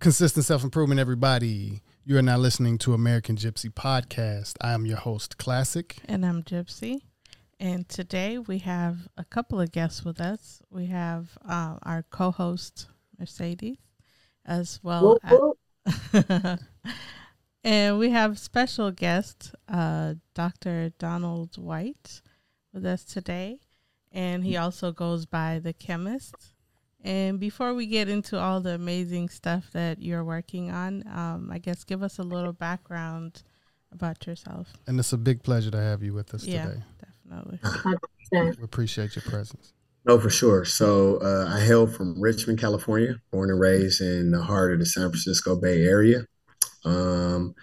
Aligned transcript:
Consistent 0.00 0.46
self 0.46 0.64
improvement, 0.64 0.98
everybody. 0.98 1.82
You 2.06 2.16
are 2.16 2.22
now 2.22 2.38
listening 2.38 2.78
to 2.78 2.94
American 2.94 3.36
Gypsy 3.36 3.68
Podcast. 3.68 4.54
I 4.62 4.72
am 4.72 4.86
your 4.86 4.96
host, 4.96 5.36
Classic. 5.36 5.98
And 6.06 6.24
I'm 6.24 6.42
Gypsy. 6.42 7.02
And 7.58 7.86
today 7.86 8.38
we 8.38 8.60
have 8.60 9.08
a 9.18 9.24
couple 9.24 9.60
of 9.60 9.72
guests 9.72 10.02
with 10.02 10.18
us. 10.18 10.62
We 10.70 10.86
have 10.86 11.36
uh, 11.46 11.76
our 11.82 12.02
co 12.08 12.30
host, 12.30 12.86
Mercedes, 13.18 13.76
as 14.46 14.80
well 14.82 15.18
as. 15.22 16.14
and 17.62 17.98
we 17.98 18.08
have 18.08 18.38
special 18.38 18.90
guest, 18.92 19.54
uh, 19.68 20.14
Dr. 20.34 20.94
Donald 20.98 21.58
White, 21.58 22.22
with 22.72 22.86
us 22.86 23.04
today. 23.04 23.58
And 24.10 24.46
he 24.46 24.56
also 24.56 24.92
goes 24.92 25.26
by 25.26 25.58
the 25.58 25.74
chemist. 25.74 26.49
And 27.02 27.40
before 27.40 27.72
we 27.74 27.86
get 27.86 28.08
into 28.08 28.38
all 28.38 28.60
the 28.60 28.74
amazing 28.74 29.30
stuff 29.30 29.70
that 29.72 30.02
you're 30.02 30.24
working 30.24 30.70
on, 30.70 31.04
um, 31.08 31.50
I 31.50 31.58
guess 31.58 31.84
give 31.84 32.02
us 32.02 32.18
a 32.18 32.22
little 32.22 32.52
background 32.52 33.42
about 33.92 34.26
yourself. 34.26 34.72
And 34.86 34.98
it's 34.98 35.12
a 35.12 35.18
big 35.18 35.42
pleasure 35.42 35.70
to 35.70 35.80
have 35.80 36.02
you 36.02 36.12
with 36.12 36.34
us 36.34 36.44
yeah, 36.44 36.66
today. 36.66 36.82
Definitely. 37.30 37.58
We 38.32 38.64
appreciate 38.64 39.16
your 39.16 39.22
presence. 39.22 39.72
No, 40.04 40.18
for 40.18 40.30
sure. 40.30 40.64
So 40.64 41.18
uh, 41.18 41.52
I 41.52 41.60
hail 41.60 41.86
from 41.86 42.20
Richmond, 42.20 42.58
California, 42.58 43.16
born 43.30 43.50
and 43.50 43.60
raised 43.60 44.00
in 44.00 44.30
the 44.30 44.42
heart 44.42 44.72
of 44.72 44.78
the 44.78 44.86
San 44.86 45.10
Francisco 45.10 45.56
Bay 45.56 45.84
Area. 45.84 46.24
Um, 46.84 47.54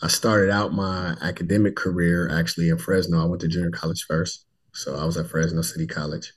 I 0.00 0.08
started 0.08 0.50
out 0.50 0.72
my 0.72 1.16
academic 1.20 1.76
career 1.76 2.28
actually 2.30 2.68
in 2.68 2.78
Fresno. 2.78 3.22
I 3.22 3.26
went 3.26 3.40
to 3.42 3.48
junior 3.48 3.70
college 3.70 4.04
first. 4.08 4.46
So 4.72 4.96
I 4.96 5.04
was 5.04 5.16
at 5.16 5.26
Fresno 5.26 5.62
City 5.62 5.86
College. 5.86 6.32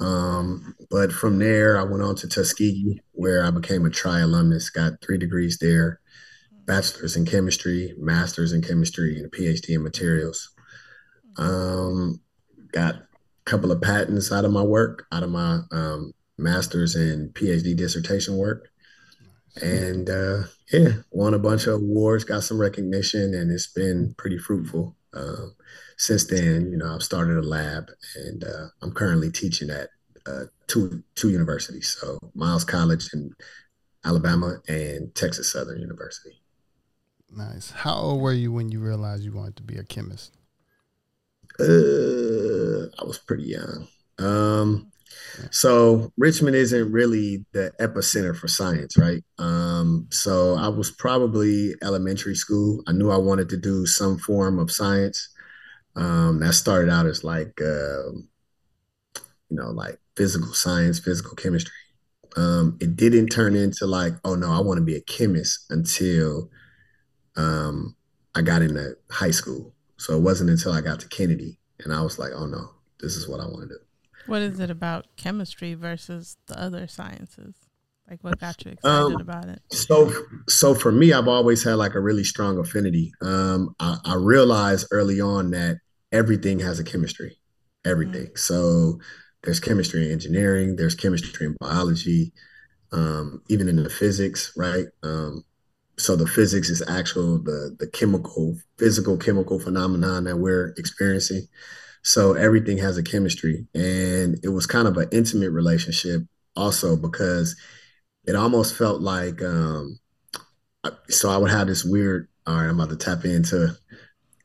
Um, 0.00 0.74
but 0.90 1.12
from 1.12 1.38
there, 1.38 1.78
I 1.78 1.84
went 1.84 2.02
on 2.02 2.16
to 2.16 2.28
Tuskegee, 2.28 3.00
where 3.12 3.44
I 3.44 3.50
became 3.50 3.86
a 3.86 3.90
tri 3.90 4.20
alumnus, 4.20 4.70
got 4.70 5.00
three 5.02 5.18
degrees 5.18 5.58
there 5.60 6.00
bachelor's 6.66 7.16
in 7.16 7.26
chemistry, 7.26 7.94
master's 7.98 8.52
in 8.52 8.62
chemistry, 8.62 9.16
and 9.16 9.26
a 9.26 9.28
PhD 9.28 9.70
in 9.70 9.82
materials. 9.82 10.50
Um, 11.36 12.20
got 12.72 12.94
a 12.94 13.06
couple 13.44 13.72
of 13.72 13.82
patents 13.82 14.32
out 14.32 14.44
of 14.44 14.52
my 14.52 14.62
work, 14.62 15.06
out 15.12 15.22
of 15.22 15.30
my 15.30 15.60
um, 15.72 16.12
master's 16.38 16.94
and 16.94 17.32
PhD 17.34 17.76
dissertation 17.76 18.36
work. 18.36 18.68
And 19.62 20.10
uh, 20.10 20.44
yeah, 20.72 20.92
won 21.10 21.34
a 21.34 21.38
bunch 21.38 21.66
of 21.66 21.74
awards, 21.74 22.24
got 22.24 22.42
some 22.42 22.60
recognition, 22.60 23.34
and 23.34 23.50
it's 23.50 23.68
been 23.68 24.14
pretty 24.16 24.38
fruitful. 24.38 24.96
Um, 25.12 25.54
since 25.96 26.26
then, 26.26 26.70
you 26.70 26.76
know, 26.76 26.94
I've 26.94 27.02
started 27.02 27.38
a 27.38 27.42
lab 27.42 27.90
and 28.16 28.44
uh, 28.44 28.66
I'm 28.82 28.92
currently 28.92 29.30
teaching 29.30 29.70
at 29.70 29.88
uh, 30.26 30.44
two 30.66 31.02
two 31.14 31.30
universities. 31.30 31.96
So 31.98 32.18
Miles 32.34 32.64
College 32.64 33.10
in 33.12 33.34
Alabama 34.04 34.60
and 34.68 35.14
Texas 35.14 35.52
Southern 35.52 35.80
University. 35.80 36.40
Nice. 37.36 37.70
How 37.70 37.94
old 37.94 38.20
were 38.20 38.32
you 38.32 38.52
when 38.52 38.70
you 38.70 38.80
realized 38.80 39.24
you 39.24 39.32
wanted 39.32 39.56
to 39.56 39.62
be 39.62 39.76
a 39.76 39.84
chemist? 39.84 40.36
Uh, 41.58 42.90
I 43.00 43.04
was 43.04 43.18
pretty 43.18 43.44
young. 43.44 43.88
Um, 44.18 44.92
so 45.50 46.12
Richmond 46.16 46.56
isn't 46.56 46.92
really 46.92 47.44
the 47.52 47.72
epicenter 47.80 48.36
for 48.36 48.48
science, 48.48 48.96
right? 48.96 49.22
Um, 49.38 50.06
so 50.10 50.54
I 50.54 50.68
was 50.68 50.90
probably 50.90 51.74
elementary 51.82 52.34
school. 52.34 52.82
I 52.86 52.92
knew 52.92 53.10
I 53.10 53.16
wanted 53.16 53.48
to 53.50 53.56
do 53.56 53.86
some 53.86 54.18
form 54.18 54.58
of 54.58 54.70
science. 54.70 55.28
Um, 55.96 56.40
that 56.40 56.54
started 56.54 56.90
out 56.90 57.06
as 57.06 57.22
like, 57.22 57.60
uh, 57.60 58.10
you 59.48 59.56
know, 59.56 59.70
like 59.70 59.98
physical 60.16 60.52
science, 60.52 60.98
physical 60.98 61.36
chemistry. 61.36 61.72
Um, 62.36 62.76
it 62.80 62.96
didn't 62.96 63.28
turn 63.28 63.54
into 63.54 63.86
like, 63.86 64.14
oh 64.24 64.34
no, 64.34 64.50
I 64.50 64.60
want 64.60 64.78
to 64.78 64.84
be 64.84 64.96
a 64.96 65.00
chemist 65.00 65.66
until 65.70 66.50
um, 67.36 67.94
I 68.34 68.42
got 68.42 68.62
into 68.62 68.96
high 69.10 69.30
school. 69.30 69.72
So 69.96 70.16
it 70.16 70.20
wasn't 70.20 70.50
until 70.50 70.72
I 70.72 70.80
got 70.80 71.00
to 71.00 71.08
Kennedy 71.08 71.58
and 71.80 71.92
I 71.92 72.02
was 72.02 72.18
like, 72.18 72.32
oh 72.34 72.46
no, 72.46 72.70
this 73.00 73.16
is 73.16 73.28
what 73.28 73.40
I 73.40 73.44
want 73.44 73.62
to 73.62 73.68
do. 73.68 73.78
What 74.26 74.42
is 74.42 74.58
it 74.58 74.70
about 74.70 75.06
chemistry 75.16 75.74
versus 75.74 76.36
the 76.46 76.60
other 76.60 76.86
sciences? 76.86 77.54
Like 78.08 78.22
what 78.22 78.38
got 78.38 78.64
you 78.64 78.72
excited 78.72 79.14
um, 79.14 79.20
about 79.20 79.48
it? 79.48 79.62
So, 79.70 80.12
so 80.48 80.74
for 80.74 80.92
me, 80.92 81.12
I've 81.12 81.28
always 81.28 81.64
had 81.64 81.74
like 81.74 81.94
a 81.94 82.00
really 82.00 82.24
strong 82.24 82.58
affinity. 82.58 83.12
Um, 83.22 83.74
I, 83.80 83.98
I 84.04 84.14
realized 84.16 84.88
early 84.90 85.20
on 85.20 85.52
that 85.52 85.78
everything 86.14 86.60
has 86.60 86.78
a 86.78 86.84
chemistry, 86.84 87.36
everything. 87.84 88.26
Mm-hmm. 88.26 88.36
So 88.36 89.00
there's 89.42 89.60
chemistry 89.60 90.06
in 90.06 90.12
engineering, 90.12 90.76
there's 90.76 90.94
chemistry 90.94 91.46
in 91.46 91.56
biology, 91.60 92.32
um, 92.92 93.42
even 93.48 93.68
in 93.68 93.76
the 93.82 93.90
physics, 93.90 94.52
right? 94.56 94.86
Um, 95.02 95.44
so 95.98 96.16
the 96.16 96.26
physics 96.26 96.70
is 96.70 96.82
actual 96.88 97.38
the 97.38 97.76
the 97.78 97.88
chemical, 97.88 98.56
physical 98.78 99.16
chemical 99.16 99.60
phenomenon 99.60 100.24
that 100.24 100.38
we're 100.38 100.74
experiencing. 100.78 101.46
So 102.02 102.34
everything 102.34 102.78
has 102.78 102.96
a 102.96 103.02
chemistry, 103.02 103.66
and 103.74 104.38
it 104.42 104.48
was 104.48 104.66
kind 104.66 104.88
of 104.88 104.96
an 104.96 105.08
intimate 105.12 105.50
relationship 105.50 106.22
also 106.56 106.96
because 106.96 107.56
it 108.26 108.36
almost 108.36 108.76
felt 108.76 109.00
like 109.00 109.42
um, 109.42 109.98
so 111.08 111.30
I 111.30 111.36
would 111.36 111.50
have 111.50 111.66
this 111.66 111.84
weird. 111.84 112.28
All 112.46 112.56
right, 112.56 112.68
I'm 112.68 112.78
about 112.78 112.90
to 112.90 112.96
tap 112.96 113.24
into 113.24 113.74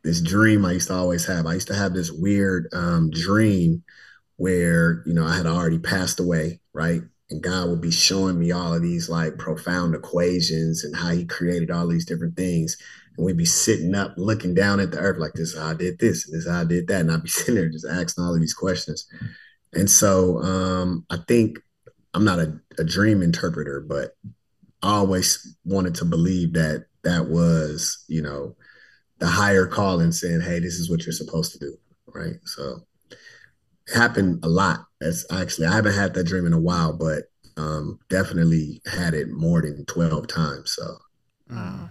this 0.03 0.21
dream 0.21 0.65
I 0.65 0.73
used 0.73 0.87
to 0.87 0.95
always 0.95 1.25
have. 1.25 1.45
I 1.45 1.53
used 1.53 1.67
to 1.67 1.75
have 1.75 1.93
this 1.93 2.11
weird 2.11 2.67
um, 2.73 3.09
dream 3.11 3.83
where 4.37 5.03
you 5.05 5.13
know 5.13 5.25
I 5.25 5.35
had 5.35 5.45
already 5.45 5.79
passed 5.79 6.19
away, 6.19 6.61
right? 6.73 7.01
And 7.29 7.43
God 7.43 7.69
would 7.69 7.81
be 7.81 7.91
showing 7.91 8.39
me 8.39 8.51
all 8.51 8.73
of 8.73 8.81
these 8.81 9.09
like 9.09 9.37
profound 9.37 9.93
equations 9.93 10.83
and 10.83 10.95
how 10.95 11.09
He 11.09 11.25
created 11.25 11.69
all 11.69 11.87
these 11.87 12.05
different 12.05 12.35
things. 12.35 12.77
And 13.17 13.25
we'd 13.25 13.37
be 13.37 13.45
sitting 13.45 13.93
up 13.93 14.13
looking 14.17 14.53
down 14.53 14.79
at 14.79 14.91
the 14.91 14.99
earth 14.99 15.19
like 15.19 15.33
this, 15.33 15.57
I 15.57 15.73
did 15.73 15.99
this, 15.99 16.27
and 16.27 16.35
this 16.35 16.47
I 16.47 16.63
did 16.63 16.87
that. 16.87 17.01
And 17.01 17.11
I'd 17.11 17.23
be 17.23 17.29
sitting 17.29 17.55
there 17.55 17.69
just 17.69 17.85
asking 17.85 18.23
all 18.23 18.33
of 18.33 18.39
these 18.39 18.53
questions. 18.53 19.07
And 19.73 19.89
so 19.89 20.39
um, 20.39 21.05
I 21.09 21.17
think 21.27 21.59
I'm 22.13 22.25
not 22.25 22.39
a, 22.39 22.59
a 22.79 22.83
dream 22.83 23.21
interpreter, 23.21 23.81
but 23.81 24.15
I 24.81 24.95
always 24.95 25.55
wanted 25.65 25.95
to 25.95 26.05
believe 26.05 26.53
that 26.53 26.85
that 27.03 27.29
was, 27.29 28.03
you 28.07 28.21
know, 28.21 28.55
the 29.19 29.27
higher 29.27 29.65
calling 29.65 30.11
saying, 30.11 30.41
hey, 30.41 30.59
this 30.59 30.75
is 30.75 30.89
what 30.89 31.05
you're 31.05 31.13
supposed 31.13 31.53
to 31.53 31.59
do. 31.59 31.75
Right. 32.07 32.35
So 32.45 32.79
it 33.11 33.95
happened 33.95 34.39
a 34.43 34.49
lot. 34.49 34.85
That's 34.99 35.25
actually, 35.31 35.67
I 35.67 35.75
haven't 35.75 35.93
had 35.93 36.13
that 36.13 36.25
dream 36.25 36.45
in 36.45 36.53
a 36.53 36.59
while, 36.59 36.93
but 36.93 37.25
um, 37.57 37.99
definitely 38.09 38.81
had 38.85 39.13
it 39.13 39.29
more 39.29 39.61
than 39.61 39.85
12 39.85 40.27
times. 40.27 40.73
So, 40.75 40.97
wow. 41.49 41.89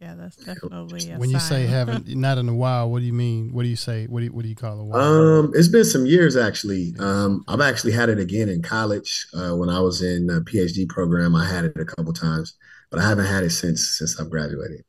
Yeah, 0.00 0.14
that's 0.14 0.36
definitely 0.36 1.14
when 1.16 1.28
you 1.28 1.38
say 1.38 1.66
haven't 1.66 2.08
not 2.16 2.38
in 2.38 2.48
a 2.48 2.54
while. 2.54 2.90
What 2.90 3.00
do 3.00 3.04
you 3.04 3.12
mean? 3.12 3.52
What 3.52 3.64
do 3.64 3.68
you 3.68 3.76
say? 3.76 4.06
What 4.06 4.20
do 4.20 4.26
you, 4.26 4.32
what 4.32 4.44
do 4.44 4.48
you 4.48 4.56
call 4.56 4.80
a 4.80 4.84
while? 4.84 4.98
Um, 4.98 5.52
it's 5.54 5.68
been 5.68 5.84
some 5.84 6.06
years 6.06 6.38
actually. 6.38 6.94
Um, 6.98 7.44
I've 7.46 7.60
actually 7.60 7.92
had 7.92 8.08
it 8.08 8.18
again 8.18 8.48
in 8.48 8.62
college 8.62 9.26
uh, 9.34 9.54
when 9.54 9.68
I 9.68 9.78
was 9.80 10.00
in 10.00 10.30
a 10.30 10.40
PhD 10.40 10.88
program. 10.88 11.36
I 11.36 11.46
had 11.46 11.66
it 11.66 11.76
a 11.76 11.84
couple 11.84 12.14
times, 12.14 12.56
but 12.90 12.98
I 12.98 13.06
haven't 13.06 13.26
had 13.26 13.44
it 13.44 13.50
since 13.50 13.98
since 13.98 14.18
I've 14.18 14.30
graduated. 14.30 14.84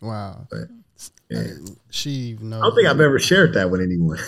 Wow. 0.00 0.46
But 0.48 0.68
yeah. 1.28 1.46
she 1.90 2.36
knows. 2.40 2.60
I 2.60 2.66
don't 2.66 2.74
think 2.74 2.88
I've 2.88 3.00
ever 3.00 3.18
shared 3.18 3.54
that 3.54 3.70
with 3.70 3.80
anyone. 3.80 4.18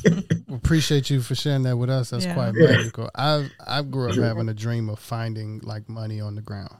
Appreciate 0.48 1.10
you 1.10 1.20
for 1.20 1.34
sharing 1.34 1.62
that 1.64 1.76
with 1.76 1.90
us. 1.90 2.10
That's 2.10 2.24
yeah. 2.24 2.34
quite 2.34 2.54
magical. 2.54 3.10
I 3.14 3.48
I 3.66 3.82
grew 3.82 4.10
up 4.10 4.16
having 4.16 4.48
a 4.48 4.54
dream 4.54 4.88
of 4.88 4.98
finding 4.98 5.60
like 5.60 5.88
money 5.88 6.20
on 6.20 6.34
the 6.34 6.42
ground 6.42 6.76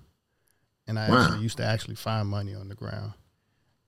and 0.86 0.98
I 0.98 1.08
wow. 1.08 1.22
actually 1.22 1.42
used 1.42 1.56
to 1.58 1.64
actually 1.64 1.94
find 1.94 2.28
money 2.28 2.54
on 2.54 2.68
the 2.68 2.74
ground. 2.74 3.12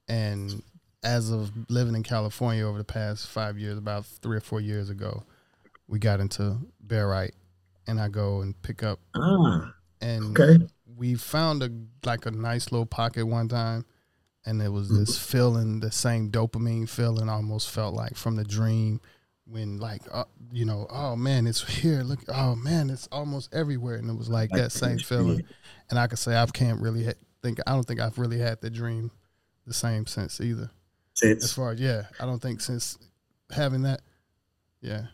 And 0.09 0.63
as 1.03 1.31
of 1.31 1.51
living 1.69 1.95
in 1.95 2.03
California 2.03 2.67
over 2.67 2.79
the 2.79 2.85
past 2.85 3.27
five 3.29 3.59
years, 3.59 3.79
about 3.79 4.07
three 4.07 4.37
or 4.37 4.41
four 4.41 4.61
years 4.61 4.91
ago, 4.91 5.25
we 5.89 5.99
got 5.99 6.21
into 6.21 6.59
barite, 6.85 7.33
and 7.87 8.01
I 8.01 8.09
go 8.09 8.41
and 8.41 8.61
pick 8.63 8.83
up. 8.83 8.99
Ah, 9.15 9.73
and 10.01 10.39
okay. 10.39 10.67
we 10.97 11.15
found 11.15 11.63
a 11.63 11.71
like 12.05 12.27
a 12.27 12.31
nice 12.31 12.73
little 12.73 12.87
pocket 12.87 13.27
one 13.27 13.49
time, 13.49 13.85
and 14.47 14.63
it 14.63 14.71
was 14.71 14.89
this 14.89 15.19
mm-hmm. 15.19 15.37
feeling, 15.37 15.81
the 15.81 15.91
same 15.91 16.31
dopamine 16.31 16.89
feeling, 16.89 17.29
almost 17.29 17.69
felt 17.69 17.95
like 17.95 18.15
from 18.15 18.37
the 18.37 18.45
dream 18.45 19.01
when 19.49 19.79
like 19.79 20.03
uh, 20.13 20.25
you 20.53 20.65
know 20.65 20.87
oh 20.91 21.15
man 21.15 21.47
it's 21.47 21.63
here 21.81 22.03
look 22.03 22.19
oh 22.29 22.57
man 22.57 22.91
it's 22.91 23.09
almost 23.13 23.53
everywhere. 23.55 23.97
And 23.97 24.09
it 24.11 24.17
was 24.17 24.29
like 24.29 24.51
that 24.51 24.73
same 24.73 24.99
feeling. 24.99 25.45
And 25.91 25.99
i 25.99 26.07
could 26.07 26.19
say 26.19 26.37
i 26.37 26.45
can't 26.47 26.81
really 26.81 27.05
ha- 27.05 27.13
think 27.43 27.59
i 27.67 27.73
don't 27.73 27.85
think 27.85 28.01
i've 28.01 28.19
really 28.19 28.39
had 28.39 28.61
the 28.61 28.71
dream 28.71 29.11
the 29.67 29.75
same 29.75 30.07
since 30.07 30.41
either. 30.41 30.71
Since? 31.15 31.45
As 31.45 31.53
far 31.53 31.73
as 31.73 31.81
yeah 31.81 32.05
i 32.19 32.27
don't 32.27 32.43
think 32.43 32.61
since 32.61 32.99
having 33.51 33.83
that 33.83 34.01
yeah. 34.81 35.07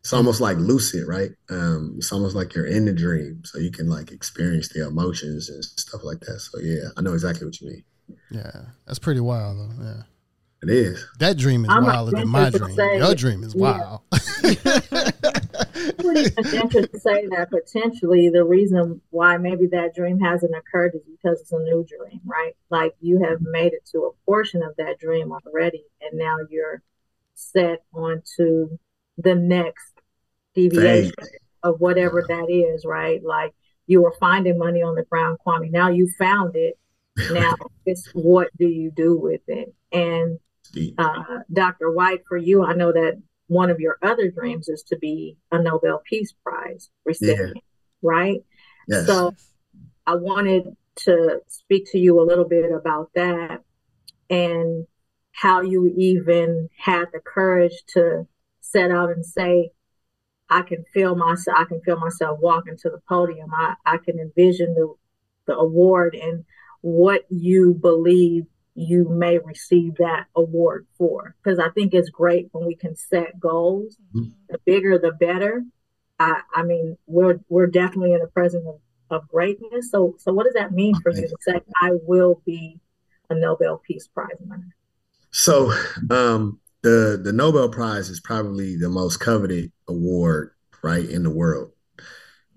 It's 0.00 0.12
almost 0.12 0.40
like 0.40 0.58
lucid 0.58 1.06
right? 1.06 1.30
Um 1.48 1.94
it's 1.96 2.12
almost 2.12 2.34
like 2.34 2.54
you're 2.54 2.66
in 2.66 2.84
the 2.84 2.92
dream 2.92 3.42
so 3.44 3.58
you 3.58 3.70
can 3.70 3.88
like 3.88 4.10
experience 4.10 4.68
the 4.68 4.86
emotions 4.86 5.48
and 5.48 5.64
stuff 5.64 6.02
like 6.02 6.20
that. 6.20 6.40
So 6.40 6.58
yeah 6.58 6.88
i 6.96 7.02
know 7.02 7.12
exactly 7.12 7.46
what 7.46 7.60
you 7.60 7.68
mean 7.68 7.84
yeah 8.30 8.62
that's 8.86 8.98
pretty 8.98 9.20
wild 9.20 9.58
though 9.58 9.84
yeah 9.84 10.02
it 10.62 10.70
is. 10.70 11.06
That 11.18 11.36
dream 11.36 11.66
is 11.66 11.70
I'm 11.70 11.84
wilder 11.84 12.12
than 12.12 12.26
my 12.26 12.48
dream. 12.48 12.74
Say, 12.74 12.96
Your 12.96 13.14
dream 13.14 13.44
is 13.44 13.54
wild. 13.54 14.00
would 16.02 16.16
even 16.16 16.44
venture 16.44 16.86
to 16.86 16.98
say 16.98 17.26
that 17.28 17.48
potentially 17.50 18.30
the 18.30 18.44
reason 18.44 19.00
why 19.10 19.36
maybe 19.36 19.66
that 19.68 19.94
dream 19.94 20.20
hasn't 20.20 20.54
occurred 20.56 20.94
is 20.94 21.02
because 21.04 21.40
it's 21.40 21.52
a 21.52 21.58
new 21.58 21.84
dream, 21.84 22.20
right? 22.24 22.54
Like 22.70 22.94
you 23.00 23.22
have 23.22 23.40
made 23.42 23.72
it 23.72 23.86
to 23.92 24.04
a 24.04 24.24
portion 24.24 24.62
of 24.62 24.74
that 24.76 24.98
dream 24.98 25.32
already, 25.32 25.84
and 26.00 26.18
now 26.18 26.38
you're 26.48 26.82
set 27.34 27.82
onto 27.92 28.78
the 29.18 29.34
next 29.34 29.92
deviation 30.54 31.12
of 31.62 31.80
whatever 31.80 32.24
that 32.28 32.50
is, 32.50 32.84
right? 32.84 33.22
Like 33.22 33.54
you 33.86 34.02
were 34.02 34.14
finding 34.18 34.58
money 34.58 34.82
on 34.82 34.94
the 34.94 35.04
ground, 35.04 35.38
Kwame. 35.46 35.70
Now 35.70 35.88
you 35.88 36.08
found 36.18 36.56
it. 36.56 36.78
Now 37.30 37.56
it's 37.86 38.08
what 38.12 38.48
do 38.58 38.66
you 38.66 38.90
do 38.90 39.18
with 39.18 39.42
it? 39.46 39.74
And 39.92 40.38
uh, 40.98 41.22
Dr. 41.52 41.90
White, 41.90 42.22
for 42.28 42.36
you, 42.36 42.64
I 42.64 42.74
know 42.74 42.92
that 42.92 43.20
one 43.46 43.70
of 43.70 43.80
your 43.80 43.98
other 44.02 44.30
dreams 44.30 44.68
is 44.68 44.82
to 44.84 44.96
be 44.96 45.36
a 45.52 45.62
Nobel 45.62 46.02
Peace 46.04 46.34
Prize 46.42 46.90
recipient, 47.04 47.56
yeah. 47.56 47.60
right? 48.02 48.44
Yes. 48.88 49.06
So 49.06 49.34
I 50.06 50.16
wanted 50.16 50.76
to 50.96 51.40
speak 51.48 51.90
to 51.92 51.98
you 51.98 52.20
a 52.20 52.24
little 52.24 52.48
bit 52.48 52.70
about 52.72 53.10
that 53.14 53.62
and 54.30 54.86
how 55.32 55.60
you 55.60 55.92
even 55.96 56.68
had 56.78 57.06
the 57.12 57.20
courage 57.20 57.82
to 57.88 58.26
set 58.60 58.90
out 58.90 59.10
and 59.10 59.24
say, 59.24 59.70
I 60.48 60.62
can 60.62 60.84
feel 60.92 61.16
myself 61.16 61.56
I 61.58 61.64
can 61.64 61.80
feel 61.80 61.98
myself 61.98 62.38
walking 62.40 62.76
to 62.78 62.90
the 62.90 63.00
podium. 63.08 63.50
I, 63.52 63.74
I 63.86 63.96
can 63.96 64.18
envision 64.18 64.74
the 64.74 64.94
the 65.46 65.54
award 65.56 66.14
and 66.14 66.44
what 66.84 67.24
you 67.30 67.72
believe 67.72 68.44
you 68.74 69.08
may 69.08 69.38
receive 69.38 69.94
that 69.96 70.26
award 70.36 70.86
for. 70.98 71.34
Because 71.42 71.58
I 71.58 71.70
think 71.70 71.94
it's 71.94 72.10
great 72.10 72.48
when 72.52 72.66
we 72.66 72.74
can 72.74 72.94
set 72.94 73.40
goals. 73.40 73.96
Mm-hmm. 74.14 74.30
The 74.50 74.58
bigger 74.66 74.98
the 74.98 75.12
better. 75.12 75.64
I, 76.18 76.42
I 76.54 76.62
mean, 76.62 76.98
we're 77.06 77.40
we're 77.48 77.68
definitely 77.68 78.12
in 78.12 78.20
the 78.20 78.26
presence 78.26 78.66
of, 78.66 78.80
of 79.10 79.28
greatness. 79.28 79.90
So 79.90 80.16
so 80.18 80.34
what 80.34 80.44
does 80.44 80.54
that 80.54 80.72
mean 80.72 80.94
for 81.00 81.10
you 81.10 81.22
to 81.26 81.36
say 81.40 81.60
I 81.80 81.92
will 82.02 82.42
be 82.44 82.80
a 83.30 83.34
Nobel 83.34 83.78
Peace 83.78 84.06
Prize 84.06 84.36
winner? 84.40 84.76
So 85.30 85.72
um 86.10 86.60
the 86.82 87.18
the 87.22 87.32
Nobel 87.32 87.70
Prize 87.70 88.10
is 88.10 88.20
probably 88.20 88.76
the 88.76 88.90
most 88.90 89.20
coveted 89.20 89.72
award 89.88 90.50
right 90.82 91.08
in 91.08 91.22
the 91.22 91.30
world. 91.30 91.70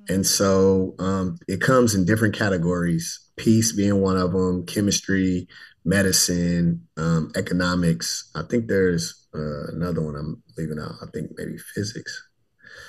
And 0.10 0.26
so 0.26 0.96
um, 1.00 1.38
it 1.48 1.60
comes 1.60 1.94
in 1.96 2.06
different 2.06 2.36
categories, 2.36 3.27
peace 3.38 3.72
being 3.72 4.02
one 4.02 4.18
of 4.18 4.34
them, 4.34 4.66
chemistry, 4.66 5.48
medicine, 5.86 6.86
um, 6.98 7.32
economics. 7.36 8.30
I 8.36 8.42
think 8.44 8.68
there's 8.68 9.28
uh, 9.34 9.68
another 9.68 10.02
one 10.02 10.16
I'm 10.16 10.44
leaving 10.58 10.80
out. 10.80 10.96
I 11.02 11.06
think 11.14 11.32
maybe 11.38 11.58
physics. 11.58 12.28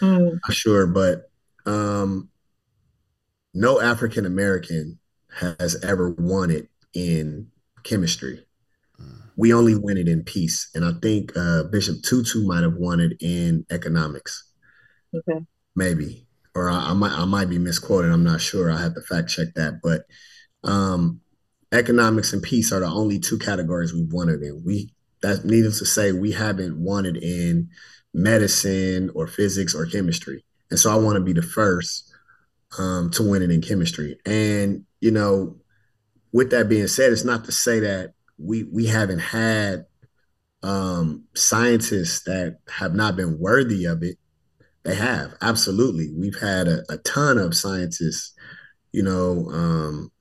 Mm. 0.00 0.32
Not 0.32 0.54
sure, 0.54 0.86
but 0.86 1.30
um, 1.66 2.28
no 3.54 3.80
African 3.80 4.26
American 4.26 4.98
has 5.30 5.82
ever 5.84 6.10
won 6.10 6.50
it 6.50 6.68
in 6.94 7.48
chemistry. 7.84 8.44
Mm. 9.00 9.22
We 9.36 9.52
only 9.52 9.74
win 9.76 9.96
it 9.96 10.08
in 10.08 10.24
peace, 10.24 10.70
and 10.74 10.84
I 10.84 10.92
think 11.00 11.32
uh, 11.36 11.64
Bishop 11.64 12.02
Tutu 12.02 12.44
might 12.46 12.62
have 12.62 12.74
won 12.74 13.00
it 13.00 13.12
in 13.20 13.64
economics. 13.70 14.50
Okay, 15.14 15.44
maybe, 15.76 16.26
or 16.54 16.68
I, 16.68 16.90
I 16.90 16.92
might 16.94 17.12
I 17.12 17.24
might 17.24 17.48
be 17.48 17.58
misquoted. 17.58 18.10
I'm 18.10 18.24
not 18.24 18.40
sure. 18.40 18.70
I 18.70 18.80
have 18.80 18.94
to 18.94 19.02
fact 19.02 19.28
check 19.28 19.48
that, 19.54 19.80
but 19.82 20.02
um, 20.64 21.20
economics 21.72 22.32
and 22.32 22.42
peace 22.42 22.72
are 22.72 22.80
the 22.80 22.86
only 22.86 23.18
two 23.18 23.38
categories 23.38 23.92
we've 23.92 24.12
wanted 24.12 24.42
in. 24.42 24.62
We 24.64 24.90
that 25.22 25.44
needless 25.44 25.80
to 25.80 25.84
say, 25.84 26.12
we 26.12 26.32
haven't 26.32 26.76
wanted 26.78 27.16
in 27.16 27.68
medicine 28.14 29.10
or 29.14 29.26
physics 29.26 29.74
or 29.74 29.86
chemistry. 29.86 30.44
And 30.70 30.78
so 30.78 30.90
I 30.92 30.96
want 30.96 31.16
to 31.16 31.24
be 31.24 31.32
the 31.32 31.42
first 31.42 32.12
um, 32.78 33.10
to 33.10 33.28
win 33.28 33.42
it 33.42 33.50
in 33.50 33.60
chemistry. 33.60 34.18
And, 34.24 34.84
you 35.00 35.10
know, 35.10 35.56
with 36.32 36.50
that 36.50 36.68
being 36.68 36.86
said, 36.86 37.12
it's 37.12 37.24
not 37.24 37.44
to 37.46 37.52
say 37.52 37.80
that 37.80 38.12
we 38.38 38.64
we 38.64 38.86
haven't 38.86 39.18
had 39.18 39.86
um, 40.62 41.24
scientists 41.34 42.24
that 42.24 42.58
have 42.68 42.94
not 42.94 43.16
been 43.16 43.38
worthy 43.38 43.86
of 43.86 44.02
it. 44.02 44.18
They 44.84 44.94
have 44.94 45.34
absolutely. 45.40 46.10
We've 46.14 46.38
had 46.38 46.68
a, 46.68 46.82
a 46.88 46.98
ton 46.98 47.38
of 47.38 47.56
scientists, 47.56 48.34
you 48.92 49.02
know, 49.02 49.48
um, 49.50 50.12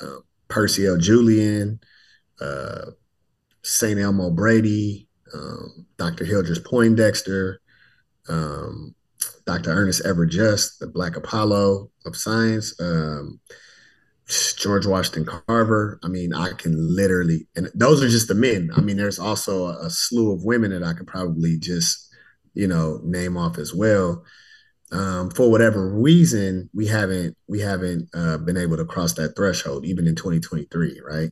uh, 0.00 0.20
Percy 0.48 0.86
L. 0.86 0.96
Julian, 0.96 1.80
uh, 2.40 2.92
St. 3.62 3.98
Elmo 3.98 4.30
Brady, 4.30 5.08
um, 5.34 5.86
Dr. 5.98 6.24
Hildreth 6.24 6.64
Poindexter, 6.64 7.60
um, 8.28 8.94
Dr. 9.46 9.70
Ernest 9.70 10.04
Everett 10.04 10.30
Just, 10.30 10.80
the 10.80 10.86
Black 10.86 11.16
Apollo 11.16 11.90
of 12.06 12.16
Science, 12.16 12.78
um, 12.80 13.40
George 14.56 14.86
Washington 14.86 15.24
Carver. 15.24 15.98
I 16.02 16.08
mean, 16.08 16.34
I 16.34 16.52
can 16.52 16.74
literally, 16.94 17.46
and 17.56 17.68
those 17.74 18.02
are 18.02 18.08
just 18.08 18.28
the 18.28 18.34
men. 18.34 18.70
I 18.76 18.80
mean, 18.80 18.96
there's 18.96 19.18
also 19.18 19.66
a, 19.66 19.86
a 19.86 19.90
slew 19.90 20.32
of 20.32 20.44
women 20.44 20.70
that 20.70 20.82
I 20.82 20.92
could 20.92 21.06
probably 21.06 21.58
just, 21.58 22.08
you 22.54 22.68
know, 22.68 23.00
name 23.04 23.36
off 23.36 23.58
as 23.58 23.74
well 23.74 24.24
um, 24.90 25.30
for 25.30 25.50
whatever 25.50 25.88
reason, 25.88 26.70
we 26.74 26.86
haven't 26.86 27.36
we 27.46 27.60
haven't 27.60 28.08
uh, 28.14 28.38
been 28.38 28.56
able 28.56 28.76
to 28.76 28.84
cross 28.84 29.12
that 29.14 29.36
threshold, 29.36 29.84
even 29.84 30.06
in 30.06 30.14
2023, 30.14 31.00
right? 31.04 31.30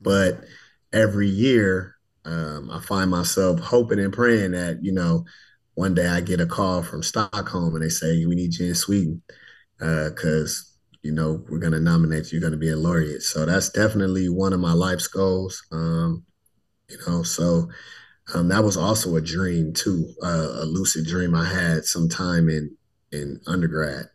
But 0.00 0.44
every 0.92 1.28
year, 1.28 1.96
um, 2.24 2.70
I 2.70 2.80
find 2.80 3.10
myself 3.10 3.60
hoping 3.60 4.00
and 4.00 4.12
praying 4.12 4.52
that 4.52 4.80
you 4.82 4.92
know 4.92 5.24
one 5.74 5.94
day 5.94 6.06
I 6.06 6.20
get 6.20 6.40
a 6.40 6.46
call 6.46 6.82
from 6.82 7.02
Stockholm 7.02 7.74
and 7.74 7.82
they 7.82 7.88
say 7.88 8.26
we 8.26 8.34
need 8.34 8.54
you 8.54 8.68
in 8.68 8.74
Sweden 8.74 9.22
because 9.78 10.60
uh, 10.60 10.98
you 11.02 11.12
know 11.12 11.42
we're 11.48 11.58
going 11.58 11.72
to 11.72 11.80
nominate 11.80 12.30
you, 12.30 12.38
you're 12.38 12.40
going 12.40 12.52
to 12.52 12.58
be 12.58 12.70
a 12.70 12.76
laureate. 12.76 13.22
So 13.22 13.46
that's 13.46 13.70
definitely 13.70 14.28
one 14.28 14.52
of 14.52 14.60
my 14.60 14.72
life's 14.74 15.08
goals. 15.08 15.62
Um, 15.72 16.24
you 16.90 16.98
know, 17.06 17.22
so 17.22 17.70
um, 18.34 18.48
that 18.48 18.62
was 18.62 18.76
also 18.76 19.16
a 19.16 19.20
dream 19.20 19.72
too, 19.72 20.12
uh, 20.22 20.50
a 20.60 20.64
lucid 20.64 21.06
dream 21.06 21.34
I 21.34 21.46
had 21.46 21.84
sometime 21.84 22.50
in 22.50 22.76
in 23.12 23.40
undergrad. 23.46 24.06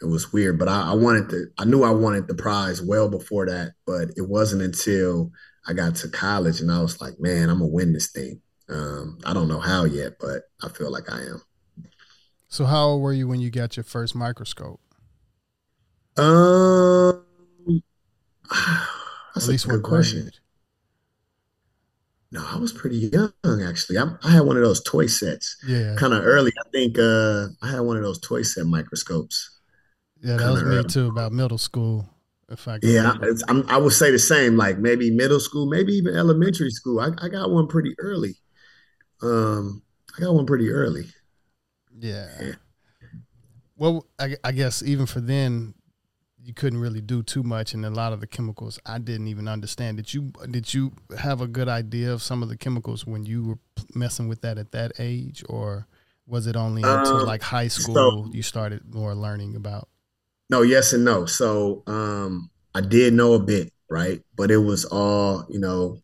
It 0.00 0.06
was 0.06 0.32
weird, 0.32 0.58
but 0.58 0.68
I, 0.68 0.90
I 0.90 0.94
wanted 0.94 1.30
to. 1.30 1.46
I 1.58 1.64
knew 1.64 1.82
I 1.82 1.90
wanted 1.90 2.28
the 2.28 2.34
prize 2.34 2.82
well 2.82 3.08
before 3.08 3.46
that, 3.46 3.72
but 3.86 4.10
it 4.16 4.28
wasn't 4.28 4.62
until 4.62 5.32
I 5.66 5.72
got 5.72 5.96
to 5.96 6.08
college 6.08 6.60
and 6.60 6.70
I 6.70 6.80
was 6.80 7.00
like, 7.00 7.18
man, 7.18 7.48
I'm 7.48 7.58
gonna 7.58 7.70
win 7.70 7.92
this 7.92 8.10
thing. 8.10 8.40
Um, 8.68 9.18
I 9.24 9.32
don't 9.32 9.48
know 9.48 9.60
how 9.60 9.84
yet, 9.84 10.14
but 10.20 10.42
I 10.62 10.68
feel 10.68 10.90
like 10.90 11.10
I 11.10 11.20
am. 11.22 11.42
So, 12.48 12.64
how 12.64 12.86
old 12.86 13.02
were 13.02 13.12
you 13.12 13.26
when 13.26 13.40
you 13.40 13.50
got 13.50 13.76
your 13.76 13.84
first 13.84 14.14
microscope? 14.14 14.80
Um, 16.16 17.24
that's 18.50 19.44
At 19.44 19.48
least 19.48 19.64
a 19.66 19.68
good 19.68 19.82
question. 19.82 20.22
Grade? 20.22 20.34
No, 22.36 22.44
I 22.46 22.58
was 22.58 22.70
pretty 22.70 22.98
young 22.98 23.32
actually. 23.62 23.96
I, 23.96 24.10
I 24.22 24.32
had 24.32 24.40
one 24.40 24.58
of 24.58 24.62
those 24.62 24.82
toy 24.82 25.06
sets. 25.06 25.56
Yeah. 25.66 25.94
Kind 25.96 26.12
of 26.12 26.22
early. 26.22 26.52
I 26.58 26.68
think 26.70 26.98
uh, 26.98 27.46
I 27.62 27.70
had 27.70 27.80
one 27.80 27.96
of 27.96 28.02
those 28.02 28.20
toy 28.20 28.42
set 28.42 28.66
microscopes. 28.66 29.58
Yeah, 30.22 30.36
that 30.36 30.50
was 30.50 30.62
me 30.62 30.76
early. 30.76 30.84
too. 30.84 31.08
About 31.08 31.32
middle 31.32 31.56
school. 31.56 32.10
If 32.50 32.68
I 32.68 32.78
yeah, 32.82 33.14
i 33.68 33.76
would 33.78 33.92
say 33.92 34.10
the 34.10 34.18
same. 34.18 34.56
Like 34.56 34.78
maybe 34.78 35.10
middle 35.10 35.40
school, 35.40 35.66
maybe 35.66 35.94
even 35.94 36.14
elementary 36.14 36.70
school. 36.70 37.00
I, 37.00 37.08
I 37.24 37.28
got 37.28 37.50
one 37.50 37.68
pretty 37.68 37.94
early. 37.98 38.36
Um, 39.22 39.82
I 40.16 40.20
got 40.20 40.34
one 40.34 40.44
pretty 40.44 40.68
early. 40.68 41.06
Yeah. 41.98 42.28
yeah. 42.38 42.52
Well, 43.76 44.06
I, 44.18 44.36
I 44.44 44.52
guess 44.52 44.82
even 44.82 45.06
for 45.06 45.20
then, 45.20 45.74
you 46.46 46.54
couldn't 46.54 46.78
really 46.78 47.00
do 47.00 47.24
too 47.24 47.42
much 47.42 47.74
and 47.74 47.84
a 47.84 47.90
lot 47.90 48.12
of 48.12 48.20
the 48.20 48.26
chemicals 48.26 48.78
I 48.86 48.98
didn't 48.98 49.26
even 49.26 49.48
understand. 49.48 49.96
Did 49.96 50.14
you 50.14 50.32
did 50.48 50.72
you 50.72 50.92
have 51.18 51.40
a 51.40 51.48
good 51.48 51.68
idea 51.68 52.12
of 52.12 52.22
some 52.22 52.42
of 52.42 52.48
the 52.48 52.56
chemicals 52.56 53.04
when 53.04 53.26
you 53.26 53.44
were 53.44 53.58
messing 53.94 54.28
with 54.28 54.42
that 54.42 54.56
at 54.56 54.70
that 54.70 54.92
age 55.00 55.42
or 55.48 55.88
was 56.26 56.46
it 56.46 56.54
only 56.54 56.82
until 56.82 57.20
um, 57.20 57.26
like 57.26 57.42
high 57.42 57.68
school 57.68 58.24
so, 58.24 58.30
you 58.32 58.42
started 58.42 58.94
more 58.94 59.14
learning 59.14 59.56
about? 59.56 59.88
No, 60.48 60.62
yes 60.62 60.92
and 60.92 61.04
no. 61.04 61.26
So 61.26 61.82
um 61.88 62.48
I 62.74 62.80
did 62.80 63.12
know 63.12 63.32
a 63.34 63.40
bit, 63.40 63.72
right? 63.90 64.22
But 64.36 64.52
it 64.52 64.58
was 64.58 64.84
all, 64.84 65.46
you 65.48 65.58
know, 65.58 65.98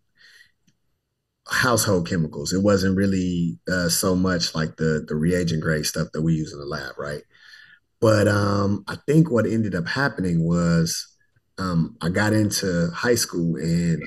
household 1.49 2.09
chemicals. 2.09 2.53
It 2.53 2.63
wasn't 2.63 2.97
really 2.97 3.59
uh, 3.71 3.89
so 3.89 4.17
much 4.17 4.55
like 4.57 4.77
the 4.77 5.05
the 5.07 5.15
reagent 5.15 5.63
grade 5.63 5.87
stuff 5.87 6.09
that 6.13 6.23
we 6.23 6.35
use 6.35 6.53
in 6.53 6.59
the 6.59 6.67
lab, 6.67 6.99
right? 6.99 7.23
But 8.03 8.27
um, 8.27 8.85
I 8.89 8.97
think 9.07 9.31
what 9.31 9.47
ended 9.47 9.77
up 9.77 9.87
happening 9.87 10.45
was 10.45 11.07
um, 11.57 11.97
I 12.03 12.09
got 12.09 12.33
into 12.33 12.91
high 12.93 13.15
school 13.15 13.55
and 13.55 14.03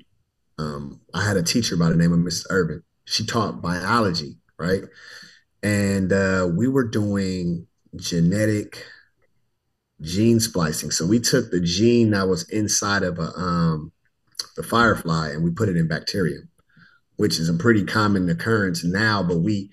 um, 0.59 0.99
I 1.13 1.25
had 1.25 1.37
a 1.37 1.43
teacher 1.43 1.77
by 1.77 1.89
the 1.89 1.95
name 1.95 2.11
of 2.11 2.19
Mrs. 2.19 2.45
Irvin. 2.49 2.83
She 3.05 3.25
taught 3.25 3.61
biology, 3.61 4.35
right? 4.59 4.83
And 5.63 6.11
uh, 6.11 6.49
we 6.53 6.67
were 6.67 6.85
doing 6.85 7.67
genetic 7.95 8.83
gene 10.01 10.41
splicing. 10.41 10.91
So 10.91 11.05
we 11.05 11.21
took 11.21 11.49
the 11.49 11.61
gene 11.61 12.11
that 12.11 12.27
was 12.27 12.49
inside 12.49 13.03
of 13.03 13.17
a, 13.17 13.31
um, 13.37 13.93
the 14.57 14.63
firefly 14.63 15.29
and 15.29 15.41
we 15.41 15.51
put 15.51 15.69
it 15.69 15.77
in 15.77 15.87
bacterium, 15.87 16.49
which 17.15 17.39
is 17.39 17.47
a 17.47 17.53
pretty 17.53 17.85
common 17.85 18.29
occurrence 18.29 18.83
now. 18.83 19.23
But 19.23 19.37
we 19.37 19.71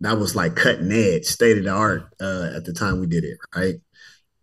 that 0.00 0.18
was 0.18 0.36
like 0.36 0.56
cutting 0.56 0.92
edge, 0.92 1.24
state 1.24 1.58
of 1.58 1.64
the 1.64 1.70
art 1.70 2.02
uh, 2.20 2.50
at 2.54 2.64
the 2.64 2.72
time 2.72 3.00
we 3.00 3.06
did 3.06 3.24
it, 3.24 3.38
right? 3.54 3.76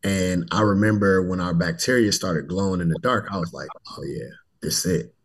And 0.04 0.48
I 0.52 0.62
remember 0.62 1.28
when 1.28 1.40
our 1.40 1.54
bacteria 1.54 2.12
started 2.12 2.48
glowing 2.48 2.82
in 2.82 2.90
the 2.90 3.00
dark, 3.02 3.28
I 3.32 3.38
was 3.38 3.54
like, 3.54 3.70
oh 3.90 4.04
yeah, 4.04 4.30
this 4.62 4.86
is 4.86 5.02
it. 5.02 5.16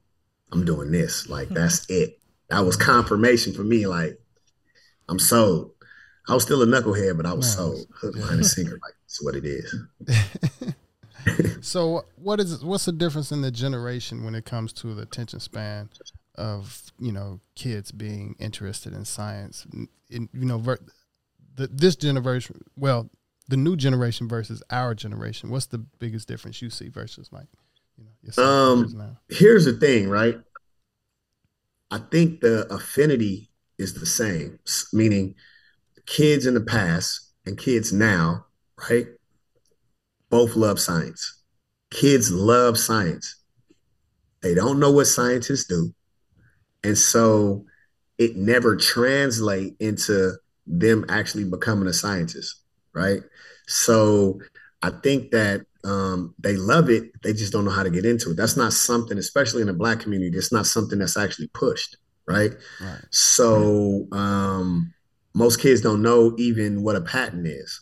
I'm 0.53 0.65
doing 0.65 0.91
this. 0.91 1.29
Like 1.29 1.49
that's 1.49 1.89
it. 1.91 2.19
That 2.49 2.61
was 2.61 2.77
confirmation 2.77 3.53
for 3.53 3.63
me. 3.63 3.87
Like 3.87 4.19
I'm 5.09 5.19
sold. 5.19 5.73
I 6.29 6.35
was 6.35 6.45
still 6.45 6.63
a 6.63 6.67
knucklehead, 6.67 7.17
but 7.17 7.27
I 7.27 7.33
was 7.33 7.47
nice. 7.47 7.57
sold. 7.57 7.87
Hook, 8.01 8.17
line, 8.17 8.35
and 8.35 8.47
sinker. 8.47 8.73
Like 8.73 8.95
that's 9.03 9.23
what 9.23 9.35
it 9.35 9.45
is. 9.45 9.75
so 11.61 12.07
what 12.17 12.41
is 12.41 12.65
what's 12.65 12.87
the 12.87 12.93
difference 12.93 13.33
in 13.33 13.43
the 13.43 13.51
generation 13.51 14.25
when 14.25 14.35
it 14.35 14.45
comes 14.45 14.73
to 14.73 14.95
the 14.95 15.03
attention 15.03 15.41
span 15.41 15.91
of 16.37 16.83
you 16.99 17.13
know 17.13 17.41
kids 17.55 17.93
being 17.93 18.37
interested 18.39 18.93
in 18.93 19.05
science? 19.05 19.67
In, 20.11 20.29
you 20.33 20.45
know, 20.45 20.59
ver- 20.59 20.81
the, 21.57 21.67
this 21.69 21.97
generation, 21.97 22.63
well, 22.77 23.11
the 23.49 23.57
new 23.57 23.77
generation 23.77 24.29
versus 24.29 24.63
our 24.71 24.95
generation. 24.95 25.51
What's 25.51 25.67
the 25.67 25.79
biggest 25.79 26.29
difference 26.29 26.63
you 26.63 26.71
see 26.71 26.89
versus 26.89 27.29
like 27.33 27.47
you 27.99 28.05
know? 28.05 28.43
Um, 28.43 29.17
here's 29.29 29.65
the 29.65 29.73
thing, 29.73 30.09
right? 30.09 30.39
I 31.91 31.99
think 31.99 32.41
the 32.41 32.73
affinity 32.73 33.51
is 33.79 33.95
the 33.95 34.07
same, 34.07 34.59
meaning 34.93 35.35
kids 36.07 36.47
in 36.47 36.55
the 36.55 36.61
past 36.61 37.33
and 37.45 37.59
kids 37.59 37.93
now, 37.93 38.47
right? 38.89 39.07
Both 40.29 40.55
love 40.55 40.79
science. 40.79 41.43
Kids 41.91 42.31
love 42.31 42.79
science. 42.79 43.37
They 44.43 44.55
don't 44.55 44.79
know 44.79 44.93
what 44.93 45.07
scientists 45.07 45.65
do. 45.65 45.93
And 46.85 46.97
so 46.97 47.65
it 48.19 48.37
never 48.37 48.77
translate 48.77 49.77
into 49.81 50.35
them 50.67 51.05
actually 51.09 51.45
becoming 51.45 51.89
a 51.89 51.93
scientist, 51.93 52.63
right? 52.95 53.21
So 53.67 54.41
I 54.83 54.91
think 54.91 55.31
that 55.31 55.63
um, 55.85 56.35
they 56.39 56.57
love 56.57 56.91
it. 56.91 57.11
They 57.23 57.33
just 57.33 57.53
don't 57.53 57.65
know 57.65 57.71
how 57.71 57.83
to 57.83 57.91
get 57.91 58.05
into 58.05 58.31
it. 58.31 58.37
That's 58.37 58.57
not 58.57 58.73
something, 58.73 59.19
especially 59.19 59.63
in 59.63 59.67
the 59.69 59.73
black 59.73 60.01
community, 60.01 60.37
it's 60.37 60.53
not 60.53 60.67
something 60.67 60.99
that's 60.99 61.17
actually 61.17 61.49
pushed, 61.49 61.97
right? 62.27 62.53
right. 62.81 63.01
So 63.11 64.07
um, 64.13 64.93
most 65.35 65.61
kids 65.61 65.81
don't 65.81 66.03
know 66.03 66.35
even 66.39 66.83
what 66.83 66.97
a 66.97 67.01
patent 67.01 67.47
is, 67.47 67.81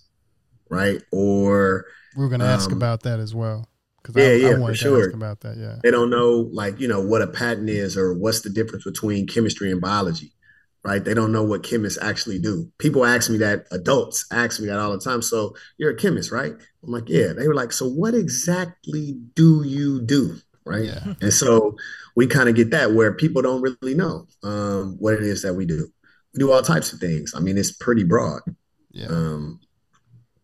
right? 0.71 1.03
Or 1.13 1.87
we're 2.17 2.29
going 2.29 2.41
to 2.41 2.47
ask 2.47 2.71
um, 2.71 2.77
about 2.77 3.03
that 3.03 3.19
as 3.19 3.35
well. 3.35 3.69
Yeah, 4.15 4.25
I, 4.25 4.33
yeah, 4.35 4.63
I 4.63 4.67
for 4.67 4.75
sure. 4.75 5.11
about 5.11 5.41
that, 5.41 5.57
yeah. 5.57 5.77
They 5.83 5.91
don't 5.91 6.11
know, 6.11 6.49
like 6.53 6.81
you 6.81 6.89
know, 6.89 7.01
what 7.01 7.23
a 7.23 7.27
patent 7.27 7.69
is 7.69 7.97
or 7.97 8.15
what's 8.15 8.41
the 8.41 8.51
difference 8.51 8.85
between 8.85 9.27
chemistry 9.27 9.71
and 9.71 9.81
biology, 9.81 10.33
right? 10.83 11.05
They 11.05 11.15
don't 11.15 11.33
know 11.33 11.45
what 11.45 11.63
chemists 11.63 11.99
actually 12.01 12.39
do. 12.39 12.71
People 12.79 13.05
ask 13.05 13.31
me 13.31 13.39
that. 13.39 13.67
Adults 13.71 14.25
ask 14.33 14.61
me 14.61 14.67
that 14.69 14.79
all 14.79 14.93
the 14.93 15.01
time. 15.01 15.21
So 15.21 15.55
you're 15.77 15.91
a 15.91 15.97
chemist, 15.97 16.33
right? 16.33 16.53
I'm 16.83 16.91
like, 16.91 17.09
yeah. 17.09 17.33
They 17.33 17.47
were 17.49 17.55
like, 17.55 17.73
so 17.73 17.89
what 17.89 18.15
exactly 18.15 19.19
do 19.35 19.63
you 19.65 20.01
do, 20.01 20.37
right? 20.65 20.87
Yeah. 20.87 21.15
And 21.21 21.33
so 21.33 21.77
we 22.17 22.27
kind 22.27 22.49
of 22.49 22.55
get 22.55 22.71
that 22.71 22.93
where 22.93 23.13
people 23.13 23.43
don't 23.43 23.61
really 23.61 23.95
know 23.95 24.27
um, 24.43 24.97
what 24.99 25.15
it 25.15 25.23
is 25.23 25.43
that 25.43 25.55
we 25.55 25.67
do. 25.67 25.89
We 26.35 26.41
do 26.41 26.51
all 26.51 26.63
types 26.63 26.93
of 26.93 27.01
things. 27.01 27.33
I 27.37 27.41
mean, 27.41 27.59
it's 27.59 27.73
pretty 27.73 28.05
broad. 28.05 28.41
Yeah. 28.91 29.09
Um, 29.09 29.61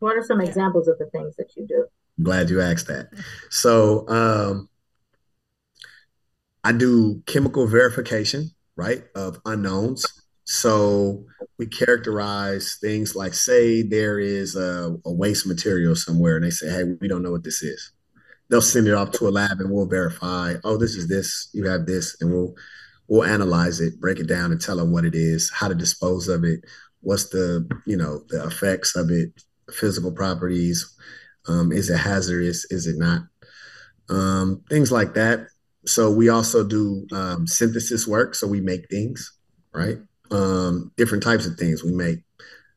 what 0.01 0.17
are 0.17 0.25
some 0.25 0.41
examples 0.41 0.87
of 0.89 0.99
the 0.99 1.07
things 1.07 1.35
that 1.37 1.57
you 1.57 1.67
do? 1.67 1.87
I'm 2.19 2.25
glad 2.25 2.51
you 2.51 2.61
asked 2.61 2.87
that. 2.87 3.09
So 3.51 4.09
um, 4.09 4.69
I 6.63 6.73
do 6.73 7.23
chemical 7.27 7.67
verification, 7.67 8.51
right, 8.77 9.03
of 9.15 9.41
unknowns. 9.45 10.07
So 10.45 11.25
we 11.59 11.67
characterize 11.67 12.79
things 12.81 13.17
like, 13.17 13.35
say, 13.35 13.83
there 13.83 14.19
is 14.19 14.57
a, 14.57 14.97
a, 15.05 15.13
waste 15.13 15.47
material 15.47 15.97
somewhere, 15.97 16.37
and 16.37 16.45
they 16.45 16.51
say, 16.51 16.71
"Hey, 16.71 16.85
we 17.01 17.09
don't 17.09 17.23
know 17.23 17.33
what 17.33 17.45
this 17.45 17.63
is." 17.63 17.93
They'll 18.51 18.61
send 18.63 18.87
it 18.87 18.95
off 18.95 19.11
to 19.13 19.29
a 19.29 19.31
lab, 19.31 19.61
and 19.61 19.71
we'll 19.71 19.87
verify. 19.87 20.55
Oh, 20.65 20.77
this 20.77 20.97
is 20.97 21.09
this. 21.09 21.49
You 21.55 21.67
have 21.67 21.87
this, 21.87 22.17
and 22.21 22.31
we'll 22.31 22.55
we'll 23.09 23.25
analyze 23.25 23.81
it, 23.81 24.01
break 24.01 24.19
it 24.19 24.29
down, 24.29 24.53
and 24.53 24.61
tell 24.61 24.77
them 24.77 24.93
what 24.93 25.05
it 25.07 25.15
is, 25.15 25.51
how 25.51 25.69
to 25.69 25.75
dispose 25.75 26.29
of 26.29 26.45
it, 26.45 26.61
what's 27.01 27.31
the 27.31 27.67
you 27.87 27.97
know 27.97 28.23
the 28.29 28.45
effects 28.45 28.97
of 28.97 29.11
it, 29.11 29.33
physical 29.73 30.13
properties. 30.13 30.95
Um, 31.47 31.73
is 31.73 31.91
it 31.91 31.99
hazardous? 31.99 32.67
Is 32.71 32.87
it 32.87 32.97
not? 32.99 33.23
Um, 34.09 34.63
things 34.69 34.91
like 34.93 35.15
that. 35.15 35.49
So 35.87 36.11
we 36.11 36.29
also 36.29 36.65
do 36.65 37.07
um, 37.13 37.47
synthesis 37.47 38.07
work. 38.07 38.35
So 38.35 38.47
we 38.47 38.61
make 38.61 38.89
things, 38.89 39.39
right? 39.73 39.99
um, 40.31 40.93
different 40.97 41.23
types 41.23 41.47
of 41.47 41.57
things. 41.57 41.85
We 41.85 41.93
make 41.93 42.21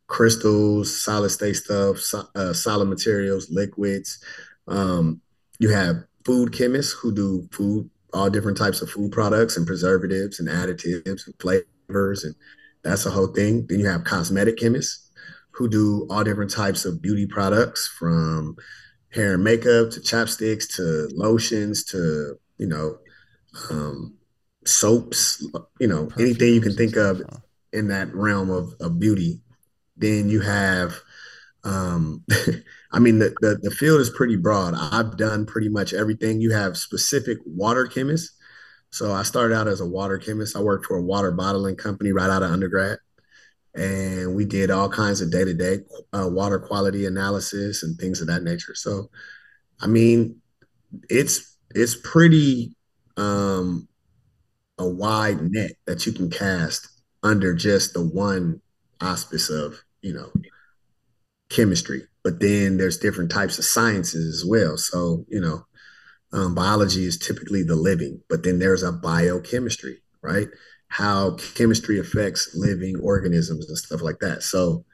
crystals, 0.07 1.01
solid 1.01 1.29
state 1.29 1.55
stuff, 1.55 1.99
so, 1.99 2.23
uh, 2.35 2.53
solid 2.53 2.87
materials, 2.87 3.49
liquids. 3.49 4.19
Um, 4.67 5.21
you 5.59 5.69
have 5.69 6.03
food 6.25 6.53
chemists 6.53 6.93
who 6.93 7.13
do 7.13 7.47
food, 7.51 7.89
all 8.13 8.29
different 8.29 8.57
types 8.57 8.81
of 8.81 8.89
food 8.89 9.11
products 9.11 9.57
and 9.57 9.67
preservatives 9.67 10.39
and 10.39 10.47
additives 10.47 11.25
and 11.25 11.35
flavors, 11.39 12.23
and 12.23 12.35
that's 12.83 13.05
a 13.05 13.11
whole 13.11 13.27
thing. 13.27 13.65
Then 13.67 13.79
you 13.79 13.87
have 13.87 14.03
cosmetic 14.03 14.57
chemists 14.57 15.06
who 15.57 15.67
do 15.67 16.07
all 16.09 16.23
different 16.23 16.51
types 16.51 16.85
of 16.85 17.01
beauty 17.01 17.25
products 17.25 17.87
from 17.87 18.55
hair 19.13 19.33
and 19.33 19.43
makeup 19.43 19.89
to 19.91 19.99
chapsticks 19.99 20.75
to 20.75 21.09
lotions 21.13 21.83
to 21.83 22.37
you 22.57 22.67
know 22.67 22.97
um, 23.69 24.17
soaps, 24.67 25.45
you 25.79 25.87
know, 25.87 26.07
Perfumes 26.07 26.21
anything 26.21 26.53
you 26.53 26.61
can 26.61 26.73
think 26.73 26.95
of 26.95 27.21
in 27.73 27.87
that 27.87 28.13
realm 28.13 28.49
of, 28.49 28.73
of 28.79 28.99
beauty. 28.99 29.41
Then 29.95 30.29
you 30.29 30.41
have, 30.41 30.99
um, 31.63 32.23
I 32.91 32.99
mean, 32.99 33.19
the, 33.19 33.35
the, 33.41 33.59
the 33.61 33.71
field 33.71 34.01
is 34.01 34.09
pretty 34.09 34.35
broad. 34.35 34.73
I've 34.75 35.17
done 35.17 35.45
pretty 35.45 35.69
much 35.69 35.93
everything. 35.93 36.41
You 36.41 36.51
have 36.51 36.77
specific 36.77 37.37
water 37.45 37.87
chemists. 37.87 38.35
So 38.91 39.11
I 39.11 39.23
started 39.23 39.55
out 39.55 39.67
as 39.67 39.81
a 39.81 39.85
water 39.85 40.17
chemist. 40.17 40.55
I 40.55 40.61
worked 40.61 40.85
for 40.85 40.97
a 40.97 41.03
water 41.03 41.31
bottling 41.31 41.75
company 41.75 42.11
right 42.11 42.29
out 42.29 42.43
of 42.43 42.51
undergrad. 42.51 42.99
And 43.77 44.35
we 44.35 44.45
did 44.45 44.71
all 44.71 44.89
kinds 44.89 45.21
of 45.21 45.31
day 45.31 45.45
to 45.45 45.53
day 45.53 45.79
water 46.11 46.59
quality 46.59 47.05
analysis 47.05 47.83
and 47.83 47.97
things 47.97 48.21
of 48.21 48.27
that 48.27 48.43
nature. 48.43 48.73
So, 48.75 49.09
I 49.79 49.87
mean, 49.87 50.41
it's 51.09 51.57
it's 51.75 51.95
pretty 51.95 52.75
um, 53.17 53.87
a 54.77 54.87
wide 54.87 55.41
net 55.41 55.71
that 55.85 56.05
you 56.05 56.11
can 56.11 56.29
cast 56.29 56.87
under 57.23 57.53
just 57.53 57.93
the 57.93 58.03
one 58.03 58.61
auspice 59.01 59.49
of, 59.49 59.83
you 60.01 60.13
know, 60.13 60.31
chemistry. 61.49 62.03
But 62.23 62.39
then 62.39 62.77
there's 62.77 62.97
different 62.97 63.31
types 63.31 63.57
of 63.57 63.65
sciences 63.65 64.41
as 64.41 64.47
well. 64.47 64.77
So, 64.77 65.25
you 65.29 65.39
know, 65.39 65.65
um, 66.33 66.55
biology 66.55 67.05
is 67.05 67.17
typically 67.17 67.63
the 67.63 67.75
living, 67.75 68.21
but 68.29 68.43
then 68.43 68.59
there's 68.59 68.83
a 68.83 68.91
biochemistry, 68.91 70.01
right? 70.21 70.47
How 70.89 71.35
chemistry 71.55 71.99
affects 71.99 72.55
living 72.55 72.99
organisms 73.01 73.67
and 73.67 73.77
stuff 73.77 74.01
like 74.01 74.19
that. 74.19 74.43
So, 74.43 74.85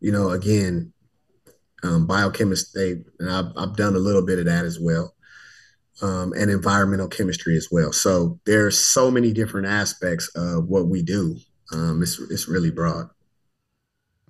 you 0.00 0.12
know, 0.12 0.30
again, 0.30 0.92
um, 1.82 2.06
biochemists, 2.06 2.72
they, 2.72 3.02
and 3.18 3.30
I've, 3.30 3.52
I've 3.56 3.76
done 3.76 3.94
a 3.94 3.98
little 3.98 4.24
bit 4.24 4.38
of 4.38 4.44
that 4.46 4.64
as 4.64 4.78
well 4.78 5.14
um, 6.02 6.32
and 6.32 6.50
environmental 6.50 7.08
chemistry 7.08 7.56
as 7.56 7.68
well. 7.70 7.92
So 7.92 8.38
there's 8.44 8.78
so 8.78 9.10
many 9.10 9.32
different 9.32 9.66
aspects 9.66 10.30
of 10.34 10.66
what 10.66 10.86
we 10.86 11.02
do. 11.02 11.36
Um, 11.72 12.02
it's 12.02 12.18
it's 12.18 12.48
really 12.48 12.70
broad. 12.70 13.08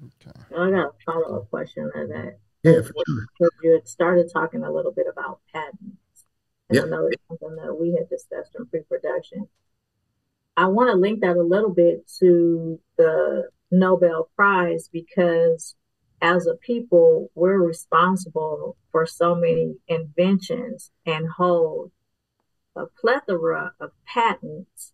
Okay. 0.03 0.39
I 0.57 0.71
got 0.71 0.87
a 0.87 0.91
follow 1.05 1.41
up 1.41 1.51
question 1.51 1.91
on 1.95 2.09
that. 2.09 2.39
Yeah, 2.63 2.83
for 2.83 2.93
sure. 3.39 3.51
You 3.63 3.73
had 3.73 3.89
started 3.89 4.31
talking 4.33 4.63
a 4.63 4.71
little 4.71 4.93
bit 4.93 5.07
about 5.11 5.41
patents. 5.53 6.27
And 6.69 6.77
yep. 6.77 6.85
I 6.85 6.89
know 6.89 7.07
it's 7.07 7.23
something 7.29 7.57
that 7.57 7.75
we 7.75 7.95
had 7.95 8.09
discussed 8.09 8.55
in 8.59 8.67
pre-production. 8.67 9.49
I 10.57 10.67
want 10.67 10.91
to 10.91 10.97
link 10.97 11.21
that 11.21 11.37
a 11.37 11.43
little 11.43 11.73
bit 11.73 12.11
to 12.21 12.81
the 12.97 13.49
Nobel 13.71 14.31
Prize 14.37 14.89
because 14.93 15.75
as 16.23 16.47
a 16.47 16.55
people, 16.55 17.31
we're 17.35 17.59
responsible 17.59 18.77
for 18.93 19.07
so 19.07 19.35
many 19.35 19.77
inventions 19.89 20.91
and 21.07 21.27
hold 21.37 21.93
a 22.77 22.85
plethora 23.01 23.73
of 23.81 23.91
patents 24.07 24.93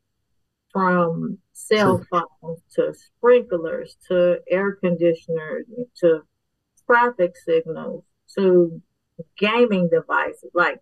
from 0.73 1.39
cell 1.53 2.05
phones 2.11 2.61
to 2.75 2.95
sprinklers 2.95 3.97
to 4.09 4.41
air 4.51 4.73
conditioners 4.73 5.67
to 5.97 6.21
traffic 6.87 7.35
signals 7.37 8.05
to 8.37 8.81
gaming 9.39 9.89
devices. 9.89 10.51
Like, 10.55 10.81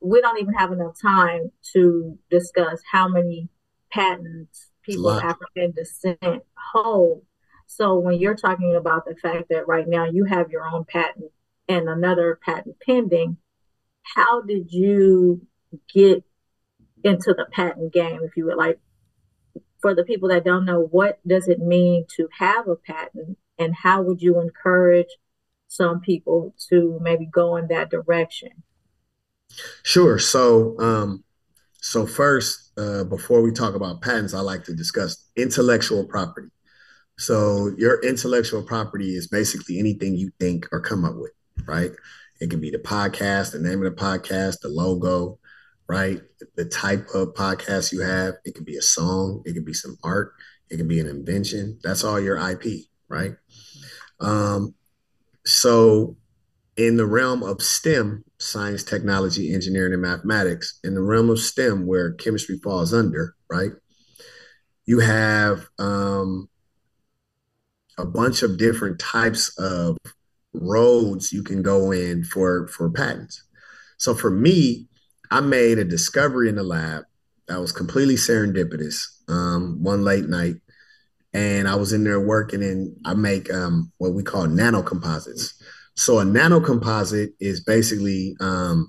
we 0.00 0.20
don't 0.20 0.40
even 0.40 0.54
have 0.54 0.72
enough 0.72 1.00
time 1.00 1.52
to 1.72 2.18
discuss 2.30 2.80
how 2.90 3.08
many 3.08 3.48
patents 3.90 4.68
people 4.82 5.08
of 5.08 5.22
African 5.22 5.72
descent 5.72 6.42
hold 6.72 7.22
so 7.66 7.98
when 7.98 8.18
you're 8.18 8.34
talking 8.34 8.74
about 8.74 9.04
the 9.04 9.14
fact 9.14 9.50
that 9.50 9.68
right 9.68 9.86
now 9.86 10.06
you 10.06 10.24
have 10.24 10.50
your 10.50 10.66
own 10.66 10.84
patent 10.84 11.30
and 11.68 11.86
another 11.86 12.40
patent 12.42 12.76
pending, 12.80 13.36
how 14.02 14.40
did 14.40 14.72
you 14.72 15.46
get 15.92 16.24
into 17.04 17.34
the 17.34 17.46
patent 17.52 17.92
game, 17.92 18.20
if 18.22 18.36
you 18.36 18.46
would 18.46 18.56
like? 18.56 18.80
for 19.80 19.94
the 19.94 20.04
people 20.04 20.28
that 20.28 20.44
don't 20.44 20.64
know, 20.64 20.88
what 20.90 21.20
does 21.26 21.48
it 21.48 21.60
mean 21.60 22.04
to 22.16 22.28
have 22.38 22.66
a 22.66 22.76
patent, 22.76 23.38
and 23.58 23.74
how 23.74 24.02
would 24.02 24.20
you 24.20 24.40
encourage 24.40 25.06
some 25.68 26.00
people 26.00 26.54
to 26.68 26.98
maybe 27.00 27.26
go 27.26 27.56
in 27.56 27.68
that 27.68 27.90
direction? 27.90 28.64
Sure. 29.82 30.18
So, 30.18 30.78
um, 30.80 31.24
so 31.80 32.06
first, 32.06 32.72
uh, 32.76 33.04
before 33.04 33.40
we 33.42 33.52
talk 33.52 33.74
about 33.74 34.02
patents, 34.02 34.34
I 34.34 34.40
like 34.40 34.64
to 34.64 34.74
discuss 34.74 35.24
intellectual 35.36 36.04
property. 36.04 36.48
So, 37.18 37.72
your 37.76 38.00
intellectual 38.02 38.62
property 38.62 39.14
is 39.14 39.26
basically 39.26 39.78
anything 39.78 40.14
you 40.14 40.30
think 40.38 40.66
or 40.70 40.80
come 40.80 41.04
up 41.04 41.16
with, 41.16 41.32
right? 41.66 41.90
It 42.40 42.50
can 42.50 42.60
be 42.60 42.70
the 42.70 42.78
podcast, 42.78 43.52
the 43.52 43.58
name 43.58 43.84
of 43.84 43.96
the 43.96 44.00
podcast, 44.00 44.60
the 44.60 44.68
logo, 44.68 45.38
right? 45.88 46.20
The 46.56 46.64
type 46.64 47.08
of 47.14 47.34
podcast 47.34 47.92
you 47.92 48.00
have. 48.02 48.34
It 48.44 48.54
can 48.54 48.64
be 48.64 48.76
a 48.76 48.82
song, 48.82 49.42
it 49.44 49.54
can 49.54 49.64
be 49.64 49.74
some 49.74 49.96
art, 50.04 50.34
it 50.70 50.76
can 50.76 50.86
be 50.86 51.00
an 51.00 51.08
invention. 51.08 51.78
That's 51.82 52.04
all 52.04 52.20
your 52.20 52.36
IP, 52.36 52.84
right? 53.08 53.34
Um, 54.20 54.74
so, 55.44 56.16
in 56.78 56.96
the 56.96 57.06
realm 57.06 57.42
of 57.42 57.60
STEM, 57.60 58.24
science, 58.38 58.84
technology, 58.84 59.52
engineering, 59.52 59.92
and 59.92 60.00
mathematics, 60.00 60.78
in 60.84 60.94
the 60.94 61.02
realm 61.02 61.28
of 61.28 61.40
STEM, 61.40 61.86
where 61.88 62.12
chemistry 62.12 62.58
falls 62.62 62.94
under, 62.94 63.34
right? 63.50 63.72
You 64.86 65.00
have 65.00 65.66
um, 65.80 66.48
a 67.98 68.06
bunch 68.06 68.42
of 68.42 68.58
different 68.58 69.00
types 69.00 69.52
of 69.58 69.98
roads 70.54 71.32
you 71.32 71.42
can 71.42 71.62
go 71.62 71.90
in 71.90 72.24
for 72.24 72.68
for 72.68 72.88
patents. 72.88 73.42
So 73.98 74.14
for 74.14 74.30
me, 74.30 74.86
I 75.32 75.40
made 75.40 75.78
a 75.78 75.84
discovery 75.84 76.48
in 76.48 76.54
the 76.54 76.62
lab 76.62 77.02
that 77.48 77.60
was 77.60 77.72
completely 77.72 78.14
serendipitous. 78.14 79.02
Um, 79.28 79.82
one 79.82 80.04
late 80.04 80.28
night, 80.28 80.54
and 81.34 81.66
I 81.66 81.74
was 81.74 81.92
in 81.92 82.04
there 82.04 82.20
working, 82.20 82.62
and 82.62 82.96
I 83.04 83.14
make 83.14 83.52
um, 83.52 83.92
what 83.98 84.14
we 84.14 84.22
call 84.22 84.46
nanocomposites. 84.46 85.54
So 85.98 86.20
a 86.20 86.24
nanocomposite 86.24 87.32
is 87.40 87.58
basically 87.58 88.36
um, 88.38 88.88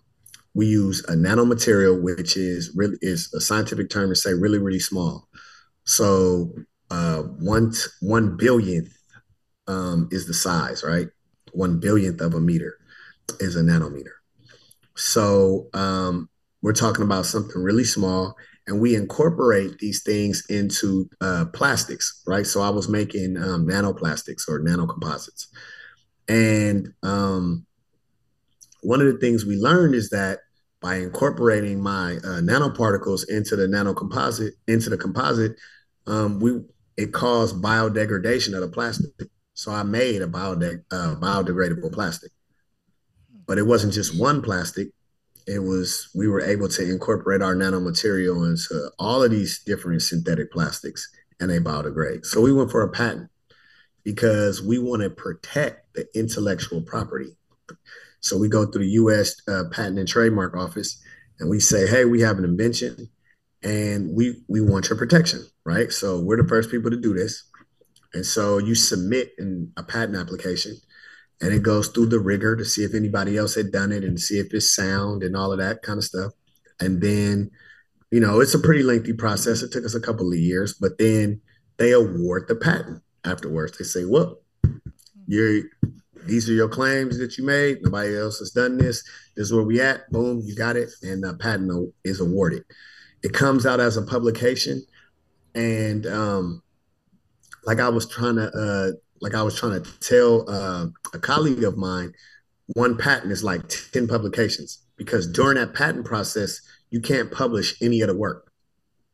we 0.53 0.67
use 0.67 1.03
a 1.05 1.13
nanomaterial, 1.13 1.99
which 1.99 2.37
is 2.37 2.71
really 2.75 2.97
is 3.01 3.33
a 3.33 3.41
scientific 3.41 3.89
term 3.89 4.09
to 4.09 4.15
say 4.15 4.31
really 4.35 4.59
really 4.59 4.79
small. 4.79 5.27
So 5.85 6.53
uh, 6.91 7.23
one 7.23 7.73
one 8.01 8.37
billionth 8.37 8.93
um, 9.67 10.07
is 10.11 10.27
the 10.27 10.35
size, 10.35 10.83
right? 10.83 11.07
One 11.51 11.79
billionth 11.79 12.21
of 12.21 12.35
a 12.35 12.39
meter 12.39 12.77
is 13.39 13.55
a 13.55 13.61
nanometer. 13.61 14.13
So 14.95 15.67
um, 15.73 16.29
we're 16.61 16.73
talking 16.73 17.03
about 17.03 17.25
something 17.25 17.59
really 17.59 17.85
small, 17.85 18.35
and 18.67 18.79
we 18.79 18.93
incorporate 18.93 19.79
these 19.79 20.03
things 20.03 20.45
into 20.47 21.09
uh, 21.21 21.45
plastics, 21.53 22.21
right? 22.27 22.45
So 22.45 22.61
I 22.61 22.69
was 22.69 22.87
making 22.87 23.35
um, 23.37 23.65
nanoplastics 23.65 24.47
or 24.47 24.59
nanocomposites. 24.59 25.47
And 26.29 26.93
um, 27.01 27.65
one 28.81 29.01
of 29.01 29.07
the 29.07 29.17
things 29.17 29.45
we 29.45 29.57
learned 29.57 29.95
is 29.95 30.11
that 30.11 30.39
by 30.79 30.95
incorporating 30.95 31.81
my 31.81 32.17
uh, 32.17 32.39
nanoparticles 32.39 33.27
into 33.27 33.55
the 33.55 33.67
nanocomposite, 33.67 34.51
into 34.67 34.89
the 34.89 34.97
composite, 34.97 35.57
um, 36.07 36.39
we 36.39 36.61
it 36.95 37.13
caused 37.13 37.61
biodegradation 37.61 38.53
of 38.53 38.61
the 38.61 38.67
plastic. 38.67 39.11
So 39.53 39.71
I 39.71 39.83
made 39.83 40.21
a 40.21 40.25
uh, 40.25 41.15
biodegradable 41.15 41.91
plastic, 41.91 42.31
but 43.45 43.57
it 43.57 43.63
wasn't 43.63 43.93
just 43.93 44.17
one 44.17 44.41
plastic. 44.41 44.89
It 45.47 45.59
was 45.59 46.09
we 46.13 46.27
were 46.27 46.41
able 46.41 46.69
to 46.69 46.83
incorporate 46.83 47.41
our 47.41 47.55
nanomaterial 47.55 48.49
into 48.49 48.91
all 48.99 49.23
of 49.23 49.31
these 49.31 49.61
different 49.65 50.01
synthetic 50.01 50.51
plastics, 50.51 51.09
and 51.39 51.49
they 51.49 51.59
biodegrade. 51.59 52.25
So 52.25 52.39
we 52.41 52.53
went 52.53 52.71
for 52.71 52.83
a 52.83 52.89
patent 52.89 53.29
because 54.03 54.61
we 54.61 54.79
want 54.79 55.01
to 55.01 55.09
protect 55.09 55.93
the 55.93 56.07
intellectual 56.15 56.81
property. 56.81 57.35
So 58.21 58.37
we 58.37 58.49
go 58.49 58.65
through 58.65 58.83
the 58.83 58.91
U.S. 58.91 59.35
Uh, 59.47 59.63
Patent 59.71 59.99
and 59.99 60.07
Trademark 60.07 60.55
Office, 60.55 61.01
and 61.39 61.49
we 61.49 61.59
say, 61.59 61.87
"Hey, 61.87 62.05
we 62.05 62.21
have 62.21 62.37
an 62.37 62.43
invention, 62.43 63.09
and 63.63 64.13
we 64.15 64.41
we 64.47 64.61
want 64.61 64.89
your 64.89 64.97
protection." 64.97 65.45
Right. 65.65 65.91
So 65.91 66.19
we're 66.19 66.41
the 66.41 66.47
first 66.47 66.71
people 66.71 66.91
to 66.91 66.99
do 66.99 67.13
this, 67.13 67.43
and 68.13 68.25
so 68.25 68.57
you 68.57 68.75
submit 68.75 69.31
in 69.37 69.71
a 69.77 69.83
patent 69.83 70.17
application, 70.17 70.75
and 71.41 71.53
it 71.53 71.63
goes 71.63 71.87
through 71.89 72.07
the 72.07 72.19
rigor 72.19 72.55
to 72.55 72.65
see 72.65 72.83
if 72.83 72.93
anybody 72.93 73.37
else 73.37 73.55
had 73.55 73.71
done 73.71 73.91
it 73.91 74.03
and 74.03 74.19
see 74.19 74.39
if 74.39 74.53
it's 74.53 74.75
sound 74.75 75.23
and 75.23 75.35
all 75.35 75.51
of 75.51 75.59
that 75.59 75.81
kind 75.81 75.97
of 75.97 76.03
stuff, 76.03 76.33
and 76.79 77.01
then. 77.01 77.51
You 78.11 78.19
know, 78.19 78.39
it's 78.39 78.55
a 78.55 78.59
pretty 78.59 78.81
lengthy 78.81 79.13
process. 79.13 79.61
It 79.61 79.71
took 79.71 79.85
us 79.85 79.93
a 79.93 79.99
couple 79.99 80.31
of 80.31 80.39
years, 80.39 80.73
but 80.73 80.97
then 80.97 81.41
they 81.77 81.91
award 81.91 82.47
the 82.47 82.55
patent 82.55 83.03
afterwards. 83.25 83.77
They 83.77 83.85
say, 83.85 84.05
"Well, 84.05 84.39
you're 85.27 85.63
these 86.25 86.49
are 86.49 86.53
your 86.53 86.69
claims 86.69 87.17
that 87.17 87.37
you 87.37 87.45
made. 87.45 87.81
Nobody 87.81 88.15
else 88.15 88.39
has 88.39 88.51
done 88.51 88.77
this. 88.77 89.03
This 89.35 89.47
is 89.47 89.53
where 89.53 89.63
we 89.63 89.81
at. 89.81 90.09
Boom, 90.11 90.41
you 90.43 90.55
got 90.55 90.75
it, 90.75 90.89
and 91.01 91.23
the 91.23 91.33
patent 91.35 91.93
is 92.03 92.19
awarded. 92.19 92.63
It 93.23 93.33
comes 93.33 93.65
out 93.65 93.79
as 93.79 93.97
a 93.97 94.01
publication, 94.01 94.83
and 95.55 96.05
um, 96.05 96.61
like 97.63 97.79
I 97.79 97.89
was 97.89 98.07
trying 98.07 98.35
to, 98.35 98.49
uh, 98.51 98.91
like 99.21 99.33
I 99.33 99.43
was 99.43 99.57
trying 99.57 99.81
to 99.81 99.99
tell 99.99 100.49
uh, 100.49 100.87
a 101.13 101.19
colleague 101.19 101.63
of 101.63 101.77
mine, 101.77 102.13
one 102.67 102.97
patent 102.97 103.31
is 103.31 103.43
like 103.43 103.67
ten 103.91 104.07
publications 104.07 104.79
because 104.97 105.27
during 105.27 105.57
that 105.57 105.73
patent 105.73 106.05
process, 106.05 106.61
you 106.89 107.01
can't 107.01 107.31
publish 107.31 107.81
any 107.81 108.01
of 108.01 108.07
the 108.07 108.15
work 108.15 108.51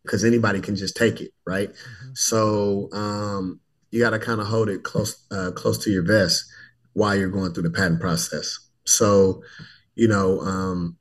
because 0.04 0.24
anybody 0.24 0.60
can 0.60 0.76
just 0.76 0.96
take 0.96 1.22
it, 1.22 1.32
right? 1.46 1.70
Mm-hmm. 1.70 2.12
So 2.14 2.90
um, 2.92 3.60
you 3.96 4.02
got 4.02 4.10
to 4.10 4.20
kind 4.20 4.42
of 4.42 4.48
hold 4.48 4.68
it 4.68 4.84
close 4.84 5.24
uh, 5.32 5.52
close 5.52 5.78
to 5.78 5.90
your 5.90 6.04
vest 6.04 6.44
while 6.92 7.16
you're 7.16 7.30
going 7.30 7.54
through 7.54 7.64
the 7.64 7.70
patent 7.70 8.02
process. 8.02 8.60
So, 8.84 9.42
you 9.96 10.10
know, 10.10 10.42
um, 10.42 10.98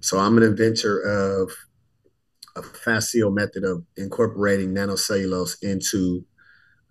so 0.00 0.18
I'm 0.18 0.36
an 0.36 0.42
inventor 0.42 1.00
of 1.00 1.52
a 2.54 2.62
facile 2.62 3.30
method 3.30 3.64
of 3.64 3.86
incorporating 3.96 4.74
nanocellulose 4.74 5.62
into 5.62 6.26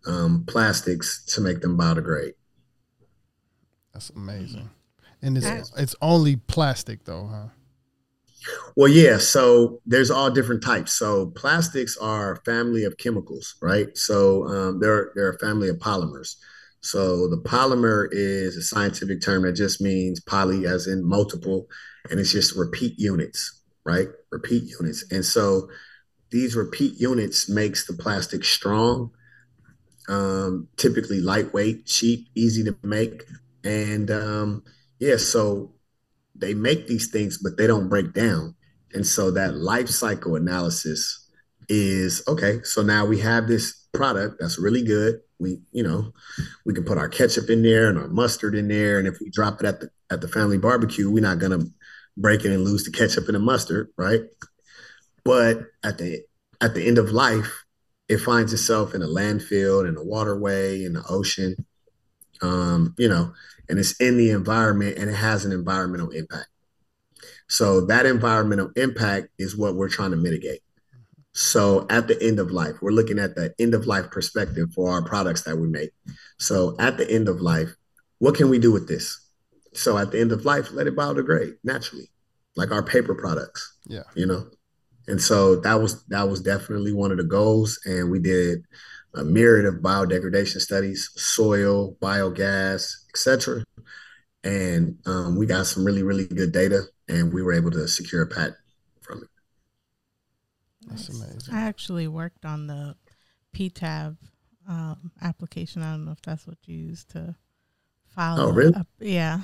um, 0.08 0.44
plastics 0.48 1.24
to 1.36 1.42
make 1.42 1.62
them 1.62 1.78
biodegrade. 1.78 2.34
That's 3.94 4.10
amazing. 4.10 4.72
And 5.22 5.38
it's 5.38 5.72
it's 5.78 5.96
only 6.02 6.38
plastic 6.38 7.04
though, 7.04 7.28
huh? 7.32 7.50
Well, 8.76 8.88
yeah. 8.92 9.18
So 9.18 9.82
there's 9.86 10.12
all 10.12 10.32
different 10.32 10.64
types. 10.64 10.94
So 10.94 11.28
plastics 11.28 11.98
are 11.98 12.34
a 12.34 12.42
family 12.44 12.84
of 12.84 12.98
chemicals, 12.98 13.56
right? 13.62 13.96
So 13.98 14.46
um, 14.48 14.80
they're 14.80 15.12
they're 15.16 15.32
a 15.32 15.40
family 15.40 15.70
of 15.70 15.78
polymers. 15.78 16.36
So 16.82 17.28
the 17.28 17.38
polymer 17.38 18.08
is 18.12 18.58
a 18.58 18.62
scientific 18.62 19.22
term 19.22 19.44
that 19.44 19.54
just 19.54 19.82
means 19.82 20.20
poly, 20.20 20.66
as 20.66 20.88
in 20.88 21.04
multiple, 21.08 21.68
and 22.10 22.20
it's 22.20 22.32
just 22.32 22.56
repeat 22.56 22.98
units, 22.98 23.62
right? 23.86 24.08
Repeat 24.32 24.64
units. 24.80 25.06
And 25.12 25.24
so 25.24 25.70
these 26.32 26.56
repeat 26.56 27.00
units 27.00 27.50
makes 27.50 27.88
the 27.88 27.94
plastic 27.94 28.44
strong, 28.46 29.12
um, 30.10 30.68
typically 30.78 31.22
lightweight, 31.22 31.86
cheap, 31.86 32.28
easy 32.36 32.64
to 32.64 32.76
make, 32.84 33.24
and 33.64 34.10
um, 34.12 34.64
yeah. 35.00 35.18
So 35.18 35.74
they 36.42 36.54
make 36.54 36.88
these 36.88 37.10
things, 37.10 37.38
but 37.38 37.58
they 37.58 37.68
don't 37.68 37.90
break 37.90 38.14
down. 38.14 38.56
And 38.94 39.06
so 39.06 39.32
that 39.32 39.56
life 39.56 39.88
cycle 39.88 40.36
analysis 40.36 41.30
is 41.70 42.22
okay. 42.28 42.60
So 42.64 42.82
now 42.82 43.06
we 43.06 43.20
have 43.20 43.48
this 43.48 43.88
product 43.94 44.38
that's 44.40 44.60
really 44.60 44.84
good. 44.84 45.22
We, 45.40 45.62
you 45.72 45.84
know, 45.84 46.12
we 46.66 46.74
can 46.74 46.84
put 46.84 46.98
our 46.98 47.10
ketchup 47.10 47.50
in 47.50 47.64
there 47.64 47.90
and 47.90 47.98
our 47.98 48.08
mustard 48.08 48.56
in 48.56 48.68
there. 48.68 49.00
And 49.00 49.08
if 49.08 49.20
we 49.22 49.30
drop 49.30 49.62
it 49.62 49.68
at 49.68 49.80
the 49.80 49.90
at 50.12 50.22
the 50.22 50.28
family 50.28 50.58
barbecue, 50.58 51.10
we're 51.10 51.22
not 51.22 51.40
gonna 51.40 51.66
break 52.18 52.44
it 52.44 52.52
and 52.52 52.64
lose 52.64 52.84
the 52.84 52.92
ketchup 52.92 53.28
and 53.28 53.36
the 53.36 53.40
mustard, 53.40 53.90
right? 53.98 54.22
But 55.24 55.64
at 55.84 55.98
the 55.98 56.24
at 56.60 56.74
the 56.74 56.86
end 56.86 56.98
of 56.98 57.12
life, 57.12 57.64
it 58.10 58.18
finds 58.18 58.54
itself 58.54 58.94
in 58.94 59.02
a 59.02 59.08
landfill, 59.08 59.88
in 59.88 59.96
a 59.96 60.04
waterway, 60.04 60.84
in 60.84 60.94
the 60.94 61.04
ocean. 61.08 61.56
Um, 62.42 62.96
you 62.98 63.08
know, 63.08 63.34
and 63.70 63.80
it's 63.80 64.00
in 64.00 64.18
the 64.18 64.32
environment 64.32 64.98
and 64.98 65.10
it 65.10 65.16
has 65.16 65.46
an 65.46 65.52
environmental 65.52 66.10
impact. 66.10 66.48
So 67.48 67.86
that 67.88 68.06
environmental 68.06 68.72
impact 68.76 69.28
is 69.38 69.58
what 69.58 69.76
we're 69.76 69.90
trying 69.90 70.12
to 70.12 70.18
mitigate. 70.18 70.62
So 71.34 71.86
at 71.90 72.08
the 72.08 72.22
end 72.22 72.40
of 72.40 72.52
life, 72.52 72.76
we're 72.82 72.92
looking 72.92 73.20
at 73.20 73.36
the 73.36 73.54
end 73.60 73.74
of 73.74 73.86
life 73.86 74.10
perspective 74.12 74.70
for 74.74 74.92
our 74.92 75.04
products 75.04 75.44
that 75.44 75.58
we 75.58 75.68
make. 75.68 75.92
So 76.40 76.76
at 76.80 76.98
the 76.98 77.10
end 77.10 77.30
of 77.30 77.42
life, 77.42 77.70
what 78.20 78.36
can 78.36 78.50
we 78.50 78.60
do 78.60 78.72
with 78.72 78.88
this? 78.88 79.20
So 79.74 79.98
at 79.98 80.12
the 80.12 80.20
end 80.20 80.32
of 80.32 80.46
life, 80.46 80.72
let 80.72 80.88
it 80.88 80.96
biodegrade 80.96 81.56
naturally, 81.64 82.10
like 82.56 82.72
our 82.72 82.84
paper 82.84 83.16
products. 83.16 83.78
Yeah. 83.88 84.04
You 84.16 84.26
know? 84.26 84.48
And 85.08 85.22
so 85.22 85.56
that 85.58 85.82
was 85.82 86.04
that 86.06 86.30
was 86.30 86.42
definitely 86.42 86.94
one 86.94 87.12
of 87.12 87.18
the 87.18 87.24
goals. 87.24 87.80
And 87.86 88.12
we 88.12 88.20
did 88.20 88.64
a 89.16 89.24
myriad 89.24 89.66
of 89.66 89.82
biodegradation 89.82 90.60
studies, 90.60 91.10
soil, 91.16 91.96
biogas, 91.96 92.92
etc. 93.14 93.64
And 94.44 94.98
um, 95.06 95.38
we 95.38 95.46
got 95.46 95.68
some 95.68 95.86
really, 95.86 96.04
really 96.04 96.26
good 96.26 96.52
data, 96.52 96.84
and 97.08 97.34
we 97.34 97.44
were 97.44 97.54
able 97.54 97.72
to 97.72 97.88
secure 97.88 98.24
a 98.24 98.28
patent 98.28 98.56
from 99.02 99.24
it. 99.24 99.30
That's 100.88 101.10
amazing. 101.10 101.54
I 101.54 101.62
actually 101.62 102.08
worked 102.08 102.46
on 102.46 102.68
the 102.68 102.96
PTAB 103.56 104.18
um, 104.68 105.12
application. 105.22 105.84
I 105.84 105.92
don't 105.92 106.06
know 106.06 106.12
if 106.12 106.22
that's 106.22 106.48
what 106.48 106.58
you 106.66 106.76
use 106.76 107.06
to 107.06 107.36
file. 108.16 108.40
Oh, 108.40 108.52
really? 108.52 108.74
A, 108.74 108.86
yeah. 109.00 109.40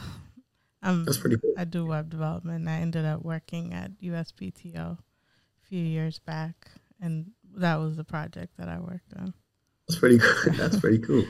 Um, 0.82 1.06
that's 1.06 1.18
pretty 1.18 1.38
cool. 1.38 1.54
I 1.58 1.66
do 1.66 1.86
web 1.86 2.10
development. 2.10 2.68
I 2.68 2.78
ended 2.78 3.06
up 3.06 3.24
working 3.24 3.74
at 3.74 3.92
USPTO 4.02 4.76
a 4.76 4.98
few 5.68 5.84
years 5.84 6.20
back, 6.20 6.70
and 7.02 7.32
that 7.56 7.76
was 7.76 7.98
the 7.98 8.04
project 8.04 8.58
that 8.58 8.70
I 8.70 8.80
worked 8.80 9.14
on. 9.18 9.34
That's 9.88 10.00
pretty 10.00 10.18
good. 10.18 10.54
That's 10.56 10.80
pretty 10.80 11.00
cool. 11.00 11.26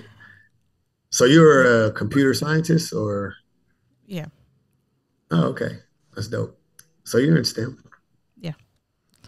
So 1.17 1.25
you 1.25 1.41
were 1.41 1.87
a 1.87 1.91
computer 1.93 2.35
scientist, 2.35 2.93
or? 2.93 3.33
Yeah. 4.05 4.27
Oh, 5.31 5.45
okay. 5.45 5.79
That's 6.13 6.27
dope. 6.27 6.55
So 7.05 7.17
you're 7.17 7.35
in 7.35 7.43
STEM. 7.43 7.83
Yeah. 8.39 8.51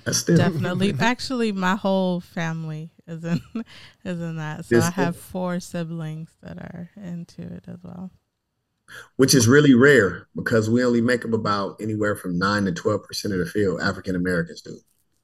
That's 0.04 0.20
STEM. 0.20 0.38
Definitely. 0.38 0.94
Actually, 1.00 1.52
my 1.52 1.76
whole 1.76 2.20
family 2.20 2.92
is 3.08 3.26
in 3.26 3.42
is 4.06 4.22
in 4.22 4.36
that. 4.36 4.66
So 4.66 4.80
I 4.80 4.92
have 4.92 5.18
four 5.18 5.60
siblings 5.60 6.30
that 6.44 6.60
are 6.60 6.92
into 6.96 7.42
it 7.42 7.64
as 7.68 7.80
well. 7.84 8.12
Which 9.16 9.34
is 9.34 9.48
really 9.48 9.74
rare 9.74 10.28
because 10.36 10.70
we 10.70 10.84
only 10.84 11.02
make 11.02 11.26
up 11.26 11.34
about 11.34 11.82
anywhere 11.82 12.16
from 12.16 12.38
nine 12.38 12.66
to 12.66 12.72
twelve 12.72 13.02
percent 13.02 13.34
of 13.34 13.40
the 13.40 13.48
field. 13.48 13.82
African 13.82 14.16
Americans 14.16 14.62
do. 14.62 14.78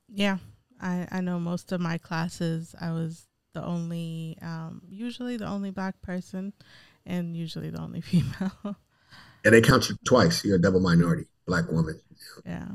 Yeah, 0.10 0.40
I 0.82 1.08
I 1.12 1.22
know 1.22 1.40
most 1.40 1.72
of 1.72 1.80
my 1.80 2.00
classes. 2.00 2.74
I 2.82 2.90
was 2.90 3.28
the 3.56 3.66
only, 3.66 4.38
um, 4.42 4.82
usually 4.88 5.38
the 5.38 5.48
only 5.48 5.72
black 5.72 6.02
person, 6.02 6.54
and 7.06 7.36
usually 7.36 7.72
the 7.72 7.82
only 7.82 8.02
female. 8.12 8.76
and 9.44 9.54
they 9.54 9.62
count 9.62 9.90
you 9.90 9.96
twice. 10.06 10.46
You're 10.46 10.58
a 10.58 10.62
double 10.62 10.82
minority, 10.82 11.26
black 11.48 11.72
woman. 11.72 12.00
Yeah. 12.46 12.68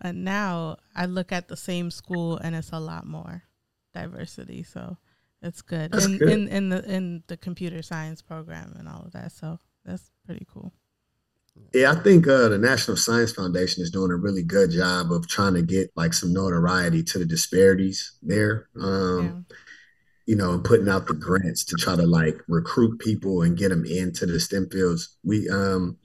And 0.00 0.24
now 0.24 0.78
I 0.94 1.06
look 1.06 1.32
at 1.32 1.48
the 1.48 1.56
same 1.56 1.90
school 1.90 2.36
and 2.36 2.54
it's 2.54 2.70
a 2.72 2.78
lot 2.78 3.04
more 3.04 3.42
diversity. 3.92 4.62
So 4.62 4.96
it's 5.42 5.60
good. 5.60 5.90
That's 5.90 6.06
in, 6.06 6.18
good. 6.18 6.28
in 6.28 6.48
in 6.48 6.68
the 6.68 6.84
in 6.88 7.24
the 7.26 7.36
computer 7.36 7.82
science 7.82 8.22
program 8.22 8.76
and 8.78 8.88
all 8.88 9.02
of 9.04 9.12
that. 9.12 9.32
So 9.32 9.58
that's 9.84 10.12
pretty 10.24 10.46
cool. 10.52 10.72
Yeah, 11.74 11.90
I 11.90 11.96
think 11.96 12.28
uh, 12.28 12.48
the 12.50 12.58
National 12.58 12.96
Science 12.96 13.32
Foundation 13.32 13.82
is 13.82 13.90
doing 13.90 14.12
a 14.12 14.16
really 14.16 14.44
good 14.44 14.70
job 14.70 15.10
of 15.10 15.26
trying 15.26 15.54
to 15.54 15.62
get 15.62 15.90
like 15.96 16.14
some 16.14 16.32
notoriety 16.32 17.02
to 17.02 17.18
the 17.18 17.24
disparities 17.24 18.12
there. 18.22 18.68
Um, 18.80 19.44
yeah 19.48 19.56
you 20.28 20.36
know, 20.36 20.52
and 20.52 20.62
putting 20.62 20.90
out 20.90 21.06
the 21.06 21.14
grants 21.14 21.64
to 21.64 21.74
try 21.76 21.96
to 21.96 22.06
like 22.06 22.36
recruit 22.48 22.98
people 22.98 23.40
and 23.40 23.56
get 23.56 23.70
them 23.70 23.86
into 23.86 24.26
the 24.26 24.38
STEM 24.38 24.68
fields. 24.68 25.16
We 25.24 25.48
um 25.48 25.96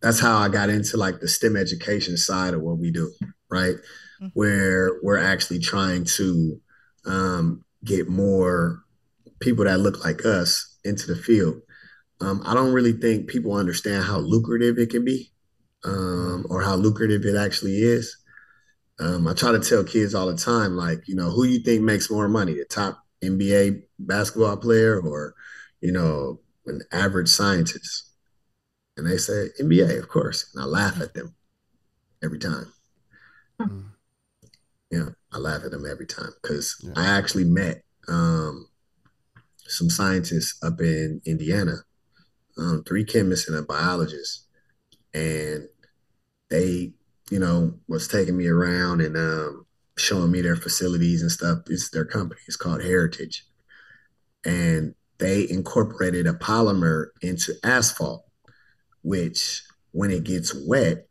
that's 0.00 0.18
how 0.18 0.38
I 0.38 0.48
got 0.48 0.70
into 0.70 0.96
like 0.96 1.20
the 1.20 1.28
STEM 1.28 1.58
education 1.58 2.16
side 2.16 2.54
of 2.54 2.62
what 2.62 2.78
we 2.78 2.90
do, 2.90 3.12
right? 3.50 3.74
Mm-hmm. 3.74 4.28
Where 4.32 4.98
we're 5.02 5.18
actually 5.18 5.58
trying 5.58 6.04
to 6.16 6.58
um, 7.04 7.62
get 7.84 8.08
more 8.08 8.82
people 9.40 9.66
that 9.66 9.80
look 9.80 10.02
like 10.06 10.24
us 10.24 10.78
into 10.84 11.06
the 11.06 11.20
field. 11.20 11.60
Um, 12.22 12.42
I 12.46 12.54
don't 12.54 12.72
really 12.72 12.94
think 12.94 13.28
people 13.28 13.52
understand 13.52 14.04
how 14.04 14.20
lucrative 14.20 14.78
it 14.78 14.88
can 14.88 15.04
be 15.04 15.32
um, 15.84 16.46
or 16.48 16.62
how 16.62 16.76
lucrative 16.76 17.26
it 17.26 17.36
actually 17.36 17.76
is. 17.76 18.16
Um, 18.98 19.28
I 19.28 19.34
try 19.34 19.52
to 19.52 19.60
tell 19.60 19.84
kids 19.84 20.14
all 20.14 20.28
the 20.28 20.36
time, 20.36 20.76
like, 20.76 21.06
you 21.06 21.14
know, 21.14 21.28
who 21.28 21.44
you 21.44 21.58
think 21.58 21.82
makes 21.82 22.10
more 22.10 22.28
money, 22.28 22.54
the 22.54 22.64
top 22.64 23.04
NBA 23.22 23.82
basketball 23.98 24.56
player 24.56 25.00
or, 25.00 25.34
you 25.80 25.92
know, 25.92 26.40
an 26.66 26.82
average 26.92 27.28
scientist? 27.28 28.10
And 28.96 29.06
they 29.06 29.16
say, 29.16 29.48
NBA, 29.60 29.98
of 29.98 30.08
course. 30.08 30.50
And 30.54 30.62
I 30.62 30.66
laugh 30.66 31.00
at 31.00 31.14
them 31.14 31.34
every 32.22 32.38
time. 32.38 32.72
Mm-hmm. 33.60 33.80
Yeah, 34.90 35.08
I 35.32 35.38
laugh 35.38 35.64
at 35.64 35.70
them 35.70 35.86
every 35.86 36.06
time 36.06 36.32
because 36.42 36.76
yeah. 36.82 36.92
I 36.96 37.06
actually 37.06 37.44
met 37.44 37.82
um, 38.08 38.66
some 39.66 39.88
scientists 39.88 40.58
up 40.62 40.80
in 40.80 41.22
Indiana, 41.24 41.76
um, 42.58 42.82
three 42.86 43.04
chemists 43.04 43.48
and 43.48 43.56
a 43.56 43.62
biologist. 43.62 44.46
And 45.14 45.68
they, 46.50 46.92
you 47.30 47.38
know, 47.38 47.74
was 47.88 48.08
taking 48.08 48.36
me 48.36 48.48
around 48.48 49.00
and 49.00 49.16
um, 49.16 49.66
showing 50.00 50.30
me 50.30 50.40
their 50.40 50.56
facilities 50.56 51.22
and 51.22 51.30
stuff. 51.30 51.58
It's 51.68 51.90
their 51.90 52.04
company. 52.04 52.40
It's 52.46 52.56
called 52.56 52.82
Heritage. 52.82 53.44
And 54.44 54.94
they 55.18 55.48
incorporated 55.48 56.26
a 56.26 56.32
polymer 56.32 57.08
into 57.20 57.54
asphalt, 57.62 58.24
which 59.02 59.62
when 59.92 60.10
it 60.10 60.24
gets 60.24 60.54
wet, 60.54 61.06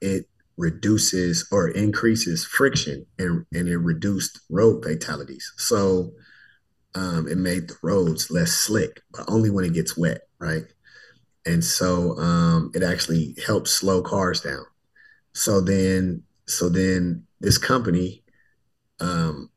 it 0.00 0.28
reduces 0.56 1.48
or 1.50 1.68
increases 1.68 2.44
friction 2.44 3.06
and, 3.18 3.46
and 3.54 3.68
it 3.68 3.78
reduced 3.78 4.40
road 4.50 4.84
fatalities. 4.84 5.52
So 5.56 6.12
um, 6.94 7.28
it 7.28 7.38
made 7.38 7.68
the 7.68 7.76
roads 7.82 8.30
less 8.30 8.52
slick, 8.52 9.00
but 9.12 9.24
only 9.28 9.50
when 9.50 9.64
it 9.64 9.72
gets 9.72 9.96
wet, 9.96 10.22
right? 10.38 10.64
And 11.46 11.64
so 11.64 12.18
um, 12.18 12.72
it 12.74 12.82
actually 12.82 13.36
helps 13.46 13.70
slow 13.70 14.02
cars 14.02 14.40
down. 14.40 14.64
So 15.32 15.60
then, 15.60 16.24
so 16.46 16.68
then 16.68 17.27
this 17.40 17.58
company 17.58 18.22
um, 19.00 19.50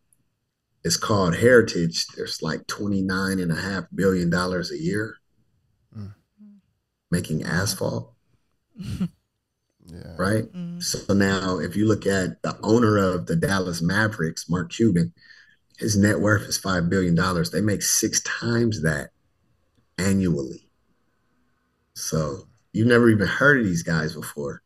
is 0.84 0.98
called 0.98 1.36
Heritage. 1.38 2.08
There's 2.16 2.42
like 2.42 2.68
29 2.68 3.40
and 3.40 3.52
a 3.52 3.56
half 3.56 3.86
billion 3.94 4.30
dollars 4.30 4.72
a 4.72 4.78
year 4.78 5.18
mm. 5.98 6.14
making 7.10 7.44
asphalt. 7.44 8.14
yeah. 8.76 9.08
Right. 10.18 10.52
Mm. 10.54 10.82
So 10.82 11.14
now 11.14 11.60
if 11.60 11.76
you 11.76 11.88
look 11.88 12.06
at 12.06 12.42
the 12.42 12.58
owner 12.64 12.98
of 12.98 13.26
the 13.26 13.36
Dallas 13.36 13.82
Mavericks, 13.82 14.50
Mark 14.50 14.72
Cuban, 14.72 15.14
his 15.78 15.98
net 15.98 16.20
worth 16.20 16.48
is 16.48 16.58
five 16.58 16.90
billion 16.90 17.16
dollars. 17.16 17.52
They 17.52 17.62
make 17.62 17.82
six 17.82 18.22
times 18.22 18.84
that 18.84 19.10
annually. 19.98 20.70
So 21.94 22.48
you've 22.72 22.88
never 22.88 23.10
even 23.10 23.28
heard 23.28 23.60
of 23.60 23.66
these 23.66 23.84
guys 23.84 24.14
before 24.14 24.62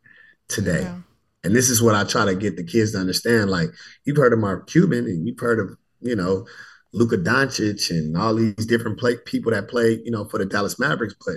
today. 0.47 0.81
Yeah. 0.81 0.97
And 1.45 1.55
this 1.55 1.69
is 1.69 1.79
what 1.79 1.93
I 1.93 2.03
try 2.03 2.25
to 2.25 2.35
get 2.35 2.57
the 2.57 2.63
kids 2.63 2.93
to 2.93 2.97
understand. 2.97 3.51
Like 3.51 3.69
you've 4.03 4.17
heard 4.17 4.33
of 4.33 4.39
Mark 4.39 4.67
Cuban 4.67 5.05
and 5.05 5.27
you've 5.27 5.39
heard 5.39 5.59
of, 5.59 5.77
you 6.01 6.15
know, 6.15 6.47
Luka 6.91 7.17
Doncic 7.17 7.91
and 7.91 8.17
all 8.17 8.33
these 8.33 8.65
different 8.65 8.99
play 8.99 9.15
people 9.25 9.51
that 9.51 9.67
play, 9.67 10.01
you 10.03 10.09
know, 10.09 10.25
for 10.25 10.39
the 10.39 10.45
Dallas 10.45 10.79
Mavericks. 10.79 11.13
But 11.23 11.35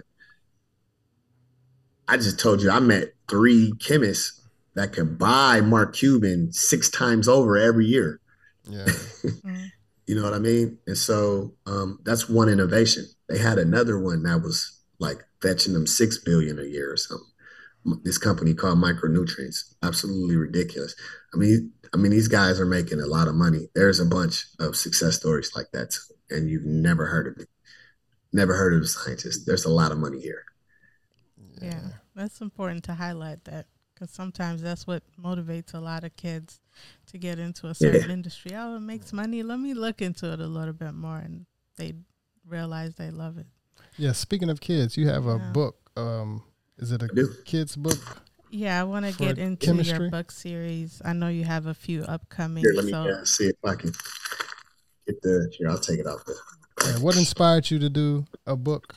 I 2.08 2.16
just 2.16 2.40
told 2.40 2.62
you 2.62 2.70
I 2.70 2.80
met 2.80 3.12
three 3.28 3.74
chemists 3.80 4.40
that 4.76 4.94
could 4.94 5.18
buy 5.18 5.60
Mark 5.60 5.94
Cuban 5.94 6.52
six 6.54 6.88
times 6.88 7.28
over 7.28 7.58
every 7.58 7.86
year. 7.86 8.18
Yeah. 8.64 8.86
Mm-hmm. 9.18 9.64
you 10.06 10.14
know 10.14 10.22
what 10.22 10.32
I 10.32 10.38
mean? 10.38 10.78
And 10.86 10.96
so 10.96 11.52
um, 11.66 11.98
that's 12.04 12.28
one 12.28 12.48
innovation. 12.48 13.04
They 13.28 13.36
had 13.36 13.58
another 13.58 13.98
one 13.98 14.22
that 14.22 14.42
was 14.42 14.80
like 15.00 15.18
fetching 15.42 15.72
them 15.72 15.88
six 15.88 16.18
billion 16.18 16.60
a 16.60 16.62
year 16.62 16.92
or 16.92 16.96
something 16.96 17.27
this 18.04 18.18
company 18.18 18.54
called 18.54 18.78
Micronutrients. 18.78 19.74
Absolutely 19.82 20.36
ridiculous. 20.36 20.94
I 21.34 21.36
mean, 21.36 21.72
I 21.94 21.96
mean, 21.96 22.12
these 22.12 22.28
guys 22.28 22.60
are 22.60 22.66
making 22.66 23.00
a 23.00 23.06
lot 23.06 23.28
of 23.28 23.34
money. 23.34 23.68
There's 23.74 24.00
a 24.00 24.06
bunch 24.06 24.46
of 24.58 24.76
success 24.76 25.16
stories 25.16 25.52
like 25.54 25.70
that, 25.72 25.90
too, 25.90 26.14
and 26.36 26.48
you've 26.48 26.64
never 26.64 27.06
heard 27.06 27.26
of 27.26 27.42
it. 27.42 27.48
Never 28.32 28.54
heard 28.54 28.74
of 28.74 28.82
a 28.82 28.86
scientist. 28.86 29.46
There's 29.46 29.64
a 29.64 29.70
lot 29.70 29.92
of 29.92 29.98
money 29.98 30.20
here. 30.20 30.44
Yeah, 31.60 31.88
that's 32.14 32.40
important 32.40 32.84
to 32.84 32.94
highlight 32.94 33.44
that 33.44 33.66
because 33.94 34.10
sometimes 34.10 34.62
that's 34.62 34.86
what 34.86 35.02
motivates 35.20 35.74
a 35.74 35.80
lot 35.80 36.04
of 36.04 36.14
kids 36.16 36.60
to 37.06 37.18
get 37.18 37.38
into 37.38 37.66
a 37.66 37.74
certain 37.74 38.08
yeah. 38.08 38.14
industry. 38.14 38.52
Oh, 38.54 38.76
it 38.76 38.80
makes 38.80 39.12
money. 39.12 39.42
Let 39.42 39.58
me 39.58 39.74
look 39.74 40.02
into 40.02 40.32
it 40.32 40.40
a 40.40 40.46
little 40.46 40.74
bit 40.74 40.94
more, 40.94 41.18
and 41.18 41.46
they 41.76 41.94
realize 42.46 42.94
they 42.94 43.10
love 43.10 43.38
it. 43.38 43.46
Yeah. 43.96 44.12
Speaking 44.12 44.50
of 44.50 44.60
kids, 44.60 44.96
you 44.96 45.08
have 45.08 45.26
a 45.26 45.38
yeah. 45.38 45.50
book 45.52 45.90
um, 45.96 46.42
is 46.78 46.92
it 46.92 47.02
a 47.02 47.08
kids 47.44 47.76
book? 47.76 47.98
Yeah, 48.50 48.80
I 48.80 48.84
want 48.84 49.04
to 49.04 49.12
get 49.12 49.38
into 49.38 49.66
chemistry? 49.66 49.98
your 49.98 50.10
book 50.10 50.30
series. 50.30 51.02
I 51.04 51.12
know 51.12 51.28
you 51.28 51.44
have 51.44 51.66
a 51.66 51.74
few 51.74 52.02
upcoming. 52.04 52.64
Here, 52.64 52.72
let 52.74 52.84
me 52.86 52.92
so. 52.92 53.24
see 53.24 53.44
if 53.46 53.56
I 53.64 53.74
can 53.74 53.92
get 55.06 55.20
the. 55.22 55.52
Here, 55.56 55.68
I'll 55.68 55.78
take 55.78 55.98
it 55.98 56.06
off 56.06 56.24
there. 56.24 56.36
Yeah, 56.86 56.98
what 57.00 57.16
inspired 57.16 57.70
you 57.70 57.78
to 57.80 57.90
do 57.90 58.24
a 58.46 58.56
book? 58.56 58.94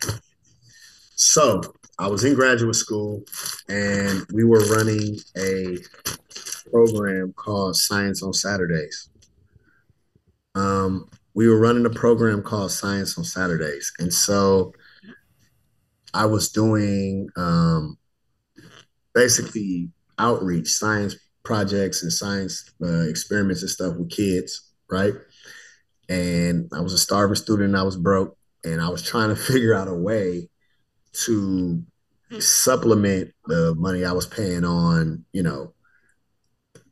So 1.15 1.61
I 1.99 2.07
was 2.07 2.23
in 2.23 2.33
graduate 2.33 2.75
school, 2.75 3.23
and 3.67 4.25
we 4.31 4.43
were 4.43 4.63
running 4.65 5.17
a 5.37 5.77
program 6.69 7.33
called 7.33 7.75
Science 7.75 8.23
on 8.23 8.33
Saturdays. 8.33 9.09
Um, 10.55 11.09
we 11.33 11.47
were 11.47 11.59
running 11.59 11.85
a 11.85 11.89
program 11.89 12.41
called 12.41 12.71
Science 12.71 13.17
on 13.17 13.23
Saturdays, 13.23 13.91
and 13.99 14.13
so 14.13 14.73
I 16.13 16.25
was 16.25 16.49
doing 16.49 17.29
um, 17.37 17.97
basically 19.13 19.89
outreach, 20.17 20.67
science 20.67 21.15
projects, 21.43 22.03
and 22.03 22.11
science 22.11 22.71
uh, 22.83 23.07
experiments 23.07 23.61
and 23.61 23.69
stuff 23.69 23.95
with 23.97 24.09
kids, 24.09 24.71
right? 24.89 25.13
And 26.09 26.69
I 26.73 26.81
was 26.81 26.93
a 26.93 26.97
starving 26.97 27.35
student. 27.35 27.75
I 27.75 27.83
was 27.83 27.97
broke, 27.97 28.37
and 28.63 28.81
I 28.81 28.89
was 28.89 29.03
trying 29.03 29.29
to 29.29 29.35
figure 29.51 29.73
out 29.73 29.87
a 29.87 29.95
way 29.95 30.49
to 31.25 31.83
supplement 32.39 33.31
the 33.47 33.75
money 33.75 34.05
I 34.05 34.13
was 34.13 34.27
paying 34.27 34.63
on, 34.63 35.25
you 35.33 35.43
know, 35.43 35.73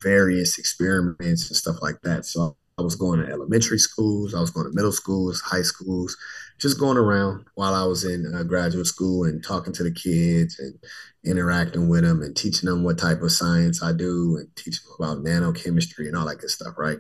various 0.01 0.57
experiments 0.57 1.47
and 1.47 1.55
stuff 1.55 1.77
like 1.81 2.01
that. 2.03 2.25
So 2.25 2.57
I 2.77 2.81
was 2.81 2.95
going 2.95 3.19
to 3.19 3.31
elementary 3.31 3.77
schools, 3.77 4.33
I 4.33 4.39
was 4.39 4.51
going 4.51 4.65
to 4.65 4.75
middle 4.75 4.91
schools, 4.91 5.41
high 5.41 5.61
schools, 5.61 6.15
just 6.59 6.79
going 6.79 6.97
around 6.97 7.45
while 7.55 7.73
I 7.73 7.85
was 7.85 8.03
in 8.03 8.33
uh, 8.35 8.43
graduate 8.43 8.85
school 8.85 9.23
and 9.23 9.43
talking 9.43 9.73
to 9.73 9.83
the 9.83 9.91
kids 9.91 10.59
and 10.59 10.77
interacting 11.23 11.87
with 11.87 12.03
them 12.03 12.21
and 12.21 12.35
teaching 12.35 12.69
them 12.69 12.83
what 12.83 12.97
type 12.97 13.21
of 13.21 13.31
science 13.31 13.81
I 13.81 13.93
do 13.93 14.37
and 14.37 14.53
teaching 14.55 14.81
them 14.85 14.95
about 14.99 15.23
nanochemistry 15.23 16.07
and 16.07 16.17
all 16.17 16.27
that 16.27 16.39
good 16.39 16.49
stuff, 16.49 16.75
right? 16.77 16.99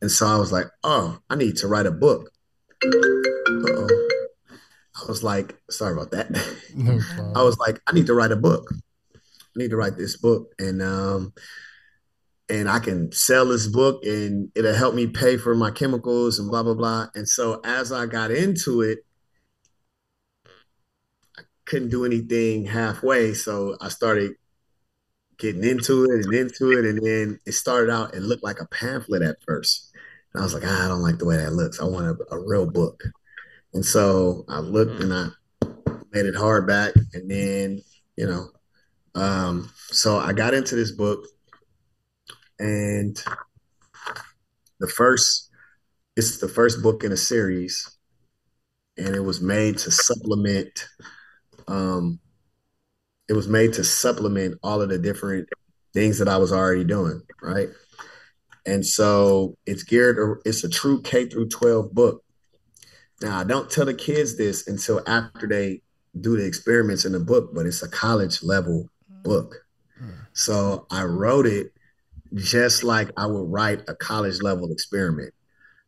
And 0.00 0.10
so 0.10 0.26
I 0.26 0.38
was 0.38 0.52
like, 0.52 0.66
oh, 0.84 1.18
I 1.30 1.36
need 1.36 1.56
to 1.58 1.68
write 1.68 1.86
a 1.86 1.92
book. 1.92 2.30
Uh-oh. 2.84 4.08
I 5.00 5.06
was 5.08 5.22
like, 5.22 5.56
sorry 5.70 5.92
about 5.92 6.10
that. 6.10 6.30
No 6.74 7.00
I 7.36 7.42
was 7.42 7.58
like, 7.58 7.80
I 7.86 7.92
need 7.92 8.06
to 8.06 8.14
write 8.14 8.32
a 8.32 8.36
book. 8.36 8.72
I 9.14 9.18
need 9.56 9.70
to 9.70 9.76
write 9.76 9.96
this 9.96 10.16
book. 10.16 10.52
And 10.58 10.82
um, 10.82 11.32
and 12.50 12.68
I 12.68 12.78
can 12.78 13.12
sell 13.12 13.46
this 13.46 13.66
book 13.66 14.04
and 14.04 14.50
it'll 14.54 14.74
help 14.74 14.94
me 14.94 15.06
pay 15.06 15.36
for 15.36 15.54
my 15.54 15.70
chemicals 15.70 16.38
and 16.38 16.50
blah 16.50 16.62
blah 16.62 16.74
blah. 16.74 17.08
And 17.14 17.28
so 17.28 17.60
as 17.64 17.92
I 17.92 18.06
got 18.06 18.30
into 18.30 18.80
it, 18.82 19.00
I 21.38 21.42
couldn't 21.66 21.90
do 21.90 22.04
anything 22.04 22.66
halfway. 22.66 23.34
So 23.34 23.76
I 23.80 23.88
started 23.88 24.32
getting 25.38 25.64
into 25.64 26.04
it 26.04 26.24
and 26.24 26.34
into 26.34 26.72
it. 26.72 26.84
And 26.84 27.04
then 27.04 27.38
it 27.46 27.52
started 27.52 27.90
out, 27.90 28.14
it 28.14 28.22
looked 28.22 28.44
like 28.44 28.60
a 28.60 28.66
pamphlet 28.66 29.22
at 29.22 29.42
first. 29.46 29.92
And 30.32 30.40
I 30.40 30.44
was 30.44 30.54
like, 30.54 30.64
ah, 30.66 30.84
I 30.84 30.88
don't 30.88 31.02
like 31.02 31.18
the 31.18 31.24
way 31.24 31.36
that 31.36 31.52
looks. 31.52 31.80
I 31.80 31.84
want 31.84 32.06
a, 32.06 32.34
a 32.34 32.38
real 32.38 32.66
book. 32.66 33.02
And 33.72 33.84
so 33.84 34.44
I 34.48 34.60
looked 34.60 35.00
and 35.00 35.12
I 35.12 35.28
made 36.12 36.26
it 36.26 36.34
hardback. 36.34 36.92
And 37.14 37.30
then, 37.30 37.82
you 38.16 38.26
know, 38.26 38.48
um, 39.14 39.70
so 39.90 40.18
I 40.18 40.32
got 40.32 40.54
into 40.54 40.74
this 40.74 40.92
book 40.92 41.24
and 42.58 43.22
the 44.80 44.88
first 44.88 45.50
it's 46.16 46.38
the 46.38 46.48
first 46.48 46.82
book 46.82 47.04
in 47.04 47.12
a 47.12 47.16
series 47.16 47.96
and 48.96 49.14
it 49.14 49.20
was 49.20 49.40
made 49.40 49.78
to 49.78 49.90
supplement 49.90 50.88
um 51.68 52.18
it 53.28 53.34
was 53.34 53.46
made 53.46 53.74
to 53.74 53.84
supplement 53.84 54.58
all 54.62 54.80
of 54.80 54.88
the 54.88 54.98
different 54.98 55.48
things 55.94 56.18
that 56.18 56.28
I 56.28 56.38
was 56.38 56.52
already 56.52 56.84
doing, 56.84 57.22
right? 57.42 57.68
And 58.66 58.84
so 58.84 59.56
it's 59.66 59.82
geared 59.82 60.40
it's 60.44 60.64
a 60.64 60.68
true 60.68 61.02
K 61.02 61.26
through 61.26 61.48
12 61.48 61.94
book. 61.94 62.24
Now, 63.20 63.38
I 63.38 63.44
don't 63.44 63.70
tell 63.70 63.84
the 63.84 63.94
kids 63.94 64.36
this 64.36 64.66
until 64.66 65.02
after 65.06 65.46
they 65.46 65.82
do 66.20 66.36
the 66.36 66.46
experiments 66.46 67.04
in 67.04 67.12
the 67.12 67.20
book, 67.20 67.50
but 67.54 67.66
it's 67.66 67.82
a 67.82 67.88
college 67.88 68.42
level 68.42 68.88
book. 69.24 69.64
Hmm. 69.98 70.10
So 70.32 70.86
I 70.90 71.04
wrote 71.04 71.46
it 71.46 71.72
just 72.34 72.84
like 72.84 73.10
I 73.16 73.26
would 73.26 73.50
write 73.50 73.88
a 73.88 73.94
college 73.94 74.42
level 74.42 74.70
experiment. 74.72 75.34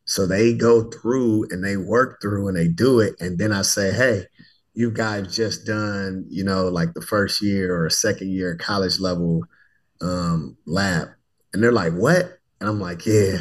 So 0.05 0.25
they 0.25 0.53
go 0.53 0.89
through 0.89 1.47
and 1.51 1.63
they 1.63 1.77
work 1.77 2.21
through 2.21 2.47
and 2.47 2.57
they 2.57 2.67
do 2.67 2.99
it. 2.99 3.15
And 3.19 3.37
then 3.37 3.51
I 3.51 3.61
say, 3.61 3.91
hey, 3.91 4.25
you 4.73 4.91
guys 4.91 5.33
just 5.35 5.65
done, 5.65 6.25
you 6.29 6.43
know, 6.43 6.67
like 6.69 6.93
the 6.93 7.01
first 7.01 7.41
year 7.41 7.75
or 7.75 7.89
second 7.89 8.29
year 8.29 8.55
college 8.55 8.99
level 8.99 9.43
um, 10.01 10.57
lab. 10.65 11.09
And 11.53 11.61
they're 11.61 11.71
like, 11.71 11.93
what? 11.93 12.39
And 12.59 12.69
I'm 12.69 12.79
like, 12.79 13.05
yeah. 13.05 13.39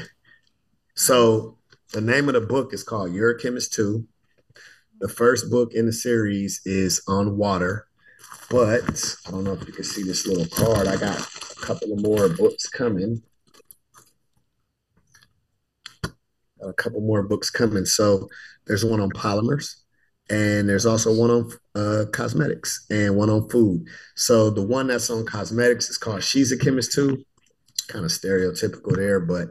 So 0.94 1.58
the 1.92 2.00
name 2.00 2.28
of 2.28 2.34
the 2.34 2.40
book 2.40 2.74
is 2.74 2.82
called 2.82 3.12
Your 3.12 3.34
Chemist 3.34 3.72
Too. 3.72 4.06
The 5.00 5.08
first 5.08 5.50
book 5.50 5.72
in 5.72 5.86
the 5.86 5.92
series 5.92 6.60
is 6.64 7.02
on 7.08 7.36
water. 7.36 7.86
But 8.50 8.82
I 9.28 9.30
don't 9.30 9.44
know 9.44 9.52
if 9.52 9.64
you 9.64 9.72
can 9.72 9.84
see 9.84 10.02
this 10.02 10.26
little 10.26 10.44
card. 10.46 10.88
I 10.88 10.96
got 10.96 11.20
a 11.20 11.60
couple 11.64 11.92
of 11.92 12.02
more 12.02 12.28
books 12.28 12.68
coming. 12.68 13.22
A 16.60 16.72
couple 16.72 17.00
more 17.00 17.22
books 17.22 17.48
coming. 17.48 17.84
So 17.84 18.28
there's 18.66 18.84
one 18.84 18.98
on 18.98 19.10
polymers, 19.10 19.76
and 20.28 20.68
there's 20.68 20.84
also 20.84 21.14
one 21.14 21.30
on 21.30 21.52
uh, 21.76 22.04
cosmetics 22.10 22.86
and 22.90 23.14
one 23.16 23.30
on 23.30 23.48
food. 23.48 23.86
So 24.16 24.50
the 24.50 24.66
one 24.66 24.88
that's 24.88 25.10
on 25.10 25.24
cosmetics 25.26 25.88
is 25.88 25.96
called 25.96 26.24
She's 26.24 26.50
a 26.50 26.58
Chemist 26.58 26.92
Too. 26.92 27.24
Kind 27.86 28.04
of 28.04 28.10
stereotypical 28.10 28.96
there, 28.96 29.20
but 29.20 29.50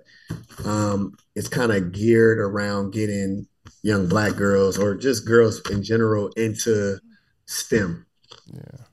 um, 0.66 1.16
it's 1.36 1.48
kind 1.48 1.72
of 1.72 1.94
geared 1.94 2.38
around 2.38 2.92
getting 2.92 3.48
young 3.82 4.10
black 4.10 4.36
girls 4.36 4.78
or 4.78 4.94
just 4.94 5.26
girls 5.26 5.62
in 5.72 5.84
general 5.84 6.28
into 6.36 7.00
STEM. 7.46 8.06
Yeah 8.54 8.86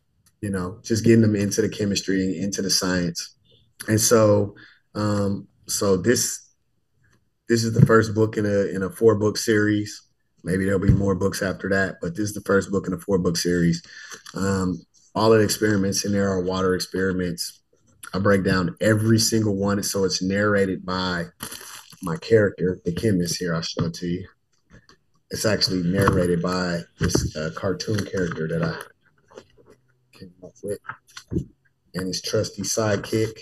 you 0.46 0.52
know, 0.52 0.78
just 0.84 1.04
getting 1.04 1.22
them 1.22 1.34
into 1.34 1.60
the 1.60 1.68
chemistry, 1.68 2.38
into 2.38 2.62
the 2.62 2.70
science. 2.70 3.34
And 3.88 4.00
so, 4.00 4.54
um, 4.94 5.48
so 5.66 5.96
this 5.96 6.40
this 7.48 7.64
is 7.64 7.74
the 7.74 7.84
first 7.84 8.14
book 8.14 8.36
in 8.36 8.46
a 8.46 8.66
in 8.72 8.84
a 8.84 8.88
four 8.88 9.16
book 9.16 9.38
series. 9.38 10.02
Maybe 10.44 10.64
there'll 10.64 10.78
be 10.78 10.92
more 10.92 11.16
books 11.16 11.42
after 11.42 11.68
that, 11.70 11.96
but 12.00 12.14
this 12.14 12.28
is 12.28 12.34
the 12.34 12.42
first 12.42 12.70
book 12.70 12.86
in 12.86 12.92
a 12.92 12.98
four 12.98 13.18
book 13.18 13.36
series. 13.36 13.82
Um, 14.36 14.80
all 15.16 15.32
of 15.32 15.40
the 15.40 15.44
experiments 15.44 16.04
in 16.04 16.12
there 16.12 16.30
are 16.30 16.40
water 16.40 16.76
experiments. 16.76 17.62
I 18.14 18.20
break 18.20 18.44
down 18.44 18.76
every 18.80 19.18
single 19.18 19.56
one, 19.56 19.82
so 19.82 20.04
it's 20.04 20.22
narrated 20.22 20.86
by 20.86 21.24
my 22.02 22.18
character, 22.18 22.78
the 22.84 22.92
chemist. 22.92 23.40
Here, 23.40 23.52
I'll 23.52 23.62
show 23.62 23.86
it 23.86 23.94
to 23.94 24.06
you. 24.06 24.28
It's 25.32 25.44
actually 25.44 25.82
narrated 25.82 26.40
by 26.40 26.82
this 27.00 27.34
uh, 27.34 27.50
cartoon 27.56 28.04
character 28.04 28.46
that 28.46 28.62
I 28.62 28.80
came 30.18 30.32
up 30.42 30.52
with, 30.62 30.78
and 31.94 32.06
his 32.06 32.22
trusty 32.22 32.62
sidekick. 32.62 33.38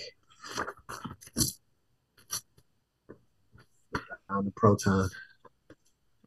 Down 4.29 4.45
the 4.45 4.51
proton. 4.55 5.09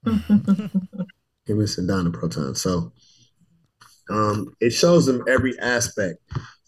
Him 0.05 1.61
and 1.61 1.89
down 1.89 2.05
the 2.05 2.11
proton. 2.13 2.55
So 2.55 2.93
um, 4.11 4.55
it 4.61 4.71
shows 4.71 5.07
them 5.07 5.25
every 5.29 5.59
aspect. 5.59 6.19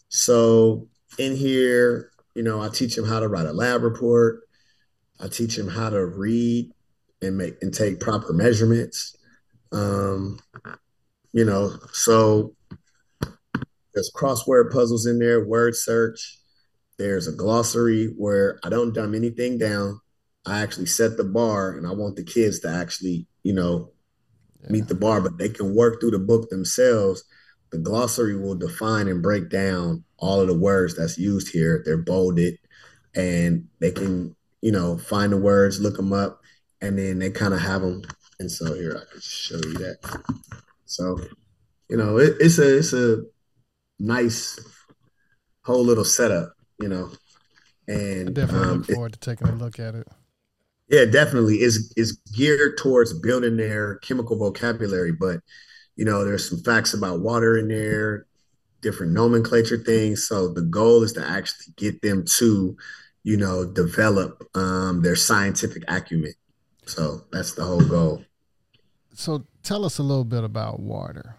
So 0.08 0.88
in 1.18 1.36
here, 1.36 2.10
you 2.34 2.42
know, 2.42 2.60
I 2.60 2.68
teach 2.68 2.96
him 2.96 3.04
how 3.04 3.20
to 3.20 3.28
write 3.28 3.46
a 3.46 3.52
lab 3.52 3.82
report. 3.82 4.40
I 5.20 5.28
teach 5.28 5.56
him 5.58 5.68
how 5.68 5.90
to 5.90 6.04
read 6.04 6.70
and 7.22 7.36
make 7.36 7.56
and 7.62 7.72
take 7.72 8.00
proper 8.00 8.32
measurements. 8.32 9.16
Um, 9.72 10.38
you 11.32 11.44
know, 11.44 11.76
so 11.92 12.54
there's 14.00 14.10
crossword 14.10 14.72
puzzles 14.72 15.04
in 15.04 15.18
there, 15.18 15.46
word 15.46 15.76
search. 15.76 16.38
There's 16.96 17.28
a 17.28 17.32
glossary 17.32 18.06
where 18.16 18.58
I 18.64 18.70
don't 18.70 18.94
dumb 18.94 19.14
anything 19.14 19.58
down. 19.58 20.00
I 20.46 20.60
actually 20.60 20.86
set 20.86 21.18
the 21.18 21.24
bar 21.24 21.72
and 21.72 21.86
I 21.86 21.90
want 21.92 22.16
the 22.16 22.24
kids 22.24 22.60
to 22.60 22.70
actually, 22.70 23.26
you 23.42 23.52
know, 23.52 23.90
yeah. 24.62 24.70
meet 24.70 24.88
the 24.88 24.94
bar, 24.94 25.20
but 25.20 25.36
they 25.36 25.50
can 25.50 25.74
work 25.74 26.00
through 26.00 26.12
the 26.12 26.18
book 26.18 26.48
themselves. 26.48 27.24
The 27.72 27.78
glossary 27.78 28.38
will 28.38 28.54
define 28.54 29.06
and 29.06 29.22
break 29.22 29.50
down 29.50 30.04
all 30.16 30.40
of 30.40 30.48
the 30.48 30.58
words 30.58 30.96
that's 30.96 31.18
used 31.18 31.52
here. 31.52 31.82
They're 31.84 31.98
bolded 31.98 32.58
and 33.14 33.68
they 33.80 33.90
can, 33.90 34.34
you 34.62 34.72
know, 34.72 34.96
find 34.96 35.30
the 35.30 35.36
words, 35.36 35.78
look 35.78 35.96
them 35.96 36.14
up, 36.14 36.40
and 36.80 36.98
then 36.98 37.18
they 37.18 37.30
kind 37.30 37.52
of 37.52 37.60
have 37.60 37.82
them. 37.82 38.02
And 38.38 38.50
so 38.50 38.72
here 38.72 38.96
I 38.96 39.12
can 39.12 39.20
show 39.20 39.56
you 39.56 39.74
that. 39.74 40.22
So, 40.86 41.18
you 41.90 41.98
know, 41.98 42.16
it, 42.16 42.36
it's 42.40 42.58
a 42.58 42.78
it's 42.78 42.94
a 42.94 43.24
nice 44.00 44.58
whole 45.64 45.84
little 45.84 46.04
setup, 46.04 46.54
you 46.80 46.88
know. 46.88 47.10
And 47.86 48.28
I 48.28 48.32
definitely 48.32 48.68
um, 48.68 48.78
look 48.78 48.86
forward 48.86 49.12
it, 49.12 49.20
to 49.20 49.30
taking 49.30 49.48
a 49.48 49.52
look 49.52 49.78
at 49.78 49.94
it. 49.94 50.08
Yeah, 50.88 51.04
definitely. 51.04 51.60
Is 51.60 51.92
is 51.96 52.18
geared 52.34 52.78
towards 52.78 53.12
building 53.12 53.56
their 53.56 53.96
chemical 53.98 54.36
vocabulary, 54.36 55.12
but 55.12 55.40
you 55.96 56.04
know, 56.04 56.24
there's 56.24 56.48
some 56.48 56.60
facts 56.60 56.94
about 56.94 57.20
water 57.20 57.58
in 57.58 57.68
there, 57.68 58.26
different 58.80 59.12
nomenclature 59.12 59.78
things. 59.78 60.26
So 60.26 60.52
the 60.52 60.62
goal 60.62 61.02
is 61.02 61.12
to 61.14 61.26
actually 61.26 61.74
get 61.76 62.00
them 62.00 62.24
to, 62.38 62.76
you 63.22 63.36
know, 63.36 63.66
develop 63.66 64.42
um, 64.56 65.02
their 65.02 65.16
scientific 65.16 65.84
acumen. 65.88 66.32
So 66.86 67.22
that's 67.30 67.52
the 67.52 67.64
whole 67.64 67.82
goal. 67.82 68.24
So 69.12 69.44
tell 69.62 69.84
us 69.84 69.98
a 69.98 70.02
little 70.02 70.24
bit 70.24 70.44
about 70.44 70.80
water. 70.80 71.36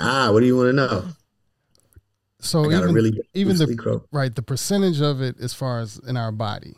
Ah, 0.00 0.30
what 0.32 0.40
do 0.40 0.46
you 0.46 0.56
want 0.56 0.68
to 0.68 0.72
know? 0.72 1.04
So 2.42 2.70
even 2.70 2.92
really 2.92 3.18
even 3.34 3.56
the 3.56 4.02
right 4.10 4.34
the 4.34 4.42
percentage 4.42 5.00
of 5.00 5.22
it 5.22 5.36
as 5.40 5.54
far 5.54 5.80
as 5.80 5.98
in 6.06 6.16
our 6.16 6.32
body. 6.32 6.74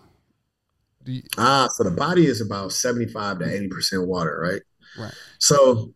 You, 1.06 1.22
ah, 1.38 1.68
so 1.74 1.84
the 1.84 1.90
body 1.90 2.26
is 2.26 2.40
about 2.40 2.72
seventy 2.72 3.06
five 3.06 3.38
to 3.38 3.50
eighty 3.50 3.68
percent 3.68 4.06
water, 4.06 4.38
right? 4.40 4.62
Right. 4.98 5.14
So 5.38 5.92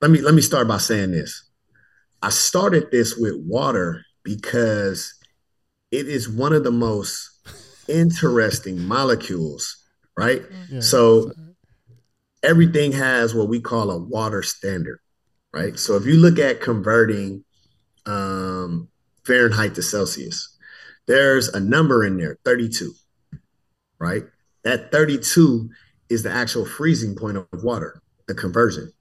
let 0.00 0.10
me 0.10 0.22
let 0.22 0.34
me 0.34 0.40
start 0.40 0.66
by 0.66 0.78
saying 0.78 1.12
this. 1.12 1.44
I 2.22 2.30
started 2.30 2.90
this 2.90 3.16
with 3.16 3.34
water 3.36 4.02
because 4.22 5.14
it 5.90 6.08
is 6.08 6.28
one 6.28 6.54
of 6.54 6.64
the 6.64 6.70
most 6.70 7.30
interesting 7.88 8.80
molecules, 8.86 9.84
right? 10.16 10.42
Yeah, 10.70 10.80
so 10.80 11.32
everything 12.42 12.92
has 12.92 13.34
what 13.34 13.48
we 13.48 13.60
call 13.60 13.90
a 13.90 13.98
water 13.98 14.42
standard, 14.42 15.00
right? 15.52 15.78
So 15.78 15.96
if 15.96 16.06
you 16.06 16.14
look 16.14 16.38
at 16.38 16.60
converting 16.60 17.44
um, 18.06 18.88
Fahrenheit 19.30 19.76
to 19.76 19.82
Celsius. 19.82 20.56
there's 21.06 21.48
a 21.48 21.60
number 21.60 22.04
in 22.04 22.16
there, 22.16 22.36
32, 22.44 22.92
right? 23.98 24.24
That 24.64 24.90
32 24.90 25.70
is 26.08 26.24
the 26.24 26.30
actual 26.30 26.66
freezing 26.66 27.14
point 27.14 27.36
of 27.36 27.46
water, 27.62 28.02
the 28.26 28.34
conversion. 28.34 28.92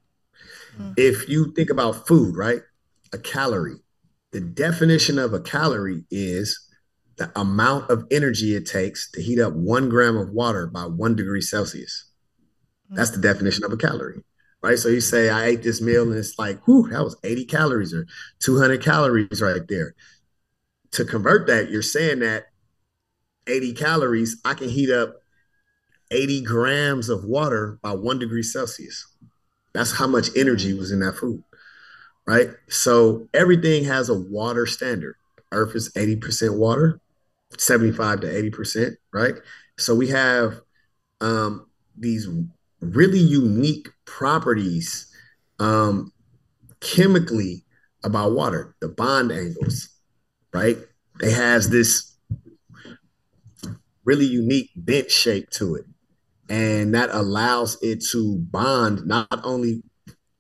Mm-hmm. 0.78 0.94
If 0.98 1.28
you 1.28 1.52
think 1.54 1.72
about 1.72 2.08
food, 2.08 2.38
right? 2.38 2.62
A 3.12 3.18
calorie, 3.18 3.82
the 4.32 4.40
definition 4.40 5.18
of 5.18 5.34
a 5.34 5.40
calorie 5.40 6.04
is 6.12 6.68
the 7.18 7.32
amount 7.38 7.90
of 7.90 8.06
energy 8.12 8.56
it 8.56 8.68
takes 8.68 9.12
to 9.12 9.22
heat 9.22 9.40
up 9.40 9.54
one 9.54 9.90
gram 9.90 10.16
of 10.16 10.30
water 10.30 10.68
by 10.68 10.84
one 10.84 11.16
degree 11.16 11.42
Celsius. 11.42 12.06
That's 12.92 13.12
the 13.12 13.22
definition 13.22 13.64
of 13.64 13.72
a 13.72 13.78
calorie, 13.78 14.24
right? 14.64 14.78
So 14.80 14.90
you 14.90 15.02
say, 15.02 15.30
I 15.30 15.46
ate 15.46 15.64
this 15.64 15.82
meal 15.82 16.04
and 16.04 16.18
it's 16.18 16.40
like, 16.40 16.60
whew, 16.66 16.88
that 16.90 17.04
was 17.04 17.18
80 17.24 17.46
calories 17.46 17.94
or 17.94 18.08
200 18.40 18.82
calories 18.84 19.42
right 19.42 19.62
there. 19.68 19.96
To 20.92 21.06
convert 21.06 21.48
that, 21.48 21.70
you're 21.70 21.82
saying 21.82 22.20
that 22.20 22.48
80 23.48 23.74
calories, 23.74 24.40
I 24.44 24.54
can 24.54 24.70
heat 24.70 24.92
up 24.92 25.16
80 26.12 26.44
grams 26.44 27.10
of 27.10 27.24
water 27.24 27.80
by 27.82 27.92
one 27.92 28.20
degree 28.20 28.44
Celsius. 28.44 29.08
That's 29.74 29.92
how 29.92 30.08
much 30.08 30.30
energy 30.36 30.74
was 30.74 30.92
in 30.92 31.00
that 31.02 31.16
food 31.16 31.44
right? 32.30 32.52
So 32.68 33.28
everything 33.34 33.86
has 33.86 34.08
a 34.08 34.14
water 34.14 34.68
standard. 34.68 35.16
Earth 35.52 35.76
is 35.76 35.92
80% 35.94 36.60
water, 36.60 37.02
75 37.58 38.22
to 38.22 38.28
80%, 38.28 38.98
right? 39.12 39.34
So 39.80 39.96
we 39.96 40.10
have 40.10 40.62
um, 41.22 41.66
these 41.98 42.30
really 42.82 43.18
unique 43.18 43.90
properties 44.06 45.12
um, 45.60 46.14
chemically 46.82 47.66
about 48.04 48.34
water, 48.34 48.76
the 48.80 48.90
bond 48.90 49.32
angles, 49.32 49.90
right? 50.54 50.78
It 51.22 51.34
has 51.34 51.70
this 51.70 52.16
really 54.06 54.26
unique 54.26 54.72
bent 54.76 55.12
shape 55.12 55.50
to 55.52 55.76
it. 55.76 55.86
And 56.50 56.96
that 56.96 57.10
allows 57.12 57.78
it 57.82 58.04
to 58.12 58.38
bond 58.38 59.06
not 59.06 59.28
only 59.44 59.84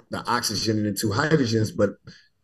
the 0.09 0.25
oxygen 0.25 0.77
and 0.77 0.87
the 0.87 0.99
two 0.99 1.09
hydrogens, 1.09 1.69
but 1.75 1.91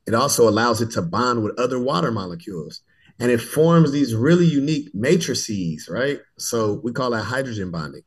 it 0.06 0.14
also 0.14 0.48
allows 0.48 0.82
it 0.82 0.92
to 0.92 1.02
bond 1.02 1.44
with 1.44 1.60
other 1.60 1.80
water 1.80 2.12
molecules. 2.12 2.82
And 3.20 3.32
it 3.32 3.42
forms 3.42 3.92
these 3.92 4.14
really 4.14 4.46
unique 4.46 4.90
matrices, 4.94 5.88
right? 5.90 6.20
So 6.38 6.80
we 6.84 6.92
call 6.92 7.12
that 7.12 7.24
hydrogen 7.24 7.72
bonding. 7.72 8.04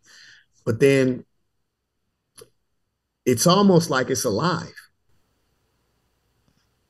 But 0.65 0.81
then 0.81 1.25
it's 3.25 3.47
almost 3.47 3.91
like 3.91 4.11
it's 4.11 4.25
alive, 4.25 4.73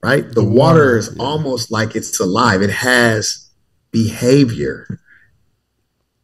right? 0.02 0.26
The, 0.26 0.34
the 0.34 0.44
water, 0.44 0.54
water, 0.54 0.98
is 0.98 1.14
yeah. 1.16 1.22
almost 1.22 1.70
like 1.70 1.96
it's 1.96 2.18
alive, 2.20 2.62
it 2.62 2.70
has 2.70 3.50
behavior. 3.90 5.00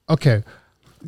Okay 0.09 0.43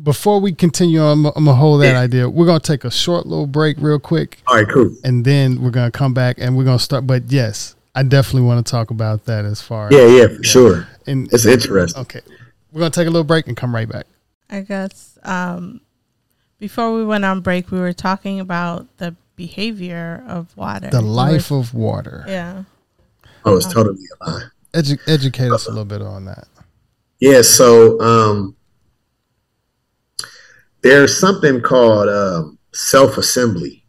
before 0.03 0.39
we 0.39 0.51
continue 0.51 0.99
on, 0.99 1.25
I'm, 1.25 1.45
gonna 1.45 1.53
hold 1.53 1.81
that 1.81 1.93
yeah. 1.93 1.99
idea. 1.99 2.29
We're 2.29 2.45
gonna 2.45 2.59
take 2.59 2.83
a 2.83 2.91
short 2.91 3.25
little 3.25 3.47
break, 3.47 3.77
real 3.79 3.99
quick. 3.99 4.41
All 4.47 4.55
right, 4.55 4.67
cool. 4.67 4.95
And 5.03 5.25
then 5.25 5.61
we're 5.61 5.71
gonna 5.71 5.91
come 5.91 6.13
back 6.13 6.37
and 6.39 6.57
we're 6.57 6.63
gonna 6.63 6.79
start. 6.79 7.07
But 7.07 7.31
yes, 7.31 7.75
I 7.95 8.03
definitely 8.03 8.43
want 8.43 8.65
to 8.65 8.69
talk 8.69 8.91
about 8.91 9.25
that 9.25 9.45
as 9.45 9.61
far. 9.61 9.89
Yeah, 9.91 10.05
yeah, 10.07 10.27
for 10.27 10.33
yeah. 10.33 10.39
sure. 10.43 10.87
And 11.05 11.31
it's 11.33 11.45
interesting. 11.45 12.01
Okay, 12.01 12.21
we're 12.71 12.79
gonna 12.79 12.91
take 12.91 13.07
a 13.07 13.11
little 13.11 13.23
break 13.23 13.47
and 13.47 13.57
come 13.57 13.73
right 13.73 13.89
back. 13.89 14.05
I 14.49 14.61
guess 14.61 15.17
um, 15.23 15.81
before 16.59 16.93
we 16.93 17.05
went 17.05 17.25
on 17.25 17.41
break, 17.41 17.71
we 17.71 17.79
were 17.79 17.93
talking 17.93 18.39
about 18.39 18.85
the 18.97 19.15
behavior 19.37 20.25
of 20.27 20.55
water, 20.57 20.89
the 20.89 20.99
life 20.99 21.51
of 21.51 21.73
water. 21.73 22.25
Yeah. 22.27 22.63
Oh, 23.45 23.55
it's 23.55 23.71
totally 23.71 24.03
a 24.19 24.29
lie. 24.29 24.43
Edu- 24.73 24.99
educate 25.07 25.51
us 25.53 25.67
a 25.67 25.69
little 25.69 25.85
bit 25.85 26.01
on 26.01 26.25
that. 26.25 26.49
Yeah. 27.21 27.41
So. 27.43 27.97
um 28.01 28.57
there's 30.81 31.19
something 31.19 31.61
called 31.61 32.07
um, 32.07 32.57
self-assembly. 32.73 33.83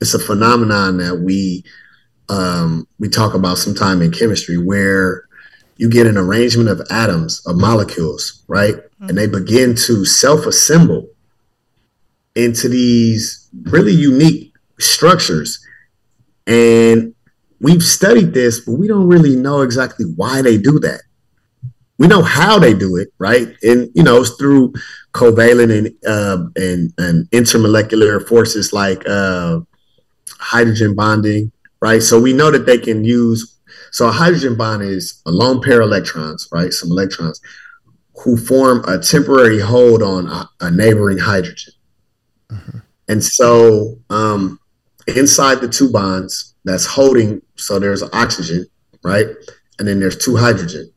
It's 0.00 0.14
a 0.14 0.18
phenomenon 0.18 0.96
that 0.98 1.20
we 1.20 1.64
um, 2.28 2.88
we 2.98 3.08
talk 3.08 3.34
about 3.34 3.58
sometime 3.58 4.02
in 4.02 4.10
chemistry 4.10 4.58
where 4.58 5.28
you 5.76 5.88
get 5.88 6.06
an 6.06 6.16
arrangement 6.16 6.68
of 6.68 6.80
atoms 6.90 7.46
of 7.46 7.56
molecules, 7.56 8.42
right? 8.48 8.74
Mm-hmm. 8.74 9.08
And 9.08 9.18
they 9.18 9.28
begin 9.28 9.76
to 9.86 10.04
self-assemble 10.04 11.08
into 12.34 12.68
these 12.68 13.48
really 13.64 13.92
unique 13.92 14.45
structures. 14.78 15.64
And 16.46 17.14
we've 17.60 17.82
studied 17.82 18.34
this, 18.34 18.60
but 18.60 18.72
we 18.72 18.88
don't 18.88 19.08
really 19.08 19.36
know 19.36 19.62
exactly 19.62 20.06
why 20.16 20.42
they 20.42 20.58
do 20.58 20.78
that 20.80 21.02
we 21.98 22.06
know 22.06 22.22
how 22.22 22.58
they 22.58 22.74
do 22.74 22.96
it, 22.96 23.12
right? 23.18 23.48
And 23.62 23.90
you 23.94 24.02
know, 24.02 24.20
it's 24.20 24.36
through 24.36 24.74
covalent 25.12 25.76
and 25.76 25.94
uh, 26.06 26.46
and 26.56 26.92
and 26.98 27.30
intermolecular 27.30 28.26
forces 28.26 28.72
like 28.72 29.06
uh, 29.08 29.60
hydrogen 30.38 30.94
bonding, 30.94 31.52
right? 31.80 32.02
So 32.02 32.20
we 32.20 32.32
know 32.32 32.50
that 32.50 32.66
they 32.66 32.78
can 32.78 33.04
use. 33.04 33.58
So 33.92 34.08
a 34.08 34.12
hydrogen 34.12 34.56
bond 34.56 34.82
is 34.82 35.22
a 35.24 35.30
lone 35.30 35.62
pair 35.62 35.80
of 35.80 35.88
electrons, 35.88 36.48
right? 36.52 36.72
Some 36.72 36.90
electrons 36.90 37.40
who 38.22 38.36
form 38.36 38.84
a 38.86 38.98
temporary 38.98 39.60
hold 39.60 40.02
on 40.02 40.26
a, 40.26 40.48
a 40.60 40.70
neighboring 40.70 41.18
hydrogen. 41.18 41.72
Mm-hmm. 42.50 42.78
And 43.08 43.24
so 43.24 43.98
um, 44.10 44.58
inside 45.06 45.60
the 45.60 45.68
two 45.68 45.90
bonds 45.90 46.54
that's 46.64 46.86
holding, 46.86 47.42
so 47.56 47.78
there's 47.78 48.02
oxygen, 48.12 48.66
right? 49.04 49.26
And 49.78 49.86
then 49.86 50.00
there's 50.00 50.16
two 50.16 50.36
hydrogen. 50.36 50.90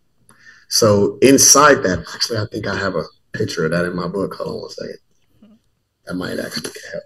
So 0.67 1.17
inside 1.21 1.83
that, 1.83 2.05
actually, 2.13 2.37
I 2.37 2.45
think 2.51 2.67
I 2.67 2.75
have 2.75 2.95
a 2.95 3.03
picture 3.33 3.65
of 3.65 3.71
that 3.71 3.85
in 3.85 3.95
my 3.95 4.07
book. 4.07 4.35
Hold 4.35 4.49
on 4.49 4.61
one 4.61 4.69
second. 4.69 4.97
That 6.05 6.15
might 6.15 6.39
actually 6.39 6.71
help. 6.91 7.03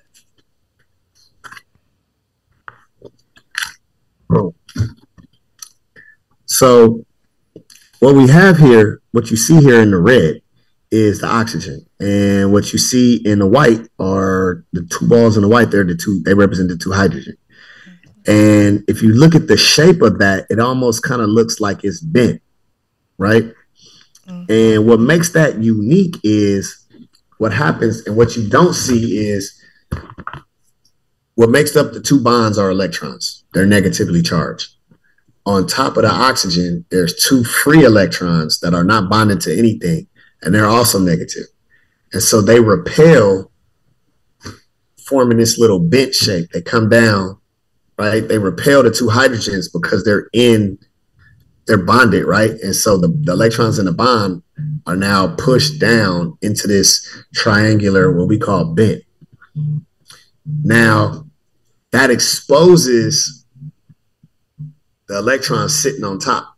So 6.45 7.03
what 7.99 8.15
we 8.15 8.27
have 8.27 8.57
here, 8.57 9.01
what 9.11 9.31
you 9.31 9.37
see 9.37 9.59
here 9.59 9.81
in 9.81 9.91
the 9.91 9.97
red 9.97 10.42
is 10.93 11.19
the 11.19 11.27
oxygen. 11.27 11.85
And 11.99 12.53
what 12.53 12.71
you 12.71 12.79
see 12.79 13.21
in 13.25 13.39
the 13.39 13.47
white 13.47 13.81
are 13.99 14.63
the 14.71 14.85
two 14.85 15.07
balls 15.07 15.35
in 15.35 15.43
the 15.43 15.49
white, 15.49 15.71
they're 15.71 15.83
the 15.83 15.95
two, 15.95 16.21
they 16.23 16.33
represent 16.33 16.69
the 16.69 16.77
two 16.77 16.91
hydrogen. 16.91 17.35
And 18.25 18.83
if 18.87 19.01
you 19.01 19.09
look 19.13 19.35
at 19.35 19.47
the 19.47 19.57
shape 19.57 20.01
of 20.01 20.19
that, 20.19 20.45
it 20.49 20.59
almost 20.59 21.03
kind 21.03 21.21
of 21.21 21.27
looks 21.27 21.59
like 21.59 21.83
it's 21.83 21.99
bent 21.99 22.41
right? 23.17 23.43
Mm-hmm. 24.27 24.51
And 24.51 24.87
what 24.87 24.99
makes 24.99 25.29
that 25.29 25.61
unique 25.61 26.17
is 26.23 26.85
what 27.37 27.53
happens, 27.53 28.05
and 28.05 28.15
what 28.15 28.35
you 28.35 28.47
don't 28.49 28.73
see 28.73 29.17
is 29.17 29.59
what 31.35 31.49
makes 31.49 31.75
up 31.75 31.93
the 31.93 32.01
two 32.01 32.21
bonds 32.21 32.57
are 32.57 32.69
electrons. 32.69 33.43
They're 33.53 33.65
negatively 33.65 34.21
charged. 34.21 34.69
On 35.45 35.67
top 35.67 35.97
of 35.97 36.03
the 36.03 36.11
oxygen, 36.11 36.85
there's 36.89 37.15
two 37.15 37.43
free 37.43 37.83
electrons 37.83 38.59
that 38.59 38.73
are 38.73 38.83
not 38.83 39.09
bonded 39.09 39.41
to 39.41 39.57
anything, 39.57 40.07
and 40.43 40.53
they're 40.53 40.67
also 40.67 40.99
negative. 40.99 41.45
And 42.11 42.21
so 42.21 42.41
they 42.41 42.59
repel, 42.59 43.51
forming 45.05 45.37
this 45.37 45.57
little 45.57 45.79
bent 45.79 46.13
shape. 46.13 46.51
They 46.51 46.61
come 46.61 46.89
down, 46.89 47.37
right? 47.97 48.27
They 48.27 48.37
repel 48.37 48.83
the 48.83 48.91
two 48.91 49.07
hydrogens 49.07 49.65
because 49.71 50.03
they're 50.03 50.29
in 50.33 50.77
they're 51.65 51.77
bonded, 51.77 52.25
right? 52.25 52.51
And 52.61 52.75
so 52.75 52.97
the, 52.97 53.07
the 53.07 53.31
electrons 53.31 53.79
in 53.79 53.85
the 53.85 53.93
bond 53.93 54.43
are 54.85 54.95
now 54.95 55.35
pushed 55.35 55.79
down 55.79 56.37
into 56.41 56.67
this 56.67 57.07
triangular, 57.33 58.11
what 58.11 58.27
we 58.27 58.37
call 58.37 58.73
bent. 58.73 59.03
Now, 60.45 61.25
that 61.91 62.11
exposes 62.11 63.45
the 65.07 65.17
electrons 65.17 65.81
sitting 65.81 66.03
on 66.03 66.19
top. 66.19 66.52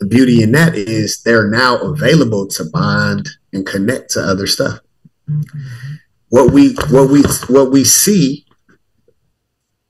The 0.00 0.06
beauty 0.06 0.42
in 0.42 0.52
that 0.52 0.74
is 0.76 1.22
they're 1.22 1.50
now 1.50 1.78
available 1.78 2.46
to 2.48 2.64
bond 2.72 3.28
and 3.52 3.66
connect 3.66 4.10
to 4.10 4.20
other 4.20 4.46
stuff. 4.46 4.78
What 6.28 6.52
we 6.52 6.74
what 6.90 7.10
we 7.10 7.22
what 7.48 7.70
we 7.70 7.84
see 7.84 8.46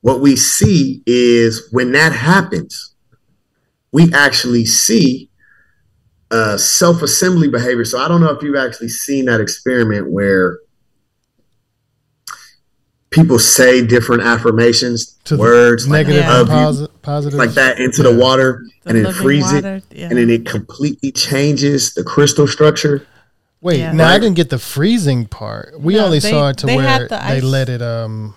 what 0.00 0.20
we 0.20 0.36
see 0.36 1.02
is 1.06 1.68
when 1.72 1.92
that 1.92 2.12
happens, 2.12 2.94
we 3.92 4.12
actually 4.12 4.64
see 4.64 5.30
uh, 6.30 6.56
self-assembly 6.56 7.48
behavior. 7.48 7.84
So 7.84 7.98
I 7.98 8.08
don't 8.08 8.20
know 8.20 8.30
if 8.30 8.42
you've 8.42 8.56
actually 8.56 8.88
seen 8.88 9.24
that 9.26 9.40
experiment 9.40 10.10
where 10.10 10.60
people 13.10 13.38
say 13.38 13.84
different 13.86 14.22
affirmations, 14.22 15.16
to 15.24 15.36
words, 15.36 15.86
negative 15.86 16.24
like, 16.24 16.38
and 16.40 16.48
posi- 16.48 17.02
positive, 17.02 17.38
like 17.38 17.50
that 17.50 17.78
into 17.78 18.02
yeah. 18.02 18.10
the 18.10 18.18
water, 18.18 18.64
the 18.84 18.90
and 18.90 19.04
then 19.04 19.12
freeze 19.12 19.44
water, 19.52 19.76
it, 19.76 19.84
yeah. 19.90 20.08
and 20.08 20.18
then 20.18 20.30
it 20.30 20.46
completely 20.46 21.12
changes 21.12 21.94
the 21.94 22.04
crystal 22.04 22.46
structure. 22.46 23.06
Wait, 23.60 23.78
yeah. 23.78 23.92
now 23.92 24.04
right? 24.04 24.14
I 24.14 24.18
didn't 24.18 24.36
get 24.36 24.50
the 24.50 24.58
freezing 24.58 25.26
part. 25.26 25.80
We 25.80 25.94
no, 25.94 26.06
only 26.06 26.20
they, 26.20 26.30
saw 26.30 26.50
it 26.50 26.58
to 26.58 26.66
where 26.66 27.08
the 27.08 27.16
they 27.28 27.40
let 27.40 27.68
it 27.68 27.82
um 27.82 28.34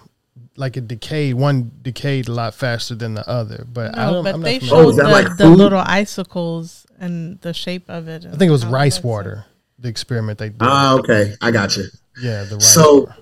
like 0.55 0.77
it 0.77 0.87
decayed. 0.87 1.35
One 1.35 1.71
decayed 1.81 2.27
a 2.27 2.33
lot 2.33 2.55
faster 2.55 2.95
than 2.95 3.13
the 3.13 3.27
other, 3.29 3.65
but 3.71 3.95
no, 3.95 4.01
I 4.01 4.11
don't. 4.11 4.23
But 4.23 4.35
I'm 4.35 4.41
they 4.41 4.59
showed 4.59 4.73
oh, 4.85 4.91
the, 4.91 5.03
like 5.03 5.37
the 5.37 5.49
little 5.49 5.83
icicles 5.85 6.85
and 6.99 7.39
the 7.41 7.53
shape 7.53 7.89
of 7.89 8.07
it. 8.07 8.25
I 8.25 8.31
think 8.31 8.49
it 8.49 8.51
was 8.51 8.65
rice 8.65 9.03
water. 9.03 9.45
The 9.79 9.89
experiment 9.89 10.37
they 10.37 10.49
did. 10.49 10.61
Ah, 10.61 10.97
okay, 10.99 11.33
I 11.41 11.51
got 11.51 11.75
you. 11.75 11.85
Yeah, 12.21 12.43
the 12.43 12.55
rice 12.55 12.73
so. 12.73 12.99
Water. 13.01 13.15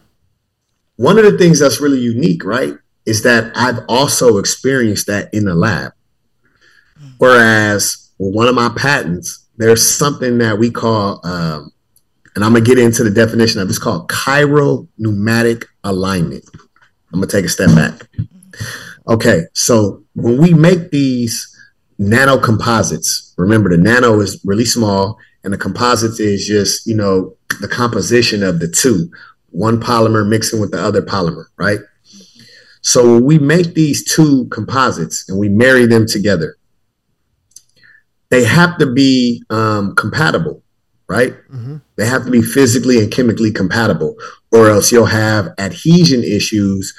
One 1.00 1.18
of 1.18 1.24
the 1.24 1.38
things 1.38 1.60
that's 1.60 1.80
really 1.80 2.02
unique, 2.02 2.44
right, 2.44 2.74
is 3.06 3.24
that 3.24 3.54
I've 3.56 3.80
also 3.88 4.38
experienced 4.38 5.08
that 5.08 5.34
in 5.34 5.46
the 5.46 5.56
lab. 5.56 5.94
Whereas 7.20 8.12
with 8.18 8.36
one 8.36 8.50
of 8.50 8.56
my 8.56 8.68
patents, 8.76 9.48
there's 9.56 9.88
something 9.88 10.40
that 10.40 10.60
we 10.60 10.72
call 10.72 11.26
um, 11.26 11.72
and 12.36 12.44
I'm 12.44 12.52
gonna 12.52 12.66
get 12.66 12.78
into 12.78 13.06
the 13.06 13.12
definition 13.12 13.62
of 13.62 13.70
it's 13.70 13.80
called 13.80 14.10
chiral 14.10 14.90
nematic 15.00 15.66
alignment. 15.86 16.44
I'm 17.14 17.22
gonna 17.22 17.28
take 17.28 17.46
a 17.46 17.50
step 17.50 17.74
back. 17.74 18.08
Okay, 19.08 19.44
so 19.54 20.04
when 20.16 20.38
we 20.38 20.54
make 20.54 20.92
these 20.92 21.48
nano 21.98 22.38
composites, 22.38 23.34
remember 23.38 23.70
the 23.70 23.78
nano 23.78 24.20
is 24.20 24.40
really 24.44 24.66
small, 24.66 25.18
and 25.46 25.54
the 25.54 25.58
composites 25.58 26.20
is 26.20 26.46
just 26.46 26.86
you 26.86 26.96
know 26.96 27.38
the 27.62 27.70
composition 27.70 28.44
of 28.44 28.60
the 28.60 28.68
two, 28.68 29.10
one 29.52 29.80
polymer 29.80 30.28
mixing 30.28 30.60
with 30.60 30.72
the 30.72 30.82
other 30.82 31.02
polymer, 31.02 31.46
right? 31.58 31.80
So 32.82 33.16
when 33.16 33.26
we 33.26 33.40
make 33.40 33.74
these 33.74 34.04
two 34.04 34.48
composites 34.48 35.28
and 35.28 35.38
we 35.38 35.50
marry 35.50 35.86
them 35.86 36.08
together, 36.08 36.56
they 38.30 38.44
have 38.44 38.78
to 38.78 38.92
be 38.92 39.44
um, 39.50 39.96
compatible 39.96 40.64
right? 41.10 41.34
Mm-hmm. 41.52 41.78
They 41.98 42.06
have 42.06 42.24
to 42.24 42.32
be 42.32 42.42
physically 42.42 43.00
and 43.00 43.12
chemically 43.12 43.52
compatible, 43.52 44.16
or 44.52 44.70
else 44.70 44.92
you'll 44.92 45.06
have 45.06 45.54
adhesion 45.58 46.24
issues 46.24 46.94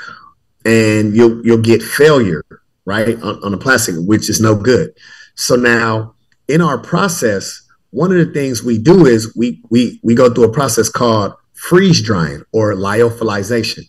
and 0.67 1.17
you'll 1.17 1.41
you'll 1.47 1.63
get 1.63 1.83
failure, 1.83 2.45
right, 2.85 3.17
on, 3.23 3.43
on 3.43 3.53
the 3.53 3.59
plastic, 3.59 3.95
which 3.99 4.29
is 4.29 4.41
no 4.41 4.55
good. 4.55 4.93
So 5.37 5.55
now 5.55 6.17
in 6.49 6.61
our 6.61 6.77
process, 6.77 7.63
one 7.91 8.11
of 8.11 8.19
the 8.19 8.33
things 8.35 8.63
we 8.63 8.79
do 8.79 9.07
is 9.07 9.35
we 9.35 9.63
we 9.71 10.01
we 10.03 10.15
go 10.15 10.29
through 10.29 10.45
a 10.45 10.53
process 10.53 10.91
called 10.91 11.33
freeze 11.69 12.03
drying 12.03 12.43
or 12.53 12.75
lyophilization. 12.75 13.85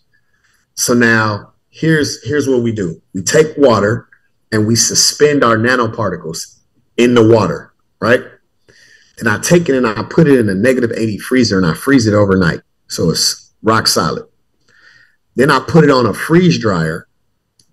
So 0.75 0.93
now 0.93 1.53
here's 1.69 2.23
here's 2.23 2.47
what 2.47 2.63
we 2.63 2.71
do. 2.71 3.01
We 3.13 3.23
take 3.23 3.57
water 3.57 4.07
and 4.51 4.67
we 4.67 4.75
suspend 4.75 5.43
our 5.43 5.57
nanoparticles 5.57 6.59
in 6.97 7.13
the 7.15 7.27
water, 7.27 7.73
right? 7.99 8.21
and 9.21 9.29
I 9.29 9.37
take 9.37 9.69
it 9.69 9.75
and 9.75 9.85
I 9.85 10.03
put 10.03 10.27
it 10.27 10.39
in 10.39 10.49
a 10.49 10.55
negative 10.55 10.91
80 10.91 11.19
freezer 11.19 11.57
and 11.57 11.65
I 11.65 11.75
freeze 11.75 12.07
it 12.07 12.13
overnight. 12.13 12.61
So 12.87 13.11
it's 13.11 13.53
rock 13.61 13.87
solid. 13.87 14.25
Then 15.35 15.51
I 15.51 15.59
put 15.59 15.83
it 15.83 15.91
on 15.91 16.07
a 16.07 16.13
freeze 16.13 16.59
dryer 16.59 17.07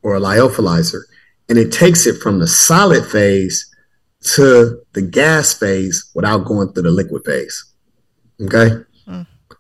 or 0.03 0.14
a 0.14 0.20
lyophilizer 0.20 1.01
and 1.49 1.59
it 1.59 1.72
takes 1.72 2.07
it 2.07 2.20
from 2.20 2.38
the 2.38 2.46
solid 2.46 3.05
phase 3.07 3.64
to 4.34 4.82
the 4.92 5.03
gas 5.03 5.55
phase 5.55 6.11
without 6.14 6.44
going 6.44 6.72
through 6.72 6.82
the 6.82 6.90
liquid 6.90 7.24
phase. 7.24 7.72
Okay. 8.42 8.84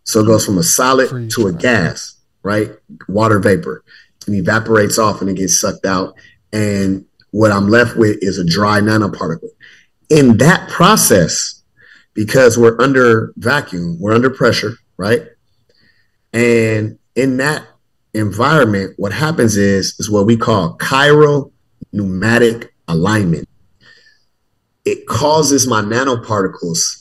So 0.08 0.20
it 0.20 0.26
goes 0.26 0.46
from 0.46 0.56
a 0.56 0.62
solid 0.62 1.10
freeze 1.10 1.34
to 1.34 1.48
a 1.48 1.52
gas, 1.52 2.16
right? 2.42 2.70
Water 3.08 3.40
vapor 3.40 3.84
and 4.26 4.34
evaporates 4.34 4.98
off 4.98 5.20
and 5.20 5.28
it 5.28 5.36
gets 5.36 5.60
sucked 5.60 5.84
out. 5.84 6.14
And 6.50 7.04
what 7.30 7.52
I'm 7.52 7.68
left 7.68 7.94
with 7.94 8.16
is 8.22 8.38
a 8.38 8.44
dry 8.44 8.80
nanoparticle. 8.80 9.50
In 10.08 10.38
that 10.38 10.70
process, 10.70 11.62
because 12.14 12.56
we're 12.56 12.80
under 12.80 13.34
vacuum, 13.36 13.98
we're 14.00 14.14
under 14.14 14.30
pressure, 14.30 14.78
right? 14.96 15.26
And 16.32 16.98
in 17.14 17.36
that 17.36 17.66
environment, 18.14 18.94
what 18.96 19.12
happens 19.12 19.58
is 19.58 19.94
is 19.98 20.10
what 20.10 20.24
we 20.24 20.38
call 20.38 20.78
chiral 20.78 21.52
nematic 21.94 22.68
alignment. 22.88 23.46
It 24.86 25.06
causes 25.06 25.66
my 25.66 25.82
nanoparticles 25.82 26.97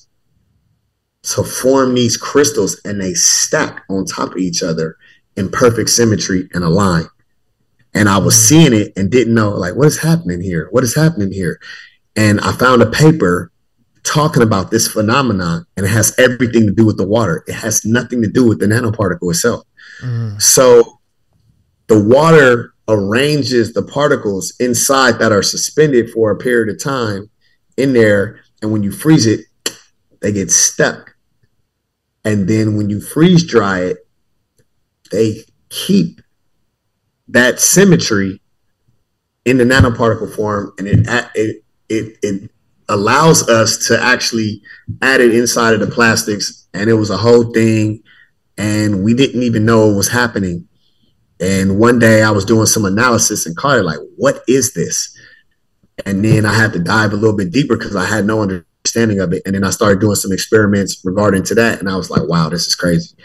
to 1.33 1.43
form 1.43 1.93
these 1.93 2.15
crystals 2.15 2.79
and 2.85 3.01
they 3.01 3.13
stack 3.13 3.83
on 3.89 4.05
top 4.05 4.31
of 4.31 4.37
each 4.37 4.63
other 4.63 4.97
in 5.35 5.49
perfect 5.49 5.89
symmetry 5.89 6.49
and 6.53 6.63
align. 6.63 7.05
And 7.93 8.07
I 8.07 8.17
was 8.17 8.35
mm. 8.35 8.47
seeing 8.47 8.73
it 8.73 8.93
and 8.95 9.11
didn't 9.11 9.33
know 9.33 9.49
like 9.49 9.75
what 9.75 9.87
is 9.87 10.01
happening 10.01 10.41
here? 10.41 10.67
What 10.71 10.83
is 10.83 10.95
happening 10.95 11.31
here? 11.31 11.59
And 12.15 12.39
I 12.41 12.53
found 12.53 12.81
a 12.81 12.89
paper 12.89 13.51
talking 14.03 14.41
about 14.41 14.71
this 14.71 14.87
phenomenon 14.87 15.65
and 15.75 15.85
it 15.85 15.89
has 15.89 16.17
everything 16.17 16.65
to 16.65 16.71
do 16.71 16.85
with 16.85 16.97
the 16.97 17.07
water. 17.07 17.43
It 17.47 17.53
has 17.53 17.83
nothing 17.83 18.21
to 18.21 18.29
do 18.29 18.47
with 18.47 18.59
the 18.59 18.67
nanoparticle 18.67 19.29
itself. 19.29 19.65
Mm. 20.01 20.41
So 20.41 20.99
the 21.87 22.01
water 22.01 22.73
arranges 22.87 23.73
the 23.73 23.83
particles 23.83 24.53
inside 24.61 25.19
that 25.19 25.33
are 25.33 25.43
suspended 25.43 26.09
for 26.11 26.31
a 26.31 26.37
period 26.37 26.73
of 26.73 26.81
time 26.81 27.29
in 27.75 27.91
there. 27.91 28.39
And 28.61 28.71
when 28.71 28.81
you 28.81 28.91
freeze 28.93 29.25
it, 29.25 29.41
they 30.21 30.31
get 30.31 30.51
stuck. 30.51 31.16
And 32.27 32.45
then 32.45 32.75
when 32.75 32.89
you 32.89 32.99
freeze 32.99 33.45
dry 33.45 33.83
it, 33.83 34.05
they 35.11 35.45
keep 35.69 36.19
that 37.29 37.61
symmetry 37.61 38.41
in 39.45 39.57
the 39.57 39.63
nanoparticle 39.63 40.35
form 40.35 40.73
and 40.77 40.89
it, 40.89 41.07
it, 41.35 41.63
it, 41.87 42.17
it 42.21 42.51
allows 42.89 43.47
us 43.47 43.87
to 43.87 43.97
actually 44.03 44.61
add 45.01 45.21
it 45.21 45.33
inside 45.33 45.73
of 45.73 45.79
the 45.79 45.87
plastics. 45.87 46.67
And 46.73 46.89
it 46.89 46.95
was 46.95 47.11
a 47.11 47.15
whole 47.15 47.53
thing. 47.53 48.03
And 48.57 49.05
we 49.05 49.13
didn't 49.13 49.43
even 49.43 49.63
know 49.63 49.87
what 49.87 49.95
was 49.95 50.09
happening. 50.09 50.67
And 51.39 51.79
one 51.79 51.97
day 51.97 52.23
I 52.23 52.31
was 52.31 52.43
doing 52.43 52.65
some 52.65 52.83
analysis 52.83 53.45
and 53.45 53.55
it 53.79 53.83
like, 53.83 53.99
what 54.17 54.43
is 54.49 54.73
this? 54.73 55.17
And 56.05 56.25
then 56.25 56.45
I 56.45 56.53
had 56.55 56.73
to 56.73 56.79
dive 56.79 57.13
a 57.13 57.15
little 57.15 57.37
bit 57.37 57.53
deeper 57.53 57.77
because 57.77 57.95
I 57.95 58.03
had 58.03 58.25
no 58.25 58.41
understanding 58.41 58.67
of 58.95 59.33
it. 59.33 59.41
And 59.45 59.55
then 59.55 59.63
I 59.63 59.69
started 59.69 59.99
doing 59.99 60.15
some 60.15 60.31
experiments 60.31 61.01
regarding 61.03 61.43
to 61.43 61.55
that. 61.55 61.79
And 61.79 61.89
I 61.89 61.95
was 61.95 62.09
like, 62.09 62.27
wow, 62.27 62.49
this 62.49 62.67
is 62.67 62.75
crazy. 62.75 63.15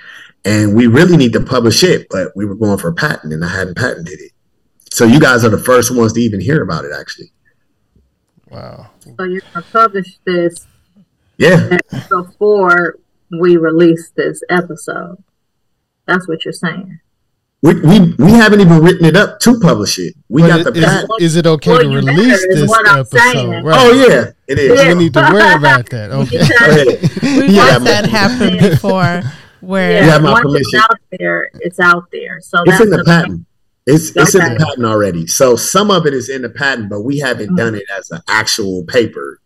And 0.44 0.74
we 0.74 0.86
really 0.86 1.16
need 1.16 1.32
to 1.34 1.40
publish 1.40 1.84
it, 1.84 2.08
but 2.10 2.32
we 2.34 2.44
were 2.44 2.56
going 2.56 2.78
for 2.78 2.88
a 2.88 2.94
patent 2.94 3.32
and 3.32 3.44
I 3.44 3.48
hadn't 3.48 3.76
patented 3.76 4.20
it. 4.20 4.32
So 4.92 5.04
you 5.04 5.20
guys 5.20 5.44
are 5.44 5.48
the 5.48 5.58
first 5.58 5.94
ones 5.94 6.12
to 6.14 6.20
even 6.20 6.40
hear 6.40 6.62
about 6.62 6.84
it, 6.84 6.92
actually. 6.98 7.32
Wow. 8.50 8.90
So 9.00 9.24
you're 9.24 9.40
gonna 9.54 9.64
publish 9.72 10.18
this 10.26 10.66
yeah 11.38 11.78
before 12.10 12.98
we 13.30 13.56
release 13.56 14.12
this 14.14 14.42
episode. 14.50 15.22
That's 16.06 16.28
what 16.28 16.44
you're 16.44 16.52
saying. 16.52 17.00
We, 17.62 17.74
we, 17.80 18.00
we 18.18 18.32
haven't 18.32 18.60
even 18.60 18.82
written 18.82 19.06
it 19.06 19.16
up 19.16 19.38
to 19.40 19.60
publish 19.60 19.96
it. 20.00 20.14
We 20.28 20.42
but 20.42 20.64
got 20.64 20.74
the 20.74 21.14
is, 21.20 21.32
is 21.32 21.36
it 21.36 21.46
okay 21.46 21.70
well, 21.70 21.82
to 21.82 21.88
release 21.88 22.44
this 22.48 22.72
episode? 22.88 23.64
Right. 23.64 23.76
Oh 23.78 23.92
yeah, 23.92 24.32
it 24.48 24.58
is. 24.58 24.80
Yeah. 24.80 24.88
We 24.88 24.94
need 25.04 25.14
to 25.14 25.20
worry 25.20 25.54
about 25.54 25.88
that. 25.90 26.10
Okay. 26.22 27.38
We've 27.40 27.50
yeah, 27.52 27.70
had 27.70 27.82
that 27.82 28.06
happen 28.06 28.58
before. 28.58 29.22
Where 29.60 30.04
yeah, 30.04 30.18
once 30.18 30.44
it's 30.44 30.74
out 30.74 30.98
there, 31.16 31.50
it's 31.60 31.78
out 31.78 32.10
there. 32.10 32.40
So 32.40 32.64
it's 32.66 32.80
in 32.80 32.90
the, 32.90 32.96
the 32.96 33.04
patent. 33.04 33.46
It's 33.86 34.10
okay. 34.10 34.22
it's 34.22 34.34
in 34.34 34.40
the 34.40 34.58
patent 34.58 34.84
already. 34.84 35.28
So 35.28 35.54
some 35.54 35.92
of 35.92 36.04
it 36.04 36.14
is 36.14 36.28
in 36.28 36.42
the 36.42 36.50
patent, 36.50 36.90
but 36.90 37.02
we 37.02 37.20
haven't 37.20 37.46
mm-hmm. 37.46 37.56
done 37.56 37.74
it 37.76 37.84
as 37.96 38.10
an 38.10 38.22
actual 38.26 38.82
paper. 38.84 39.40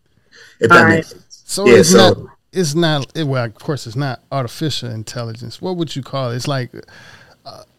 If 0.59 0.71
All 0.71 0.77
that 0.77 0.83
right. 0.83 0.95
makes 0.95 1.09
sense. 1.09 1.43
So 1.45 1.67
yeah, 1.67 1.75
it's 1.75 1.91
so, 1.91 1.97
not 1.97 2.17
it's 2.51 2.73
not 2.73 3.15
it, 3.15 3.25
well 3.25 3.45
of 3.45 3.53
course 3.55 3.85
it's 3.85 3.95
not 3.95 4.23
artificial 4.31 4.89
intelligence. 4.89 5.61
What 5.61 5.77
would 5.77 5.95
you 5.95 6.01
call 6.01 6.31
it? 6.31 6.37
It's 6.37 6.47
like 6.47 6.71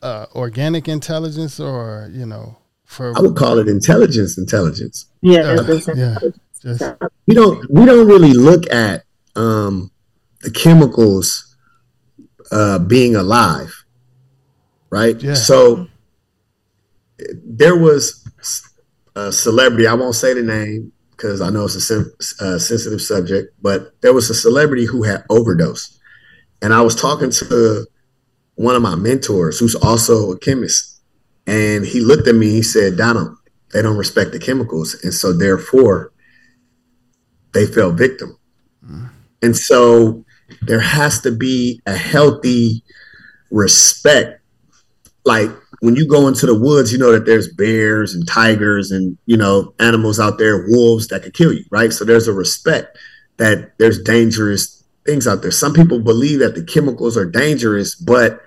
uh, 0.03 0.27
organic 0.35 0.89
intelligence 0.89 1.61
or, 1.61 2.11
you 2.13 2.27
know, 2.27 2.59
for 2.85 3.17
I 3.17 3.21
would 3.21 3.37
call 3.37 3.59
it 3.59 3.69
intelligence 3.69 4.39
intelligence. 4.39 5.07
Yeah, 5.21 5.41
uh, 5.41 5.81
yeah. 5.95 6.17
Just, 6.61 6.83
we 7.27 7.35
don't 7.35 7.71
we 7.71 7.85
don't 7.85 8.09
really 8.09 8.33
look 8.33 8.69
at 8.73 9.05
um, 9.37 9.91
the 10.41 10.51
chemicals 10.51 11.55
uh, 12.51 12.79
being 12.79 13.15
alive, 13.15 13.85
right? 14.91 15.23
Yeah. 15.23 15.35
So 15.35 15.87
there 17.45 17.77
was 17.77 18.27
a 19.15 19.31
celebrity. 19.31 19.87
I 19.87 19.95
won't 19.95 20.15
say 20.15 20.33
the 20.33 20.43
name 20.43 20.93
because 21.11 21.43
I 21.43 21.51
know 21.51 21.67
it's 21.67 21.75
a 21.75 21.81
sen- 21.81 22.13
uh, 22.41 22.59
sensitive 22.59 23.03
subject, 23.03 23.55
but 23.61 24.01
there 24.01 24.15
was 24.15 24.31
a 24.31 24.35
celebrity 24.35 24.87
who 24.87 25.03
had 25.03 25.25
overdosed, 25.29 26.01
and 26.63 26.73
I 26.73 26.81
was 26.81 26.97
talking 26.97 27.31
to 27.31 27.87
one 28.59 28.75
of 28.75 28.83
my 28.83 28.97
mentors 28.97 29.61
who's 29.61 29.77
also 29.77 30.33
a 30.33 30.39
chemist, 30.39 31.01
and 31.47 31.87
he 31.87 32.01
looked 32.01 32.27
at 32.27 32.35
me. 32.35 32.51
He 32.51 32.63
said, 32.63 32.97
"Donald, 32.97 33.37
they 33.73 33.83
don't 33.83 33.97
respect 33.97 34.33
the 34.33 34.39
chemicals, 34.41 34.97
and 35.05 35.15
so 35.15 35.33
therefore, 35.33 36.13
they 37.53 37.67
fell 37.67 37.93
victim." 37.93 38.37
Mm. 38.85 39.11
And 39.43 39.57
so 39.57 40.25
there 40.63 40.81
has 40.81 41.21
to 41.21 41.31
be 41.31 41.81
a 41.87 41.95
healthy 41.95 42.83
respect, 43.51 44.43
like 45.25 45.51
when 45.81 45.95
you 45.95 46.09
go 46.09 46.27
into 46.27 46.47
the 46.47 46.59
woods, 46.59 46.93
you 46.93 46.99
know 46.99 47.13
that 47.13 47.27
there's 47.27 47.53
bears 47.53 48.13
and 48.13 48.27
tigers 48.27 48.91
and 48.91 49.17
you 49.27 49.37
know 49.37 49.73
animals 49.79 50.19
out 50.19 50.39
there, 50.39 50.67
wolves 50.69 51.07
that 51.09 51.23
could 51.23 51.35
kill 51.35 51.53
you, 51.53 51.65
right? 51.71 51.93
So 51.93 52.05
there's 52.05 52.27
a 52.27 52.33
respect 52.33 52.99
that 53.37 53.79
there's 53.79 54.03
dangerous 54.03 54.83
things 55.07 55.29
out 55.29 55.43
there. 55.43 55.53
Some 55.53 55.75
people 55.75 56.01
believe 56.01 56.41
that 56.41 56.57
the 56.57 56.65
chemicals 56.65 57.17
are 57.17 57.25
dangerous, 57.25 57.95
but 57.95 58.43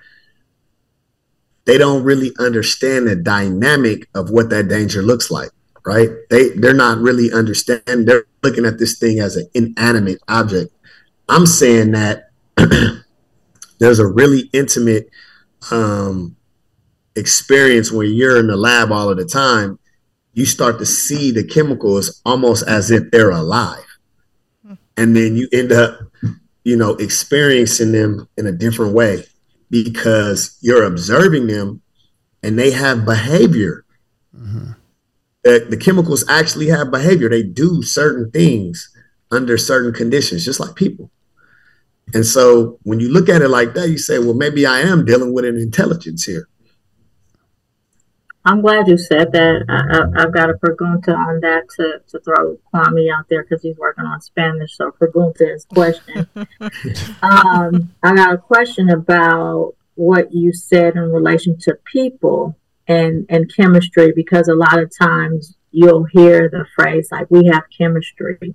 they 1.64 1.78
don't 1.78 2.02
really 2.02 2.32
understand 2.38 3.06
the 3.06 3.16
dynamic 3.16 4.08
of 4.14 4.30
what 4.30 4.50
that 4.50 4.68
danger 4.68 5.02
looks 5.02 5.30
like 5.30 5.50
right? 5.84 6.10
They 6.30 6.50
they're 6.50 6.74
not 6.74 6.98
really 6.98 7.32
understanding 7.32 8.04
they're 8.04 8.24
looking 8.42 8.64
at 8.64 8.78
this 8.78 8.98
thing 8.98 9.20
as 9.20 9.36
an 9.36 9.48
inanimate 9.54 10.20
object. 10.28 10.72
I'm 11.28 11.46
saying 11.46 11.92
that 11.92 12.30
there's 13.78 13.98
a 13.98 14.06
really 14.06 14.50
intimate 14.52 15.08
um, 15.70 16.36
experience 17.16 17.90
when 17.90 18.12
you're 18.12 18.38
in 18.38 18.48
the 18.48 18.56
lab 18.56 18.92
all 18.92 19.10
of 19.10 19.16
the 19.16 19.24
time 19.24 19.78
you 20.34 20.46
start 20.46 20.78
to 20.78 20.86
see 20.86 21.30
the 21.30 21.44
chemicals 21.44 22.22
almost 22.24 22.66
as 22.66 22.90
if 22.90 23.10
they're 23.10 23.30
alive. 23.30 23.84
And 24.96 25.14
then 25.14 25.36
you 25.36 25.48
end 25.52 25.72
up 25.72 25.98
you 26.64 26.76
know 26.76 26.94
experiencing 26.94 27.92
them 27.92 28.28
in 28.36 28.46
a 28.46 28.52
different 28.52 28.94
way 28.94 29.24
because 29.72 30.58
you're 30.60 30.84
observing 30.84 31.46
them 31.46 31.80
and 32.42 32.58
they 32.58 32.70
have 32.70 33.06
behavior. 33.06 33.86
Mm-hmm. 34.36 34.72
The, 35.44 35.66
the 35.70 35.78
chemicals 35.78 36.28
actually 36.28 36.68
have 36.68 36.90
behavior. 36.90 37.30
They 37.30 37.42
do 37.42 37.82
certain 37.82 38.30
things 38.30 38.94
under 39.30 39.56
certain 39.56 39.94
conditions, 39.94 40.44
just 40.44 40.60
like 40.60 40.74
people. 40.74 41.10
And 42.12 42.26
so 42.26 42.78
when 42.82 43.00
you 43.00 43.08
look 43.08 43.30
at 43.30 43.40
it 43.40 43.48
like 43.48 43.72
that, 43.72 43.88
you 43.88 43.96
say, 43.96 44.18
well, 44.18 44.34
maybe 44.34 44.66
I 44.66 44.80
am 44.80 45.06
dealing 45.06 45.32
with 45.32 45.46
an 45.46 45.56
intelligence 45.56 46.24
here. 46.24 46.46
I'm 48.44 48.60
glad 48.60 48.88
you 48.88 48.98
said 48.98 49.32
that. 49.32 49.64
I, 49.68 50.20
have 50.20 50.34
got 50.34 50.50
a 50.50 50.54
pregunta 50.54 51.16
on 51.16 51.40
that 51.40 51.68
to, 51.76 52.00
to 52.08 52.20
throw 52.20 52.58
Kwame 52.74 53.12
out 53.12 53.26
there 53.28 53.44
because 53.44 53.62
he's 53.62 53.78
working 53.78 54.04
on 54.04 54.20
Spanish. 54.20 54.76
So 54.76 54.90
pregunta 54.90 55.54
is 55.54 55.64
question. 55.64 56.26
um, 57.22 57.92
I 58.02 58.14
got 58.14 58.34
a 58.34 58.38
question 58.38 58.90
about 58.90 59.74
what 59.94 60.34
you 60.34 60.52
said 60.52 60.96
in 60.96 61.12
relation 61.12 61.56
to 61.58 61.78
people 61.84 62.56
and 62.88 63.26
and 63.28 63.54
chemistry 63.54 64.12
because 64.14 64.48
a 64.48 64.54
lot 64.54 64.78
of 64.78 64.90
times 64.96 65.54
you'll 65.70 66.04
hear 66.04 66.48
the 66.48 66.66
phrase 66.74 67.08
like 67.12 67.30
we 67.30 67.46
have 67.46 67.64
chemistry. 67.76 68.54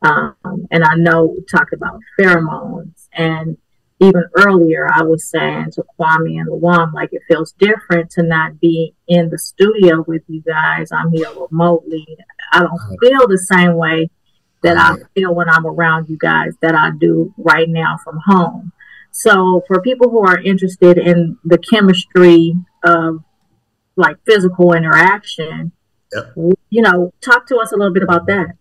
Um, 0.00 0.68
and 0.70 0.84
I 0.84 0.94
know 0.94 1.24
we 1.24 1.42
talked 1.42 1.72
about 1.72 2.00
pheromones 2.18 3.08
and 3.12 3.56
even 4.00 4.24
earlier, 4.36 4.86
I 4.92 5.02
was 5.02 5.28
saying 5.28 5.72
to 5.72 5.84
Kwame 5.98 6.38
and 6.38 6.48
Luam, 6.48 6.92
like 6.92 7.12
it 7.12 7.22
feels 7.26 7.52
different 7.52 8.10
to 8.12 8.22
not 8.22 8.60
be 8.60 8.94
in 9.08 9.28
the 9.28 9.38
studio 9.38 10.04
with 10.06 10.22
you 10.28 10.40
guys. 10.42 10.92
I'm 10.92 11.10
here 11.10 11.28
remotely. 11.50 12.06
I 12.52 12.60
don't 12.60 12.98
feel 13.00 13.26
the 13.26 13.38
same 13.38 13.74
way 13.74 14.10
that 14.62 14.76
I 14.76 14.96
feel 15.14 15.34
when 15.34 15.48
I'm 15.48 15.66
around 15.66 16.08
you 16.08 16.16
guys 16.16 16.54
that 16.62 16.74
I 16.74 16.90
do 16.98 17.34
right 17.36 17.68
now 17.68 17.98
from 18.02 18.20
home. 18.24 18.72
So 19.10 19.64
for 19.66 19.80
people 19.82 20.10
who 20.10 20.20
are 20.20 20.38
interested 20.38 20.98
in 20.98 21.38
the 21.44 21.58
chemistry 21.58 22.54
of 22.84 23.24
like 23.96 24.16
physical 24.24 24.74
interaction, 24.74 25.72
yep. 26.12 26.34
you 26.70 26.82
know, 26.82 27.12
talk 27.20 27.48
to 27.48 27.56
us 27.56 27.72
a 27.72 27.76
little 27.76 27.92
bit 27.92 28.04
about 28.04 28.26
that. 28.26 28.54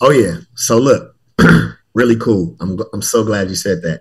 Oh 0.00 0.10
yeah. 0.10 0.38
So 0.56 0.78
look, 0.78 1.16
really 1.94 2.16
cool. 2.16 2.56
I'm 2.60 2.80
I'm 2.92 3.02
so 3.02 3.22
glad 3.24 3.48
you 3.48 3.54
said 3.54 3.82
that. 3.82 4.00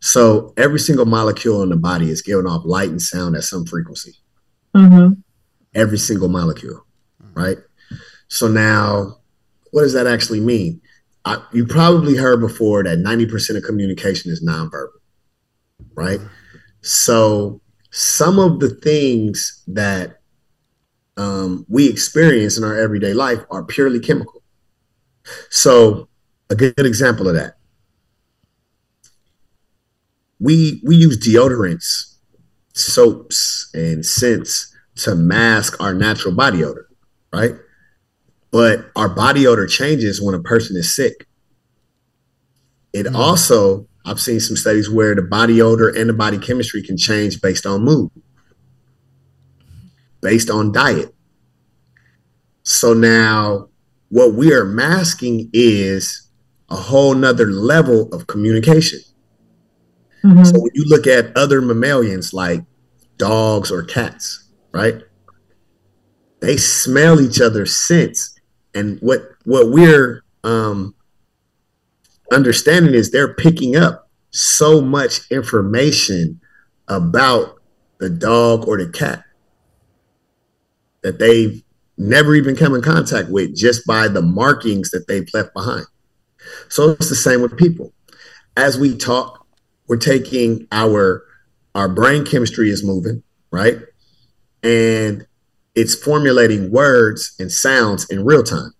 So 0.00 0.52
every 0.56 0.78
single 0.78 1.06
molecule 1.06 1.62
in 1.62 1.70
the 1.70 1.76
body 1.76 2.10
is 2.10 2.22
giving 2.22 2.46
off 2.46 2.64
light 2.64 2.90
and 2.90 3.00
sound 3.00 3.36
at 3.36 3.44
some 3.44 3.64
frequency. 3.64 4.12
Mm-hmm. 4.74 5.20
Every 5.74 5.98
single 5.98 6.28
molecule, 6.28 6.84
right? 7.34 7.58
So 8.28 8.48
now, 8.48 9.18
what 9.70 9.82
does 9.82 9.92
that 9.94 10.06
actually 10.06 10.40
mean? 10.40 10.80
I, 11.24 11.42
you 11.52 11.66
probably 11.66 12.16
heard 12.16 12.40
before 12.40 12.84
that 12.84 12.98
90% 12.98 13.56
of 13.56 13.62
communication 13.62 14.30
is 14.30 14.44
nonverbal, 14.44 14.88
right? 15.94 16.20
So 16.82 17.60
some 17.90 18.38
of 18.38 18.60
the 18.60 18.70
things 18.70 19.62
that 19.68 20.20
um, 21.16 21.64
we 21.68 21.88
experience 21.88 22.58
in 22.58 22.64
our 22.64 22.76
everyday 22.76 23.14
life 23.14 23.40
are 23.50 23.64
purely 23.64 24.00
chemical. 24.00 24.42
So 25.50 26.08
a 26.50 26.54
good 26.54 26.74
example 26.78 27.28
of 27.28 27.34
that 27.34 27.56
we 30.40 30.80
we 30.84 30.96
use 30.96 31.18
deodorants, 31.18 32.16
soaps, 32.72 33.70
and 33.74 34.04
scents 34.04 34.74
to 34.96 35.14
mask 35.14 35.80
our 35.80 35.94
natural 35.94 36.34
body 36.34 36.64
odor, 36.64 36.88
right? 37.32 37.52
But 38.50 38.86
our 38.94 39.08
body 39.08 39.46
odor 39.46 39.66
changes 39.66 40.22
when 40.22 40.34
a 40.34 40.40
person 40.40 40.76
is 40.76 40.94
sick. 40.94 41.26
It 42.92 43.06
mm-hmm. 43.06 43.16
also, 43.16 43.88
I've 44.04 44.20
seen 44.20 44.38
some 44.38 44.56
studies 44.56 44.88
where 44.88 45.14
the 45.14 45.22
body 45.22 45.60
odor 45.60 45.88
and 45.88 46.08
the 46.08 46.14
body 46.14 46.38
chemistry 46.38 46.82
can 46.82 46.96
change 46.96 47.40
based 47.40 47.66
on 47.66 47.82
mood, 47.82 48.10
based 50.20 50.50
on 50.50 50.70
diet. 50.70 51.12
So 52.62 52.94
now 52.94 53.68
what 54.08 54.34
we 54.34 54.52
are 54.52 54.64
masking 54.64 55.50
is 55.52 56.30
a 56.70 56.76
whole 56.76 57.14
nother 57.14 57.46
level 57.46 58.08
of 58.14 58.26
communication. 58.26 59.00
Mm-hmm. 60.24 60.44
So 60.44 60.60
when 60.60 60.70
you 60.74 60.84
look 60.86 61.06
at 61.06 61.36
other 61.36 61.60
mammalians 61.60 62.32
like 62.32 62.62
dogs 63.18 63.70
or 63.70 63.82
cats, 63.82 64.48
right? 64.72 65.02
They 66.40 66.56
smell 66.56 67.20
each 67.20 67.40
other's 67.40 67.76
scents. 67.76 68.38
And 68.74 68.98
what 69.00 69.22
what 69.44 69.70
we're 69.70 70.24
um, 70.42 70.94
understanding 72.32 72.94
is 72.94 73.10
they're 73.10 73.34
picking 73.34 73.76
up 73.76 74.08
so 74.30 74.80
much 74.80 75.20
information 75.30 76.40
about 76.88 77.60
the 77.98 78.10
dog 78.10 78.66
or 78.66 78.82
the 78.82 78.90
cat 78.90 79.24
that 81.02 81.18
they've 81.18 81.62
never 81.96 82.34
even 82.34 82.56
come 82.56 82.74
in 82.74 82.82
contact 82.82 83.28
with 83.28 83.54
just 83.54 83.86
by 83.86 84.08
the 84.08 84.22
markings 84.22 84.90
that 84.90 85.06
they've 85.06 85.28
left 85.32 85.54
behind. 85.54 85.86
So 86.68 86.90
it's 86.90 87.08
the 87.08 87.14
same 87.14 87.42
with 87.42 87.56
people. 87.56 87.92
As 88.56 88.78
we 88.78 88.96
talk, 88.96 89.43
we're 89.88 89.96
taking 89.96 90.66
our 90.72 91.24
our 91.74 91.88
brain 91.88 92.24
chemistry 92.24 92.70
is 92.70 92.84
moving, 92.84 93.22
right? 93.50 93.78
And 94.62 95.26
it's 95.74 95.94
formulating 95.94 96.70
words 96.70 97.34
and 97.38 97.50
sounds 97.50 98.08
in 98.08 98.24
real 98.24 98.44
time. 98.44 98.70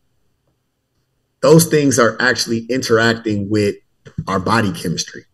Those 1.43 1.67
things 1.67 1.99
are 1.99 2.17
actually 2.21 2.67
interacting 2.67 3.51
with 3.51 3.75
our 4.29 4.39
body 4.39 4.73
chemistry 4.73 5.25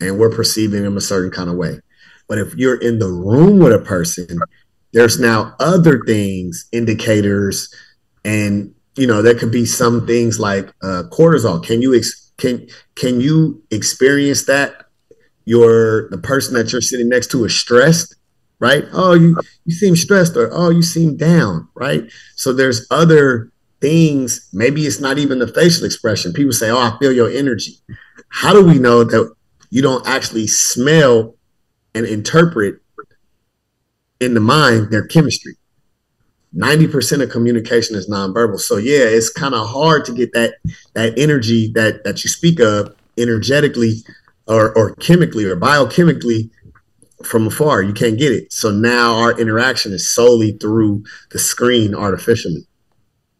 and 0.00 0.18
we're 0.18 0.30
perceiving 0.30 0.82
them 0.82 0.96
a 0.96 1.00
certain 1.00 1.30
kind 1.30 1.48
of 1.48 1.56
way. 1.56 1.80
But 2.28 2.38
if 2.38 2.54
you're 2.56 2.80
in 2.80 2.98
the 2.98 3.08
room 3.08 3.60
with 3.60 3.72
a 3.72 3.78
person, 3.78 4.26
there's 4.92 5.18
now 5.18 5.54
other 5.60 6.02
things, 6.04 6.66
indicators, 6.72 7.72
and 8.24 8.74
you 8.96 9.06
know 9.06 9.22
there 9.22 9.34
could 9.34 9.52
be 9.52 9.66
some 9.66 10.06
things 10.06 10.40
like 10.40 10.68
uh, 10.82 11.04
cortisol. 11.12 11.62
Can 11.64 11.82
you 11.82 11.94
ex- 11.94 12.32
can 12.36 12.66
can 12.94 13.20
you 13.20 13.62
experience 13.70 14.46
that 14.46 14.85
your 15.46 16.10
the 16.10 16.18
person 16.18 16.54
that 16.54 16.72
you're 16.72 16.82
sitting 16.82 17.08
next 17.08 17.30
to 17.30 17.44
is 17.44 17.58
stressed, 17.58 18.16
right? 18.58 18.84
Oh, 18.92 19.14
you 19.14 19.36
you 19.64 19.74
seem 19.74 19.96
stressed, 19.96 20.36
or 20.36 20.50
oh, 20.52 20.68
you 20.70 20.82
seem 20.82 21.16
down, 21.16 21.68
right? 21.74 22.04
So 22.34 22.52
there's 22.52 22.86
other 22.90 23.50
things. 23.80 24.48
Maybe 24.52 24.82
it's 24.86 25.00
not 25.00 25.18
even 25.18 25.38
the 25.38 25.48
facial 25.48 25.86
expression. 25.86 26.34
People 26.34 26.52
say, 26.52 26.68
"Oh, 26.68 26.78
I 26.78 26.98
feel 26.98 27.12
your 27.12 27.30
energy." 27.30 27.78
How 28.28 28.52
do 28.52 28.62
we 28.62 28.78
know 28.78 29.04
that 29.04 29.32
you 29.70 29.80
don't 29.80 30.06
actually 30.06 30.48
smell 30.48 31.36
and 31.94 32.04
interpret 32.04 32.80
in 34.20 34.34
the 34.34 34.40
mind 34.40 34.90
their 34.90 35.06
chemistry? 35.06 35.54
90% 36.54 37.22
of 37.22 37.30
communication 37.30 37.96
is 37.96 38.08
nonverbal. 38.08 38.58
So 38.58 38.78
yeah, 38.78 39.04
it's 39.04 39.30
kind 39.30 39.54
of 39.54 39.68
hard 39.68 40.04
to 40.06 40.12
get 40.12 40.32
that 40.32 40.54
that 40.94 41.18
energy 41.18 41.70
that 41.74 42.02
that 42.04 42.24
you 42.24 42.30
speak 42.30 42.58
of 42.60 42.94
energetically 43.18 44.02
or, 44.46 44.76
or 44.76 44.94
chemically 44.96 45.44
or 45.44 45.56
biochemically 45.56 46.50
from 47.24 47.46
afar. 47.46 47.82
You 47.82 47.92
can't 47.92 48.18
get 48.18 48.32
it. 48.32 48.52
So 48.52 48.70
now 48.70 49.16
our 49.16 49.38
interaction 49.38 49.92
is 49.92 50.08
solely 50.08 50.52
through 50.52 51.04
the 51.30 51.38
screen 51.38 51.94
artificially. 51.94 52.66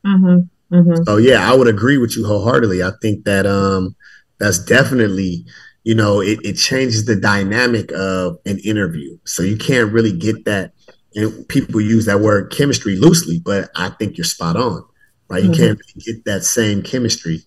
Mm-hmm. 0.04 0.74
Mm-hmm. 0.74 1.04
So 1.04 1.16
yeah, 1.16 1.50
I 1.50 1.54
would 1.54 1.68
agree 1.68 1.98
with 1.98 2.16
you 2.16 2.26
wholeheartedly. 2.26 2.82
I 2.82 2.92
think 3.00 3.24
that 3.24 3.46
um 3.46 3.94
that's 4.38 4.59
definitely 4.59 5.44
you 5.84 5.94
know 5.94 6.20
it, 6.20 6.40
it 6.42 6.54
changes 6.54 7.04
the 7.04 7.16
dynamic 7.16 7.92
of 7.92 8.38
an 8.46 8.59
interview. 8.61 9.18
So 9.24 9.42
you 9.42 9.57
can't 9.57 9.92
really 9.92 10.12
get 10.12 10.44
that. 10.44 10.72
And 11.14 11.48
people 11.48 11.80
use 11.80 12.04
that 12.07 12.20
word 12.20 12.52
chemistry 12.52 12.96
loosely, 12.96 13.38
but 13.38 13.70
I 13.74 13.90
think 13.90 14.18
you're 14.18 14.24
spot 14.24 14.57
on. 14.57 14.84
Right? 15.28 15.42
You 15.42 15.50
mm-hmm. 15.50 15.62
can't 15.62 15.80
get 15.98 16.24
that 16.24 16.44
same 16.44 16.82
chemistry 16.82 17.42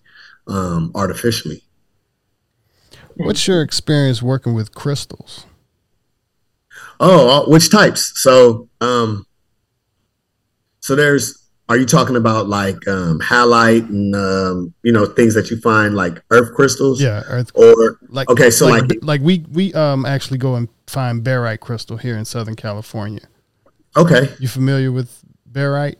um, 0.46 0.90
artificially. 0.94 1.62
What's 3.26 3.46
your 3.46 3.62
experience 3.62 4.22
working 4.22 4.54
with 4.54 4.74
crystals? 4.74 5.46
Oh, 6.98 7.28
uh, 7.28 7.50
which 7.50 7.70
types? 7.70 8.12
So, 8.16 8.68
um, 8.80 9.26
so 10.80 10.94
there's. 10.94 11.36
Are 11.68 11.76
you 11.76 11.86
talking 11.86 12.16
about 12.16 12.48
like 12.48 12.88
um, 12.88 13.20
halite 13.20 13.88
and 13.88 14.12
um, 14.16 14.74
you 14.82 14.90
know 14.90 15.06
things 15.06 15.34
that 15.34 15.50
you 15.50 15.60
find 15.60 15.94
like 15.94 16.20
earth 16.30 16.52
crystals? 16.52 17.00
Yeah, 17.00 17.22
earth 17.28 17.52
or 17.54 18.00
like 18.08 18.28
okay, 18.28 18.50
so 18.50 18.66
like 18.66 18.88
like, 18.88 18.98
like 19.02 19.20
we 19.20 19.46
we 19.52 19.72
um 19.74 20.04
actually 20.04 20.38
go 20.38 20.56
and 20.56 20.68
find 20.88 21.22
barite 21.22 21.60
crystal 21.60 21.96
here 21.96 22.16
in 22.16 22.24
Southern 22.24 22.56
California. 22.56 23.22
Okay. 23.96 24.32
You 24.38 24.48
familiar 24.48 24.92
with 24.92 25.22
barite? 25.50 25.96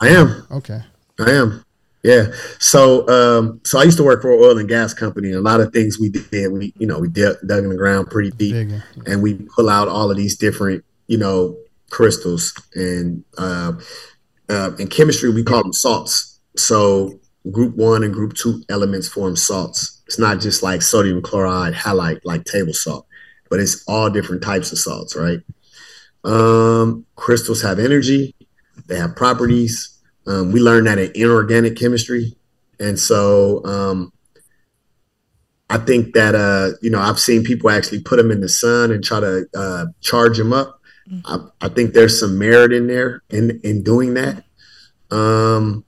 I 0.00 0.08
am. 0.08 0.46
Okay. 0.50 0.80
I 1.18 1.30
am. 1.30 1.63
Yeah. 2.04 2.26
So, 2.58 3.08
um, 3.08 3.60
so 3.64 3.78
I 3.78 3.84
used 3.84 3.96
to 3.96 4.04
work 4.04 4.20
for 4.20 4.30
an 4.30 4.38
oil 4.38 4.58
and 4.58 4.68
gas 4.68 4.92
company, 4.92 5.28
and 5.28 5.38
a 5.38 5.40
lot 5.40 5.60
of 5.60 5.72
things 5.72 5.98
we 5.98 6.10
did, 6.10 6.52
we, 6.52 6.74
you 6.78 6.86
know, 6.86 6.98
we 6.98 7.08
dug, 7.08 7.36
dug 7.46 7.64
in 7.64 7.70
the 7.70 7.76
ground 7.76 8.10
pretty 8.10 8.30
deep, 8.30 8.52
Digging. 8.52 8.82
and 9.06 9.22
we 9.22 9.34
pull 9.56 9.70
out 9.70 9.88
all 9.88 10.10
of 10.10 10.16
these 10.18 10.36
different, 10.36 10.84
you 11.08 11.16
know, 11.16 11.56
crystals, 11.90 12.52
and 12.74 13.24
uh, 13.38 13.72
uh, 14.50 14.72
in 14.78 14.88
chemistry 14.88 15.30
we 15.30 15.42
call 15.42 15.62
them 15.62 15.72
salts. 15.72 16.38
So, 16.56 17.18
group 17.50 17.74
one 17.74 18.04
and 18.04 18.12
group 18.12 18.34
two 18.34 18.62
elements 18.68 19.08
form 19.08 19.34
salts. 19.34 20.02
It's 20.06 20.18
not 20.18 20.40
just 20.40 20.62
like 20.62 20.82
sodium 20.82 21.22
chloride, 21.22 21.72
halite, 21.72 22.20
like 22.24 22.44
table 22.44 22.74
salt, 22.74 23.06
but 23.48 23.60
it's 23.60 23.82
all 23.88 24.10
different 24.10 24.42
types 24.42 24.72
of 24.72 24.78
salts, 24.78 25.16
right? 25.16 25.38
Um, 26.22 27.06
crystals 27.16 27.62
have 27.62 27.78
energy, 27.78 28.34
they 28.88 28.96
have 28.98 29.16
properties 29.16 29.93
um, 30.26 30.52
we 30.52 30.60
learned 30.60 30.86
that 30.86 30.98
in 30.98 31.10
inorganic 31.14 31.76
chemistry, 31.76 32.36
and 32.80 32.98
so 32.98 33.64
um, 33.64 34.12
I 35.70 35.78
think 35.78 36.14
that 36.14 36.34
uh, 36.34 36.76
you 36.82 36.90
know 36.90 37.00
I've 37.00 37.18
seen 37.18 37.44
people 37.44 37.70
actually 37.70 38.02
put 38.02 38.16
them 38.16 38.30
in 38.30 38.40
the 38.40 38.48
sun 38.48 38.90
and 38.90 39.02
try 39.02 39.20
to 39.20 39.46
uh, 39.54 39.86
charge 40.00 40.38
them 40.38 40.52
up. 40.52 40.80
Mm-hmm. 41.10 41.48
I, 41.60 41.66
I, 41.66 41.68
think 41.68 41.92
there's 41.92 42.18
some 42.18 42.38
merit 42.38 42.72
in 42.72 42.86
there 42.86 43.22
in 43.30 43.60
in 43.62 43.82
doing 43.82 44.14
that. 44.14 44.44
Um, 45.10 45.84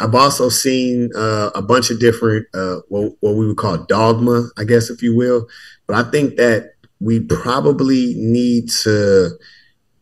I've 0.00 0.14
also 0.14 0.48
seen 0.48 1.10
uh, 1.14 1.50
a 1.54 1.62
bunch 1.62 1.90
of 1.90 2.00
different 2.00 2.46
uh, 2.54 2.76
what, 2.88 3.12
what 3.20 3.34
we 3.34 3.46
would 3.46 3.56
call 3.56 3.78
dogma, 3.78 4.48
I 4.56 4.64
guess, 4.64 4.90
if 4.90 5.02
you 5.02 5.16
will. 5.16 5.46
But 5.86 6.06
I 6.06 6.10
think 6.10 6.36
that 6.36 6.74
we 7.00 7.20
probably 7.20 8.14
need 8.16 8.70
to 8.82 9.38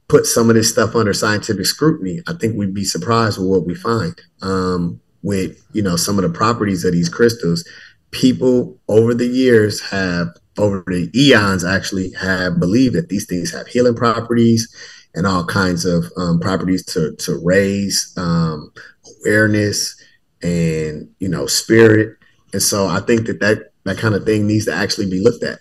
put 0.08 0.26
some 0.26 0.48
of 0.50 0.56
this 0.56 0.70
stuff 0.70 0.94
under 0.94 1.12
scientific 1.12 1.66
scrutiny, 1.66 2.20
I 2.26 2.34
think 2.34 2.56
we'd 2.56 2.74
be 2.74 2.84
surprised 2.84 3.38
with 3.38 3.48
what 3.48 3.66
we 3.66 3.74
find. 3.74 4.14
Um, 4.42 5.00
with 5.22 5.60
you 5.72 5.82
know 5.82 5.96
some 5.96 6.18
of 6.18 6.22
the 6.22 6.38
properties 6.38 6.84
of 6.84 6.92
these 6.92 7.08
crystals, 7.08 7.68
people 8.12 8.78
over 8.88 9.12
the 9.12 9.26
years 9.26 9.80
have 9.80 10.28
over 10.58 10.84
the 10.86 11.10
eons 11.14 11.64
actually 11.64 12.12
have 12.12 12.60
believed 12.60 12.94
that 12.94 13.08
these 13.08 13.26
things 13.26 13.52
have 13.52 13.66
healing 13.66 13.94
properties 13.94 14.72
and 15.14 15.26
all 15.26 15.44
kinds 15.44 15.84
of 15.84 16.04
um, 16.16 16.38
properties 16.38 16.84
to 16.84 17.14
to 17.16 17.40
raise 17.44 18.12
um, 18.16 18.72
awareness 19.20 20.00
and 20.42 21.08
you 21.18 21.28
know 21.28 21.46
spirit. 21.46 22.16
And 22.52 22.62
so 22.62 22.86
I 22.86 23.00
think 23.00 23.26
that 23.26 23.40
that 23.40 23.72
that 23.84 23.98
kind 23.98 24.14
of 24.14 24.24
thing 24.24 24.46
needs 24.46 24.66
to 24.66 24.74
actually 24.74 25.10
be 25.10 25.20
looked 25.20 25.42
at. 25.42 25.58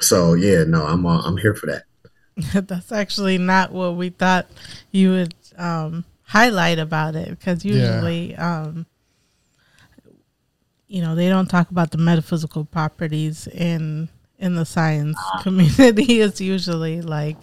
So 0.00 0.34
yeah, 0.34 0.64
no, 0.64 0.84
I'm 0.86 1.06
uh, 1.06 1.22
I'm 1.22 1.38
here 1.38 1.54
for 1.54 1.66
that. 1.66 1.84
That's 2.54 2.92
actually 2.92 3.38
not 3.38 3.72
what 3.72 3.96
we 3.96 4.10
thought 4.10 4.46
you 4.90 5.10
would 5.10 5.34
um, 5.56 6.04
highlight 6.22 6.78
about 6.78 7.16
it 7.16 7.30
because 7.30 7.64
usually, 7.64 8.32
yeah. 8.32 8.62
um, 8.62 8.86
you 10.86 11.02
know, 11.02 11.14
they 11.14 11.28
don't 11.28 11.48
talk 11.48 11.70
about 11.70 11.90
the 11.90 11.98
metaphysical 11.98 12.64
properties 12.64 13.46
in 13.48 14.08
in 14.38 14.54
the 14.54 14.64
science 14.64 15.18
ah. 15.18 15.40
community. 15.42 16.20
It's 16.20 16.40
usually 16.40 17.02
like 17.02 17.36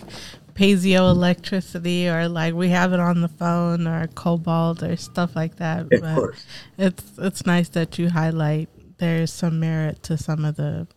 piezoelectricity 0.53 2.07
or 2.07 2.29
like 2.29 2.53
we 2.53 2.69
have 2.69 2.93
it 2.93 2.99
on 3.01 3.19
the 3.19 3.27
phone 3.27 3.87
or 3.87 4.07
cobalt 4.07 4.81
or 4.81 4.95
stuff 4.95 5.35
like 5.35 5.57
that. 5.57 5.91
Of 5.91 6.01
but 6.01 6.45
it's 6.77 7.03
it's 7.17 7.45
nice 7.45 7.67
that 7.69 7.99
you 7.99 8.09
highlight 8.09 8.69
there's 8.97 9.33
some 9.33 9.59
merit 9.59 10.01
to 10.03 10.17
some 10.17 10.45
of 10.45 10.55
the, 10.55 10.87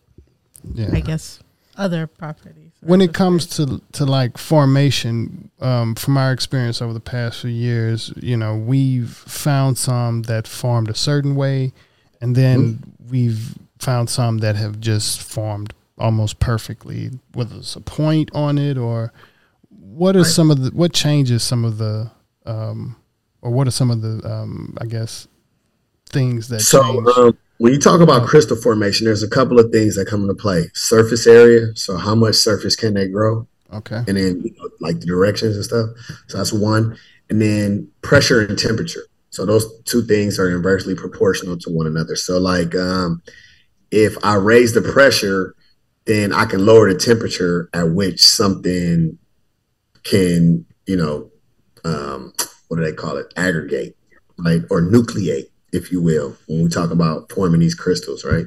yeah. 0.72 0.90
I 0.92 1.01
guess, 1.01 1.40
other 1.76 2.07
properties 2.07 2.68
when 2.81 3.01
it 3.01 3.12
comes 3.12 3.47
to 3.47 3.81
to 3.93 4.05
like 4.05 4.39
formation, 4.39 5.51
um, 5.61 5.95
from 5.95 6.16
our 6.16 6.33
experience 6.33 6.81
over 6.81 6.93
the 6.93 7.01
past 7.01 7.41
few 7.41 7.51
years, 7.51 8.12
you 8.16 8.37
know, 8.37 8.57
we've 8.57 9.11
found 9.11 9.79
some 9.79 10.22
that 10.22 10.47
formed 10.47 10.89
a 10.89 10.95
certain 10.95 11.35
way, 11.35 11.72
and 12.20 12.37
then 12.37 12.74
mm-hmm. 12.74 13.11
we've 13.11 13.59
found 13.79 14.11
some 14.11 14.39
that 14.39 14.57
have 14.57 14.81
just 14.81 15.22
formed 15.22 15.74
almost 15.99 16.39
perfectly. 16.39 17.11
Whether 17.33 17.57
it's 17.57 17.74
a 17.74 17.81
point 17.81 18.31
on 18.35 18.59
it 18.59 18.79
or 18.79 19.12
what 19.70 20.14
are 20.14 20.20
right. 20.20 20.26
some 20.26 20.51
of 20.51 20.62
the 20.62 20.70
what 20.70 20.93
changes 20.93 21.43
some 21.43 21.64
of 21.64 21.79
the 21.79 22.11
um, 22.47 22.97
or 23.43 23.51
what 23.51 23.66
are 23.66 23.72
some 23.72 23.91
of 23.91 24.03
the 24.03 24.24
um, 24.31 24.76
I 24.81 24.87
guess 24.87 25.26
things 26.11 26.49
that 26.49 26.61
so, 26.61 26.83
change? 26.83 27.37
When 27.59 27.73
you 27.73 27.79
talk 27.79 28.01
about 28.01 28.27
crystal 28.27 28.57
formation, 28.57 29.05
there's 29.05 29.25
a 29.25 29.29
couple 29.29 29.59
of 29.59 29.73
things 29.73 29.97
that 29.97 30.07
come 30.07 30.23
into 30.23 30.35
play. 30.35 30.71
Surface 30.75 31.27
area, 31.27 31.75
so 31.75 31.97
how 31.97 32.15
much 32.15 32.37
surface 32.37 32.77
can 32.77 32.95
they 32.95 33.09
grow? 33.09 33.47
Okay. 33.73 33.97
And 33.97 34.17
then 34.17 34.43
you 34.45 34.55
know, 34.57 34.69
like 34.81 35.01
the 35.01 35.07
directions 35.07 35.57
and 35.57 35.65
stuff. 35.65 35.91
So 36.29 36.39
that's 36.39 36.53
one. 36.53 36.97
And 37.29 37.43
then 37.43 37.89
pressure 38.03 38.41
and 38.41 38.59
temperature. 38.59 39.03
So 39.31 39.45
those 39.45 39.83
two 39.83 40.03
things 40.03 40.39
are 40.39 40.55
inversely 40.55 40.95
proportional 40.95 41.59
to 41.59 41.71
one 41.71 41.87
another. 41.87 42.17
So 42.17 42.39
like 42.39 42.75
um, 42.75 43.23
if 43.91 44.17
I 44.25 44.37
raise 44.37 44.73
the 44.73 44.81
pressure, 44.81 45.55
then 46.07 46.33
I 46.33 46.47
can 46.47 46.65
lower 46.65 46.93
the 46.93 46.99
temperature 46.99 47.69
at 47.75 47.91
which 47.91 48.25
something 48.25 49.19
can, 50.05 50.65
you 50.87 50.97
know, 50.97 51.31
um, 51.85 52.33
what 52.69 52.79
do 52.79 52.85
they 52.85 52.93
call 52.93 53.17
it? 53.17 53.33
Aggregate, 53.37 53.97
right? 54.39 54.63
Or 54.71 54.81
nucleate 54.81 55.51
if 55.73 55.93
you 55.93 56.01
will, 56.01 56.37
when 56.47 56.62
we 56.62 56.69
talk 56.69 56.91
about 56.91 57.31
forming 57.33 57.61
these 57.61 57.75
crystals, 57.75 58.25
right? 58.25 58.47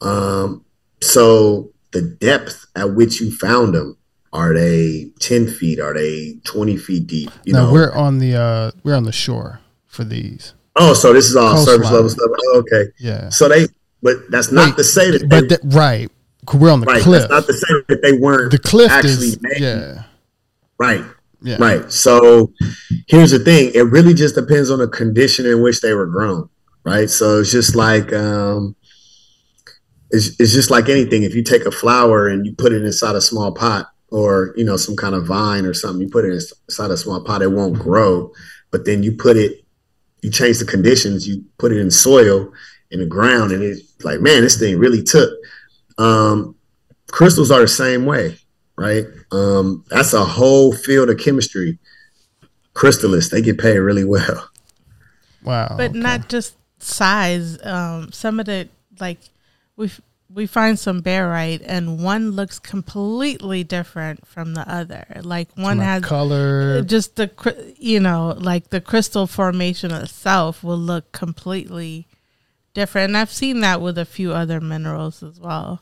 Um, 0.00 0.64
so 1.00 1.72
the 1.92 2.02
depth 2.02 2.66
at 2.74 2.94
which 2.94 3.20
you 3.20 3.34
found 3.34 3.74
them, 3.74 3.96
are 4.32 4.52
they 4.52 5.10
10 5.20 5.48
feet? 5.48 5.80
Are 5.80 5.94
they 5.94 6.38
20 6.44 6.76
feet 6.76 7.06
deep? 7.06 7.30
You 7.44 7.54
no, 7.54 7.66
know, 7.66 7.72
we're 7.72 7.92
on 7.92 8.18
the 8.18 8.36
uh 8.36 8.70
we're 8.84 8.94
on 8.94 9.04
the 9.04 9.12
shore 9.12 9.60
for 9.86 10.04
these. 10.04 10.52
Oh, 10.74 10.92
so 10.92 11.12
this 11.12 11.24
is 11.24 11.36
all 11.36 11.54
Coast 11.54 11.66
surface 11.66 11.84
line. 11.86 11.94
level 11.94 12.10
stuff. 12.10 12.30
Oh, 12.38 12.58
okay. 12.58 12.90
Yeah. 12.98 13.30
So 13.30 13.48
they 13.48 13.66
but 14.02 14.30
that's 14.30 14.52
not 14.52 14.70
Wait, 14.70 14.76
to 14.76 14.84
say 14.84 15.10
that 15.10 15.28
but 15.28 15.48
they, 15.48 15.76
right. 15.76 16.10
We're 16.52 16.70
on 16.70 16.80
the 16.80 16.86
right, 16.86 17.02
cliff. 17.02 17.22
That's 17.28 17.30
not 17.30 17.46
to 17.46 17.52
say 17.54 17.66
that 17.88 18.02
they 18.02 18.12
weren't 18.12 18.52
the 18.52 18.58
cliff 18.58 18.90
actually 18.90 19.28
is, 19.28 19.42
made. 19.42 19.58
Yeah. 19.58 20.02
Right. 20.78 21.02
Yeah. 21.42 21.56
Right. 21.58 21.92
So 21.92 22.52
here's 23.08 23.30
the 23.30 23.38
thing. 23.38 23.70
It 23.74 23.82
really 23.82 24.14
just 24.14 24.34
depends 24.34 24.70
on 24.70 24.78
the 24.78 24.88
condition 24.88 25.46
in 25.46 25.62
which 25.62 25.80
they 25.80 25.92
were 25.92 26.06
grown. 26.06 26.48
Right. 26.84 27.10
So 27.10 27.40
it's 27.40 27.50
just 27.50 27.74
like 27.76 28.12
um 28.12 28.74
it's, 30.10 30.38
it's 30.40 30.52
just 30.52 30.70
like 30.70 30.88
anything. 30.88 31.24
If 31.24 31.34
you 31.34 31.42
take 31.42 31.64
a 31.64 31.70
flower 31.70 32.28
and 32.28 32.46
you 32.46 32.54
put 32.54 32.72
it 32.72 32.84
inside 32.84 33.16
a 33.16 33.20
small 33.20 33.52
pot 33.52 33.88
or, 34.10 34.54
you 34.56 34.64
know, 34.64 34.76
some 34.76 34.96
kind 34.96 35.14
of 35.14 35.26
vine 35.26 35.66
or 35.66 35.74
something, 35.74 36.02
you 36.02 36.08
put 36.08 36.24
it 36.24 36.32
inside 36.32 36.90
a 36.90 36.96
small 36.96 37.22
pot, 37.22 37.42
it 37.42 37.48
won't 37.48 37.78
grow. 37.78 38.32
But 38.70 38.84
then 38.84 39.02
you 39.02 39.12
put 39.12 39.36
it, 39.36 39.64
you 40.22 40.30
change 40.30 40.58
the 40.58 40.64
conditions, 40.64 41.26
you 41.26 41.44
put 41.58 41.72
it 41.72 41.78
in 41.78 41.90
soil 41.90 42.52
in 42.90 43.00
the 43.00 43.06
ground, 43.06 43.52
and 43.52 43.62
it's 43.62 44.04
like, 44.04 44.20
man, 44.20 44.42
this 44.42 44.58
thing 44.58 44.78
really 44.78 45.02
took. 45.02 45.30
Um, 45.98 46.54
crystals 47.08 47.50
are 47.50 47.60
the 47.60 47.68
same 47.68 48.06
way 48.06 48.38
right? 48.76 49.04
Um, 49.32 49.84
that's 49.88 50.12
a 50.12 50.24
whole 50.24 50.72
field 50.72 51.10
of 51.10 51.18
chemistry. 51.18 51.78
Crystallists, 52.74 53.30
they 53.30 53.40
get 53.40 53.58
paid 53.58 53.78
really 53.78 54.04
well. 54.04 54.50
Wow. 55.42 55.74
But 55.76 55.90
okay. 55.90 55.98
not 55.98 56.28
just 56.28 56.56
size. 56.78 57.64
Um, 57.64 58.12
some 58.12 58.40
of 58.40 58.46
the 58.46 58.68
like 59.00 59.18
we 59.76 59.90
we 60.32 60.46
find 60.46 60.78
some 60.78 61.02
barite 61.02 61.62
and 61.64 62.02
one 62.02 62.32
looks 62.32 62.58
completely 62.58 63.64
different 63.64 64.26
from 64.26 64.54
the 64.54 64.68
other. 64.70 65.06
Like 65.22 65.48
one 65.54 65.78
has 65.78 66.02
color, 66.02 66.82
just 66.82 67.16
the 67.16 67.74
you 67.78 68.00
know, 68.00 68.36
like 68.38 68.70
the 68.70 68.80
crystal 68.80 69.26
formation 69.26 69.92
itself 69.92 70.62
will 70.62 70.78
look 70.78 71.12
completely 71.12 72.06
different. 72.74 73.10
And 73.10 73.16
I've 73.16 73.32
seen 73.32 73.60
that 73.60 73.80
with 73.80 73.96
a 73.98 74.04
few 74.04 74.32
other 74.32 74.60
minerals 74.60 75.22
as 75.22 75.40
well. 75.40 75.80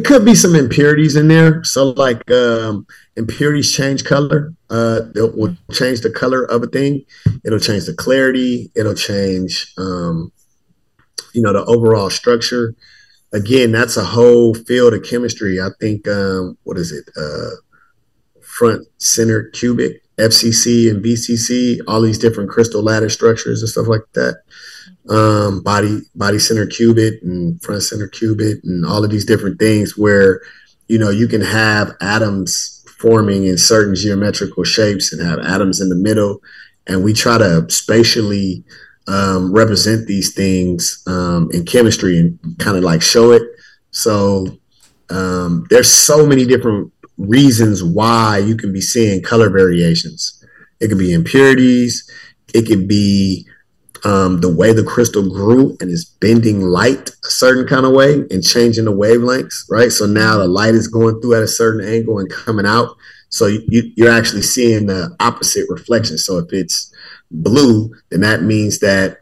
It 0.00 0.06
could 0.06 0.24
be 0.24 0.34
some 0.34 0.54
impurities 0.54 1.14
in 1.14 1.28
there. 1.28 1.62
So 1.62 1.90
like 1.90 2.30
um, 2.30 2.86
impurities 3.16 3.70
change 3.70 4.02
color. 4.02 4.54
Uh, 4.70 5.02
it 5.14 5.36
will 5.36 5.54
change 5.72 6.00
the 6.00 6.10
color 6.10 6.42
of 6.42 6.62
a 6.62 6.68
thing. 6.68 7.04
It'll 7.44 7.58
change 7.58 7.84
the 7.84 7.92
clarity. 7.92 8.70
It'll 8.74 8.94
change, 8.94 9.74
um, 9.76 10.32
you 11.34 11.42
know, 11.42 11.52
the 11.52 11.66
overall 11.66 12.08
structure. 12.08 12.74
Again, 13.34 13.72
that's 13.72 13.98
a 13.98 14.04
whole 14.06 14.54
field 14.54 14.94
of 14.94 15.02
chemistry. 15.02 15.60
I 15.60 15.68
think 15.78 16.08
um, 16.08 16.56
what 16.62 16.78
is 16.78 16.92
it? 16.92 17.04
Uh, 17.14 17.50
front 18.40 18.86
center 18.96 19.50
cubic, 19.50 20.02
FCC 20.16 20.90
and 20.90 21.04
BCC, 21.04 21.80
all 21.86 22.00
these 22.00 22.18
different 22.18 22.48
crystal 22.48 22.82
lattice 22.82 23.12
structures 23.12 23.60
and 23.60 23.68
stuff 23.68 23.86
like 23.86 24.10
that 24.14 24.36
um, 25.08 25.62
body 25.62 26.00
body 26.14 26.38
center 26.38 26.66
cubic 26.66 27.14
and 27.22 27.60
front 27.62 27.82
center 27.82 28.08
cubic 28.08 28.58
and 28.64 28.84
all 28.84 29.04
of 29.04 29.10
these 29.10 29.24
different 29.24 29.58
things 29.58 29.96
where 29.96 30.40
you 30.88 30.98
know 30.98 31.10
you 31.10 31.26
can 31.26 31.40
have 31.40 31.96
atoms 32.00 32.84
forming 32.98 33.46
in 33.46 33.56
certain 33.56 33.94
geometrical 33.94 34.64
shapes 34.64 35.12
and 35.12 35.26
have 35.26 35.38
atoms 35.40 35.80
in 35.80 35.88
the 35.88 35.96
middle 35.96 36.40
and 36.86 37.02
we 37.02 37.12
try 37.12 37.38
to 37.38 37.68
spatially 37.70 38.62
um, 39.08 39.52
represent 39.52 40.06
these 40.06 40.34
things 40.34 41.02
um, 41.06 41.50
in 41.52 41.64
chemistry 41.64 42.18
and 42.18 42.38
kind 42.58 42.76
of 42.76 42.84
like 42.84 43.02
show 43.02 43.32
it 43.32 43.42
so 43.90 44.56
Um, 45.10 45.66
there's 45.70 45.90
so 45.90 46.24
many 46.24 46.46
different 46.46 46.92
reasons 47.18 47.82
why 47.82 48.38
you 48.38 48.56
can 48.56 48.72
be 48.72 48.80
seeing 48.80 49.22
color 49.22 49.50
variations. 49.50 50.38
It 50.78 50.88
could 50.88 50.98
be 50.98 51.12
impurities. 51.12 52.08
It 52.54 52.62
could 52.68 52.86
be 52.86 53.46
um, 54.04 54.40
the 54.40 54.52
way 54.52 54.72
the 54.72 54.84
crystal 54.84 55.28
grew 55.28 55.76
and 55.80 55.90
is 55.90 56.04
bending 56.04 56.62
light 56.62 57.10
a 57.10 57.30
certain 57.30 57.66
kind 57.66 57.84
of 57.84 57.92
way 57.92 58.24
and 58.30 58.42
changing 58.42 58.86
the 58.86 58.92
wavelengths, 58.92 59.64
right? 59.68 59.90
So 59.92 60.06
now 60.06 60.38
the 60.38 60.48
light 60.48 60.74
is 60.74 60.88
going 60.88 61.20
through 61.20 61.34
at 61.34 61.42
a 61.42 61.48
certain 61.48 61.86
angle 61.86 62.18
and 62.18 62.30
coming 62.30 62.66
out. 62.66 62.96
So 63.28 63.46
you, 63.46 63.92
you're 63.96 64.10
actually 64.10 64.42
seeing 64.42 64.86
the 64.86 65.14
opposite 65.20 65.66
reflection. 65.68 66.18
So 66.18 66.38
if 66.38 66.52
it's 66.52 66.92
blue, 67.30 67.94
then 68.10 68.20
that 68.20 68.42
means 68.42 68.80
that 68.80 69.18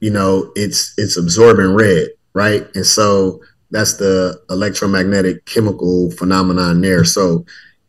you 0.00 0.10
know 0.10 0.52
it's 0.54 0.94
it's 0.96 1.16
absorbing 1.16 1.74
red, 1.74 2.08
right? 2.34 2.66
And 2.74 2.86
so 2.86 3.40
that's 3.70 3.94
the 3.94 4.40
electromagnetic 4.50 5.44
chemical 5.46 6.10
phenomenon 6.12 6.80
there. 6.80 7.04
So 7.04 7.44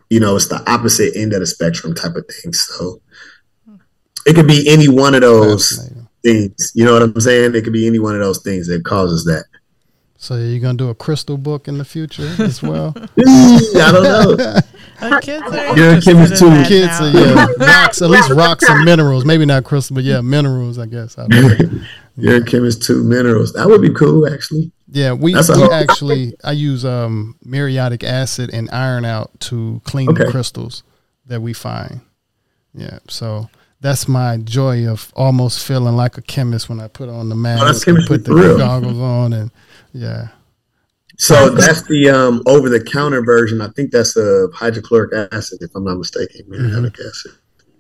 you 0.10 0.20
know 0.20 0.36
it's 0.36 0.48
the 0.48 0.64
opposite 0.72 1.16
end 1.16 1.34
of 1.34 1.42
the 1.42 1.48
spectrum 1.48 1.94
type 1.94 2.16
of 2.16 2.26
thing. 2.28 2.54
So 2.54 3.02
it 4.26 4.34
could 4.36 4.48
be 4.48 4.68
any 4.68 4.88
one 4.88 5.14
of 5.14 5.22
those 5.22 5.93
things. 6.24 6.72
You 6.74 6.86
know 6.86 6.94
what 6.94 7.02
I'm 7.02 7.20
saying? 7.20 7.56
It 7.56 7.64
could 7.64 7.74
be 7.74 7.88
any 7.88 8.00
one 8.00 8.16
of 8.16 8.22
those 8.22 8.42
things 8.42 8.68
that 8.68 8.84
causes 8.84 9.26
that. 9.26 9.46
So 10.24 10.38
you're 10.38 10.62
gonna 10.62 10.78
do 10.78 10.90
a 10.90 10.96
crystal 10.96 11.38
book 11.38 11.68
in 11.68 11.78
the 11.78 11.84
future 11.84 12.34
as 12.40 12.64
well? 12.64 12.94
I 12.98 13.90
don't 13.92 14.04
know. 14.04 14.60
You're 15.76 15.98
a 15.98 16.02
chemist 16.02 16.40
too. 16.40 16.64
Kids, 16.64 17.02
are, 17.02 17.10
yeah, 17.10 17.46
rocks, 17.58 18.02
at 18.02 18.10
least 18.10 18.30
rocks 18.30 18.70
and 18.70 18.86
minerals. 18.86 19.26
Maybe 19.26 19.46
not 19.46 19.66
crystal, 19.66 19.96
but 19.96 20.06
yeah, 20.06 20.22
minerals. 20.22 20.80
I 20.80 20.86
guess. 20.86 21.18
I 21.18 21.28
You're 22.16 22.38
a 22.38 22.46
chemist 22.46 22.84
too. 22.84 23.04
Minerals. 23.04 23.52
That 23.52 23.68
would 23.68 23.82
be 23.82 23.94
cool, 23.94 24.32
actually. 24.32 24.72
Yeah, 24.88 25.12
we, 25.12 25.34
we 25.34 25.70
actually 25.72 26.36
I 26.42 26.54
use 26.54 26.86
um 26.86 27.36
muriatic 27.44 28.06
acid 28.06 28.50
and 28.54 28.70
iron 28.72 29.04
out 29.04 29.38
to 29.42 29.82
clean 29.84 30.10
okay. 30.10 30.24
the 30.24 30.32
crystals 30.32 30.84
that 31.26 31.42
we 31.42 31.52
find. 31.52 32.00
Yeah, 32.74 33.00
so 33.10 33.50
that's 33.84 34.08
my 34.08 34.38
joy 34.38 34.88
of 34.88 35.12
almost 35.14 35.68
feeling 35.68 35.98
like 35.98 36.18
a 36.18 36.22
chemist 36.22 36.70
when 36.70 36.80
I 36.80 36.88
put 36.88 37.10
on 37.10 37.28
the 37.28 37.36
mask 37.36 37.86
oh, 37.90 37.94
and 37.94 38.08
put 38.08 38.24
the 38.24 38.56
goggles 38.58 38.98
on 38.98 39.34
and 39.34 39.52
yeah. 39.92 40.30
So 41.18 41.50
that's 41.50 41.84
the 41.84 42.10
um, 42.10 42.42
over 42.46 42.70
the 42.70 42.82
counter 42.82 43.22
version. 43.22 43.60
I 43.60 43.68
think 43.68 43.92
that's 43.92 44.16
a 44.16 44.48
hydrochloric 44.54 45.32
acid, 45.34 45.60
if 45.62 45.76
I'm 45.76 45.84
not 45.84 45.98
mistaken. 45.98 46.46
Muriatic 46.48 46.94
mm-hmm. 46.94 47.08
acid. 47.08 47.32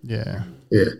Yeah. 0.03 0.43
Yeah. 0.69 0.91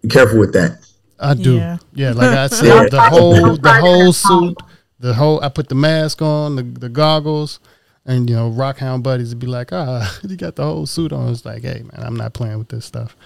Be 0.00 0.08
careful 0.08 0.38
with 0.38 0.52
that. 0.52 0.78
I 1.18 1.34
do. 1.34 1.56
Yeah, 1.56 1.78
yeah 1.92 2.12
like 2.12 2.30
I 2.30 2.46
said, 2.46 2.90
the 2.92 3.00
whole 3.00 3.56
the 3.56 3.72
whole 3.72 4.12
suit, 4.12 4.56
the 5.00 5.12
whole 5.12 5.42
I 5.42 5.48
put 5.48 5.68
the 5.68 5.74
mask 5.74 6.22
on, 6.22 6.54
the, 6.54 6.62
the 6.62 6.88
goggles, 6.88 7.58
and 8.06 8.30
you 8.30 8.36
know, 8.36 8.50
Rockhound 8.50 9.02
buddies 9.02 9.30
would 9.30 9.38
be 9.38 9.46
like, 9.46 9.72
ah, 9.72 10.18
you 10.28 10.36
got 10.36 10.56
the 10.56 10.64
whole 10.64 10.86
suit 10.86 11.12
on. 11.12 11.30
It's 11.30 11.44
like, 11.44 11.62
hey 11.62 11.82
man, 11.82 12.02
I'm 12.02 12.16
not 12.16 12.32
playing 12.32 12.58
with 12.58 12.68
this 12.68 12.84
stuff. 12.84 13.16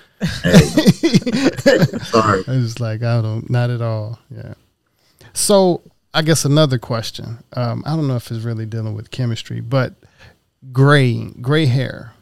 Hey. 0.42 0.58
Sorry. 2.02 2.44
It's 2.48 2.80
like 2.80 3.02
I 3.02 3.20
don't 3.20 3.48
not 3.48 3.70
at 3.70 3.82
all. 3.82 4.18
Yeah. 4.34 4.54
So 5.32 5.82
I 6.12 6.22
guess 6.22 6.44
another 6.44 6.78
question. 6.78 7.38
Um, 7.54 7.82
I 7.86 7.96
don't 7.96 8.08
know 8.08 8.16
if 8.16 8.30
it's 8.30 8.44
really 8.44 8.66
dealing 8.66 8.94
with 8.94 9.10
chemistry, 9.10 9.60
but 9.60 9.94
gray 10.72 11.30
gray 11.40 11.66
hair. 11.66 12.14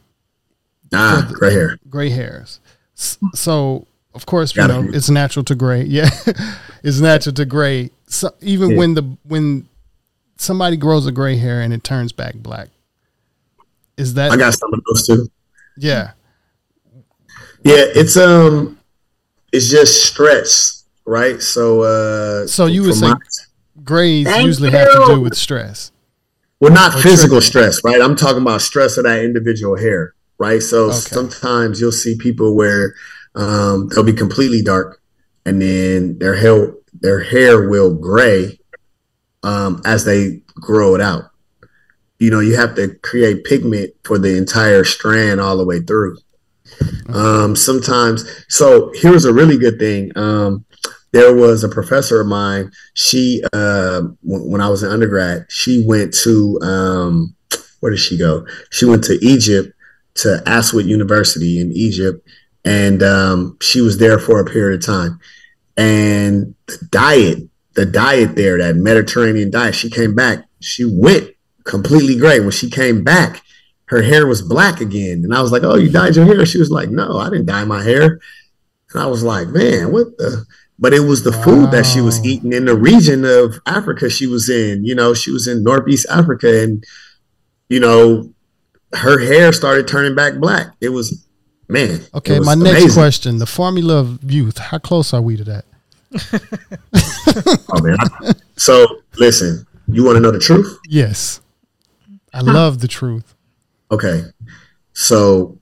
Ah, 0.92 1.26
the, 1.26 1.34
gray 1.34 1.52
hair. 1.52 1.78
Gray 1.88 2.10
hairs. 2.10 2.60
So 2.94 3.86
of 4.14 4.26
course, 4.26 4.54
you 4.54 4.66
know, 4.66 4.82
it's 4.92 5.08
natural 5.08 5.44
to 5.44 5.54
gray. 5.54 5.82
Yeah. 5.92 6.10
it's 6.82 7.00
natural 7.00 7.34
to 7.34 7.46
gray. 7.46 7.90
So 8.06 8.30
even 8.40 8.72
yeah. 8.72 8.76
when 8.76 8.94
the 8.94 9.16
when 9.24 9.68
somebody 10.36 10.76
grows 10.76 11.06
a 11.06 11.12
gray 11.12 11.36
hair 11.36 11.60
and 11.60 11.72
it 11.72 11.84
turns 11.84 12.12
back 12.12 12.34
black. 12.36 12.68
Is 13.96 14.14
that 14.14 14.32
I 14.32 14.36
got 14.36 14.54
some 14.54 14.72
of 14.72 14.80
those 14.88 15.06
too. 15.06 15.28
Yeah. 15.76 16.12
Yeah, 17.64 17.84
it's 17.94 18.16
um 18.16 18.78
it's 19.52 19.70
just 19.70 20.06
stress, 20.06 20.84
right? 21.04 21.40
So 21.40 21.82
uh 21.82 22.46
So 22.46 22.66
you 22.66 22.82
would 22.82 22.94
say 22.94 23.08
my, 23.08 23.16
grays 23.84 24.26
usually 24.38 24.70
you. 24.70 24.76
have 24.76 24.88
to 24.88 25.14
do 25.14 25.20
with 25.20 25.36
stress. 25.36 25.92
Well, 26.60 26.72
not 26.72 27.00
physical 27.00 27.40
stress, 27.40 27.82
right? 27.82 28.00
I'm 28.00 28.14
talking 28.14 28.42
about 28.42 28.62
stress 28.62 28.96
of 28.96 29.04
that 29.04 29.24
individual 29.24 29.76
hair, 29.76 30.14
right? 30.38 30.62
So 30.62 30.86
okay. 30.86 30.94
sometimes 30.96 31.80
you'll 31.80 31.90
see 31.90 32.16
people 32.16 32.54
where 32.54 32.94
um, 33.34 33.88
they'll 33.88 34.04
be 34.04 34.12
completely 34.12 34.62
dark, 34.62 35.00
and 35.44 35.60
then 35.60 36.18
their 36.18 36.36
hair 36.36 36.72
their 36.92 37.20
hair 37.24 37.68
will 37.68 37.92
gray 37.94 38.60
um, 39.42 39.80
as 39.84 40.04
they 40.04 40.42
grow 40.54 40.94
it 40.94 41.00
out. 41.00 41.24
You 42.18 42.30
know, 42.30 42.40
you 42.40 42.56
have 42.56 42.76
to 42.76 42.94
create 43.02 43.44
pigment 43.44 43.92
for 44.04 44.18
the 44.18 44.36
entire 44.36 44.84
strand 44.84 45.40
all 45.40 45.56
the 45.56 45.64
way 45.64 45.80
through. 45.80 46.18
Um, 47.08 47.56
sometimes, 47.56 48.24
so 48.48 48.92
here's 48.94 49.24
a 49.24 49.32
really 49.32 49.58
good 49.58 49.78
thing. 49.78 50.16
Um, 50.16 50.64
there 51.12 51.34
was 51.34 51.62
a 51.62 51.68
professor 51.68 52.20
of 52.20 52.26
mine. 52.26 52.70
She, 52.94 53.42
uh, 53.52 54.00
w- 54.00 54.50
when 54.50 54.60
I 54.60 54.68
was 54.68 54.82
in 54.82 54.90
undergrad, 54.90 55.46
she 55.50 55.84
went 55.86 56.14
to 56.22 56.58
um, 56.62 57.34
where 57.80 57.90
did 57.90 57.98
she 57.98 58.16
go? 58.16 58.46
She 58.70 58.84
went 58.84 59.02
to 59.04 59.18
Egypt 59.24 59.76
to 60.14 60.42
Aswan 60.46 60.88
University 60.88 61.60
in 61.60 61.72
Egypt, 61.72 62.26
and 62.64 63.02
um, 63.02 63.56
she 63.60 63.80
was 63.80 63.98
there 63.98 64.18
for 64.18 64.40
a 64.40 64.44
period 64.44 64.80
of 64.80 64.86
time. 64.86 65.18
And 65.76 66.54
the 66.66 66.78
diet 66.90 67.48
the 67.74 67.86
diet 67.86 68.36
there, 68.36 68.58
that 68.58 68.76
Mediterranean 68.76 69.50
diet. 69.50 69.74
She 69.74 69.90
came 69.90 70.14
back. 70.14 70.44
She 70.60 70.84
went 70.84 71.34
completely 71.64 72.16
gray. 72.16 72.40
When 72.40 72.50
she 72.50 72.70
came 72.70 73.02
back, 73.04 73.42
her 73.86 74.02
hair 74.02 74.26
was 74.26 74.42
black 74.42 74.80
again. 74.80 75.22
And 75.24 75.34
I 75.34 75.42
was 75.42 75.52
like, 75.52 75.62
Oh, 75.62 75.76
you 75.76 75.90
dyed 75.90 76.16
your 76.16 76.26
hair? 76.26 76.44
She 76.46 76.58
was 76.58 76.70
like, 76.70 76.90
No, 76.90 77.18
I 77.18 77.30
didn't 77.30 77.46
dye 77.46 77.64
my 77.64 77.82
hair. 77.82 78.20
And 78.92 79.02
I 79.02 79.06
was 79.06 79.22
like, 79.22 79.48
Man, 79.48 79.92
what 79.92 80.16
the? 80.18 80.44
But 80.78 80.92
it 80.92 81.00
was 81.00 81.22
the 81.22 81.30
wow. 81.30 81.42
food 81.44 81.70
that 81.70 81.86
she 81.86 82.00
was 82.00 82.24
eating 82.24 82.52
in 82.52 82.64
the 82.64 82.76
region 82.76 83.24
of 83.24 83.60
Africa 83.66 84.10
she 84.10 84.26
was 84.26 84.48
in. 84.48 84.84
You 84.84 84.96
know, 84.96 85.14
she 85.14 85.30
was 85.30 85.46
in 85.46 85.62
Northeast 85.62 86.06
Africa 86.10 86.62
and, 86.62 86.82
you 87.68 87.78
know, 87.78 88.32
her 88.92 89.20
hair 89.20 89.52
started 89.52 89.86
turning 89.86 90.16
back 90.16 90.38
black. 90.38 90.72
It 90.80 90.88
was, 90.88 91.24
man. 91.68 92.00
Okay, 92.14 92.38
was 92.38 92.46
my 92.46 92.54
amazing. 92.54 92.80
next 92.80 92.94
question 92.94 93.38
the 93.38 93.46
formula 93.46 94.00
of 94.00 94.28
youth, 94.28 94.58
how 94.58 94.78
close 94.78 95.14
are 95.14 95.22
we 95.22 95.36
to 95.36 95.44
that? 95.44 95.66
oh 97.72 97.80
man! 97.82 97.96
So 98.56 99.02
listen, 99.18 99.66
you 99.88 100.04
want 100.04 100.16
to 100.16 100.20
know 100.20 100.30
the 100.30 100.38
truth? 100.38 100.78
Yes, 100.88 101.40
I 102.32 102.40
love 102.40 102.80
the 102.80 102.88
truth. 102.88 103.34
Okay, 103.90 104.24
so 104.92 105.58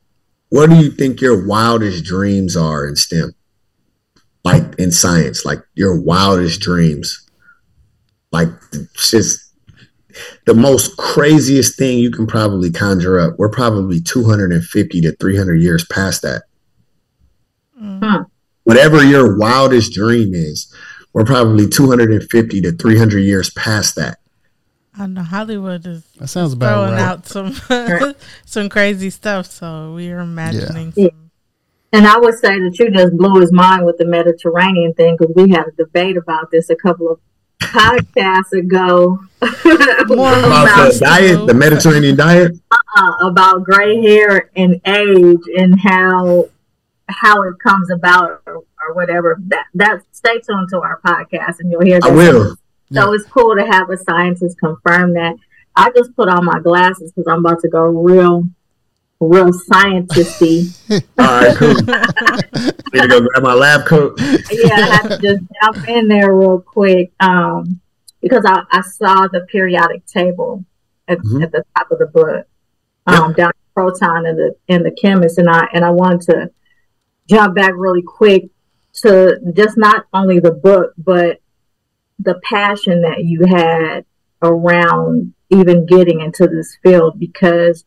what 0.49 0.71
do 0.71 0.77
you 0.77 0.91
think 0.91 1.21
your 1.21 1.47
wildest 1.47 2.05
dreams 2.05 2.57
are 2.57 2.87
in 2.87 2.97
STEM? 2.97 3.35
Like 4.43 4.75
in 4.79 4.91
science, 4.91 5.45
like 5.45 5.61
your 5.75 6.01
wildest 6.01 6.61
dreams, 6.61 7.29
like 8.33 8.49
just 8.95 9.53
the 10.47 10.55
most 10.55 10.97
craziest 10.97 11.79
thing 11.79 11.99
you 11.99 12.11
can 12.11 12.27
probably 12.27 12.71
conjure 12.71 13.21
up. 13.21 13.35
We're 13.39 13.51
probably 13.51 14.01
250 14.01 15.01
to 15.03 15.13
300 15.17 15.55
years 15.57 15.85
past 15.87 16.23
that. 16.23 16.43
Mm 17.81 18.30
whatever 18.71 19.03
your 19.03 19.37
wildest 19.37 19.93
dream 19.93 20.33
is, 20.33 20.73
we're 21.13 21.25
probably 21.25 21.69
250 21.69 22.61
to 22.61 22.71
300 22.71 23.19
years 23.19 23.51
past 23.51 23.97
that. 23.97 24.19
I 24.97 25.09
know 25.09 25.23
Hollywood 25.23 25.85
is 25.89 26.05
that 26.19 26.29
sounds 26.29 26.53
about 26.53 26.75
throwing 26.75 26.93
right. 26.93 27.01
out 27.01 27.27
some 27.27 28.15
some 28.45 28.69
crazy 28.69 29.11
stuff. 29.11 29.47
So 29.47 29.95
we 29.95 30.13
are 30.13 30.21
imagining 30.21 30.93
yeah. 30.95 31.09
some. 31.09 31.31
And 31.93 32.07
I 32.07 32.17
would 32.19 32.35
say 32.37 32.61
that 32.61 32.79
you 32.79 32.93
just 32.93 33.17
blew 33.17 33.41
his 33.41 33.53
mind 33.53 33.87
with 33.87 33.99
the 33.99 34.05
Mediterranean 34.05 34.95
thing 34.95 35.17
because 35.19 35.35
we 35.35 35.51
had 35.51 35.67
a 35.67 35.73
debate 35.73 36.17
about 36.17 36.53
this 36.53 36.71
a 36.71 36.77
couple 36.77 37.11
of 37.11 37.19
podcasts 37.61 38.53
ago. 38.53 39.19
about 39.41 39.57
the 39.65 40.99
diet, 41.01 41.45
the 41.49 41.55
Mediterranean 41.55 42.15
diet, 42.15 42.57
uh, 42.71 43.13
about 43.23 43.65
gray 43.65 44.01
hair 44.01 44.49
and 44.55 44.81
age 44.87 45.43
and 45.57 45.81
how 45.81 46.49
how 47.11 47.43
it 47.43 47.59
comes 47.59 47.91
about 47.91 48.43
or, 48.47 48.57
or 48.57 48.95
whatever. 48.95 49.39
That 49.47 49.67
that 49.75 50.03
stay 50.13 50.41
tuned 50.41 50.69
to 50.71 50.81
our 50.81 51.01
podcast 51.05 51.61
and 51.61 51.71
you'll 51.71 51.85
hear. 51.85 52.01
That. 52.01 52.11
I 52.11 52.15
will. 52.15 52.57
So 52.93 53.13
it's 53.13 53.25
cool 53.27 53.55
to 53.55 53.65
have 53.65 53.89
a 53.91 53.97
scientist 53.97 54.59
confirm 54.59 55.15
that. 55.15 55.37
I 55.77 55.91
just 55.95 56.15
put 56.17 56.29
on 56.29 56.45
my 56.45 56.59
glasses 56.59 57.13
because 57.13 57.31
I'm 57.31 57.45
about 57.45 57.61
to 57.61 57.69
go 57.69 57.83
real, 57.83 58.45
real 59.21 59.53
scientisty. 59.53 60.77
All 61.19 61.27
right, 61.27 61.57
cool. 61.57 61.75
Need 62.93 63.03
to 63.03 63.09
go 63.09 63.21
grab 63.21 63.43
my 63.43 63.55
lab 63.55 63.87
coat. 63.87 64.19
yeah, 64.51 64.75
I 64.75 64.97
have 64.97 65.09
to 65.09 65.19
just 65.23 65.45
jump 65.63 65.89
in 65.89 66.09
there 66.09 66.35
real 66.35 66.61
quick 66.61 67.13
um, 67.21 67.81
because 68.21 68.45
I, 68.45 68.63
I 68.73 68.81
saw 68.81 69.29
the 69.29 69.47
periodic 69.49 70.05
table 70.07 70.65
at, 71.07 71.19
mm-hmm. 71.19 71.43
at 71.43 71.53
the 71.53 71.65
top 71.77 71.93
of 71.93 72.01
the 72.01 72.07
book 72.07 72.47
um, 73.07 73.31
yep. 73.31 73.37
down 73.37 73.53
proton 73.75 74.27
in 74.27 74.37
the 74.37 74.55
in 74.69 74.83
the 74.83 74.91
chemist, 74.91 75.39
and 75.39 75.49
I 75.49 75.69
and 75.73 75.85
I 75.85 75.91
wanted 75.91 76.23
to 76.23 76.51
jump 77.31 77.55
back 77.55 77.73
really 77.77 78.03
quick 78.03 78.51
to 78.93 79.39
just 79.55 79.79
not 79.79 80.07
only 80.13 80.41
the 80.41 80.51
book, 80.51 80.93
but 80.99 81.41
the 82.19 82.41
passion 82.43 83.03
that 83.03 83.25
you 83.25 83.47
had 83.47 84.05
around 84.43 85.33
even 85.49 85.87
getting 85.87 86.21
into 86.21 86.47
this 86.47 86.77
field 86.83 87.19
because 87.19 87.85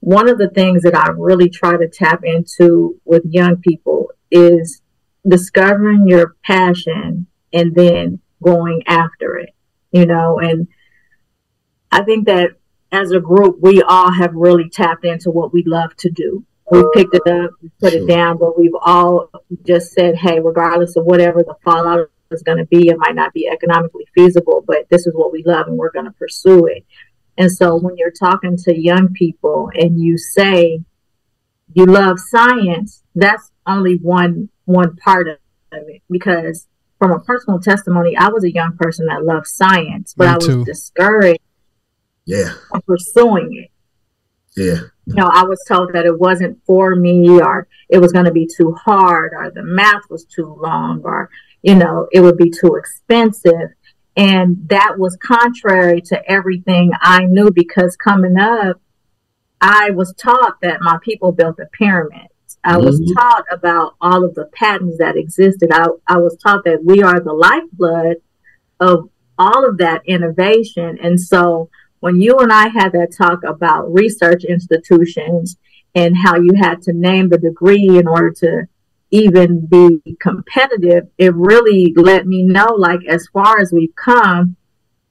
one 0.00 0.28
of 0.28 0.38
the 0.38 0.48
things 0.48 0.82
that 0.82 0.96
I 0.96 1.10
really 1.10 1.50
try 1.50 1.76
to 1.76 1.88
tap 1.88 2.22
into 2.24 3.00
with 3.04 3.22
young 3.24 3.56
people 3.56 4.10
is 4.30 4.82
discovering 5.26 6.06
your 6.06 6.36
passion 6.44 7.26
and 7.52 7.74
then 7.74 8.20
going 8.42 8.82
after 8.86 9.36
it, 9.36 9.54
you 9.90 10.06
know, 10.06 10.38
and 10.38 10.68
I 11.90 12.02
think 12.02 12.26
that 12.26 12.50
as 12.92 13.10
a 13.10 13.20
group, 13.20 13.56
we 13.60 13.82
all 13.82 14.12
have 14.12 14.34
really 14.34 14.68
tapped 14.68 15.04
into 15.04 15.30
what 15.30 15.52
we 15.52 15.64
love 15.66 15.96
to 15.96 16.10
do. 16.10 16.44
We 16.70 16.84
picked 16.94 17.14
it 17.14 17.26
up, 17.28 17.52
we 17.62 17.70
put 17.80 17.92
sure. 17.92 18.02
it 18.02 18.08
down, 18.08 18.38
but 18.38 18.58
we've 18.58 18.74
all 18.80 19.30
just 19.64 19.92
said, 19.92 20.16
hey, 20.16 20.40
regardless 20.40 20.96
of 20.96 21.04
whatever 21.04 21.42
the 21.42 21.54
fallout 21.64 22.08
is 22.32 22.42
going 22.42 22.58
to 22.58 22.66
be, 22.66 22.88
it 22.88 22.98
might 22.98 23.14
not 23.14 23.32
be 23.32 23.46
economically 23.46 24.06
feasible, 24.14 24.64
but 24.66 24.88
this 24.90 25.06
is 25.06 25.14
what 25.14 25.32
we 25.32 25.44
love 25.44 25.68
and 25.68 25.76
we're 25.76 25.92
going 25.92 26.06
to 26.06 26.12
pursue 26.12 26.66
it. 26.66 26.84
And 27.38 27.52
so 27.52 27.76
when 27.76 27.96
you're 27.96 28.10
talking 28.10 28.56
to 28.64 28.76
young 28.76 29.12
people 29.12 29.70
and 29.74 30.00
you 30.00 30.18
say 30.18 30.80
you 31.74 31.86
love 31.86 32.18
science, 32.18 33.02
that's 33.14 33.50
only 33.66 33.96
one 33.96 34.48
one 34.64 34.96
part 34.96 35.28
of 35.28 35.36
it 35.72 36.02
because 36.10 36.66
from 36.98 37.12
a 37.12 37.20
personal 37.20 37.60
testimony, 37.60 38.16
I 38.16 38.28
was 38.28 38.42
a 38.42 38.52
young 38.52 38.76
person 38.76 39.06
that 39.06 39.22
loved 39.24 39.46
science, 39.46 40.14
but 40.16 40.24
Me 40.24 40.30
I 40.30 40.36
was 40.36 40.46
too. 40.46 40.64
discouraged 40.64 41.40
yeah 42.24 42.54
pursuing 42.86 43.50
it. 43.64 43.70
Yeah. 44.56 44.80
You 45.06 45.14
know, 45.14 45.30
I 45.32 45.44
was 45.44 45.62
told 45.68 45.92
that 45.92 46.06
it 46.06 46.18
wasn't 46.18 46.58
for 46.66 46.96
me 46.96 47.28
or 47.40 47.68
it 47.88 47.98
was 47.98 48.12
going 48.12 48.24
to 48.24 48.32
be 48.32 48.46
too 48.46 48.72
hard 48.72 49.32
or 49.34 49.50
the 49.50 49.62
math 49.62 50.10
was 50.10 50.24
too 50.24 50.56
long 50.60 51.02
or 51.04 51.30
you 51.66 51.74
know, 51.74 52.06
it 52.12 52.20
would 52.20 52.36
be 52.36 52.48
too 52.48 52.76
expensive. 52.76 53.70
And 54.16 54.68
that 54.68 54.94
was 54.98 55.18
contrary 55.20 56.00
to 56.02 56.30
everything 56.30 56.92
I 57.00 57.24
knew 57.24 57.50
because 57.50 57.96
coming 57.96 58.38
up, 58.38 58.80
I 59.60 59.90
was 59.90 60.14
taught 60.16 60.60
that 60.62 60.80
my 60.80 60.98
people 61.02 61.32
built 61.32 61.56
the 61.56 61.66
pyramids. 61.72 62.28
I 62.62 62.78
was 62.78 63.00
mm-hmm. 63.00 63.14
taught 63.14 63.44
about 63.50 63.96
all 64.00 64.24
of 64.24 64.36
the 64.36 64.46
patents 64.54 64.98
that 64.98 65.16
existed. 65.16 65.70
I, 65.72 65.88
I 66.06 66.18
was 66.18 66.36
taught 66.36 66.64
that 66.64 66.84
we 66.84 67.02
are 67.02 67.18
the 67.18 67.32
lifeblood 67.32 68.18
of 68.78 69.10
all 69.36 69.68
of 69.68 69.78
that 69.78 70.02
innovation. 70.06 70.98
And 71.02 71.20
so 71.20 71.68
when 72.06 72.20
you 72.20 72.36
and 72.38 72.52
I 72.52 72.68
had 72.68 72.92
that 72.92 73.12
talk 73.18 73.42
about 73.42 73.92
research 73.92 74.44
institutions 74.44 75.56
and 75.96 76.16
how 76.16 76.36
you 76.36 76.52
had 76.56 76.80
to 76.82 76.92
name 76.92 77.30
the 77.30 77.36
degree 77.36 77.98
in 77.98 78.06
order 78.06 78.30
to 78.30 78.68
even 79.10 79.66
be 79.66 80.16
competitive, 80.20 81.08
it 81.18 81.34
really 81.34 81.92
let 81.96 82.24
me 82.24 82.44
know, 82.44 82.76
like, 82.78 83.00
as 83.08 83.26
far 83.32 83.58
as 83.58 83.72
we've 83.72 83.96
come, 83.96 84.54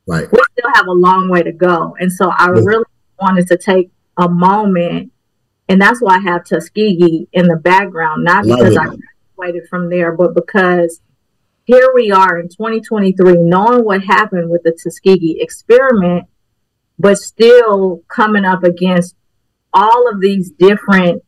right. 0.08 0.32
we 0.32 0.39
still 0.58 0.72
have 0.74 0.88
a 0.88 0.93
long 0.93 1.30
way 1.30 1.43
to 1.43 1.52
go. 1.52 1.98
And 2.00 2.10
so 2.10 2.30
I 2.30 2.48
really 2.48 2.86
wanted 3.20 3.48
to 3.48 3.58
take 3.58 3.91
a 4.16 4.30
moment, 4.30 5.12
and 5.68 5.82
that's 5.82 6.02
why 6.02 6.16
I 6.16 6.20
have 6.20 6.46
Tuskegee 6.46 7.28
in 7.34 7.48
the 7.48 7.58
background, 7.58 8.24
not 8.24 8.46
because 8.46 8.78
I 8.78 8.86
graduated 9.36 9.68
from 9.70 9.89
there, 9.89 10.14
but 10.14 10.34
because 10.34 11.02
here 11.66 11.91
we 11.93 12.10
are 12.14 12.39
in 12.39 12.48
2023, 12.48 13.34
knowing 13.39 13.84
what 13.84 14.02
happened 14.02 14.50
with 14.50 14.64
the 14.64 14.72
Tuskegee 14.72 15.41
experiment, 15.41 16.30
but 16.98 17.18
still 17.18 18.02
coming 18.08 18.46
up 18.46 18.64
against 18.64 19.16
all 19.74 20.10
of 20.10 20.22
these 20.22 20.52
different 20.52 21.24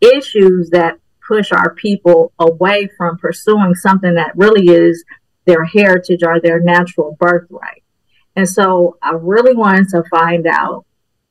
issues 0.00 0.70
that 0.70 0.98
push 1.26 1.52
our 1.52 1.74
people 1.74 2.32
away 2.38 2.88
from 2.98 3.16
pursuing 3.18 3.74
something 3.74 4.14
that 4.14 4.36
really 4.36 4.68
is 4.68 5.04
their 5.46 5.64
heritage 5.64 6.22
or 6.22 6.40
their 6.40 6.60
natural 6.60 7.16
birthright. 7.18 7.82
And 8.36 8.48
so 8.48 8.98
I 9.00 9.12
really 9.12 9.54
wanted 9.54 9.88
to 9.90 10.02
find 10.10 10.46
out 10.46 10.84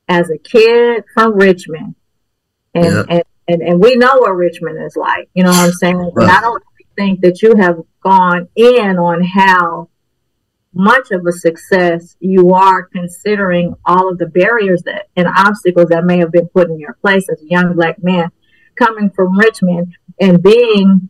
as 0.08 0.30
a 0.30 0.38
kid 0.38 1.04
from 1.12 1.34
Richmond, 1.34 1.94
and, 2.74 2.84
yeah. 2.84 3.04
and, 3.08 3.22
and, 3.48 3.62
and, 3.62 3.80
we 3.80 3.96
know 3.96 4.16
what 4.18 4.36
Richmond 4.36 4.82
is 4.84 4.96
like, 4.96 5.28
you 5.34 5.42
know 5.42 5.50
what 5.50 5.64
I'm 5.64 5.72
saying? 5.72 5.96
Right. 5.96 6.24
And 6.24 6.30
I 6.30 6.40
don't 6.40 6.62
think 6.96 7.20
that 7.20 7.40
you 7.40 7.56
have 7.56 7.78
gone 8.02 8.48
in 8.54 8.98
on 8.98 9.22
how 9.22 9.88
much 10.74 11.10
of 11.10 11.26
a 11.26 11.32
success 11.32 12.16
you 12.20 12.52
are 12.52 12.84
considering 12.84 13.74
all 13.84 14.08
of 14.08 14.18
the 14.18 14.26
barriers 14.26 14.82
that 14.82 15.08
and 15.16 15.28
obstacles 15.28 15.88
that 15.88 16.04
may 16.04 16.18
have 16.18 16.32
been 16.32 16.48
put 16.48 16.68
in 16.68 16.78
your 16.78 16.94
place 16.94 17.28
as 17.30 17.40
a 17.42 17.46
young 17.46 17.74
black 17.74 18.02
man 18.02 18.30
coming 18.76 19.10
from 19.10 19.38
Richmond 19.38 19.96
and 20.20 20.42
being 20.42 21.08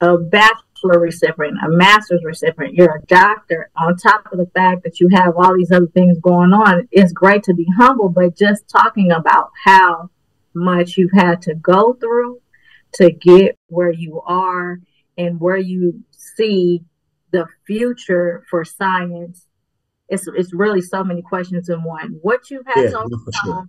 a 0.00 0.18
bachelor 0.18 0.98
recipient, 0.98 1.58
a 1.64 1.68
master's 1.68 2.24
recipient, 2.24 2.74
you're 2.74 2.96
a 2.96 3.06
doctor, 3.06 3.70
on 3.76 3.96
top 3.96 4.30
of 4.32 4.38
the 4.38 4.50
fact 4.54 4.84
that 4.84 5.00
you 5.00 5.08
have 5.12 5.34
all 5.36 5.56
these 5.56 5.70
other 5.70 5.86
things 5.86 6.18
going 6.18 6.52
on, 6.52 6.88
it's 6.90 7.12
great 7.12 7.42
to 7.44 7.54
be 7.54 7.66
humble, 7.76 8.08
but 8.08 8.36
just 8.36 8.68
talking 8.68 9.10
about 9.10 9.50
how 9.64 10.10
much 10.54 10.96
you've 10.96 11.12
had 11.12 11.42
to 11.42 11.54
go 11.54 11.94
through 11.94 12.40
to 12.92 13.10
get 13.10 13.58
where 13.68 13.92
you 13.92 14.20
are 14.22 14.78
and 15.16 15.40
where 15.40 15.56
you 15.56 16.04
see 16.10 16.82
the 17.34 17.46
future 17.66 18.44
for 18.48 18.64
science. 18.64 19.46
It's, 20.08 20.28
it's 20.28 20.54
really 20.54 20.80
so 20.80 21.02
many 21.02 21.20
questions 21.20 21.68
in 21.68 21.82
one. 21.82 22.18
What 22.22 22.50
you've 22.50 22.66
had 22.66 22.90
yeah, 22.90 22.96
overcome, 22.96 23.32
sure. 23.44 23.68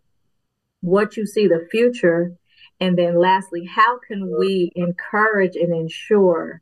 what 0.82 1.18
you 1.18 1.26
see 1.26 1.48
the 1.48 1.68
future, 1.72 2.34
and 2.80 2.98
then 2.98 3.20
lastly, 3.20 3.66
how 3.66 4.00
can 4.08 4.38
we 4.38 4.72
encourage 4.76 5.56
and 5.56 5.74
ensure 5.74 6.62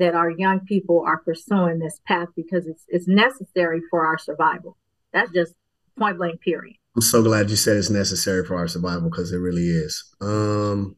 that 0.00 0.14
our 0.14 0.30
young 0.30 0.60
people 0.60 1.04
are 1.06 1.18
pursuing 1.18 1.78
this 1.78 2.00
path 2.06 2.28
because 2.34 2.66
it's 2.66 2.84
it's 2.88 3.06
necessary 3.06 3.80
for 3.90 4.04
our 4.04 4.18
survival. 4.18 4.76
That's 5.12 5.30
just 5.32 5.54
point 5.98 6.16
blank 6.16 6.40
period. 6.40 6.76
I'm 6.96 7.02
so 7.02 7.22
glad 7.22 7.50
you 7.50 7.56
said 7.56 7.76
it's 7.76 7.90
necessary 7.90 8.44
for 8.44 8.56
our 8.56 8.66
survival 8.66 9.10
because 9.10 9.30
it 9.30 9.36
really 9.36 9.68
is. 9.68 10.02
Um 10.20 10.96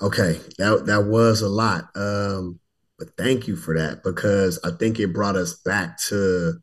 okay, 0.00 0.40
that 0.58 0.86
that 0.86 1.06
was 1.06 1.42
a 1.42 1.48
lot. 1.48 1.88
Um 1.96 2.60
but 3.02 3.16
thank 3.16 3.48
you 3.48 3.56
for 3.56 3.76
that 3.76 4.04
because 4.04 4.60
I 4.62 4.70
think 4.70 5.00
it 5.00 5.12
brought 5.12 5.36
us 5.36 5.54
back 5.54 5.98
to 6.08 6.54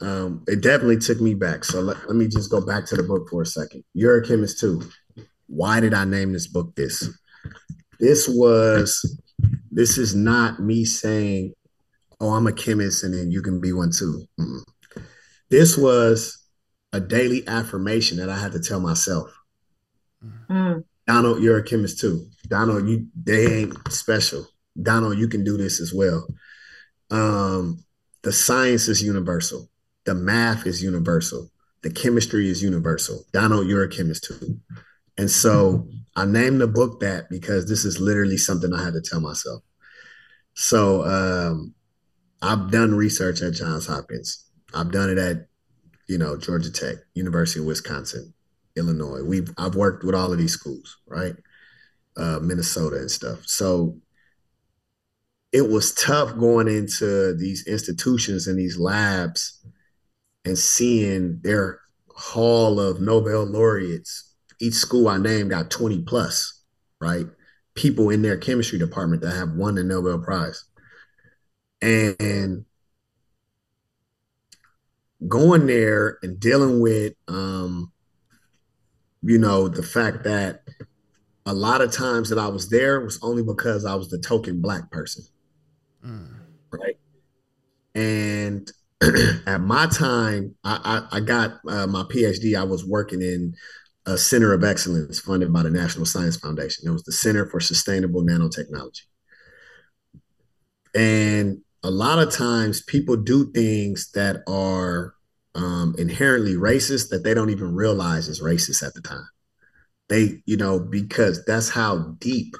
um, 0.00 0.44
it 0.48 0.62
definitely 0.62 0.98
took 0.98 1.20
me 1.20 1.34
back. 1.34 1.64
So 1.64 1.80
let, 1.80 2.06
let 2.06 2.16
me 2.16 2.26
just 2.26 2.50
go 2.50 2.64
back 2.64 2.86
to 2.86 2.96
the 2.96 3.02
book 3.02 3.28
for 3.28 3.42
a 3.42 3.46
second. 3.46 3.84
You're 3.92 4.18
a 4.18 4.26
chemist 4.26 4.58
too 4.58 4.82
why 5.50 5.80
did 5.80 5.92
I 5.92 6.04
name 6.04 6.32
this 6.32 6.46
book 6.46 6.74
this? 6.76 7.08
This 7.98 8.28
was, 8.28 9.20
this 9.70 9.98
is 9.98 10.14
not 10.14 10.60
me 10.60 10.84
saying, 10.84 11.52
oh, 12.20 12.30
I'm 12.30 12.46
a 12.46 12.52
chemist 12.52 13.02
and 13.02 13.12
then 13.12 13.30
you 13.30 13.42
can 13.42 13.60
be 13.60 13.72
one 13.72 13.90
too. 13.90 14.24
mm 14.38 14.62
This 15.50 15.76
was 15.76 16.46
a 16.92 17.00
daily 17.00 17.46
affirmation 17.46 18.18
that 18.18 18.30
I 18.30 18.38
had 18.38 18.52
to 18.52 18.60
tell 18.60 18.80
myself. 18.80 19.28
Mm. 20.48 20.84
Donald, 21.06 21.42
you're 21.42 21.58
a 21.58 21.64
chemist 21.64 21.98
too. 21.98 22.26
Donald, 22.46 22.88
you 22.88 23.06
they 23.20 23.60
ain't 23.60 23.92
special. 23.92 24.46
Donald, 24.82 25.18
you 25.18 25.28
can 25.28 25.44
do 25.44 25.56
this 25.56 25.80
as 25.80 25.92
well. 25.92 26.26
Um, 27.10 27.84
the 28.22 28.32
science 28.32 28.88
is 28.88 29.02
universal. 29.02 29.68
The 30.04 30.14
math 30.14 30.66
is 30.66 30.82
universal. 30.82 31.50
The 31.82 31.90
chemistry 31.90 32.48
is 32.48 32.62
universal. 32.62 33.24
Donald, 33.32 33.66
you're 33.66 33.84
a 33.84 33.88
chemist 33.88 34.24
too. 34.24 34.58
And 35.16 35.30
so 35.30 35.88
I 36.16 36.24
named 36.24 36.60
the 36.60 36.66
book 36.66 37.00
that 37.00 37.28
because 37.30 37.68
this 37.68 37.84
is 37.84 38.00
literally 38.00 38.36
something 38.36 38.72
I 38.72 38.84
had 38.84 38.94
to 38.94 39.00
tell 39.00 39.20
myself. 39.20 39.62
So 40.54 41.04
um, 41.04 41.74
I've 42.42 42.70
done 42.70 42.94
research 42.94 43.42
at 43.42 43.54
Johns 43.54 43.86
Hopkins. 43.86 44.44
I've 44.74 44.92
done 44.92 45.10
it 45.10 45.18
at, 45.18 45.46
you 46.08 46.18
know, 46.18 46.36
Georgia 46.36 46.72
Tech, 46.72 46.96
University 47.14 47.60
of 47.60 47.66
Wisconsin, 47.66 48.34
Illinois. 48.76 49.22
We've 49.22 49.50
I've 49.58 49.74
worked 49.74 50.04
with 50.04 50.14
all 50.14 50.32
of 50.32 50.38
these 50.38 50.52
schools, 50.52 50.98
right? 51.06 51.34
Uh, 52.16 52.38
Minnesota 52.40 52.96
and 52.96 53.10
stuff. 53.10 53.46
So 53.46 53.96
it 55.52 55.68
was 55.68 55.92
tough 55.94 56.36
going 56.38 56.68
into 56.68 57.34
these 57.34 57.66
institutions 57.66 58.46
and 58.46 58.58
these 58.58 58.78
labs 58.78 59.60
and 60.44 60.56
seeing 60.56 61.40
their 61.42 61.80
hall 62.08 62.78
of 62.78 63.00
Nobel 63.00 63.44
laureates 63.44 64.34
each 64.60 64.74
school 64.74 65.08
I 65.08 65.18
named 65.18 65.50
got 65.50 65.70
20 65.70 66.02
plus, 66.02 66.62
right? 67.00 67.26
People 67.74 68.10
in 68.10 68.22
their 68.22 68.36
chemistry 68.36 68.78
department 68.78 69.22
that 69.22 69.34
have 69.34 69.52
won 69.52 69.74
the 69.74 69.82
Nobel 69.82 70.18
Prize. 70.18 70.64
And 71.82 72.64
going 75.26 75.66
there 75.66 76.18
and 76.22 76.38
dealing 76.38 76.80
with 76.80 77.14
um, 77.26 77.90
you 79.22 79.38
know, 79.38 79.68
the 79.68 79.82
fact 79.82 80.24
that 80.24 80.62
a 81.46 81.52
lot 81.52 81.80
of 81.80 81.92
times 81.92 82.28
that 82.30 82.38
I 82.38 82.48
was 82.48 82.68
there 82.68 83.00
was 83.00 83.18
only 83.22 83.42
because 83.42 83.84
I 83.84 83.94
was 83.94 84.08
the 84.08 84.18
token 84.18 84.60
black 84.60 84.90
person. 84.90 85.24
Mm. 86.04 86.34
Right. 86.70 86.98
And 87.94 88.70
at 89.46 89.60
my 89.60 89.86
time, 89.86 90.54
I, 90.64 91.06
I, 91.10 91.16
I 91.18 91.20
got 91.20 91.60
uh, 91.68 91.86
my 91.86 92.02
PhD. 92.04 92.58
I 92.58 92.64
was 92.64 92.84
working 92.84 93.22
in 93.22 93.54
a 94.06 94.16
center 94.16 94.52
of 94.52 94.64
excellence 94.64 95.20
funded 95.20 95.52
by 95.52 95.62
the 95.62 95.70
National 95.70 96.06
Science 96.06 96.36
Foundation. 96.36 96.86
It 96.86 96.90
was 96.90 97.04
the 97.04 97.12
Center 97.12 97.46
for 97.46 97.60
Sustainable 97.60 98.22
Nanotechnology. 98.22 99.02
And 100.94 101.58
a 101.82 101.90
lot 101.90 102.18
of 102.18 102.32
times 102.32 102.82
people 102.82 103.16
do 103.16 103.50
things 103.52 104.10
that 104.12 104.42
are 104.46 105.14
um, 105.54 105.94
inherently 105.98 106.54
racist 106.54 107.10
that 107.10 107.24
they 107.24 107.34
don't 107.34 107.50
even 107.50 107.74
realize 107.74 108.28
is 108.28 108.42
racist 108.42 108.86
at 108.86 108.94
the 108.94 109.00
time. 109.00 109.28
They, 110.08 110.42
you 110.44 110.56
know, 110.56 110.80
because 110.80 111.44
that's 111.44 111.68
how 111.68 112.16
deep, 112.18 112.56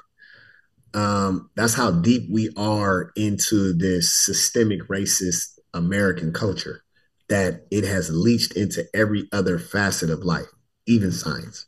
um, 0.93 1.49
that's 1.55 1.73
how 1.73 1.91
deep 1.91 2.29
we 2.29 2.51
are 2.57 3.11
into 3.15 3.73
this 3.73 4.13
systemic 4.13 4.81
racist 4.87 5.59
American 5.73 6.33
culture 6.33 6.83
that 7.29 7.65
it 7.71 7.85
has 7.85 8.09
leached 8.09 8.57
into 8.57 8.85
every 8.93 9.27
other 9.31 9.57
facet 9.57 10.09
of 10.09 10.19
life, 10.19 10.47
even 10.85 11.11
science. 11.11 11.65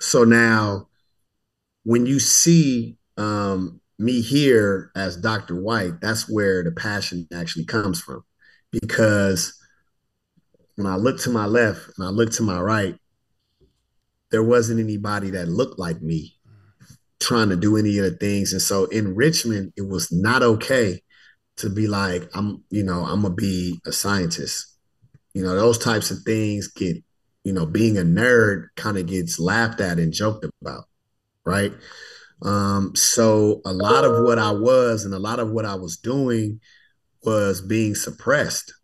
So 0.00 0.24
now, 0.24 0.88
when 1.84 2.06
you 2.06 2.18
see 2.18 2.96
um, 3.18 3.80
me 3.98 4.22
here 4.22 4.90
as 4.96 5.16
Dr. 5.16 5.60
White, 5.60 6.00
that's 6.00 6.28
where 6.28 6.64
the 6.64 6.72
passion 6.72 7.28
actually 7.34 7.66
comes 7.66 8.00
from. 8.00 8.24
Because 8.72 9.58
when 10.76 10.86
I 10.86 10.96
look 10.96 11.20
to 11.20 11.30
my 11.30 11.46
left 11.46 11.90
and 11.96 12.06
I 12.06 12.10
look 12.10 12.32
to 12.32 12.42
my 12.42 12.60
right, 12.60 12.98
there 14.30 14.42
wasn't 14.42 14.80
anybody 14.80 15.30
that 15.30 15.48
looked 15.48 15.78
like 15.78 16.02
me 16.02 16.35
trying 17.20 17.48
to 17.48 17.56
do 17.56 17.76
any 17.76 17.98
of 17.98 18.04
the 18.04 18.16
things. 18.16 18.52
And 18.52 18.62
so 18.62 18.86
in 18.86 19.14
Richmond, 19.14 19.72
it 19.76 19.88
was 19.88 20.12
not 20.12 20.42
okay 20.42 21.02
to 21.56 21.70
be 21.70 21.86
like, 21.86 22.28
I'm, 22.34 22.62
you 22.70 22.82
know, 22.82 23.04
I'm 23.04 23.22
gonna 23.22 23.34
be 23.34 23.80
a 23.86 23.92
scientist. 23.92 24.76
You 25.32 25.42
know, 25.42 25.54
those 25.54 25.78
types 25.78 26.10
of 26.10 26.18
things 26.22 26.68
get, 26.68 26.96
you 27.44 27.52
know, 27.52 27.66
being 27.66 27.98
a 27.98 28.02
nerd 28.02 28.68
kind 28.76 28.98
of 28.98 29.06
gets 29.06 29.38
laughed 29.38 29.80
at 29.80 29.98
and 29.98 30.12
joked 30.12 30.46
about, 30.60 30.84
right? 31.44 31.72
Um, 32.42 32.94
so 32.94 33.62
a 33.64 33.72
lot 33.72 34.04
of 34.04 34.24
what 34.24 34.38
I 34.38 34.50
was 34.50 35.04
and 35.04 35.14
a 35.14 35.18
lot 35.18 35.40
of 35.40 35.50
what 35.50 35.64
I 35.64 35.74
was 35.74 35.96
doing 35.96 36.60
was 37.24 37.60
being 37.62 37.94
suppressed. 37.94 38.74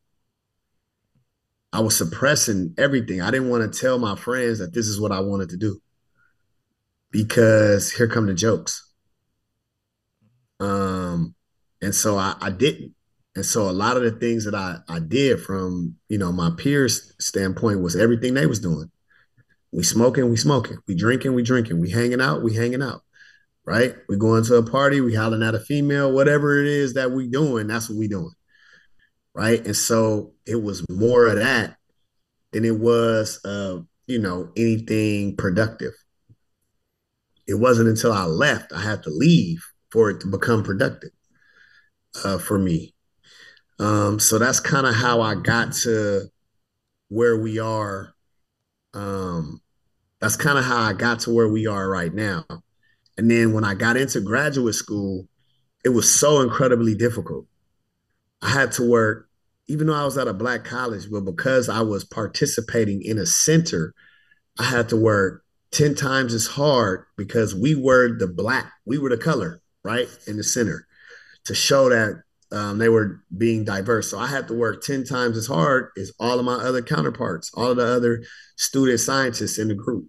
I 1.72 1.80
was 1.80 1.96
suppressing 1.96 2.74
everything. 2.78 3.20
I 3.20 3.30
didn't 3.30 3.48
want 3.50 3.70
to 3.70 3.78
tell 3.78 3.98
my 3.98 4.16
friends 4.16 4.58
that 4.58 4.74
this 4.74 4.86
is 4.86 5.00
what 5.00 5.12
I 5.12 5.20
wanted 5.20 5.50
to 5.50 5.56
do 5.56 5.80
because 7.12 7.92
here 7.92 8.08
come 8.08 8.26
the 8.26 8.34
jokes. 8.34 8.90
Um, 10.58 11.34
and 11.80 11.94
so 11.94 12.16
I, 12.16 12.34
I 12.40 12.50
didn't. 12.50 12.94
And 13.34 13.46
so 13.46 13.68
a 13.68 13.72
lot 13.72 13.96
of 13.96 14.02
the 14.02 14.10
things 14.10 14.44
that 14.44 14.54
I, 14.54 14.78
I 14.88 14.98
did 14.98 15.40
from, 15.40 15.96
you 16.08 16.18
know, 16.18 16.32
my 16.32 16.50
peers 16.56 17.14
standpoint 17.20 17.80
was 17.80 17.96
everything 17.96 18.34
they 18.34 18.46
was 18.46 18.60
doing. 18.60 18.90
We 19.72 19.84
smoking, 19.84 20.28
we 20.28 20.36
smoking, 20.36 20.78
we 20.86 20.94
drinking, 20.94 21.34
we 21.34 21.42
drinking, 21.42 21.80
we 21.80 21.90
hanging 21.90 22.20
out, 22.20 22.42
we 22.42 22.54
hanging 22.54 22.82
out 22.82 23.02
right? 23.64 23.94
We 24.08 24.16
going 24.16 24.44
to 24.44 24.56
a 24.56 24.62
party, 24.62 25.00
we 25.00 25.14
hollering 25.14 25.42
at 25.42 25.54
a 25.54 25.60
female, 25.60 26.12
whatever 26.12 26.60
it 26.60 26.66
is 26.66 26.94
that 26.94 27.12
we 27.12 27.28
doing, 27.28 27.68
that's 27.68 27.88
what 27.88 27.98
we 27.98 28.08
doing. 28.08 28.32
Right. 29.34 29.64
And 29.64 29.76
so 29.76 30.32
it 30.46 30.62
was 30.62 30.84
more 30.90 31.26
of 31.26 31.36
that 31.36 31.76
than 32.52 32.64
it 32.64 32.78
was 32.78 33.42
uh, 33.44 33.78
you 34.06 34.18
know, 34.18 34.50
anything 34.56 35.36
productive. 35.36 35.92
It 37.46 37.54
wasn't 37.54 37.88
until 37.88 38.12
I 38.12 38.24
left, 38.24 38.72
I 38.72 38.82
had 38.82 39.02
to 39.04 39.10
leave 39.10 39.62
for 39.90 40.10
it 40.10 40.20
to 40.20 40.26
become 40.26 40.62
productive 40.62 41.10
uh, 42.24 42.38
for 42.38 42.58
me. 42.58 42.94
Um, 43.78 44.18
so 44.20 44.38
that's 44.38 44.60
kind 44.60 44.86
of 44.86 44.94
how 44.94 45.20
I 45.20 45.34
got 45.34 45.72
to 45.82 46.28
where 47.08 47.36
we 47.36 47.58
are. 47.58 48.14
Um, 48.94 49.60
that's 50.20 50.36
kind 50.36 50.58
of 50.58 50.64
how 50.64 50.78
I 50.78 50.92
got 50.92 51.20
to 51.20 51.30
where 51.32 51.48
we 51.48 51.66
are 51.66 51.88
right 51.88 52.12
now. 52.12 52.44
And 53.18 53.30
then 53.30 53.52
when 53.52 53.64
I 53.64 53.74
got 53.74 53.96
into 53.96 54.20
graduate 54.20 54.74
school, 54.74 55.28
it 55.84 55.90
was 55.90 56.12
so 56.12 56.40
incredibly 56.40 56.94
difficult. 56.94 57.46
I 58.40 58.50
had 58.50 58.72
to 58.72 58.88
work, 58.88 59.28
even 59.66 59.86
though 59.88 59.94
I 59.94 60.04
was 60.04 60.16
at 60.16 60.28
a 60.28 60.34
black 60.34 60.64
college, 60.64 61.10
but 61.10 61.22
because 61.22 61.68
I 61.68 61.80
was 61.82 62.04
participating 62.04 63.02
in 63.02 63.18
a 63.18 63.26
center, 63.26 63.94
I 64.58 64.64
had 64.64 64.88
to 64.90 64.96
work 64.96 65.41
10 65.72 65.94
times 65.94 66.34
as 66.34 66.46
hard 66.46 67.06
because 67.16 67.54
we 67.54 67.74
were 67.74 68.16
the 68.16 68.28
black, 68.28 68.72
we 68.84 68.98
were 68.98 69.10
the 69.10 69.16
color, 69.16 69.60
right, 69.82 70.08
in 70.26 70.36
the 70.36 70.44
center 70.44 70.86
to 71.44 71.54
show 71.54 71.88
that 71.88 72.22
um, 72.52 72.78
they 72.78 72.88
were 72.88 73.22
being 73.36 73.64
diverse. 73.64 74.10
So 74.10 74.18
I 74.18 74.26
had 74.26 74.48
to 74.48 74.54
work 74.54 74.82
10 74.82 75.04
times 75.04 75.36
as 75.36 75.46
hard 75.46 75.90
as 75.98 76.12
all 76.20 76.38
of 76.38 76.44
my 76.44 76.54
other 76.54 76.82
counterparts, 76.82 77.50
all 77.54 77.70
of 77.70 77.78
the 77.78 77.86
other 77.86 78.22
student 78.56 79.00
scientists 79.00 79.58
in 79.58 79.68
the 79.68 79.74
group. 79.74 80.08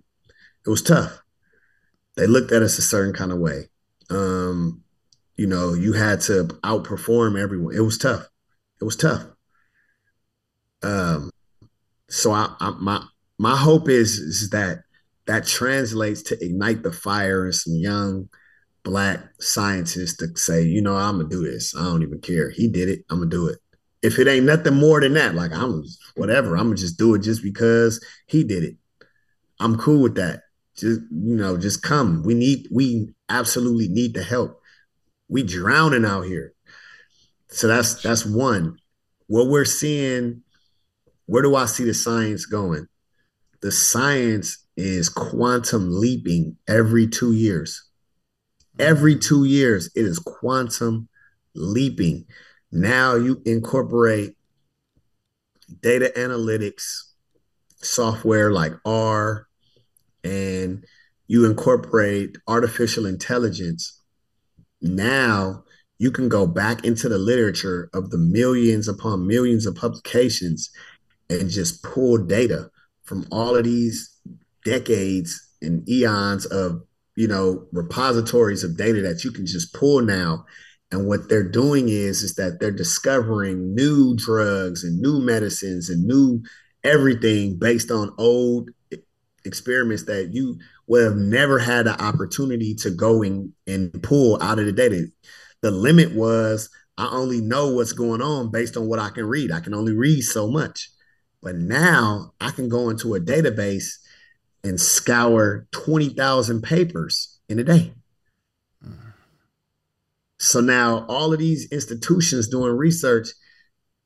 It 0.66 0.70
was 0.70 0.82
tough 0.82 1.24
they 2.16 2.28
looked 2.28 2.51
at 2.51 2.61
us 2.61 2.78
a 2.78 2.82
certain 2.82 3.14
kind 3.14 3.32
of 3.32 3.39
way. 3.39 3.70
Um, 4.09 4.84
you 5.36 5.47
know, 5.47 5.74
you 5.74 5.93
had 5.93 6.22
to 6.22 6.45
outperform 6.64 7.41
everyone. 7.41 7.76
It 7.76 7.82
was 7.82 7.97
tough. 7.97 8.28
It 8.80 8.86
was 8.86 8.95
tough. 8.95 9.26
Um, 10.84 11.32
so 12.09 12.32
I, 12.32 12.53
I 12.59 12.72
my 12.80 13.03
my 13.39 13.55
hope 13.55 13.89
is 13.89 14.20
is 14.20 14.49
that 14.51 14.83
that 15.26 15.46
translates 15.46 16.22
to 16.24 16.44
ignite 16.44 16.84
the 16.84 16.92
fire 16.92 17.46
in 17.46 17.54
some 17.54 17.76
young 17.76 18.30
black 18.84 19.20
scientists 19.40 20.18
to 20.18 20.28
say, 20.36 20.64
you 20.64 20.82
know, 20.82 20.96
I'm 20.96 21.18
gonna 21.18 21.30
do 21.30 21.44
this. 21.44 21.76
I 21.76 21.84
don't 21.84 22.04
even 22.04 22.20
care. 22.20 22.50
He 22.50 22.68
did 22.68 22.90
it. 22.90 23.06
I'm 23.10 23.20
gonna 23.20 23.30
do 23.30 23.48
it. 23.48 23.60
If 24.02 24.20
it 24.20 24.28
ain't 24.28 24.46
nothing 24.46 24.76
more 24.76 25.00
than 25.00 25.14
that, 25.14 25.36
like 25.36 25.54
I'm 25.54 25.84
whatever, 26.16 26.58
I'm 26.58 26.66
gonna 26.66 26.76
just 26.76 26.98
do 26.98 27.16
it 27.16 27.22
just 27.22 27.42
because 27.42 28.04
he 28.28 28.44
did 28.44 28.64
it. 28.64 28.76
I'm 29.60 29.78
cool 29.78 30.02
with 30.02 30.16
that 30.16 30.42
just 30.76 31.02
you 31.12 31.36
know 31.36 31.58
just 31.58 31.82
come 31.82 32.24
we 32.24 32.34
need 32.34 32.68
we 32.72 33.10
absolutely 33.30 33.88
need 33.88 34.14
the 34.14 34.24
help 34.24 34.60
we 35.30 35.44
drowning 35.44 36.06
out 36.06 36.24
here 36.24 36.54
so 37.50 37.68
that's 37.68 38.02
that's 38.02 38.26
one 38.26 38.78
what 39.28 39.48
we're 39.48 39.66
seeing 39.66 40.42
where 41.28 41.44
do 41.44 41.56
i 41.56 41.66
see 41.66 41.84
the 41.84 41.94
science 41.94 42.46
going 42.46 42.88
the 43.64 43.72
science 43.72 44.57
is 44.76 45.07
quantum 45.07 45.88
leaping 45.89 46.57
every 46.68 47.07
two 47.07 47.32
years. 47.32 47.82
Every 48.78 49.18
two 49.18 49.45
years 49.45 49.89
it 49.95 50.05
is 50.05 50.20
quantum 50.20 51.07
leaping. 51.55 52.26
Now 52.74 53.16
you 53.16 53.41
incorporate 53.45 54.36
data 55.80 56.11
analytics 56.18 57.03
software 57.78 58.51
like 58.51 58.74
r 58.86 59.47
and 60.26 60.84
you 61.28 61.45
incorporate 61.45 62.38
artificial 62.49 63.05
intelligence, 63.05 64.01
now 64.82 65.64
you 65.99 66.11
can 66.11 66.28
go 66.28 66.45
back 66.45 66.84
into 66.84 67.07
the 67.07 67.18
literature 67.18 67.89
of 67.93 68.09
the 68.09 68.18
millions 68.18 68.89
upon 68.89 69.26
millions 69.26 69.66
of 69.66 69.74
publications 69.74 70.70
and 71.30 71.49
just 71.49 71.82
pull 71.82 72.18
data 72.18 72.70
from 73.04 73.26
all 73.32 73.56
of 73.56 73.64
these 73.64 74.18
decades 74.66 75.39
and 75.62 75.88
eons 75.89 76.45
of 76.45 76.82
you 77.16 77.28
know 77.28 77.68
repositories 77.72 78.64
of 78.64 78.78
data 78.78 79.01
that 79.01 79.24
you 79.24 79.32
can 79.32 79.45
just 79.45 79.74
pull 79.74 80.01
now 80.01 80.45
and 80.91 81.08
what 81.08 81.28
they're 81.28 81.49
doing 81.49 81.89
is 81.89 82.22
is 82.22 82.36
that 82.36 82.60
they're 82.60 82.72
discovering 82.72 83.74
new 83.74 84.16
drugs 84.16 84.84
and 84.84 84.99
new 84.99 85.20
medicines 85.20 85.89
and 85.89 86.06
new 86.06 86.41
everything 86.84 87.58
based 87.58 87.91
on 87.91 88.14
old 88.18 88.70
experiments 89.45 90.04
that 90.04 90.34
you 90.34 90.58
would 90.88 91.04
have 91.04 91.16
never 91.16 91.60
had 91.60 91.86
the 91.86 92.01
opportunity 92.01 92.76
to 92.76 92.91
go 92.91 93.24
and, 93.24 93.51
and 93.68 94.01
pull 94.04 94.41
out 94.41 94.60
of 94.60 94.66
the 94.66 94.72
data. 94.72 95.06
The 95.62 95.72
limit 95.72 96.14
was 96.14 96.70
I 96.97 97.10
only 97.12 97.41
know 97.41 97.74
what's 97.74 97.93
going 97.93 98.22
on 98.22 98.51
based 98.51 98.78
on 98.78 98.88
what 98.88 98.99
I 98.99 99.10
can 99.10 99.26
read. 99.26 99.51
I 99.51 99.62
can 99.62 99.74
only 99.74 99.93
read 99.93 100.22
so 100.22 100.47
much. 100.47 100.89
But 101.44 101.56
now 101.56 102.34
I 102.39 102.52
can 102.52 102.70
go 102.70 102.89
into 102.89 103.16
a 103.16 103.20
database 103.20 103.98
and 104.64 104.80
scour 104.80 105.68
20,000 105.72 106.62
papers 106.62 107.39
in 107.50 107.60
a 107.60 107.64
day. 107.64 107.94
Mm. 108.84 109.14
So 110.39 110.62
now 110.62 111.06
all 111.08 111.34
of 111.34 111.39
these 111.39 111.70
institutions 111.72 112.48
doing 112.48 112.72
research, 112.72 113.28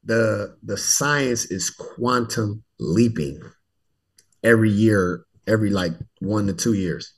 the 0.03 0.57
the 0.63 0.77
science 0.77 1.45
is 1.45 1.69
quantum 1.69 2.63
leaping 2.79 3.41
every 4.43 4.69
year 4.69 5.27
every 5.47 5.69
like 5.69 5.93
one 6.19 6.47
to 6.47 6.53
two 6.53 6.73
years. 6.73 7.13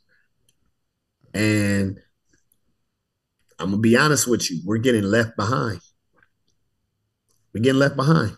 And 1.34 2.00
I'm 3.58 3.72
gonna 3.72 3.82
be 3.82 3.98
honest 3.98 4.28
with 4.28 4.50
you, 4.50 4.62
we're 4.66 4.78
getting 4.78 5.04
left 5.04 5.36
behind. 5.36 5.82
We're 7.54 7.62
getting 7.62 7.80
left 7.80 7.96
behind. 7.96 8.38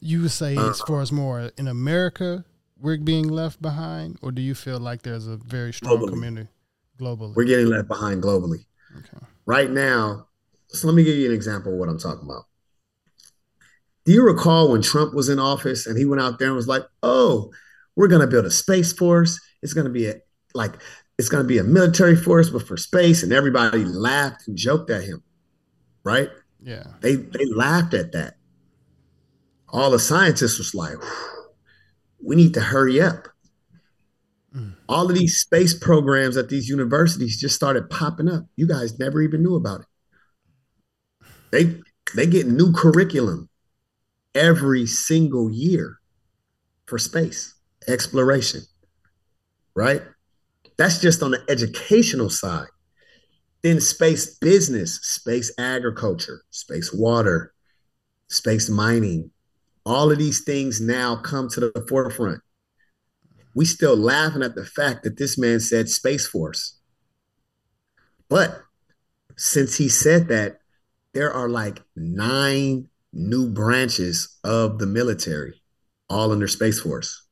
You 0.00 0.22
would 0.22 0.30
say 0.30 0.52
as 0.52 0.58
uh-huh. 0.58 0.86
far 0.86 1.00
as 1.02 1.12
more 1.12 1.50
in 1.56 1.68
America, 1.68 2.44
we're 2.80 2.98
being 2.98 3.28
left 3.28 3.60
behind, 3.60 4.18
or 4.22 4.32
do 4.32 4.40
you 4.42 4.54
feel 4.54 4.78
like 4.78 5.02
there's 5.02 5.26
a 5.26 5.36
very 5.36 5.72
strong 5.72 5.98
globally. 5.98 6.08
community 6.08 6.48
globally? 6.98 7.34
We're 7.34 7.44
getting 7.44 7.66
left 7.66 7.88
behind 7.88 8.22
globally. 8.22 8.64
Okay. 8.96 9.26
Right 9.46 9.70
now, 9.70 10.26
so 10.68 10.86
let 10.86 10.94
me 10.94 11.04
give 11.04 11.16
you 11.16 11.28
an 11.28 11.34
example 11.34 11.72
of 11.72 11.78
what 11.78 11.88
I'm 11.88 11.98
talking 11.98 12.24
about. 12.24 12.44
Do 14.04 14.12
you 14.12 14.24
recall 14.24 14.72
when 14.72 14.82
Trump 14.82 15.14
was 15.14 15.28
in 15.28 15.38
office 15.38 15.86
and 15.86 15.98
he 15.98 16.04
went 16.04 16.22
out 16.22 16.38
there 16.38 16.48
and 16.48 16.56
was 16.56 16.66
like, 16.66 16.84
"Oh, 17.02 17.50
we're 17.96 18.08
going 18.08 18.22
to 18.22 18.26
build 18.26 18.46
a 18.46 18.50
space 18.50 18.92
force. 18.92 19.38
It's 19.62 19.74
going 19.74 19.84
to 19.84 19.92
be 19.92 20.06
a 20.06 20.14
like 20.54 20.72
it's 21.18 21.28
going 21.28 21.44
to 21.44 21.48
be 21.48 21.58
a 21.58 21.64
military 21.64 22.16
force, 22.16 22.48
but 22.48 22.66
for 22.66 22.78
space. 22.78 23.22
And 23.22 23.32
everybody 23.32 23.84
laughed 23.84 24.48
and 24.48 24.56
joked 24.56 24.88
at 24.88 25.04
him, 25.04 25.22
right? 26.02 26.30
Yeah. 26.62 26.84
They 27.00 27.16
they 27.16 27.44
laughed 27.54 27.92
at 27.94 28.12
that. 28.12 28.36
All 29.72 29.90
the 29.90 29.98
scientists 29.98 30.58
was 30.58 30.74
like, 30.74 30.96
we 32.22 32.36
need 32.36 32.54
to 32.54 32.60
hurry 32.60 33.00
up. 33.00 33.28
Mm. 34.54 34.74
All 34.88 35.08
of 35.08 35.14
these 35.14 35.38
space 35.38 35.74
programs 35.74 36.36
at 36.36 36.48
these 36.48 36.68
universities 36.68 37.40
just 37.40 37.54
started 37.54 37.88
popping 37.88 38.28
up. 38.28 38.44
You 38.56 38.66
guys 38.66 38.98
never 38.98 39.22
even 39.22 39.42
knew 39.42 39.54
about 39.54 39.80
it. 39.80 39.86
They 41.50 41.80
they 42.14 42.26
get 42.26 42.46
new 42.46 42.72
curriculum 42.72 43.48
every 44.34 44.86
single 44.86 45.50
year 45.50 45.98
for 46.86 46.98
space 46.98 47.54
exploration. 47.86 48.62
Right? 49.74 50.02
That's 50.76 51.00
just 51.00 51.22
on 51.22 51.30
the 51.30 51.44
educational 51.48 52.30
side. 52.30 52.68
Then 53.62 53.80
space 53.80 54.38
business, 54.38 54.96
space 55.02 55.52
agriculture, 55.58 56.42
space 56.50 56.92
water, 56.92 57.52
space 58.28 58.68
mining, 58.68 59.30
all 59.90 60.12
of 60.12 60.18
these 60.18 60.44
things 60.44 60.80
now 60.80 61.16
come 61.16 61.48
to 61.48 61.58
the 61.58 61.84
forefront. 61.88 62.40
We 63.56 63.64
still 63.64 63.96
laughing 63.96 64.42
at 64.42 64.54
the 64.54 64.64
fact 64.64 65.02
that 65.02 65.18
this 65.18 65.36
man 65.36 65.58
said 65.58 65.88
Space 65.88 66.28
Force. 66.28 66.78
But 68.28 68.62
since 69.36 69.76
he 69.76 69.88
said 69.88 70.28
that, 70.28 70.60
there 71.12 71.32
are 71.32 71.48
like 71.48 71.82
nine 71.96 72.88
new 73.12 73.50
branches 73.50 74.38
of 74.44 74.78
the 74.78 74.86
military, 74.86 75.60
all 76.08 76.30
under 76.30 76.46
Space 76.46 76.78
Force. 76.78 77.26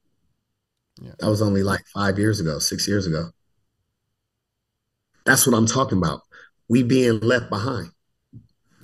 Yeah. 1.00 1.12
That 1.20 1.30
was 1.30 1.40
only 1.40 1.62
like 1.62 1.84
five 1.94 2.18
years 2.18 2.40
ago, 2.40 2.58
six 2.58 2.88
years 2.88 3.06
ago. 3.06 3.30
That's 5.24 5.46
what 5.46 5.56
I'm 5.56 5.66
talking 5.66 5.98
about. 5.98 6.22
We 6.68 6.82
being 6.82 7.20
left 7.20 7.50
behind. 7.50 7.90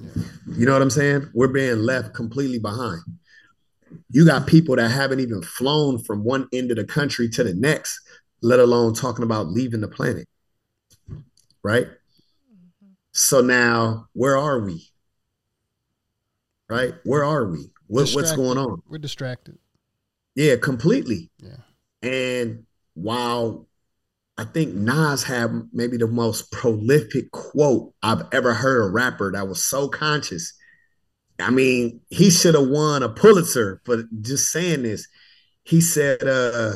Yeah. 0.00 0.22
You 0.56 0.66
know 0.66 0.74
what 0.74 0.82
I'm 0.82 0.90
saying? 0.90 1.28
We're 1.34 1.48
being 1.48 1.80
left 1.80 2.14
completely 2.14 2.60
behind 2.60 3.00
you 4.10 4.24
got 4.24 4.46
people 4.46 4.76
that 4.76 4.90
haven't 4.90 5.20
even 5.20 5.42
flown 5.42 5.98
from 5.98 6.24
one 6.24 6.48
end 6.52 6.70
of 6.70 6.76
the 6.76 6.84
country 6.84 7.28
to 7.30 7.44
the 7.44 7.54
next, 7.54 8.00
let 8.42 8.60
alone 8.60 8.94
talking 8.94 9.24
about 9.24 9.48
leaving 9.48 9.80
the 9.80 9.88
planet. 9.88 10.28
Right? 11.62 11.88
So 13.12 13.40
now, 13.40 14.08
where 14.12 14.36
are 14.36 14.60
we? 14.60 14.90
Right? 16.68 16.94
Where 17.04 17.24
are 17.24 17.46
we? 17.46 17.70
What, 17.86 18.10
what's 18.10 18.32
going 18.32 18.58
on? 18.58 18.82
We're 18.88 18.98
distracted. 18.98 19.58
Yeah, 20.34 20.56
completely. 20.56 21.30
Yeah. 21.38 21.56
And 22.02 22.64
while 22.94 23.68
I 24.36 24.44
think 24.44 24.74
Nas 24.74 25.22
had 25.22 25.68
maybe 25.72 25.96
the 25.96 26.08
most 26.08 26.50
prolific 26.50 27.30
quote 27.30 27.94
I've 28.02 28.22
ever 28.32 28.52
heard 28.52 28.84
a 28.84 28.90
rapper 28.90 29.30
that 29.32 29.46
was 29.46 29.64
so 29.64 29.88
conscious 29.88 30.52
I 31.38 31.50
mean, 31.50 32.00
he 32.10 32.30
should 32.30 32.54
have 32.54 32.68
won 32.68 33.02
a 33.02 33.08
Pulitzer 33.08 33.80
for 33.84 34.04
just 34.20 34.50
saying 34.52 34.82
this. 34.82 35.08
He 35.64 35.80
said, 35.80 36.22
uh, 36.22 36.74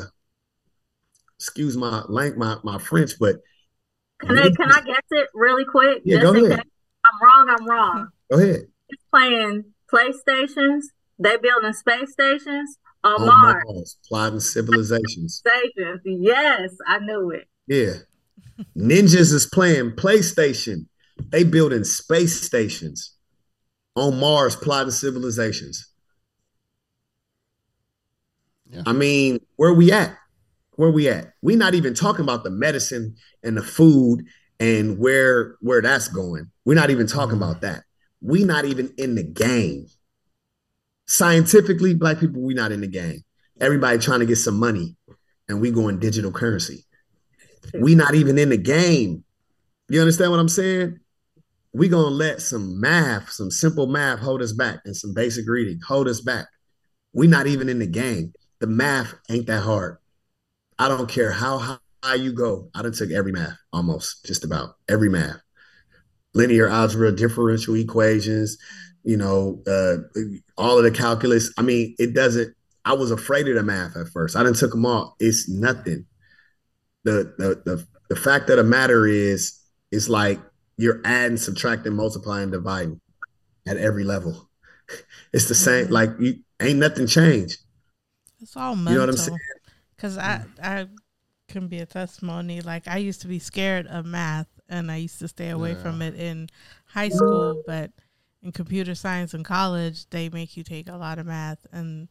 excuse 1.37 1.77
my 1.77 2.03
language, 2.09 2.37
my, 2.37 2.57
my 2.63 2.77
French, 2.77 3.13
but 3.19 3.37
can 4.19 4.37
I 4.37 4.49
can 4.49 4.71
I 4.71 4.81
guess 4.81 5.03
it 5.11 5.29
really 5.33 5.63
quick? 5.63 6.01
Yeah, 6.03 6.21
go 6.21 6.33
ahead. 6.33 6.59
I'm 6.59 7.27
wrong, 7.27 7.55
I'm 7.57 7.67
wrong. 7.67 8.07
Go 8.31 8.37
ahead. 8.37 8.67
He's 8.89 8.99
playing 9.09 9.65
PlayStations, 9.91 10.83
they 11.17 11.37
building 11.37 11.73
space 11.73 12.11
stations 12.11 12.77
on, 13.03 13.21
on 13.21 13.27
Mars. 13.27 13.63
Mars. 13.65 13.97
Plotting 14.07 14.39
civilizations. 14.39 15.41
Stations. 15.47 16.01
Yes, 16.05 16.75
I 16.85 16.99
knew 16.99 17.31
it. 17.31 17.47
Yeah. 17.65 17.93
Ninjas 18.77 19.33
is 19.33 19.47
playing 19.51 19.91
PlayStation. 19.91 20.85
They 21.29 21.43
building 21.43 21.85
space 21.85 22.41
stations 22.41 23.15
on 23.99 24.19
Mars 24.19 24.55
plotting 24.55 24.91
civilizations. 24.91 25.91
Yeah. 28.69 28.83
I 28.85 28.93
mean, 28.93 29.39
where 29.55 29.73
we 29.73 29.91
at? 29.91 30.15
Where 30.75 30.91
we 30.91 31.09
at? 31.09 31.33
we 31.41 31.55
not 31.55 31.73
even 31.73 31.93
talking 31.93 32.23
about 32.23 32.43
the 32.43 32.49
medicine 32.49 33.15
and 33.43 33.57
the 33.57 33.63
food 33.63 34.25
and 34.59 34.99
where 34.99 35.55
where 35.61 35.81
that's 35.81 36.07
going. 36.07 36.51
We're 36.65 36.75
not 36.75 36.89
even 36.89 37.07
talking 37.07 37.37
mm. 37.37 37.43
about 37.43 37.61
that. 37.61 37.83
We 38.21 38.43
not 38.43 38.65
even 38.65 38.93
in 38.97 39.15
the 39.15 39.23
game. 39.23 39.87
Scientifically, 41.07 41.95
black 41.95 42.19
people, 42.19 42.41
we 42.41 42.53
not 42.53 42.71
in 42.71 42.81
the 42.81 42.87
game. 42.87 43.21
Everybody 43.59 43.97
trying 43.97 44.19
to 44.19 44.25
get 44.25 44.35
some 44.35 44.59
money 44.59 44.95
and 45.47 45.59
we 45.59 45.71
going 45.71 45.99
digital 45.99 46.31
currency. 46.31 46.85
We 47.73 47.95
not 47.95 48.15
even 48.15 48.37
in 48.37 48.49
the 48.49 48.57
game. 48.57 49.23
You 49.89 50.01
understand 50.01 50.31
what 50.31 50.39
I'm 50.39 50.49
saying? 50.49 50.99
We 51.73 51.87
gonna 51.87 52.07
let 52.07 52.41
some 52.41 52.79
math, 52.79 53.29
some 53.31 53.51
simple 53.51 53.87
math 53.87 54.19
hold 54.19 54.41
us 54.41 54.53
back 54.53 54.79
and 54.85 54.95
some 54.95 55.13
basic 55.13 55.47
reading 55.47 55.79
hold 55.87 56.07
us 56.07 56.21
back. 56.21 56.47
We're 57.13 57.29
not 57.29 57.47
even 57.47 57.69
in 57.69 57.79
the 57.79 57.87
game. 57.87 58.33
The 58.59 58.67
math 58.67 59.13
ain't 59.29 59.47
that 59.47 59.61
hard. 59.61 59.97
I 60.77 60.87
don't 60.87 61.09
care 61.09 61.31
how 61.31 61.79
high 62.03 62.15
you 62.15 62.31
go. 62.31 62.69
I 62.73 62.81
done 62.81 62.93
took 62.93 63.11
every 63.11 63.31
math, 63.31 63.57
almost 63.73 64.25
just 64.25 64.43
about 64.43 64.75
every 64.87 65.09
math. 65.09 65.37
Linear 66.33 66.69
algebra, 66.69 67.11
differential 67.11 67.75
equations, 67.75 68.57
you 69.03 69.17
know, 69.17 69.61
uh, 69.67 69.97
all 70.57 70.77
of 70.77 70.83
the 70.83 70.91
calculus. 70.91 71.51
I 71.57 71.61
mean, 71.61 71.95
it 71.99 72.13
doesn't. 72.13 72.55
I 72.85 72.93
was 72.93 73.11
afraid 73.11 73.47
of 73.47 73.55
the 73.55 73.63
math 73.63 73.95
at 73.97 74.07
first. 74.07 74.35
I 74.35 74.43
didn't 74.43 74.57
took 74.57 74.71
them 74.71 74.85
all. 74.85 75.15
It's 75.19 75.49
nothing. 75.49 76.05
The 77.03 77.33
the 77.37 77.61
the 77.65 77.87
the 78.09 78.15
fact 78.15 78.49
of 78.49 78.57
the 78.57 78.63
matter 78.63 79.05
is, 79.05 79.59
it's 79.91 80.09
like 80.09 80.39
you're 80.79 81.01
adding, 81.03 81.35
subtracting, 81.35 81.93
multiplying, 81.93 82.51
dividing 82.51 83.01
at 83.67 83.77
every 83.77 84.03
level. 84.03 84.49
It's 85.31 85.47
the 85.47 85.53
same. 85.53 85.85
Mm-hmm. 85.85 85.93
Like 85.93 86.09
you 86.19 86.39
ain't 86.59 86.79
nothing 86.79 87.05
changed. 87.05 87.59
It's 88.41 88.57
all 88.57 88.75
mental. 88.75 88.93
You 88.93 88.97
know 88.97 89.05
what 89.05 89.09
I'm 89.09 89.17
saying? 89.17 89.37
Because 89.95 90.17
I 90.17 90.43
I 90.63 90.87
can 91.47 91.67
be 91.67 91.77
a 91.77 91.85
testimony. 91.85 92.61
Like 92.61 92.87
I 92.87 92.97
used 92.97 93.21
to 93.21 93.27
be 93.27 93.37
scared 93.37 93.85
of 93.85 94.07
math, 94.07 94.47
and 94.67 94.91
I 94.91 94.95
used 94.95 95.19
to 95.19 95.27
stay 95.27 95.49
away 95.49 95.73
yeah. 95.73 95.83
from 95.83 96.01
it 96.01 96.15
in 96.15 96.49
high 96.87 97.09
school. 97.09 97.61
But 97.67 97.91
in 98.41 98.51
computer 98.51 98.95
science 98.95 99.35
in 99.35 99.43
college, 99.43 100.09
they 100.09 100.29
make 100.29 100.57
you 100.57 100.63
take 100.63 100.89
a 100.89 100.97
lot 100.97 101.19
of 101.19 101.27
math, 101.27 101.67
and 101.71 102.07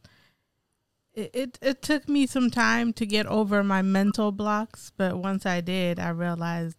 it, 1.13 1.31
it, 1.33 1.59
it 1.61 1.81
took 1.81 2.07
me 2.07 2.27
some 2.27 2.49
time 2.49 2.93
to 2.93 3.05
get 3.05 3.25
over 3.25 3.61
my 3.61 3.81
mental 3.81 4.31
blocks. 4.31 4.93
But 4.95 5.17
once 5.17 5.45
I 5.45 5.59
did, 5.59 5.99
I 5.99 6.11
realized 6.11 6.77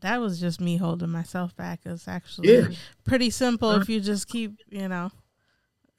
that 0.00 0.20
was 0.20 0.40
just 0.40 0.60
me 0.60 0.76
holding 0.76 1.10
myself 1.10 1.54
back. 1.56 1.80
It's 1.84 2.08
actually 2.08 2.52
yeah. 2.52 2.68
pretty 3.04 3.30
simple 3.30 3.72
if 3.72 3.88
you 3.88 4.00
just 4.00 4.28
keep, 4.28 4.58
you 4.68 4.88
know, 4.88 5.10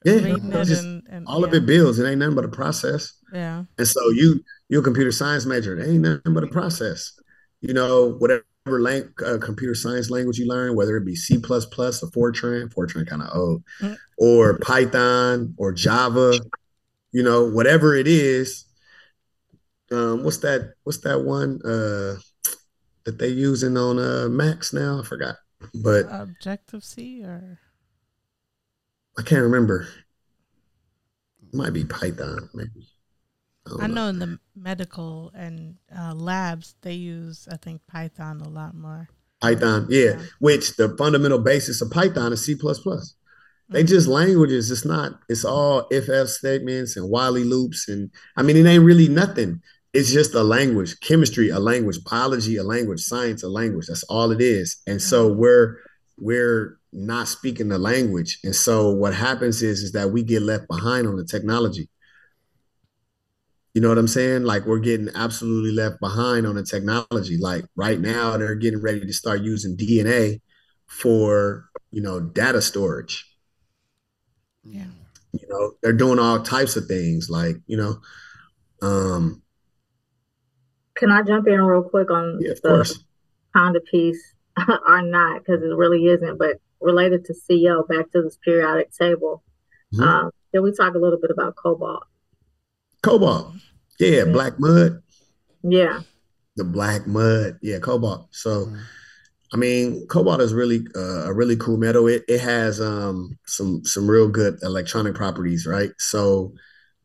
yeah, 0.04 0.12
and, 0.12 1.02
and, 1.10 1.26
all 1.26 1.40
yeah. 1.40 1.46
of 1.46 1.54
it 1.54 1.66
builds. 1.66 1.98
It 1.98 2.08
ain't 2.08 2.18
nothing 2.18 2.36
but 2.36 2.44
a 2.44 2.48
process. 2.48 3.12
Yeah. 3.32 3.64
And 3.76 3.88
so 3.88 4.00
you 4.10 4.40
you're 4.68 4.80
a 4.80 4.84
computer 4.84 5.10
science 5.10 5.46
major. 5.46 5.76
It 5.76 5.88
ain't 5.88 6.02
nothing 6.02 6.32
but 6.32 6.44
a 6.44 6.48
process. 6.48 7.18
You 7.60 7.74
know, 7.74 8.12
whatever 8.18 8.44
lang- 8.66 9.12
uh, 9.24 9.38
computer 9.38 9.74
science 9.74 10.10
language 10.10 10.38
you 10.38 10.46
learn, 10.46 10.76
whether 10.76 10.96
it 10.96 11.04
be 11.04 11.16
C 11.16 11.38
plus 11.38 11.66
plus 11.66 12.02
or 12.02 12.10
Fortran, 12.10 12.72
Fortran 12.72 13.06
kind 13.06 13.22
of 13.22 13.30
old, 13.34 13.64
mm-hmm. 13.80 13.94
or 14.18 14.58
Python 14.58 15.54
or 15.56 15.72
Java, 15.72 16.38
you 17.10 17.22
know, 17.22 17.44
whatever 17.44 17.96
it 17.96 18.06
is. 18.06 18.64
Um, 19.90 20.22
what's 20.22 20.38
that? 20.38 20.74
What's 20.84 20.98
that 20.98 21.22
one? 21.22 21.60
Uh, 21.64 22.16
that 23.06 23.18
they 23.18 23.28
using 23.28 23.78
on 23.78 23.98
uh 23.98 24.28
Macs 24.28 24.72
now. 24.72 25.00
I 25.00 25.06
forgot, 25.06 25.36
but 25.74 26.06
Objective 26.10 26.84
C 26.84 27.22
or 27.22 27.58
I 29.18 29.22
can't 29.22 29.42
remember. 29.42 29.88
It 31.42 31.54
might 31.54 31.72
be 31.72 31.84
Python, 31.84 32.50
maybe. 32.52 32.88
I, 33.66 33.84
I 33.84 33.86
know. 33.86 33.94
know. 33.94 34.08
in 34.08 34.18
the 34.18 34.38
medical 34.54 35.32
and 35.34 35.76
uh, 35.96 36.12
labs 36.14 36.74
they 36.82 36.92
use 36.92 37.48
I 37.50 37.56
think 37.56 37.80
Python 37.86 38.40
a 38.42 38.48
lot 38.48 38.74
more. 38.74 39.08
Python, 39.40 39.86
yeah, 39.88 40.04
yeah. 40.04 40.22
Which 40.40 40.76
the 40.76 40.94
fundamental 40.98 41.38
basis 41.38 41.80
of 41.80 41.90
Python 41.90 42.32
is 42.32 42.44
C 42.44 42.54
plus 42.54 42.80
plus. 42.80 43.14
They 43.68 43.80
mm-hmm. 43.80 43.88
just 43.88 44.08
languages. 44.08 44.70
It's 44.70 44.84
not. 44.84 45.20
It's 45.28 45.44
all 45.44 45.86
if 45.90 46.08
else 46.08 46.38
statements 46.38 46.96
and 46.96 47.08
while 47.08 47.32
loops, 47.32 47.88
and 47.88 48.10
I 48.36 48.42
mean 48.42 48.56
it 48.56 48.66
ain't 48.68 48.84
really 48.84 49.08
nothing 49.08 49.62
it's 49.96 50.12
just 50.12 50.34
a 50.34 50.42
language 50.42 51.00
chemistry 51.00 51.48
a 51.48 51.58
language 51.58 52.04
biology 52.04 52.56
a 52.58 52.62
language 52.62 53.00
science 53.00 53.42
a 53.42 53.48
language. 53.48 53.86
That's 53.86 54.02
all 54.04 54.30
it 54.30 54.42
is. 54.42 54.76
And 54.86 55.00
so 55.00 55.30
mm-hmm. 55.30 55.40
we're 55.40 55.76
we're 56.18 56.78
not 56.92 57.28
speaking 57.28 57.68
the 57.68 57.78
language. 57.78 58.38
And 58.44 58.54
so 58.54 58.90
what 58.90 59.14
happens 59.14 59.62
is 59.62 59.82
is 59.82 59.92
that 59.92 60.10
we 60.10 60.22
get 60.22 60.42
left 60.42 60.68
behind 60.68 61.06
on 61.06 61.16
the 61.16 61.24
technology. 61.24 61.88
You 63.72 63.80
know 63.80 63.88
what 63.88 63.98
i'm 63.98 64.08
saying? 64.08 64.44
Like 64.44 64.66
we're 64.66 64.78
getting 64.80 65.08
absolutely 65.14 65.72
left 65.72 65.98
behind 66.00 66.46
on 66.46 66.56
the 66.56 66.62
technology. 66.62 67.38
Like 67.38 67.64
right 67.74 67.98
now 67.98 68.36
they're 68.36 68.54
getting 68.54 68.82
ready 68.82 69.00
to 69.00 69.12
start 69.14 69.40
using 69.40 69.78
dna 69.78 70.40
for 70.86 71.70
you 71.90 72.02
know 72.02 72.20
data 72.20 72.60
storage. 72.60 73.24
Yeah. 74.62 74.88
You 75.32 75.48
know 75.48 75.72
they're 75.82 75.94
doing 75.94 76.18
all 76.18 76.42
types 76.42 76.76
of 76.76 76.84
things. 76.84 77.30
Like 77.30 77.56
you 77.66 77.78
know 77.78 78.00
um 78.82 79.42
can 80.96 81.10
I 81.10 81.22
jump 81.22 81.46
in 81.46 81.60
real 81.60 81.82
quick 81.82 82.10
on 82.10 82.38
yeah, 82.40 82.54
the 82.62 82.98
Honda 83.54 83.80
piece 83.80 84.34
or 84.88 85.02
not? 85.02 85.40
Because 85.40 85.62
it 85.62 85.76
really 85.76 86.06
isn't, 86.06 86.38
but 86.38 86.56
related 86.80 87.24
to 87.26 87.34
CO, 87.34 87.84
back 87.84 88.10
to 88.12 88.22
this 88.22 88.38
periodic 88.44 88.90
table. 88.92 89.42
Mm-hmm. 89.94 90.02
Um, 90.02 90.30
Can 90.52 90.62
we 90.62 90.72
talk 90.72 90.94
a 90.94 90.98
little 90.98 91.20
bit 91.20 91.30
about 91.30 91.54
cobalt? 91.56 92.04
Cobalt. 93.02 93.52
Yeah, 93.98 94.24
black 94.24 94.58
mud. 94.58 95.02
Yeah. 95.62 96.00
The 96.56 96.64
black 96.64 97.06
mud. 97.06 97.58
Yeah, 97.62 97.78
cobalt. 97.78 98.28
So 98.30 98.66
mm. 98.66 98.80
I 99.52 99.56
mean, 99.56 100.06
cobalt 100.08 100.40
is 100.40 100.52
really 100.52 100.86
uh, 100.96 101.26
a 101.26 101.32
really 101.32 101.56
cool 101.56 101.76
metal. 101.76 102.08
It 102.08 102.24
it 102.28 102.40
has 102.40 102.80
um 102.80 103.38
some 103.46 103.84
some 103.84 104.10
real 104.10 104.28
good 104.28 104.58
electronic 104.62 105.14
properties, 105.14 105.66
right? 105.66 105.90
So 105.98 106.52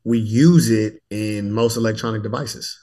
we 0.04 0.18
use 0.18 0.70
it 0.70 1.02
in 1.10 1.52
most 1.52 1.78
electronic 1.78 2.24
devices. 2.24 2.78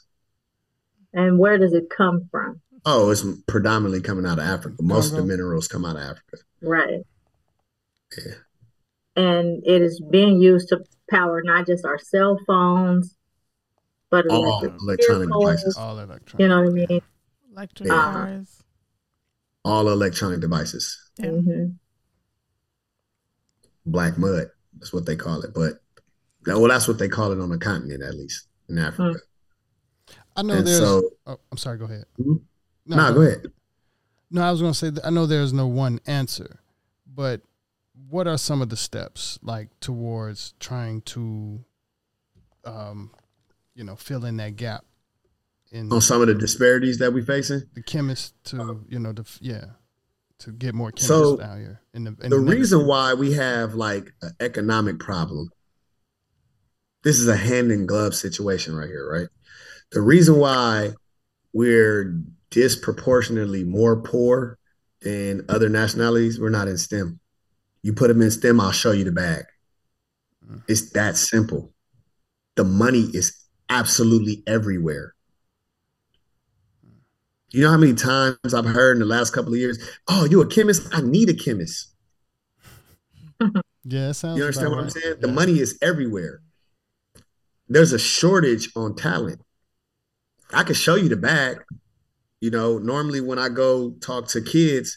And 1.13 1.39
where 1.39 1.59
does 1.59 1.73
it 1.73 1.91
come 1.91 2.29
from? 2.31 2.61
Oh, 2.85 3.11
it's 3.11 3.25
predominantly 3.47 4.01
coming 4.01 4.27
out 4.27 4.39
of 4.39 4.45
Africa. 4.45 4.77
Most 4.83 5.11
of 5.11 5.17
the 5.17 5.25
minerals 5.25 5.69
come 5.69 5.85
out 5.85 5.97
of 5.97 6.03
Africa. 6.03 6.39
Right. 6.63 7.01
Yeah. 8.17 8.35
And 9.17 9.63
it 9.67 9.83
is 9.83 10.01
being 10.11 10.41
used 10.41 10.69
to 10.69 10.85
power 11.11 11.43
not 11.43 11.67
just 11.67 11.85
our 11.85 11.99
cell 11.99 12.39
phones, 12.47 13.17
but 14.11 14.27
all 14.31 14.63
electronic 14.65 15.29
devices. 15.29 15.77
All 15.77 15.99
electronic. 15.99 16.41
You 16.41 16.49
know 16.49 16.63
what 16.63 16.69
I 16.69 16.73
mean? 16.73 17.03
Electric 17.53 17.89
yeah. 17.89 17.95
cars. 17.95 18.63
All 19.65 19.89
electronic 19.89 20.41
devices. 20.41 21.11
Yeah. 21.19 21.27
Mm-hmm. 21.27 21.65
Black 23.87 24.19
mud. 24.19 24.49
That's 24.79 24.93
what 24.93 25.07
they 25.07 25.17
call 25.17 25.43
it. 25.43 25.53
But 25.53 25.81
well, 26.47 26.69
that's 26.69 26.87
what 26.89 26.99
they 26.99 27.09
call 27.09 27.33
it 27.33 27.41
on 27.41 27.51
the 27.51 27.59
continent, 27.59 28.03
at 28.03 28.15
least 28.15 28.47
in 28.69 28.79
Africa. 28.79 29.19
I 30.39 30.43
know 30.43 30.55
and 30.55 30.67
there's. 30.67 30.79
So, 30.79 31.11
oh, 31.27 31.39
I'm 31.51 31.59
sorry. 31.59 31.79
Go 31.79 31.87
ahead. 31.87 32.05
Mm-hmm. 32.19 32.35
No, 32.87 32.97
nah, 32.97 33.11
go 33.11 33.23
ahead. 33.23 33.47
No, 34.31 34.43
I 34.43 34.51
was 34.53 34.61
going 34.61 34.73
to 34.73 34.79
say 34.79 34.93
I 35.05 35.11
know 35.11 35.27
there's 35.27 35.53
no 35.53 35.67
one 35.67 36.01
answer, 36.07 36.61
but 37.13 37.41
what 38.09 38.29
are 38.29 38.39
some 38.39 38.63
of 38.63 38.69
the 38.69 38.77
steps 38.77 39.39
like 39.43 39.69
towards 39.81 40.55
trying 40.61 41.01
to, 41.03 41.65
um, 42.65 43.11
you 43.75 43.83
know, 43.83 43.97
fill 43.97 44.25
in 44.25 44.37
that 44.37 44.57
gap? 44.57 44.85
In 45.73 45.93
on 45.93 46.01
some 46.01 46.23
of 46.23 46.29
the 46.29 46.35
disparities 46.35 46.99
that 46.99 47.13
we're 47.13 47.25
facing, 47.25 47.63
the 47.75 47.83
chemists 47.83 48.33
to 48.45 48.87
you 48.89 48.99
know 48.99 49.13
the 49.13 49.27
yeah 49.41 49.65
to 50.39 50.53
get 50.53 50.75
more 50.75 50.93
chemists 50.93 51.09
so 51.09 51.43
out 51.43 51.59
here. 51.59 51.83
In 51.93 52.05
the, 52.05 52.11
in 52.23 52.31
the, 52.31 52.37
the 52.37 52.39
reason 52.39 52.87
why 52.87 53.13
we 53.15 53.33
have 53.33 53.75
like 53.75 54.13
an 54.23 54.33
economic 54.41 54.99
problem, 54.99 55.51
this 57.03 57.19
is 57.19 57.29
a 57.29 57.37
hand 57.37 57.71
in 57.71 57.87
glove 57.87 58.15
situation 58.15 58.75
right 58.75 58.89
here, 58.89 59.07
right? 59.11 59.29
The 59.93 60.01
reason 60.01 60.37
why 60.37 60.91
we're 61.53 62.21
disproportionately 62.51 63.65
more 63.65 64.03
poor 64.03 64.59
than 65.03 65.45
other 65.49 65.69
nationalities, 65.69 66.39
we're 66.41 66.49
not 66.51 66.69
in 66.69 66.77
STEM. 66.77 67.21
You 67.83 67.93
put 67.93 68.09
them 68.09 68.21
in 68.21 68.31
STEM, 68.31 68.61
I'll 68.61 68.73
show 68.73 68.93
you 68.93 69.05
the 69.05 69.13
bag. 69.13 69.45
Mm. 70.47 70.63
It's 70.69 70.91
that 70.93 71.17
simple. 71.17 71.73
The 72.57 72.65
money 72.65 73.09
is 73.13 73.33
absolutely 73.69 74.43
everywhere. 74.47 75.15
You 77.51 77.63
know 77.63 77.71
how 77.71 77.79
many 77.79 77.95
times 77.95 78.53
I've 78.53 78.67
heard 78.67 78.97
in 78.97 79.01
the 79.01 79.07
last 79.07 79.33
couple 79.33 79.55
of 79.55 79.59
years, 79.59 79.79
"Oh, 80.07 80.27
you 80.27 80.43
a 80.43 80.47
chemist? 80.47 80.87
I 80.93 81.01
need 81.01 81.31
a 81.31 81.35
chemist." 81.35 81.95
yeah, 83.85 84.13
sounds. 84.13 84.37
You 84.37 84.45
understand 84.45 84.71
what 84.71 84.77
right. 84.77 84.85
I'm 84.85 84.91
saying? 84.91 85.15
Yeah. 85.15 85.27
The 85.27 85.29
money 85.29 85.59
is 85.59 85.79
everywhere. 85.81 86.43
There's 87.69 87.93
a 87.93 87.99
shortage 87.99 88.71
on 88.77 88.97
talent. 88.97 89.41
I 90.53 90.63
can 90.63 90.75
show 90.75 90.95
you 90.95 91.09
the 91.09 91.17
bag. 91.17 91.59
You 92.41 92.51
know, 92.51 92.79
normally 92.79 93.21
when 93.21 93.39
I 93.39 93.49
go 93.49 93.91
talk 94.01 94.29
to 94.29 94.41
kids, 94.41 94.97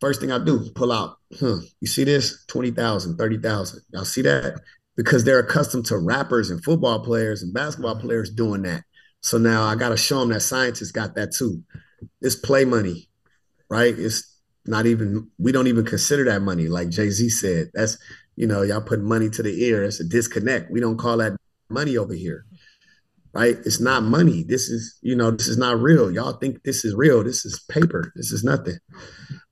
first 0.00 0.20
thing 0.20 0.30
I 0.30 0.42
do 0.42 0.70
pull 0.74 0.92
out, 0.92 1.16
huh, 1.40 1.58
you 1.80 1.86
see 1.88 2.04
this? 2.04 2.44
20,000, 2.48 3.16
30,000. 3.16 3.80
Y'all 3.92 4.04
see 4.04 4.22
that? 4.22 4.60
Because 4.96 5.24
they're 5.24 5.38
accustomed 5.38 5.86
to 5.86 5.98
rappers 5.98 6.50
and 6.50 6.62
football 6.62 7.00
players 7.00 7.42
and 7.42 7.54
basketball 7.54 7.98
players 7.98 8.30
doing 8.30 8.62
that. 8.62 8.82
So 9.20 9.38
now 9.38 9.64
I 9.64 9.74
got 9.74 9.90
to 9.90 9.96
show 9.96 10.20
them 10.20 10.28
that 10.30 10.42
scientists 10.42 10.92
got 10.92 11.14
that 11.14 11.32
too. 11.32 11.62
It's 12.20 12.36
play 12.36 12.64
money, 12.64 13.08
right? 13.68 13.94
It's 13.98 14.36
not 14.66 14.86
even, 14.86 15.30
we 15.38 15.52
don't 15.52 15.66
even 15.66 15.84
consider 15.84 16.24
that 16.26 16.42
money. 16.42 16.68
Like 16.68 16.90
Jay 16.90 17.10
Z 17.10 17.28
said, 17.30 17.70
that's, 17.74 17.96
you 18.36 18.46
know, 18.46 18.62
y'all 18.62 18.80
put 18.80 19.00
money 19.00 19.30
to 19.30 19.42
the 19.42 19.64
ear. 19.64 19.82
It's 19.82 20.00
a 20.00 20.04
disconnect. 20.04 20.70
We 20.70 20.80
don't 20.80 20.98
call 20.98 21.16
that 21.16 21.36
money 21.70 21.96
over 21.96 22.14
here 22.14 22.44
right? 23.32 23.56
It's 23.64 23.80
not 23.80 24.02
money. 24.02 24.42
This 24.42 24.68
is, 24.68 24.98
you 25.02 25.14
know, 25.14 25.30
this 25.30 25.48
is 25.48 25.58
not 25.58 25.80
real. 25.80 26.10
Y'all 26.10 26.32
think 26.32 26.62
this 26.62 26.84
is 26.84 26.94
real. 26.94 27.22
This 27.22 27.44
is 27.44 27.60
paper. 27.68 28.12
This 28.16 28.32
is 28.32 28.42
nothing. 28.42 28.78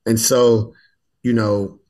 And 0.05 0.19
so, 0.19 0.73
you 1.23 1.33
know, 1.33 1.81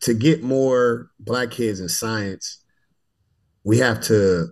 to 0.00 0.14
get 0.14 0.42
more 0.42 1.10
black 1.18 1.50
kids 1.50 1.80
in 1.80 1.88
science, 1.88 2.62
we 3.64 3.78
have 3.78 4.00
to 4.02 4.48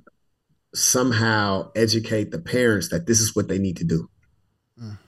somehow 0.75 1.71
educate 1.75 2.31
the 2.31 2.39
parents 2.39 2.89
that 2.91 3.07
this 3.07 3.21
is 3.21 3.35
what 3.35 3.49
they 3.49 3.59
need 3.59 3.77
to 3.79 3.85
do. 3.85 4.09
Mm. 4.81 4.99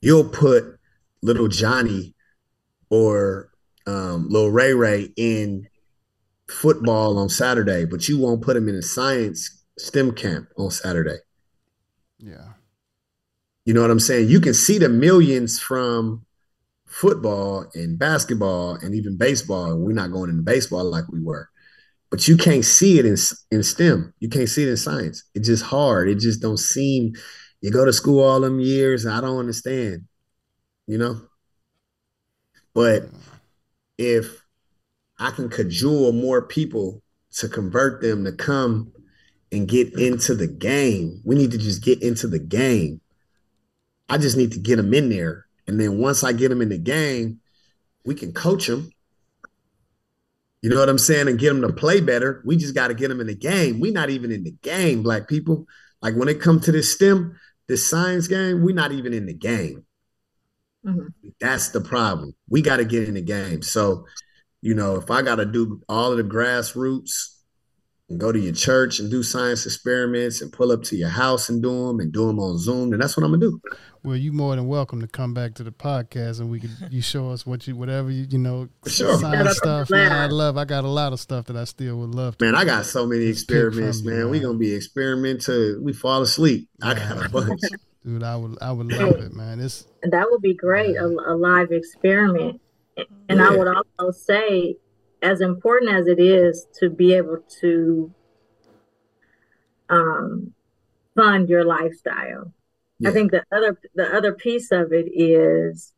You'll 0.00 0.28
put 0.28 0.78
little 1.22 1.48
Johnny 1.48 2.14
or 2.90 3.50
um, 3.86 4.28
little 4.28 4.50
Ray 4.50 4.74
Ray 4.74 5.12
in 5.16 5.68
football 6.52 7.18
on 7.18 7.28
Saturday, 7.28 7.84
but 7.84 8.08
you 8.08 8.18
won't 8.18 8.42
put 8.42 8.54
them 8.54 8.68
in 8.68 8.74
a 8.74 8.82
science 8.82 9.62
STEM 9.78 10.12
camp 10.12 10.48
on 10.56 10.70
Saturday. 10.70 11.18
Yeah. 12.18 12.52
You 13.64 13.74
know 13.74 13.82
what 13.82 13.90
I'm 13.90 14.00
saying? 14.00 14.28
You 14.28 14.40
can 14.40 14.54
see 14.54 14.78
the 14.78 14.88
millions 14.88 15.58
from 15.58 16.24
football 16.86 17.66
and 17.74 17.98
basketball 17.98 18.74
and 18.74 18.94
even 18.94 19.16
baseball. 19.16 19.76
We're 19.76 19.92
not 19.92 20.12
going 20.12 20.30
into 20.30 20.42
baseball 20.42 20.84
like 20.84 21.04
we 21.08 21.20
were, 21.20 21.48
but 22.10 22.28
you 22.28 22.36
can't 22.36 22.64
see 22.64 22.98
it 22.98 23.06
in 23.06 23.16
in 23.50 23.62
STEM. 23.62 24.14
You 24.20 24.28
can't 24.28 24.48
see 24.48 24.64
it 24.64 24.68
in 24.68 24.76
science. 24.76 25.24
It's 25.34 25.48
just 25.48 25.64
hard. 25.64 26.08
It 26.08 26.18
just 26.18 26.42
don't 26.42 26.58
seem. 26.58 27.14
You 27.60 27.70
go 27.70 27.84
to 27.84 27.92
school 27.92 28.22
all 28.22 28.40
them 28.40 28.60
years. 28.60 29.06
I 29.06 29.20
don't 29.20 29.38
understand. 29.38 30.06
You 30.86 30.98
know. 30.98 31.20
But 32.74 33.08
if 33.96 34.41
I 35.22 35.30
can 35.30 35.48
cajole 35.48 36.10
more 36.12 36.42
people 36.42 37.00
to 37.36 37.48
convert 37.48 38.02
them 38.02 38.24
to 38.24 38.32
come 38.32 38.92
and 39.52 39.68
get 39.68 39.96
into 39.96 40.34
the 40.34 40.48
game. 40.48 41.20
We 41.24 41.36
need 41.36 41.52
to 41.52 41.58
just 41.58 41.84
get 41.84 42.02
into 42.02 42.26
the 42.26 42.40
game. 42.40 43.00
I 44.08 44.18
just 44.18 44.36
need 44.36 44.50
to 44.52 44.58
get 44.58 44.76
them 44.76 44.92
in 44.92 45.10
there. 45.10 45.46
And 45.68 45.80
then 45.80 45.98
once 45.98 46.24
I 46.24 46.32
get 46.32 46.48
them 46.48 46.60
in 46.60 46.70
the 46.70 46.78
game, 46.78 47.38
we 48.04 48.16
can 48.16 48.32
coach 48.32 48.66
them. 48.66 48.90
You 50.60 50.70
know 50.70 50.80
what 50.80 50.88
I'm 50.88 50.98
saying? 50.98 51.28
And 51.28 51.38
get 51.38 51.50
them 51.50 51.62
to 51.62 51.72
play 51.72 52.00
better. 52.00 52.42
We 52.44 52.56
just 52.56 52.74
got 52.74 52.88
to 52.88 52.94
get 52.94 53.06
them 53.06 53.20
in 53.20 53.28
the 53.28 53.36
game. 53.36 53.78
We're 53.78 53.92
not 53.92 54.10
even 54.10 54.32
in 54.32 54.42
the 54.42 54.56
game, 54.62 55.04
black 55.04 55.28
people. 55.28 55.66
Like 56.00 56.16
when 56.16 56.28
it 56.28 56.40
comes 56.40 56.64
to 56.64 56.72
this 56.72 56.92
STEM, 56.92 57.38
this 57.68 57.88
science 57.88 58.26
game, 58.26 58.62
we're 58.64 58.74
not 58.74 58.90
even 58.90 59.12
in 59.12 59.26
the 59.26 59.34
game. 59.34 59.84
Mm-hmm. 60.84 61.28
That's 61.38 61.68
the 61.68 61.80
problem. 61.80 62.34
We 62.48 62.60
got 62.60 62.78
to 62.78 62.84
get 62.84 63.06
in 63.06 63.14
the 63.14 63.22
game. 63.22 63.62
So 63.62 64.04
you 64.62 64.74
know, 64.74 64.96
if 64.96 65.10
I 65.10 65.22
got 65.22 65.36
to 65.36 65.44
do 65.44 65.82
all 65.88 66.12
of 66.12 66.16
the 66.16 66.24
grassroots 66.24 67.32
and 68.08 68.20
go 68.20 68.30
to 68.30 68.38
your 68.38 68.54
church 68.54 69.00
and 69.00 69.10
do 69.10 69.22
science 69.22 69.66
experiments 69.66 70.40
and 70.40 70.52
pull 70.52 70.70
up 70.70 70.84
to 70.84 70.96
your 70.96 71.08
house 71.08 71.48
and 71.48 71.60
do 71.60 71.88
them 71.88 71.98
and 71.98 72.12
do 72.12 72.28
them 72.28 72.38
on 72.38 72.58
Zoom, 72.58 72.90
then 72.90 73.00
that's 73.00 73.16
what 73.16 73.24
I'm 73.24 73.32
gonna 73.32 73.40
do. 73.40 73.60
Well, 74.04 74.16
you're 74.16 74.32
more 74.32 74.54
than 74.54 74.68
welcome 74.68 75.00
to 75.00 75.08
come 75.08 75.34
back 75.34 75.54
to 75.54 75.64
the 75.64 75.72
podcast 75.72 76.40
and 76.40 76.48
we 76.48 76.60
could 76.60 76.70
you 76.90 77.02
show 77.02 77.30
us 77.30 77.44
what 77.44 77.66
you 77.66 77.74
whatever 77.74 78.10
you 78.10 78.26
you 78.30 78.38
know 78.38 78.68
sure. 78.86 79.18
science 79.18 79.56
stuff. 79.56 79.90
Man, 79.90 80.12
I 80.12 80.26
love. 80.26 80.56
I 80.56 80.64
got 80.64 80.84
a 80.84 80.88
lot 80.88 81.12
of 81.12 81.18
stuff 81.18 81.46
that 81.46 81.56
I 81.56 81.64
still 81.64 81.96
would 81.98 82.14
love. 82.14 82.38
to 82.38 82.44
Man, 82.44 82.54
I 82.54 82.64
got 82.64 82.86
so 82.86 83.04
many 83.04 83.26
experiments. 83.26 84.02
Man, 84.02 84.30
we 84.30 84.38
gonna 84.38 84.58
be 84.58 84.74
experimental. 84.74 85.80
We 85.80 85.92
fall 85.92 86.22
asleep. 86.22 86.68
I 86.80 86.94
got 86.94 87.26
a 87.26 87.28
bunch. 87.32 87.60
Dude, 88.04 88.22
I 88.22 88.36
would 88.36 88.58
I 88.62 88.70
would 88.70 88.92
love 88.92 89.16
it, 89.16 89.32
man. 89.32 89.58
It's 89.58 89.86
that 90.02 90.28
would 90.30 90.42
be 90.42 90.54
great. 90.54 90.96
A, 90.96 91.06
a 91.06 91.34
live 91.34 91.72
experiment 91.72 92.60
and 92.96 93.06
yeah. 93.38 93.48
I 93.48 93.56
would 93.56 93.68
also 93.68 94.10
say, 94.10 94.76
as 95.22 95.40
important 95.40 95.92
as 95.92 96.06
it 96.06 96.18
is 96.18 96.66
to 96.80 96.90
be 96.90 97.14
able 97.14 97.38
to 97.60 98.12
um, 99.88 100.52
fund 101.14 101.48
your 101.48 101.64
lifestyle, 101.64 102.52
yeah. 102.98 103.10
I 103.10 103.12
think 103.12 103.30
the 103.30 103.44
other 103.52 103.78
the 103.94 104.14
other 104.14 104.32
piece 104.32 104.70
of 104.70 104.92
it 104.92 105.10
is 105.12 105.92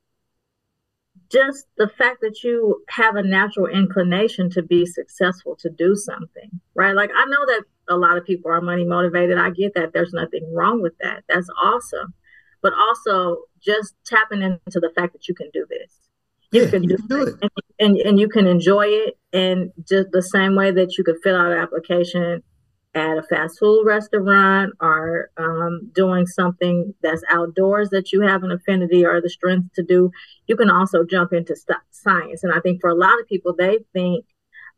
just 1.30 1.66
the 1.76 1.88
fact 1.88 2.20
that 2.20 2.44
you 2.44 2.82
have 2.90 3.16
a 3.16 3.22
natural 3.22 3.66
inclination 3.66 4.50
to 4.50 4.62
be 4.62 4.86
successful 4.86 5.56
to 5.56 5.70
do 5.70 5.96
something, 5.96 6.60
right? 6.74 6.94
Like 6.94 7.10
I 7.14 7.24
know 7.24 7.46
that 7.46 7.64
a 7.88 7.96
lot 7.96 8.16
of 8.16 8.24
people 8.24 8.50
are 8.50 8.60
money 8.60 8.84
motivated. 8.84 9.38
I 9.38 9.50
get 9.50 9.74
that. 9.74 9.92
There's 9.92 10.12
nothing 10.12 10.52
wrong 10.54 10.80
with 10.80 10.94
that. 11.00 11.24
That's 11.28 11.48
awesome. 11.62 12.14
But 12.62 12.72
also 12.72 13.42
just 13.60 13.94
tapping 14.06 14.42
into 14.42 14.80
the 14.80 14.90
fact 14.94 15.12
that 15.12 15.28
you 15.28 15.34
can 15.34 15.50
do 15.52 15.66
this 15.68 16.03
you 16.54 16.62
yeah, 16.62 16.70
can 16.70 16.82
you 16.82 16.88
do, 16.90 16.96
can 16.96 17.06
do 17.08 17.22
it, 17.22 17.34
it. 17.42 17.52
And, 17.78 17.96
and 17.98 18.20
you 18.20 18.28
can 18.28 18.46
enjoy 18.46 18.86
it 18.86 19.18
and 19.32 19.72
just 19.88 20.08
the 20.12 20.22
same 20.22 20.54
way 20.54 20.70
that 20.70 20.96
you 20.96 21.04
could 21.04 21.16
fill 21.22 21.36
out 21.36 21.52
an 21.52 21.58
application 21.58 22.42
at 22.94 23.18
a 23.18 23.22
fast 23.24 23.58
food 23.58 23.84
restaurant 23.84 24.72
or 24.80 25.30
um, 25.36 25.90
doing 25.92 26.26
something 26.26 26.94
that's 27.02 27.22
outdoors 27.28 27.90
that 27.90 28.12
you 28.12 28.20
have 28.20 28.44
an 28.44 28.52
affinity 28.52 29.04
or 29.04 29.20
the 29.20 29.28
strength 29.28 29.68
to 29.74 29.82
do 29.82 30.12
you 30.46 30.54
can 30.56 30.70
also 30.70 31.02
jump 31.04 31.32
into 31.32 31.56
st- 31.56 31.76
science 31.90 32.44
and 32.44 32.52
i 32.52 32.60
think 32.60 32.80
for 32.80 32.90
a 32.90 32.94
lot 32.94 33.18
of 33.18 33.26
people 33.26 33.52
they 33.52 33.80
think 33.92 34.24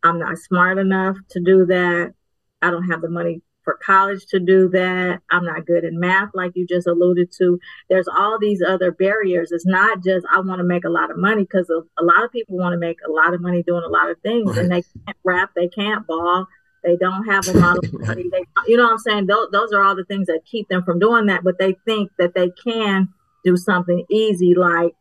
I'm 0.03 0.19
not 0.19 0.39
smart 0.39 0.79
enough 0.79 1.17
to 1.31 1.41
do 1.41 1.67
that. 1.67 2.15
I 2.63 2.71
don't 2.71 2.89
have 2.91 3.03
the 3.03 3.11
money 3.11 3.43
for 3.67 3.79
college 3.85 4.25
to 4.27 4.39
do 4.39 4.69
that. 4.69 5.21
I'm 5.29 5.45
not 5.45 5.67
good 5.67 5.83
in 5.83 5.99
math, 5.99 6.31
like 6.35 6.53
you 6.55 6.67
just 6.69 6.87
alluded 6.87 7.33
to. 7.39 7.59
There's 7.91 8.07
all 8.07 8.39
these 8.39 8.63
other 8.63 8.93
barriers. 8.93 9.51
It's 9.51 9.67
not 9.67 10.05
just 10.05 10.25
I 10.33 10.39
want 10.41 10.61
to 10.61 10.65
make 10.65 10.85
a 10.85 10.89
lot 10.89 11.11
of 11.11 11.19
money 11.19 11.43
because 11.43 11.69
a 11.69 12.03
lot 12.03 12.25
of 12.25 12.31
people 12.31 12.57
want 12.57 12.75
to 12.75 12.79
make 12.79 12.99
a 13.07 13.11
lot 13.11 13.35
of 13.35 13.41
money 13.41 13.65
doing 13.65 13.83
a 13.85 13.89
lot 13.89 14.09
of 14.09 14.21
things, 14.21 14.51
right. 14.51 14.59
and 14.59 14.71
they 14.71 14.83
can't 14.83 15.17
rap, 15.25 15.51
they 15.57 15.67
can't 15.67 16.07
ball, 16.07 16.47
they 16.85 16.97
don't 16.97 17.25
have 17.25 17.49
a 17.49 17.59
lot 17.59 17.77
of 17.77 17.93
money. 17.93 18.29
They, 18.31 18.45
you 18.69 18.77
know 18.77 18.85
what 18.85 18.93
I'm 18.93 18.99
saying? 18.99 19.27
Those, 19.27 19.49
those 19.51 19.73
are 19.73 19.83
all 19.83 19.97
the 19.97 20.05
things 20.05 20.29
that 20.29 20.43
keep 20.47 20.69
them 20.69 20.85
from 20.85 21.01
doing 21.01 21.27
that. 21.27 21.43
But 21.43 21.59
they 21.59 21.75
think 21.85 22.13
that 22.19 22.35
they 22.35 22.51
can 22.63 23.09
do 23.45 23.57
something 23.57 24.05
easy, 24.09 24.55
like 24.55 24.95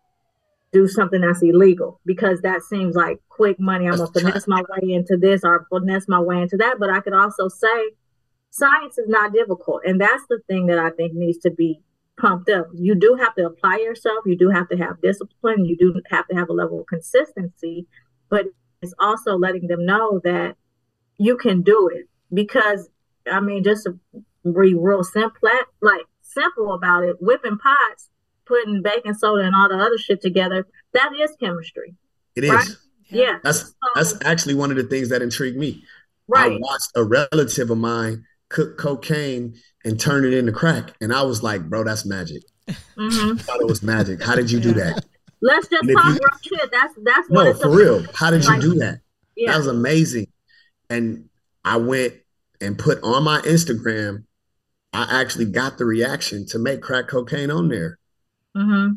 do 0.73 0.87
something 0.87 1.21
that's 1.21 1.43
illegal, 1.43 2.01
because 2.03 2.41
that 2.41 2.63
seems 2.63 2.95
like 2.95 3.19
quick 3.29 3.59
money. 3.59 3.85
I'm 3.87 3.97
gonna 3.97 4.11
finesse 4.11 4.47
my 4.47 4.63
way 4.67 4.93
into 4.93 5.17
this 5.17 5.41
or 5.43 5.67
finesse 5.69 6.07
my 6.07 6.19
way 6.19 6.41
into 6.41 6.57
that. 6.57 6.77
But 6.79 6.89
I 6.89 6.99
could 7.01 7.13
also 7.13 7.47
say 7.47 7.91
science 8.55 8.97
is 8.97 9.07
not 9.07 9.33
difficult. 9.33 9.81
And 9.85 9.99
that's 9.99 10.23
the 10.29 10.39
thing 10.47 10.67
that 10.67 10.79
I 10.79 10.89
think 10.91 11.13
needs 11.13 11.39
to 11.39 11.51
be 11.51 11.81
pumped 12.17 12.49
up. 12.49 12.67
You 12.73 12.95
do 12.95 13.17
have 13.19 13.35
to 13.35 13.45
apply 13.45 13.77
yourself, 13.77 14.25
you 14.25 14.37
do 14.37 14.49
have 14.49 14.69
to 14.69 14.77
have 14.77 15.01
discipline, 15.01 15.65
you 15.65 15.75
do 15.77 16.01
have 16.09 16.27
to 16.29 16.35
have 16.35 16.49
a 16.49 16.53
level 16.53 16.79
of 16.79 16.87
consistency, 16.87 17.85
but 18.29 18.45
it's 18.81 18.93
also 18.97 19.35
letting 19.35 19.67
them 19.67 19.85
know 19.85 20.21
that 20.23 20.55
you 21.17 21.35
can 21.35 21.61
do 21.63 21.89
it. 21.93 22.07
Because 22.33 22.89
I 23.29 23.41
mean, 23.41 23.63
just 23.63 23.83
to 23.85 23.99
be 24.45 24.73
real 24.73 25.03
simple, 25.03 25.49
like 25.81 26.05
simple 26.21 26.73
about 26.73 27.03
it, 27.03 27.17
whipping 27.19 27.57
pots, 27.57 28.09
putting 28.45 28.81
baking 28.81 29.15
soda 29.15 29.43
and 29.43 29.55
all 29.55 29.67
the 29.67 29.75
other 29.75 29.97
shit 29.97 30.21
together, 30.21 30.65
that 30.93 31.11
is 31.19 31.35
chemistry. 31.41 31.95
It 32.35 32.49
right? 32.49 32.65
is. 32.65 32.77
Yeah. 33.09 33.39
That's 33.43 33.73
that's 33.95 34.15
actually 34.23 34.55
one 34.55 34.71
of 34.71 34.77
the 34.77 34.83
things 34.83 35.09
that 35.09 35.21
intrigued 35.21 35.57
me. 35.57 35.83
Right. 36.27 36.53
I 36.53 36.57
watched 36.59 36.91
a 36.95 37.03
relative 37.03 37.69
of 37.69 37.77
mine 37.77 38.23
cook 38.55 38.77
cocaine 38.77 39.53
and 39.83 39.99
turn 39.99 40.23
it 40.23 40.33
into 40.33 40.53
crack. 40.53 40.93
And 41.01 41.13
I 41.13 41.23
was 41.23 41.43
like, 41.43 41.69
bro, 41.69 41.83
that's 41.83 42.05
magic. 42.05 42.41
Mm-hmm. 42.67 43.37
I 43.37 43.41
thought 43.41 43.59
it 43.59 43.67
was 43.67 43.83
magic. 43.83 44.23
How 44.23 44.35
did 44.35 44.49
you 44.49 44.61
do 44.61 44.71
that? 44.73 45.03
Let's 45.41 45.67
just 45.67 45.83
talk 45.83 46.05
you, 46.05 46.13
real 46.13 46.59
shit. 46.59 46.71
That's 46.71 46.93
that's 47.03 47.29
no 47.29 47.53
for 47.53 47.69
real. 47.69 48.05
How 48.15 48.31
did 48.31 48.45
you 48.45 48.59
do 48.61 48.75
that? 48.75 49.01
Yeah. 49.35 49.51
That 49.51 49.57
was 49.57 49.67
amazing. 49.67 50.27
And 50.89 51.29
I 51.65 51.77
went 51.77 52.13
and 52.61 52.79
put 52.79 53.03
on 53.03 53.23
my 53.23 53.41
Instagram. 53.41 54.23
I 54.93 55.21
actually 55.21 55.45
got 55.45 55.77
the 55.77 55.83
reaction 55.83 56.47
to 56.47 56.57
make 56.57 56.81
crack 56.81 57.09
cocaine 57.09 57.51
on 57.51 57.67
there. 57.67 57.99
Mm-hmm. 58.55 58.93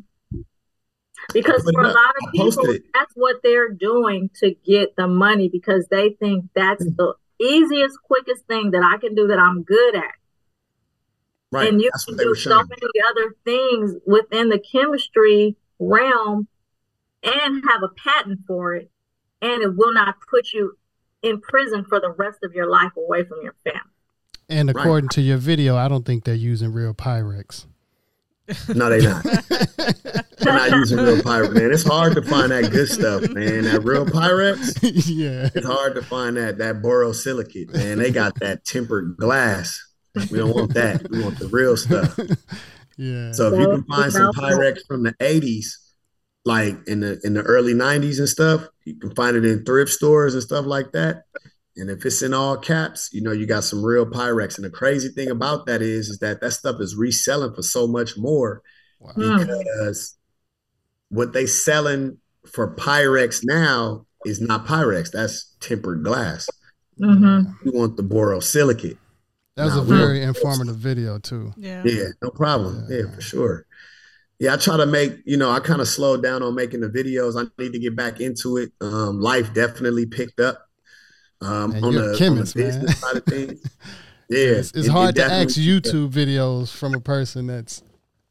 Because 1.33 1.63
for 1.65 1.83
a 1.83 1.89
lot 1.89 2.15
of 2.23 2.33
people, 2.33 2.77
that's 2.95 3.13
what 3.17 3.37
they're 3.43 3.73
doing 3.73 4.31
to 4.37 4.55
get 4.65 4.95
the 4.97 5.09
money 5.09 5.49
because 5.49 5.89
they 5.91 6.11
think 6.21 6.47
that's 6.55 6.85
mm. 6.85 6.97
the 6.97 7.15
easiest, 7.41 8.01
quickest 8.03 8.47
thing 8.47 8.71
that 8.73 8.83
I 8.83 8.99
can 8.99 9.15
do 9.15 9.29
that 9.29 9.39
I'm 9.39 9.63
good 9.63 9.97
at. 9.97 10.05
Right. 11.51 11.69
And 11.69 11.81
you 11.81 11.91
That's 11.93 12.05
can 12.05 12.17
do 12.17 12.35
so 12.35 12.63
many 12.63 13.01
other 13.09 13.35
things 13.45 13.95
within 14.07 14.51
the 14.51 14.59
chemistry 14.59 15.57
realm 15.79 16.47
and 17.23 17.65
have 17.69 17.83
a 17.83 17.89
patent 17.89 18.41
for 18.47 18.75
it, 18.75 18.91
and 19.41 19.63
it 19.63 19.77
will 19.77 19.95
not 19.95 20.17
put 20.31 20.53
you 20.53 20.77
in 21.23 21.41
prison 21.41 21.85
for 21.85 22.01
the 22.01 22.11
rest 22.11 22.41
of 22.45 22.53
your 22.53 22.71
life 22.71 22.93
away 22.97 23.25
from 23.25 23.39
your 23.43 23.55
family. 23.65 23.81
And 24.49 24.71
according 24.71 25.07
right. 25.07 25.15
to 25.15 25.21
your 25.23 25.37
video, 25.37 25.77
I 25.77 25.89
don't 25.89 26.05
think 26.05 26.25
they're 26.25 26.35
using 26.35 26.73
real 26.73 26.95
Pyrex. 26.95 27.67
No, 28.75 28.89
they 28.89 29.05
not. 29.05 29.23
They're 30.39 30.53
not 30.53 30.71
using 30.71 30.99
real 30.99 31.19
Pyrex, 31.19 31.53
man. 31.55 31.73
It's 31.73 31.83
hard 31.87 32.15
to 32.15 32.23
find 32.23 32.53
that 32.53 32.71
good 32.71 32.89
stuff, 32.89 33.29
man. 33.31 33.65
That 33.65 33.83
real 33.85 34.07
Pyrex. 34.07 34.79
yeah. 35.07 35.51
It's 35.55 35.67
hard 35.67 35.95
to 35.97 36.03
find 36.03 36.37
that 36.37 36.59
that 36.59 36.77
borosilicate, 36.77 37.73
man. 37.75 37.99
They 37.99 38.11
got 38.11 38.39
that 38.41 38.65
tempered 38.65 39.17
glass. 39.19 39.79
We 40.31 40.39
don't 40.39 40.55
want 40.55 40.75
that. 40.75 41.11
We 41.11 41.23
want 41.23 41.39
the 41.39 41.49
real 41.49 41.77
stuff. 41.77 42.19
Yeah. 43.01 43.31
So 43.31 43.55
if 43.55 43.61
you 43.61 43.69
can 43.69 43.85
find 43.85 44.13
some 44.13 44.33
Pyrex 44.33 44.79
from 44.89 45.05
the 45.05 45.13
80s, 45.21 45.67
like 46.45 46.77
in 46.89 46.99
the 46.99 47.21
in 47.23 47.35
the 47.35 47.43
early 47.43 47.73
90s 47.73 48.19
and 48.19 48.29
stuff, 48.29 48.67
you 48.85 48.97
can 48.97 49.15
find 49.15 49.37
it 49.37 49.45
in 49.45 49.65
thrift 49.65 49.93
stores 49.93 50.35
and 50.35 50.43
stuff 50.43 50.67
like 50.67 50.91
that. 50.95 51.23
And 51.79 51.91
if 51.91 52.05
it's 52.05 52.23
in 52.23 52.35
all 52.35 52.57
caps, 52.57 53.09
you 53.13 53.23
know, 53.23 53.33
you 53.33 53.47
got 53.47 53.65
some 53.65 53.85
real 53.85 54.05
Pyrex. 54.05 54.57
And 54.57 54.65
the 54.65 54.71
crazy 54.71 55.09
thing 55.09 55.31
about 55.31 55.67
that 55.67 55.81
is, 55.81 56.09
is 56.09 56.19
that 56.19 56.41
that 56.41 56.51
stuff 56.51 56.81
is 56.81 56.97
reselling 56.97 57.55
for 57.55 57.63
so 57.63 57.87
much 57.87 58.17
more 58.17 58.63
wow. 59.01 59.13
because 59.17 60.17
what 61.09 61.33
they 61.33 61.47
selling 61.47 62.19
for 62.47 62.75
Pyrex 62.75 63.41
now 63.45 64.07
is 64.27 64.41
not 64.41 64.67
Pyrex. 64.67 65.13
That's 65.13 65.55
tempered 65.61 66.03
glass. 66.03 66.49
Mm-hmm. 67.01 67.53
You 67.65 67.73
want 67.73 67.97
the 67.97 68.03
borosilicate. 68.03 68.99
That 69.57 69.65
was 69.67 69.77
a 69.77 69.83
very 69.83 70.23
informative 70.23 70.77
video 70.77 71.19
too. 71.19 71.53
Yeah. 71.57 71.83
Yeah, 71.85 72.09
no 72.23 72.31
problem. 72.31 72.87
Yeah. 72.89 72.99
yeah, 72.99 73.15
for 73.15 73.21
sure. 73.21 73.67
Yeah, 74.39 74.55
I 74.55 74.57
try 74.57 74.77
to 74.77 74.87
make, 74.87 75.19
you 75.25 75.37
know, 75.37 75.51
I 75.51 75.59
kind 75.59 75.81
of 75.81 75.89
slowed 75.89 76.23
down 76.23 76.45
on 76.45 76.55
making 76.55 76.81
the 76.81 76.89
videos. 76.89 77.35
I 77.37 77.49
need 77.61 77.73
to 77.73 77.79
get 77.81 77.97
back 77.97 78.21
into 78.21 78.57
it. 78.57 78.73
Um, 78.81 79.21
life 79.21 79.53
definitely 79.53 80.07
picked 80.07 80.39
up 80.39 80.68
um, 81.41 81.73
on, 81.83 81.95
the, 81.95 82.17
chemist, 82.19 82.57
on 82.57 82.63
the 82.63 82.67
business 82.67 82.87
man. 82.87 82.97
side 82.97 83.17
of 83.17 83.25
things. 83.25 83.77
Yeah, 84.31 84.57
it's, 84.57 84.73
it's 84.73 84.89
it, 84.89 84.91
hard 84.91 85.17
it 85.17 85.23
to 85.23 85.25
ask 85.25 85.57
YouTube 85.57 86.11
videos 86.11 86.71
from 86.71 86.95
a 86.95 87.01
person 87.01 87.47
that's 87.47 87.83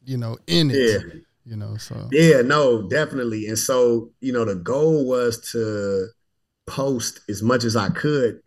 you 0.06 0.16
know 0.16 0.38
in 0.46 0.70
it. 0.70 0.76
Yeah. 0.76 1.20
You 1.44 1.56
know, 1.56 1.76
so 1.78 2.08
yeah, 2.12 2.44
no, 2.44 2.88
definitely. 2.88 3.48
And 3.48 3.58
so, 3.58 4.12
you 4.22 4.32
know, 4.32 4.46
the 4.46 4.54
goal 4.54 5.08
was 5.08 5.50
to 5.54 6.10
post 6.68 7.22
as 7.30 7.42
much 7.42 7.64
as 7.64 7.76
I 7.76 7.90
could 7.90 8.42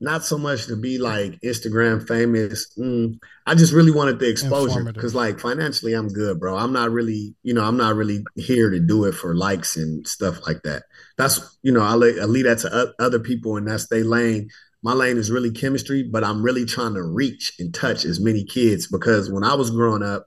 not 0.00 0.24
so 0.24 0.36
much 0.36 0.66
to 0.66 0.76
be 0.76 0.98
like 0.98 1.40
Instagram 1.40 2.06
famous. 2.06 2.72
Mm, 2.78 3.18
I 3.46 3.54
just 3.54 3.72
really 3.72 3.92
wanted 3.92 4.18
the 4.18 4.28
exposure 4.28 4.84
because, 4.84 5.14
like, 5.14 5.40
financially, 5.40 5.94
I'm 5.94 6.08
good, 6.08 6.38
bro. 6.38 6.56
I'm 6.56 6.72
not 6.72 6.90
really, 6.90 7.34
you 7.42 7.54
know, 7.54 7.64
I'm 7.64 7.76
not 7.76 7.94
really 7.94 8.24
here 8.34 8.70
to 8.70 8.78
do 8.78 9.04
it 9.04 9.14
for 9.14 9.34
likes 9.34 9.76
and 9.76 10.06
stuff 10.06 10.46
like 10.46 10.62
that. 10.64 10.84
That's, 11.18 11.58
you 11.62 11.72
know, 11.72 11.82
I, 11.82 11.94
I 11.94 12.26
leave 12.26 12.44
that 12.44 12.58
to 12.58 12.94
other 12.98 13.18
people, 13.18 13.56
and 13.56 13.66
that's 13.66 13.88
their 13.88 14.04
lane. 14.04 14.50
My 14.82 14.92
lane 14.92 15.16
is 15.16 15.30
really 15.30 15.50
chemistry, 15.50 16.02
but 16.02 16.22
I'm 16.22 16.42
really 16.42 16.64
trying 16.64 16.94
to 16.94 17.02
reach 17.02 17.54
and 17.58 17.74
touch 17.74 18.04
as 18.04 18.20
many 18.20 18.44
kids 18.44 18.86
because 18.86 19.30
when 19.30 19.42
I 19.42 19.54
was 19.54 19.70
growing 19.70 20.02
up, 20.02 20.26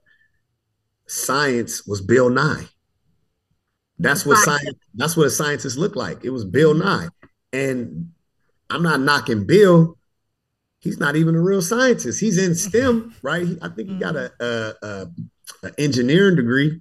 science 1.08 1.86
was 1.86 2.02
Bill 2.02 2.30
Nye. 2.30 2.68
That's 4.00 4.26
what 4.26 4.38
science. 4.38 4.78
That's 4.96 5.18
what 5.18 5.28
a 5.28 5.30
scientist 5.30 5.78
looked 5.78 5.98
like. 5.98 6.24
It 6.24 6.30
was 6.30 6.46
Bill 6.46 6.74
mm-hmm. 6.74 6.86
Nye, 6.86 7.08
and 7.54 8.12
I'm 8.70 8.82
not 8.82 9.02
knocking 9.02 9.46
Bill. 9.46 9.98
He's 10.80 10.98
not 10.98 11.18
even 11.18 11.36
a 11.36 11.42
real 11.42 11.62
scientist. 11.62 12.20
He's 12.20 12.38
in 12.38 12.52
mm-hmm. 12.52 12.70
STEM, 12.70 13.16
right? 13.22 13.48
I 13.62 13.68
think 13.70 13.90
he 13.90 13.96
got 13.96 14.16
mm-hmm. 14.16 14.44
a, 14.44 14.88
a, 14.88 14.88
a, 14.88 15.68
a 15.68 15.72
engineering 15.78 16.38
degree, 16.38 16.80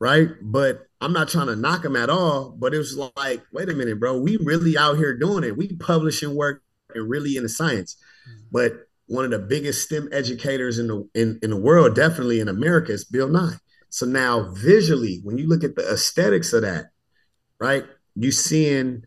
right? 0.00 0.28
But 0.40 0.86
I'm 1.00 1.12
not 1.12 1.28
trying 1.28 1.46
to 1.46 1.56
knock 1.56 1.84
him 1.84 1.96
at 1.96 2.10
all. 2.10 2.54
But 2.58 2.74
it 2.74 2.78
was 2.78 2.96
like, 3.16 3.42
wait 3.52 3.68
a 3.68 3.74
minute, 3.74 4.00
bro. 4.00 4.20
We 4.20 4.36
really 4.38 4.76
out 4.76 4.96
here 4.96 5.16
doing 5.16 5.44
it. 5.44 5.56
We 5.56 5.76
publishing 5.76 6.34
work 6.34 6.62
and 6.94 7.08
really 7.08 7.36
in 7.36 7.42
the 7.42 7.48
science. 7.48 7.96
Mm-hmm. 8.28 8.44
But 8.50 8.72
one 9.06 9.24
of 9.24 9.30
the 9.30 9.38
biggest 9.38 9.82
STEM 9.82 10.08
educators 10.12 10.78
in 10.78 10.88
the 10.88 11.08
in, 11.14 11.38
in 11.42 11.50
the 11.50 11.56
world, 11.56 11.94
definitely 11.94 12.40
in 12.40 12.48
America, 12.48 12.92
is 12.92 13.04
Bill 13.04 13.28
Nye. 13.28 13.56
So 13.90 14.04
now 14.06 14.52
visually, 14.52 15.20
when 15.24 15.38
you 15.38 15.48
look 15.48 15.64
at 15.64 15.76
the 15.76 15.92
aesthetics 15.92 16.52
of 16.52 16.62
that, 16.62 16.86
right? 17.58 17.84
You 18.14 18.32
seeing 18.32 19.04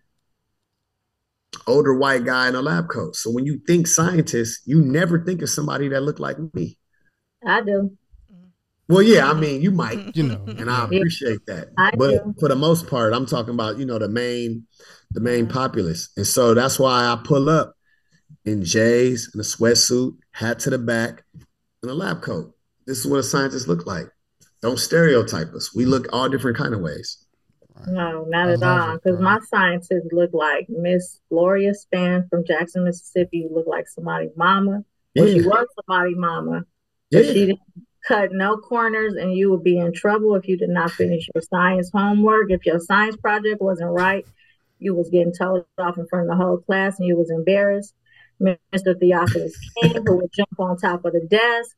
older 1.67 1.93
white 1.93 2.25
guy 2.25 2.47
in 2.47 2.55
a 2.55 2.61
lab 2.61 2.89
coat. 2.89 3.15
So 3.15 3.29
when 3.29 3.45
you 3.45 3.59
think 3.67 3.87
scientist, 3.87 4.61
you 4.65 4.81
never 4.81 5.23
think 5.23 5.41
of 5.41 5.49
somebody 5.49 5.89
that 5.89 6.01
looked 6.01 6.19
like 6.19 6.37
me. 6.53 6.77
I 7.45 7.61
do. 7.61 7.97
Well, 8.91 9.01
yeah, 9.01 9.29
I 9.29 9.33
mean, 9.33 9.61
you 9.61 9.71
might, 9.71 10.15
you 10.17 10.23
know, 10.23 10.43
and 10.47 10.69
I 10.69 10.83
appreciate 10.83 11.45
that. 11.45 11.69
I 11.77 11.91
but 11.95 12.25
do. 12.25 12.35
for 12.39 12.49
the 12.49 12.57
most 12.57 12.87
part, 12.87 13.13
I'm 13.13 13.25
talking 13.25 13.53
about, 13.53 13.77
you 13.77 13.85
know, 13.85 13.97
the 13.97 14.09
main, 14.09 14.67
the 15.11 15.21
main 15.21 15.47
populace. 15.47 16.09
And 16.17 16.27
so 16.27 16.53
that's 16.53 16.77
why 16.77 17.05
I 17.05 17.17
pull 17.23 17.49
up 17.49 17.73
in 18.43 18.65
J's 18.65 19.29
and 19.33 19.39
a 19.39 19.45
sweatsuit, 19.45 20.17
hat 20.31 20.59
to 20.59 20.69
the 20.69 20.77
back, 20.77 21.23
and 21.81 21.89
a 21.89 21.93
lab 21.93 22.21
coat. 22.21 22.53
This 22.85 22.99
is 22.99 23.07
what 23.07 23.21
a 23.21 23.23
scientist 23.23 23.69
look 23.69 23.85
like. 23.85 24.07
Don't 24.61 24.77
stereotype 24.77 25.53
us. 25.53 25.73
We 25.73 25.85
look 25.85 26.07
all 26.11 26.27
different 26.27 26.57
kind 26.57 26.73
of 26.73 26.81
ways. 26.81 27.25
No, 27.87 28.25
not 28.25 28.49
I 28.49 28.53
at 28.53 28.63
all. 28.63 28.97
Because 28.97 29.21
my 29.21 29.39
scientists 29.47 30.09
look 30.11 30.31
like 30.33 30.67
Miss 30.69 31.21
Gloria 31.29 31.73
Span 31.73 32.27
from 32.29 32.45
Jackson, 32.45 32.83
Mississippi, 32.83 33.47
look 33.49 33.67
like 33.67 33.87
somebody 33.87 34.29
mama. 34.35 34.83
Yeah. 35.13 35.23
Well, 35.23 35.33
she 35.33 35.41
was 35.41 35.67
somebody 35.75 36.15
mama, 36.15 36.63
but 37.09 37.25
yeah. 37.25 37.33
she 37.33 37.45
didn't 37.45 37.59
cut 38.07 38.31
no 38.31 38.57
corners, 38.57 39.13
and 39.13 39.33
you 39.33 39.51
would 39.51 39.63
be 39.63 39.77
in 39.77 39.93
trouble 39.93 40.35
if 40.35 40.47
you 40.47 40.57
did 40.57 40.69
not 40.69 40.91
finish 40.91 41.27
your 41.33 41.41
science 41.41 41.89
homework. 41.93 42.51
If 42.51 42.65
your 42.65 42.79
science 42.79 43.15
project 43.17 43.61
wasn't 43.61 43.91
right, 43.91 44.25
you 44.79 44.95
was 44.95 45.09
getting 45.09 45.33
told 45.33 45.65
off 45.77 45.97
in 45.97 46.07
front 46.07 46.29
of 46.29 46.37
the 46.37 46.43
whole 46.43 46.57
class, 46.57 46.99
and 46.99 47.07
you 47.07 47.17
was 47.17 47.29
embarrassed. 47.29 47.93
Mr. 48.41 48.99
Theophilus 48.99 49.55
King, 49.79 50.03
who 50.05 50.17
would 50.17 50.31
jump 50.33 50.59
on 50.59 50.75
top 50.75 51.05
of 51.05 51.13
the 51.13 51.27
desk 51.29 51.75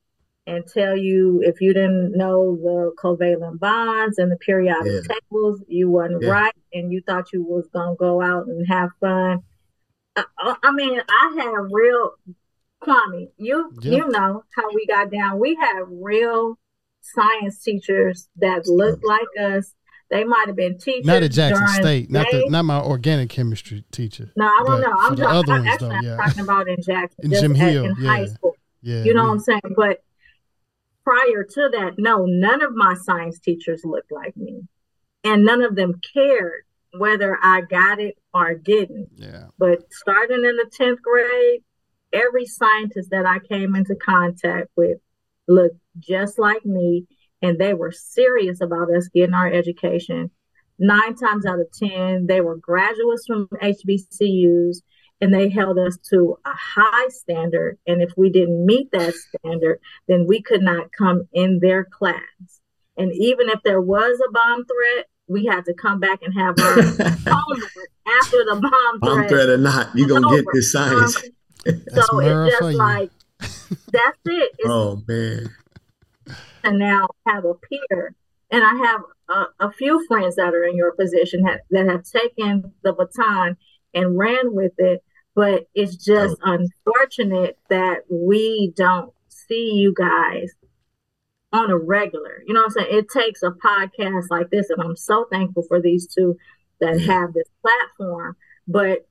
and 0.48 0.66
tell 0.66 0.96
you 0.96 1.42
if 1.44 1.62
you 1.62 1.74
didn't 1.74 2.16
know 2.16 2.56
the 2.56 2.94
covalent 3.02 3.60
bonds 3.60 4.18
and 4.18 4.32
the 4.32 4.38
periodic 4.38 5.04
yeah. 5.08 5.16
tables, 5.16 5.62
you 5.68 5.90
wasn't 5.90 6.24
yeah. 6.24 6.30
right, 6.30 6.56
and 6.74 6.92
you 6.92 7.02
thought 7.06 7.34
you 7.34 7.44
was 7.44 7.68
gonna 7.74 7.96
go 7.96 8.22
out 8.22 8.48
and 8.48 8.68
have 8.68 8.92
fun. 9.00 9.40
uh, 10.16 10.24
I 10.64 10.72
mean, 10.72 11.02
I 11.10 11.36
have 11.40 11.68
real 11.72 12.14
Kwame. 12.84 13.30
You 13.38 13.72
yeah. 13.82 13.98
you 13.98 14.08
know 14.10 14.44
how 14.56 14.74
we 14.74 14.86
got 14.86 15.12
down. 15.12 15.40
We 15.40 15.56
had 15.56 15.84
real 15.90 16.58
science 17.02 17.62
teachers 17.62 18.30
that 18.38 18.68
look 18.68 19.00
like 19.04 19.28
us. 19.40 19.74
They 20.10 20.24
might 20.24 20.46
have 20.48 20.56
been 20.56 20.78
teachers. 20.78 21.06
Not 21.06 21.24
at 21.24 21.32
Jackson 21.32 21.68
State. 21.70 22.12
Not 22.12 22.28
the, 22.30 22.48
not 22.50 22.66
my 22.66 22.80
organic 22.80 23.30
chemistry 23.30 23.84
teacher. 23.92 24.32
No, 24.36 24.46
I 24.46 24.64
don't 24.66 24.82
know. 24.82 24.94
I'm, 24.96 25.16
talking, 25.16 25.52
I'm, 25.52 25.68
actually, 25.68 25.90
though, 25.90 26.02
yeah. 26.02 26.18
I'm 26.18 26.30
talking 26.30 26.44
about 26.44 26.68
in 26.68 26.82
Jackson. 26.84 27.26
In 27.26 27.32
Jim 27.32 27.56
Hill, 27.56 27.86
in 27.86 27.96
yeah. 28.00 28.08
high 28.08 28.26
school. 28.28 28.56
Yeah, 28.82 29.04
you 29.04 29.14
know 29.14 29.24
we, 29.24 29.30
what 29.30 29.34
I'm 29.34 29.40
saying? 29.40 29.62
But 29.76 30.04
prior 31.04 31.44
to 31.44 31.70
that, 31.74 31.94
no, 31.98 32.26
none 32.26 32.62
of 32.62 32.74
my 32.74 32.96
science 32.96 33.40
teachers 33.40 33.82
looked 33.84 34.12
like 34.12 34.36
me. 34.38 34.62
And 35.24 35.46
none 35.46 35.62
of 35.62 35.76
them 35.76 36.00
cared 36.14 36.64
whether 36.98 37.38
I 37.42 37.62
got 37.62 38.00
it 38.00 38.18
or 38.34 38.54
didn't. 38.56 39.10
Yeah. 39.16 39.46
But 39.58 39.92
starting 39.92 40.44
in 40.44 40.58
the 40.58 40.70
10th 40.78 41.02
grade, 41.02 41.62
every 42.14 42.46
scientist 42.46 43.10
that 43.12 43.26
I 43.26 43.40
came 43.40 43.76
into 43.76 43.96
contact 43.96 44.70
with 44.76 45.00
looked 45.48 45.78
just 46.00 46.40
like 46.40 46.66
me 46.66 47.06
and 47.42 47.60
they 47.60 47.74
were 47.74 47.92
serious 47.92 48.62
about 48.62 48.94
us 48.96 49.10
getting 49.14 49.34
our 49.34 49.52
education. 49.52 50.32
Nine 50.80 51.16
times 51.16 51.46
out 51.46 51.60
of 51.60 51.68
10, 51.74 52.28
they 52.28 52.42
were 52.42 52.58
graduates 52.58 53.26
from 53.28 53.48
HBCUs 53.62 54.78
and 55.22 55.34
they 55.34 55.50
held 55.50 55.78
us 55.78 55.98
to 56.10 56.38
a 56.46 56.54
high 56.54 57.08
standard. 57.10 57.78
And 57.88 58.02
if 58.02 58.12
we 58.18 58.30
didn't 58.30 58.66
meet 58.66 58.92
that 58.92 59.14
standard, 59.14 59.80
then 60.08 60.26
we 60.28 60.42
could 60.42 60.62
not 60.62 60.92
come 60.98 61.28
in 61.34 61.60
their 61.62 61.86
class. 61.86 62.22
And 62.98 63.12
even 63.14 63.50
if 63.50 63.60
there 63.64 63.82
was 63.82 64.20
a 64.20 64.32
bomb 64.32 64.66
threat, 64.66 65.08
we 65.28 65.46
had 65.46 65.66
to 65.66 65.74
come 65.74 66.00
back 66.00 66.20
and 66.22 66.34
have 66.34 66.56
our 66.60 66.82
homework 66.82 67.72
after 68.22 68.44
the 68.44 68.60
bomb, 68.62 69.00
bomb 69.00 69.16
threat. 69.16 69.30
threat 69.30 69.50
or 69.50 69.58
not, 69.58 69.90
you're 69.96 70.08
gonna 70.10 70.36
get 70.36 70.46
this 70.54 70.72
science. 70.72 71.16
Um, 71.18 71.24
so 71.66 72.20
it's 72.20 72.58
just 72.60 72.78
like 72.78 73.12
that's 73.92 74.20
it. 74.26 74.52
It's, 74.58 74.70
oh 74.70 75.02
man. 75.08 75.50
And 76.64 76.80
now 76.80 77.08
have 77.28 77.46
a 77.46 77.54
peer. 77.56 78.16
And 78.52 78.64
I 78.64 78.76
have 78.86 79.02
a, 79.30 79.68
a 79.68 79.72
few 79.72 80.06
friends 80.08 80.36
that 80.36 80.54
are 80.54 80.64
in 80.64 80.76
your 80.76 80.94
position 80.94 81.46
have, 81.46 81.60
that 81.72 81.88
have 81.88 82.04
taken 82.04 82.74
the 82.84 82.94
baton 82.94 83.58
and 83.94 84.18
ran 84.18 84.54
with 84.54 84.74
it. 84.78 85.04
But 85.36 85.68
it's 85.74 85.96
just 85.96 86.38
oh. 86.46 86.54
unfortunate 86.86 87.58
that 87.70 88.02
we 88.10 88.72
don't 88.76 89.12
see 89.30 89.72
you 89.74 89.94
guys 89.98 90.52
on 91.52 91.72
a 91.72 91.78
regular. 91.78 92.44
You 92.46 92.54
know 92.54 92.62
what 92.62 92.74
I'm 92.78 92.86
saying? 92.86 92.98
It 92.98 93.10
takes 93.10 93.42
a 93.44 93.52
podcast 93.52 94.26
like 94.30 94.50
this, 94.50 94.70
and 94.70 94.82
I'm 94.82 94.96
so 94.96 95.26
thankful 95.32 95.64
for 95.64 95.82
these 95.82 96.08
two 96.08 96.38
that 96.80 97.00
have 97.02 97.34
this 97.34 97.48
platform. 97.62 98.36
But 98.68 99.08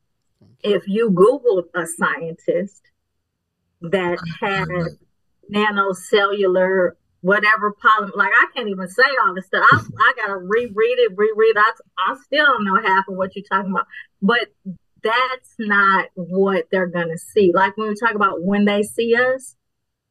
if 0.63 0.87
you 0.87 1.11
Google 1.11 1.65
a 1.75 1.87
scientist 1.87 2.83
that 3.81 4.19
has 4.41 4.97
nanocellular 5.53 6.93
whatever 7.21 7.73
polymer, 7.73 8.17
like 8.17 8.33
I 8.35 8.47
can't 8.55 8.69
even 8.69 8.89
say 8.89 9.05
all 9.25 9.35
this 9.35 9.47
stuff. 9.47 9.65
I, 9.71 9.81
I 9.99 10.13
gotta 10.17 10.37
reread 10.37 10.99
it, 10.99 11.13
reread. 11.17 11.57
I 11.57 11.73
I 11.99 12.17
still 12.25 12.45
don't 12.45 12.65
know 12.65 12.81
half 12.83 13.09
of 13.09 13.17
what 13.17 13.35
you're 13.35 13.45
talking 13.51 13.71
about, 13.71 13.87
but 14.21 14.49
that's 15.03 15.55
not 15.59 16.09
what 16.15 16.67
they're 16.71 16.87
gonna 16.87 17.19
see. 17.19 17.53
Like 17.55 17.77
when 17.77 17.89
we 17.89 17.95
talk 17.95 18.15
about 18.15 18.43
when 18.43 18.65
they 18.65 18.83
see 18.83 19.15
us, 19.17 19.57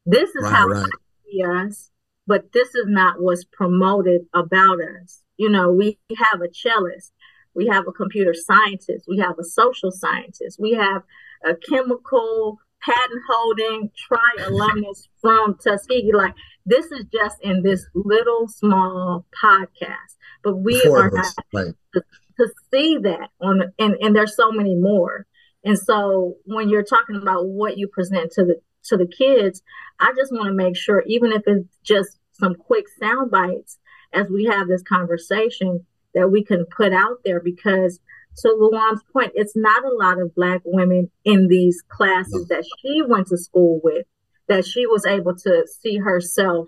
this 0.06 0.30
is 0.30 0.44
right, 0.44 0.54
how 0.54 0.68
right. 0.68 0.84
they 0.84 1.32
see 1.32 1.44
us, 1.44 1.92
but 2.28 2.52
this 2.54 2.70
is 2.76 2.86
not 2.88 3.22
what's 3.22 3.44
promoted 3.44 4.26
about 4.34 4.80
us. 4.82 5.22
You 5.38 5.50
know, 5.50 5.72
we 5.72 5.98
have 6.18 6.42
a 6.42 6.54
cellist 6.54 7.12
we 7.54 7.68
have 7.68 7.88
a 7.88 7.92
computer 7.92 8.34
scientist, 8.34 9.06
we 9.08 9.18
have 9.18 9.38
a 9.40 9.44
social 9.44 9.92
scientist, 9.92 10.60
we 10.60 10.74
have 10.74 11.04
a 11.44 11.56
chemical 11.56 12.60
patent 12.84 13.22
holding 13.30 13.92
tri 13.96 14.46
alumnus 14.46 15.08
from 15.22 15.58
Tuskegee. 15.64 16.14
Like 16.14 16.34
this 16.66 16.86
is 16.92 17.06
just 17.14 17.38
in 17.42 17.64
this 17.64 17.86
little 17.94 18.48
small 18.48 19.26
podcast, 19.44 20.16
but 20.44 20.58
we 20.58 20.80
Four 20.82 21.06
are 21.06 21.12
not 21.12 21.34
right. 21.54 21.74
to, 21.94 22.02
to, 22.40 22.48
see 22.72 22.98
that 23.04 23.30
on, 23.42 23.74
and 23.80 23.96
and 24.02 24.16
there's 24.16 24.36
so 24.36 24.52
many 24.52 24.76
more. 24.76 25.26
And 25.64 25.78
so 25.78 26.38
when 26.46 26.70
you're 26.70 26.84
talking 26.84 27.16
about 27.16 27.48
what 27.48 27.78
you 27.78 27.88
present 27.88 28.32
to 28.34 28.46
the 28.46 28.62
to 28.86 28.98
the 28.98 29.08
kids, 29.08 29.62
I 30.00 30.12
just 30.16 30.32
want 30.32 30.48
to 30.48 30.54
make 30.54 30.76
sure, 30.76 31.04
even 31.06 31.32
if 31.32 31.44
it's 31.46 31.78
just 31.84 32.18
some 32.32 32.56
quick 32.56 32.86
sound 33.00 33.30
bites, 33.30 33.78
as 34.14 34.28
we 34.30 34.46
have 34.46 34.68
this 34.68 34.82
conversation, 34.82 35.86
that 36.14 36.32
we 36.32 36.44
can 36.44 36.66
put 36.66 36.94
out 36.94 37.18
there 37.24 37.40
because 37.40 38.00
to 38.38 38.50
Luan's 38.50 39.02
point, 39.12 39.32
it's 39.36 39.56
not 39.56 39.84
a 39.84 39.94
lot 39.94 40.20
of 40.20 40.34
black 40.36 40.62
women 40.64 41.10
in 41.26 41.48
these 41.48 41.82
classes 41.90 42.48
that 42.48 42.64
she 42.80 43.02
went 43.02 43.28
to 43.28 43.38
school 43.38 43.80
with 43.84 44.06
that 44.48 44.66
she 44.66 44.86
was 44.86 45.06
able 45.06 45.36
to 45.36 45.68
see 45.82 45.98
herself 45.98 46.68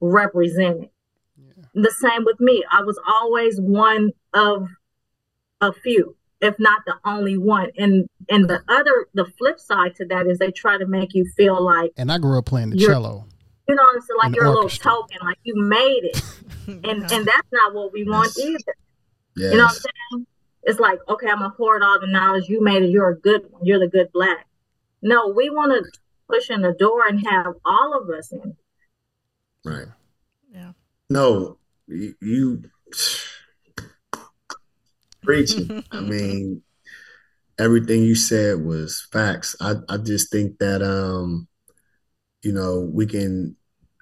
represented. 0.00 0.90
Yeah. 1.36 1.64
The 1.74 1.90
same 1.90 2.24
with 2.24 2.40
me. 2.40 2.64
I 2.70 2.82
was 2.82 2.98
always 3.06 3.60
one 3.60 4.10
of 4.32 4.68
a 5.60 5.72
few, 5.72 6.16
if 6.40 6.56
not 6.58 6.82
the 6.86 6.94
only 7.04 7.38
one. 7.38 7.70
And 7.76 8.06
and 8.28 8.48
the 8.48 8.62
other 8.68 9.06
the 9.14 9.26
flip 9.38 9.60
side 9.60 9.94
to 9.96 10.06
that 10.06 10.26
is 10.26 10.38
they 10.38 10.50
try 10.50 10.78
to 10.78 10.86
make 10.86 11.14
you 11.14 11.26
feel 11.36 11.62
like 11.62 11.92
And 11.96 12.12
I 12.12 12.18
grew 12.18 12.38
up 12.38 12.46
playing 12.46 12.70
the 12.70 12.78
cello. 12.78 13.26
You 13.68 13.74
know, 13.74 13.84
it's 13.94 14.06
like 14.18 14.34
you're 14.34 14.46
orchestra. 14.46 14.90
a 14.90 14.94
little 14.94 15.06
token, 15.08 15.18
like 15.26 15.38
you 15.42 15.54
made 15.56 16.04
it. 16.04 16.22
and 16.66 16.84
and 16.84 17.26
that's 17.26 17.48
not 17.52 17.74
what 17.74 17.92
we 17.92 18.04
want 18.04 18.32
yes. 18.36 18.46
either. 18.46 18.76
Yes. 19.36 19.52
You 19.52 19.58
know 19.58 19.64
what 19.64 19.72
I'm 19.72 19.80
saying? 20.12 20.26
It's 20.64 20.80
like, 20.80 20.98
okay, 21.08 21.28
I'm 21.28 21.38
gonna 21.38 21.50
hoard 21.50 21.82
all 21.82 22.00
the 22.00 22.06
knowledge 22.06 22.48
you 22.48 22.62
made 22.62 22.82
it. 22.82 22.90
You're 22.90 23.10
a 23.10 23.18
good 23.18 23.50
one. 23.50 23.64
You're 23.64 23.78
the 23.78 23.88
good 23.88 24.12
black. 24.12 24.46
No, 25.02 25.28
we 25.28 25.50
want 25.50 25.72
to 25.72 26.00
push 26.28 26.50
in 26.50 26.62
the 26.62 26.72
door 26.72 27.06
and 27.06 27.26
have 27.26 27.54
all 27.64 28.00
of 28.00 28.08
us 28.10 28.32
in. 28.32 28.56
Right. 29.64 29.88
Yeah. 30.52 30.72
No, 31.10 31.58
you, 31.86 32.14
you 32.20 32.62
preaching. 35.22 35.84
I 35.92 36.00
mean, 36.00 36.62
everything 37.58 38.02
you 38.02 38.14
said 38.14 38.64
was 38.64 39.06
facts. 39.12 39.56
I, 39.60 39.74
I 39.88 39.96
just 39.98 40.30
think 40.30 40.58
that 40.58 40.82
um, 40.82 41.48
you 42.44 42.52
know, 42.52 42.90
we 42.92 43.06
can 43.06 43.56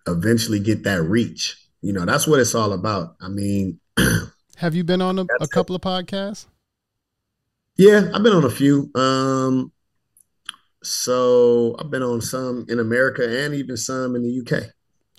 eventually 0.07 0.59
get 0.59 0.85
that 0.85 1.03
reach 1.03 1.63
you 1.83 1.93
know, 1.93 2.07
that's 2.07 2.27
what 2.27 2.41
it's 2.41 2.55
all 2.55 2.73
about. 2.73 3.17
I 3.21 3.29
mean, 3.29 3.81
have 4.57 4.75
you 4.75 4.85
been 4.85 5.03
on 5.03 5.19
a, 5.19 5.27
a 5.41 5.49
couple 5.49 5.75
it. 5.75 5.85
of 5.85 6.07
podcasts? 6.07 6.47
Yeah, 7.77 8.11
I've 8.15 8.23
been 8.23 8.33
on 8.33 8.45
a 8.45 8.51
few. 8.51 8.91
Um, 8.95 9.73
so 10.83 11.77
I've 11.79 11.91
been 11.91 12.03
on 12.03 12.21
some 12.21 12.67
in 12.69 12.79
America 12.79 13.45
and 13.45 13.55
even 13.55 13.77
some 13.77 14.15
in 14.15 14.23
the 14.23 14.41
UK. 14.41 14.71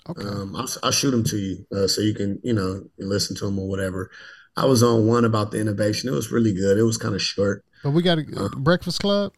Okay. 0.08 0.28
Um, 0.28 0.56
I'll, 0.56 0.68
I'll 0.82 0.90
shoot 0.90 1.10
them 1.10 1.24
to 1.24 1.36
you 1.36 1.66
uh, 1.74 1.86
so 1.86 2.00
you 2.00 2.14
can, 2.14 2.40
you 2.42 2.52
know, 2.52 2.84
listen 2.98 3.36
to 3.36 3.44
them 3.46 3.58
or 3.58 3.68
whatever. 3.68 4.10
I 4.56 4.64
was 4.66 4.82
on 4.82 5.06
one 5.06 5.24
about 5.24 5.50
the 5.50 5.60
innovation. 5.60 6.08
It 6.08 6.12
was 6.12 6.30
really 6.30 6.54
good. 6.54 6.78
It 6.78 6.82
was 6.82 6.98
kind 6.98 7.14
of 7.14 7.22
short. 7.22 7.64
But 7.82 7.90
we 7.90 8.02
got 8.02 8.18
a 8.18 8.24
uh, 8.36 8.48
Breakfast 8.56 9.00
Club. 9.00 9.32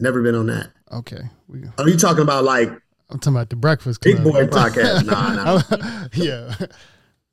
Never 0.00 0.22
been 0.22 0.34
on 0.34 0.46
that. 0.46 0.70
Okay. 0.94 1.22
We, 1.48 1.62
Are 1.78 1.88
you 1.88 1.96
talking 1.96 2.22
about 2.22 2.44
like 2.44 2.70
I'm 3.10 3.18
talking 3.18 3.36
about 3.36 3.50
the 3.50 3.56
Breakfast 3.56 4.00
Club. 4.00 4.16
Big 4.16 4.24
Boy 4.24 4.46
Podcast. 4.46 5.04
nah, 5.06 5.34
nah. 5.34 6.08
yeah. 6.14 6.54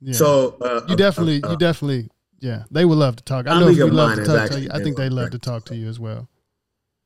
yeah. 0.00 0.12
So 0.12 0.56
uh, 0.60 0.82
you 0.88 0.96
definitely, 0.96 1.42
uh, 1.42 1.52
you 1.52 1.56
definitely, 1.56 2.08
yeah, 2.40 2.64
they 2.70 2.84
would 2.84 2.98
love 2.98 3.16
to 3.16 3.24
talk. 3.24 3.46
I 3.46 3.58
know 3.58 3.68
if 3.68 3.76
we 3.76 3.84
love 3.84 4.16
to 4.16 4.24
talk 4.24 4.50
to 4.50 4.60
you, 4.60 4.68
I 4.72 4.80
think 4.80 4.96
they 4.96 5.08
love 5.08 5.30
to 5.30 5.38
talk 5.38 5.64
to 5.66 5.76
you 5.76 5.88
as 5.88 5.98
well. 5.98 6.28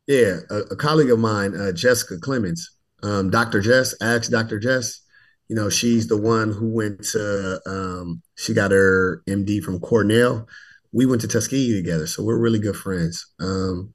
Yeah, 0.06 0.38
a, 0.50 0.56
a 0.56 0.76
colleague 0.76 1.10
of 1.10 1.18
mine, 1.18 1.54
uh, 1.58 1.72
Jessica 1.72 2.14
Clemons, 2.16 2.60
um, 3.02 3.30
Dr. 3.30 3.60
Jess, 3.60 3.94
ask 4.00 4.30
Dr. 4.30 4.58
Jess. 4.58 5.00
You 5.48 5.56
know, 5.56 5.68
she's 5.68 6.08
the 6.08 6.16
one 6.16 6.52
who 6.52 6.72
went 6.72 7.02
to, 7.12 7.60
um, 7.66 8.22
she 8.34 8.52
got 8.52 8.72
her 8.72 9.22
MD 9.28 9.62
from 9.62 9.78
Cornell. 9.80 10.48
We 10.92 11.06
went 11.06 11.20
to 11.22 11.28
Tuskegee 11.28 11.76
together, 11.76 12.06
so 12.06 12.24
we're 12.24 12.38
really 12.38 12.58
good 12.58 12.76
friends. 12.76 13.26
Um, 13.40 13.92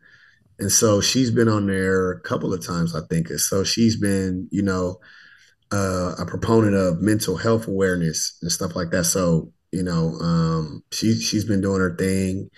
and 0.62 0.72
so 0.72 1.02
she's 1.02 1.32
been 1.32 1.50
on 1.50 1.66
there 1.66 2.12
a 2.12 2.22
couple 2.22 2.54
of 2.54 2.66
times, 2.66 2.96
I 2.96 3.02
think. 3.10 3.30
So 3.30 3.64
she's 3.64 4.00
been, 4.00 4.48
you 4.52 4.62
know, 4.62 5.00
uh, 5.72 6.14
a 6.20 6.26
proponent 6.26 6.76
of 6.76 7.02
mental 7.02 7.36
health 7.36 7.68
awareness 7.68 8.38
and 8.44 8.52
stuff 8.52 8.76
like 8.76 8.92
that. 8.92 9.06
So, 9.06 9.52
you 9.72 9.84
know, 9.84 10.14
um, 10.20 10.84
she 10.92 11.16
she's 11.16 11.46
been 11.46 11.62
doing 11.62 11.82
her 11.82 11.96
thing. 11.96 12.50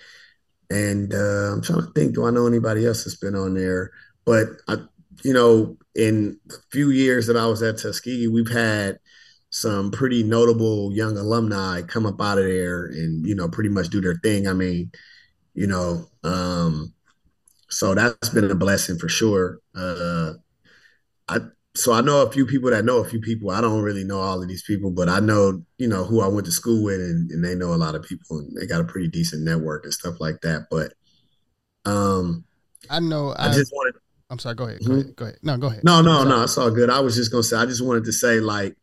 And 0.70 1.14
uh, 1.14 1.52
I'm 1.52 1.62
trying 1.62 1.80
to 1.80 1.92
think, 1.94 2.14
do 2.14 2.26
I 2.26 2.30
know 2.30 2.46
anybody 2.46 2.86
else 2.86 3.04
that's 3.04 3.16
been 3.16 3.34
on 3.34 3.54
there? 3.54 3.90
But 4.24 4.48
I, 4.68 4.76
you 5.22 5.32
know, 5.32 5.78
in 5.94 6.38
a 6.50 6.54
few 6.72 6.90
years 6.90 7.26
that 7.28 7.36
I 7.36 7.46
was 7.46 7.62
at 7.62 7.78
Tuskegee, 7.78 8.28
we've 8.28 8.50
had 8.50 8.98
some 9.50 9.92
pretty 9.92 10.22
notable 10.22 10.92
young 10.92 11.16
alumni 11.16 11.82
come 11.82 12.06
up 12.06 12.20
out 12.20 12.38
of 12.38 12.44
there 12.44 12.86
and, 12.86 13.24
you 13.26 13.34
know, 13.34 13.48
pretty 13.48 13.70
much 13.70 13.88
do 13.88 14.00
their 14.00 14.16
thing. 14.16 14.48
I 14.48 14.52
mean, 14.52 14.90
you 15.54 15.68
know, 15.68 16.06
um, 16.24 16.93
so 17.68 17.94
that's 17.94 18.28
been 18.28 18.50
a 18.50 18.54
blessing 18.54 18.98
for 18.98 19.08
sure. 19.08 19.58
Uh, 19.74 20.34
I 21.28 21.38
so 21.76 21.92
I 21.92 22.00
know 22.02 22.22
a 22.22 22.30
few 22.30 22.46
people 22.46 22.70
that 22.70 22.84
know 22.84 22.98
a 22.98 23.04
few 23.04 23.20
people. 23.20 23.50
I 23.50 23.60
don't 23.60 23.82
really 23.82 24.04
know 24.04 24.20
all 24.20 24.40
of 24.40 24.48
these 24.48 24.62
people, 24.62 24.90
but 24.90 25.08
I 25.08 25.20
know 25.20 25.62
you 25.78 25.88
know 25.88 26.04
who 26.04 26.20
I 26.20 26.28
went 26.28 26.46
to 26.46 26.52
school 26.52 26.84
with, 26.84 27.00
and, 27.00 27.30
and 27.30 27.44
they 27.44 27.54
know 27.54 27.74
a 27.74 27.76
lot 27.76 27.94
of 27.94 28.04
people, 28.04 28.38
and 28.38 28.56
they 28.56 28.66
got 28.66 28.80
a 28.80 28.84
pretty 28.84 29.08
decent 29.08 29.42
network 29.42 29.84
and 29.84 29.92
stuff 29.92 30.20
like 30.20 30.40
that. 30.42 30.66
But 30.70 30.92
Um, 31.84 32.44
I 32.90 33.00
know. 33.00 33.30
I, 33.30 33.50
I 33.50 33.52
just 33.52 33.72
wanted. 33.72 33.94
I'm 34.30 34.38
sorry. 34.38 34.54
Go 34.54 34.64
ahead. 34.64 34.80
Go 34.80 34.86
mm-hmm. 34.86 35.00
ahead. 35.00 35.16
Go 35.16 35.24
ahead. 35.26 35.38
No, 35.42 35.56
go 35.58 35.66
ahead. 35.68 35.84
No, 35.84 36.02
no, 36.02 36.24
no. 36.24 36.42
It's 36.42 36.58
all 36.58 36.70
good. 36.70 36.90
I 36.90 37.00
was 37.00 37.16
just 37.16 37.30
gonna 37.30 37.42
say. 37.42 37.56
I 37.56 37.66
just 37.66 37.84
wanted 37.84 38.04
to 38.04 38.12
say, 38.12 38.40
like, 38.40 38.76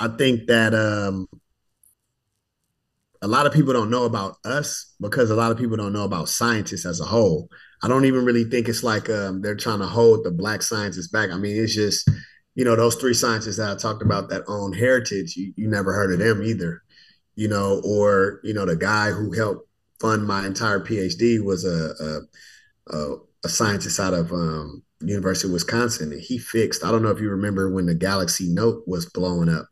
I 0.00 0.08
think 0.08 0.46
that 0.48 0.74
um, 0.74 1.28
a 3.20 3.28
lot 3.28 3.46
of 3.46 3.52
people 3.52 3.72
don't 3.72 3.90
know 3.90 4.04
about 4.04 4.36
us 4.44 4.94
because 5.00 5.30
a 5.30 5.34
lot 5.34 5.50
of 5.50 5.58
people 5.58 5.76
don't 5.76 5.92
know 5.92 6.04
about 6.04 6.28
scientists 6.28 6.86
as 6.86 7.00
a 7.00 7.04
whole. 7.04 7.48
I 7.82 7.88
don't 7.88 8.04
even 8.04 8.24
really 8.24 8.44
think 8.44 8.68
it's 8.68 8.82
like 8.82 9.08
um, 9.10 9.40
they're 9.40 9.56
trying 9.56 9.80
to 9.80 9.86
hold 9.86 10.24
the 10.24 10.30
black 10.30 10.62
scientists 10.62 11.08
back. 11.08 11.30
I 11.30 11.36
mean, 11.36 11.56
it's 11.56 11.74
just, 11.74 12.08
you 12.54 12.64
know, 12.64 12.76
those 12.76 12.96
three 12.96 13.14
scientists 13.14 13.56
that 13.56 13.70
I 13.70 13.76
talked 13.76 14.02
about 14.02 14.30
that 14.30 14.42
own 14.48 14.72
heritage, 14.72 15.36
you, 15.36 15.52
you 15.56 15.68
never 15.68 15.92
heard 15.92 16.12
of 16.12 16.18
them 16.18 16.42
either, 16.42 16.82
you 17.34 17.48
know, 17.48 17.80
or, 17.84 18.40
you 18.42 18.54
know, 18.54 18.66
the 18.66 18.76
guy 18.76 19.10
who 19.10 19.32
helped 19.32 19.68
fund 20.00 20.26
my 20.26 20.46
entire 20.46 20.80
PhD 20.80 21.42
was 21.42 21.64
a, 21.64 21.94
a, 22.04 22.96
a, 22.96 23.16
a 23.44 23.48
scientist 23.48 24.00
out 24.00 24.14
of 24.14 24.32
um, 24.32 24.82
University 25.00 25.48
of 25.48 25.52
Wisconsin. 25.52 26.12
And 26.12 26.20
he 26.20 26.38
fixed, 26.38 26.84
I 26.84 26.90
don't 26.90 27.02
know 27.02 27.10
if 27.10 27.20
you 27.20 27.30
remember 27.30 27.70
when 27.70 27.86
the 27.86 27.94
Galaxy 27.94 28.48
Note 28.48 28.82
was 28.86 29.06
blowing 29.06 29.48
up. 29.48 29.66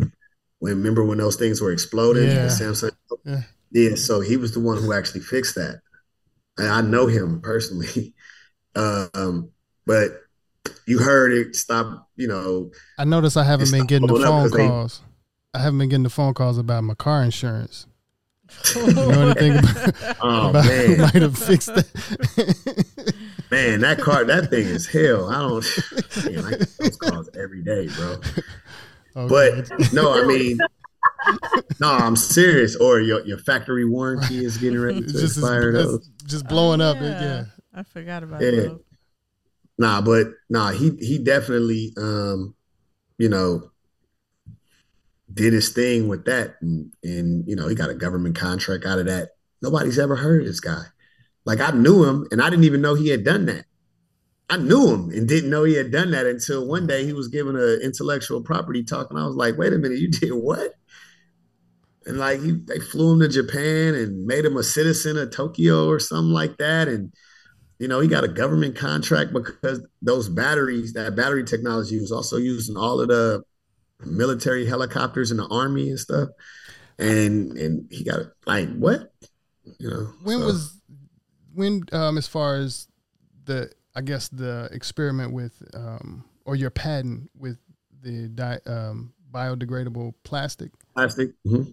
When, 0.66 0.78
remember 0.78 1.04
when 1.04 1.18
those 1.18 1.36
things 1.36 1.60
were 1.60 1.70
exploding? 1.70 2.28
Yeah. 2.28 2.46
Samsung. 2.46 2.90
Yeah. 3.24 3.42
yeah. 3.70 3.94
So 3.94 4.20
he 4.20 4.36
was 4.36 4.52
the 4.52 4.60
one 4.60 4.78
who 4.78 4.92
actually 4.92 5.20
fixed 5.20 5.54
that. 5.54 5.80
I 6.58 6.80
know 6.80 7.06
him 7.06 7.40
personally. 7.40 8.14
um, 8.74 9.50
but 9.86 10.22
you 10.86 10.98
heard 10.98 11.32
it 11.32 11.54
stop, 11.54 12.08
you 12.16 12.26
know. 12.26 12.72
I 12.98 13.04
noticed 13.04 13.36
I 13.36 13.44
haven't 13.44 13.70
been 13.70 13.86
getting 13.86 14.08
the 14.08 14.14
phone 14.14 14.50
calls. 14.50 14.98
They, 14.98 15.58
I 15.58 15.62
haven't 15.62 15.78
been 15.78 15.88
getting 15.88 16.02
the 16.02 16.10
phone 16.10 16.34
calls 16.34 16.58
about 16.58 16.82
my 16.82 16.94
car 16.94 17.22
insurance. 17.22 17.86
you 18.76 18.92
know 18.92 19.10
anything 19.10 19.56
about, 19.58 20.16
oh, 20.20 20.50
about 20.50 20.64
man. 20.66 20.86
who 20.86 20.96
might 20.98 21.14
have 21.14 21.36
fixed 21.36 21.74
that? 21.74 23.14
man, 23.50 23.80
that 23.80 23.98
car, 23.98 24.24
that 24.24 24.50
thing 24.50 24.66
is 24.66 24.86
hell. 24.86 25.28
I 25.28 25.38
don't 25.38 26.32
man, 26.32 26.44
I 26.44 26.50
get 26.58 26.78
those 26.78 26.96
calls 26.96 27.28
every 27.36 27.62
day, 27.62 27.88
bro. 27.88 28.20
Okay. 29.16 29.62
But 29.68 29.92
no, 29.92 30.12
I 30.12 30.26
mean, 30.26 30.58
no, 31.80 31.90
I'm 31.90 32.16
serious. 32.16 32.76
Or 32.76 33.00
your, 33.00 33.24
your 33.24 33.38
factory 33.38 33.84
warranty 33.84 34.44
is 34.44 34.58
getting 34.58 34.78
ready 34.78 35.00
to 35.00 35.06
just 35.06 35.38
expire. 35.38 35.72
Those. 35.72 36.08
Just 36.26 36.46
blowing 36.48 36.80
oh, 36.80 36.90
up. 36.90 36.96
Yeah. 36.96 37.20
yeah. 37.20 37.44
I 37.74 37.82
forgot 37.82 38.22
about 38.22 38.42
yeah. 38.42 38.50
Those. 38.50 38.80
Nah, 39.78 40.00
but 40.00 40.28
nah, 40.48 40.70
he 40.70 40.90
he 41.00 41.18
definitely 41.18 41.92
um, 41.98 42.54
you 43.18 43.28
know, 43.28 43.70
did 45.32 45.52
his 45.52 45.70
thing 45.70 46.08
with 46.08 46.24
that 46.26 46.56
and 46.60 46.92
and 47.02 47.46
you 47.46 47.56
know, 47.56 47.68
he 47.68 47.74
got 47.74 47.90
a 47.90 47.94
government 47.94 48.36
contract 48.36 48.84
out 48.84 48.98
of 48.98 49.06
that. 49.06 49.30
Nobody's 49.62 49.98
ever 49.98 50.16
heard 50.16 50.42
of 50.42 50.46
this 50.46 50.60
guy. 50.60 50.84
Like 51.44 51.60
I 51.60 51.70
knew 51.70 52.04
him 52.04 52.26
and 52.30 52.42
I 52.42 52.50
didn't 52.50 52.64
even 52.64 52.82
know 52.82 52.94
he 52.94 53.08
had 53.08 53.24
done 53.24 53.46
that. 53.46 53.64
I 54.48 54.58
knew 54.58 54.88
him 54.92 55.10
and 55.10 55.28
didn't 55.28 55.50
know 55.50 55.64
he 55.64 55.74
had 55.74 55.90
done 55.90 56.12
that 56.12 56.26
until 56.26 56.66
one 56.66 56.86
day 56.86 57.04
he 57.04 57.12
was 57.12 57.28
giving 57.28 57.56
an 57.56 57.80
intellectual 57.82 58.42
property 58.42 58.84
talk, 58.84 59.10
and 59.10 59.18
I 59.18 59.26
was 59.26 59.36
like, 59.36 59.58
"Wait 59.58 59.72
a 59.72 59.78
minute, 59.78 59.98
you 59.98 60.08
did 60.08 60.30
what?" 60.30 60.74
and 62.06 62.18
like 62.18 62.40
he, 62.40 62.52
they 62.52 62.78
flew 62.78 63.12
him 63.12 63.20
to 63.20 63.28
Japan 63.28 63.94
and 63.94 64.26
made 64.26 64.44
him 64.44 64.56
a 64.56 64.62
citizen 64.62 65.18
of 65.18 65.30
Tokyo 65.30 65.88
or 65.88 65.98
something 65.98 66.32
like 66.32 66.56
that. 66.58 66.88
And 66.88 67.12
you 67.78 67.88
know, 67.88 68.00
he 68.00 68.08
got 68.08 68.24
a 68.24 68.28
government 68.28 68.76
contract 68.76 69.32
because 69.34 69.84
those 70.00 70.28
batteries, 70.28 70.94
that 70.94 71.14
battery 71.14 71.44
technology 71.44 72.00
was 72.00 72.12
also 72.12 72.36
used 72.36 72.70
in 72.70 72.76
all 72.76 73.00
of 73.00 73.08
the 73.08 73.42
military 74.04 74.66
helicopters 74.66 75.30
in 75.30 75.36
the 75.36 75.46
army 75.48 75.90
and 75.90 75.98
stuff. 75.98 76.28
And 76.98 77.52
and 77.58 77.88
he 77.90 78.04
got 78.04 78.20
like 78.46 78.74
what? 78.76 79.12
You 79.78 79.90
know. 79.90 80.12
When 80.22 80.38
so. 80.38 80.46
was 80.46 80.80
when 81.54 81.82
um 81.92 82.16
as 82.16 82.28
far 82.28 82.56
as 82.56 82.86
the 83.44 83.70
I 83.96 84.02
guess 84.02 84.28
the 84.28 84.68
experiment 84.70 85.32
with 85.32 85.60
um 85.74 86.24
or 86.44 86.54
your 86.54 86.70
patent 86.70 87.30
with 87.36 87.58
the 88.02 88.28
di- 88.28 88.60
um 88.66 89.12
biodegradable 89.32 90.14
plastic? 90.22 90.70
Plastic. 90.94 91.30
Mm-hmm 91.44 91.72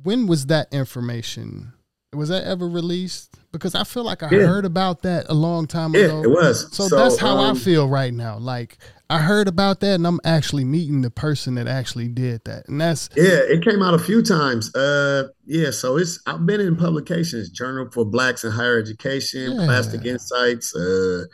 when 0.00 0.26
was 0.26 0.46
that 0.46 0.72
information? 0.72 1.72
Was 2.14 2.28
that 2.28 2.44
ever 2.44 2.68
released? 2.68 3.38
Because 3.52 3.74
I 3.74 3.84
feel 3.84 4.04
like 4.04 4.22
I 4.22 4.30
yeah. 4.30 4.46
heard 4.46 4.64
about 4.64 5.02
that 5.02 5.26
a 5.28 5.34
long 5.34 5.66
time 5.66 5.94
yeah, 5.94 6.02
ago. 6.02 6.22
it 6.22 6.30
was. 6.30 6.74
So, 6.74 6.88
so 6.88 6.96
that's 6.96 7.18
how 7.18 7.38
um, 7.38 7.56
I 7.56 7.58
feel 7.58 7.88
right 7.88 8.12
now. 8.12 8.38
Like 8.38 8.78
I 9.12 9.18
heard 9.18 9.46
about 9.46 9.80
that, 9.80 9.96
and 9.96 10.06
I'm 10.06 10.20
actually 10.24 10.64
meeting 10.64 11.02
the 11.02 11.10
person 11.10 11.54
that 11.56 11.68
actually 11.68 12.08
did 12.08 12.44
that, 12.44 12.68
and 12.68 12.80
that's 12.80 13.08
yeah. 13.14 13.40
It 13.48 13.62
came 13.62 13.82
out 13.82 13.94
a 13.94 13.98
few 13.98 14.22
times. 14.22 14.74
Uh, 14.74 15.28
yeah. 15.44 15.70
So 15.70 15.98
it's 15.98 16.20
I've 16.26 16.46
been 16.46 16.60
in 16.60 16.76
publications, 16.76 17.50
Journal 17.50 17.90
for 17.92 18.04
Blacks 18.04 18.44
in 18.44 18.52
Higher 18.52 18.78
Education, 18.78 19.52
yeah. 19.52 19.66
Plastic 19.66 20.04
Insights. 20.06 20.74
Uh, 20.74 21.24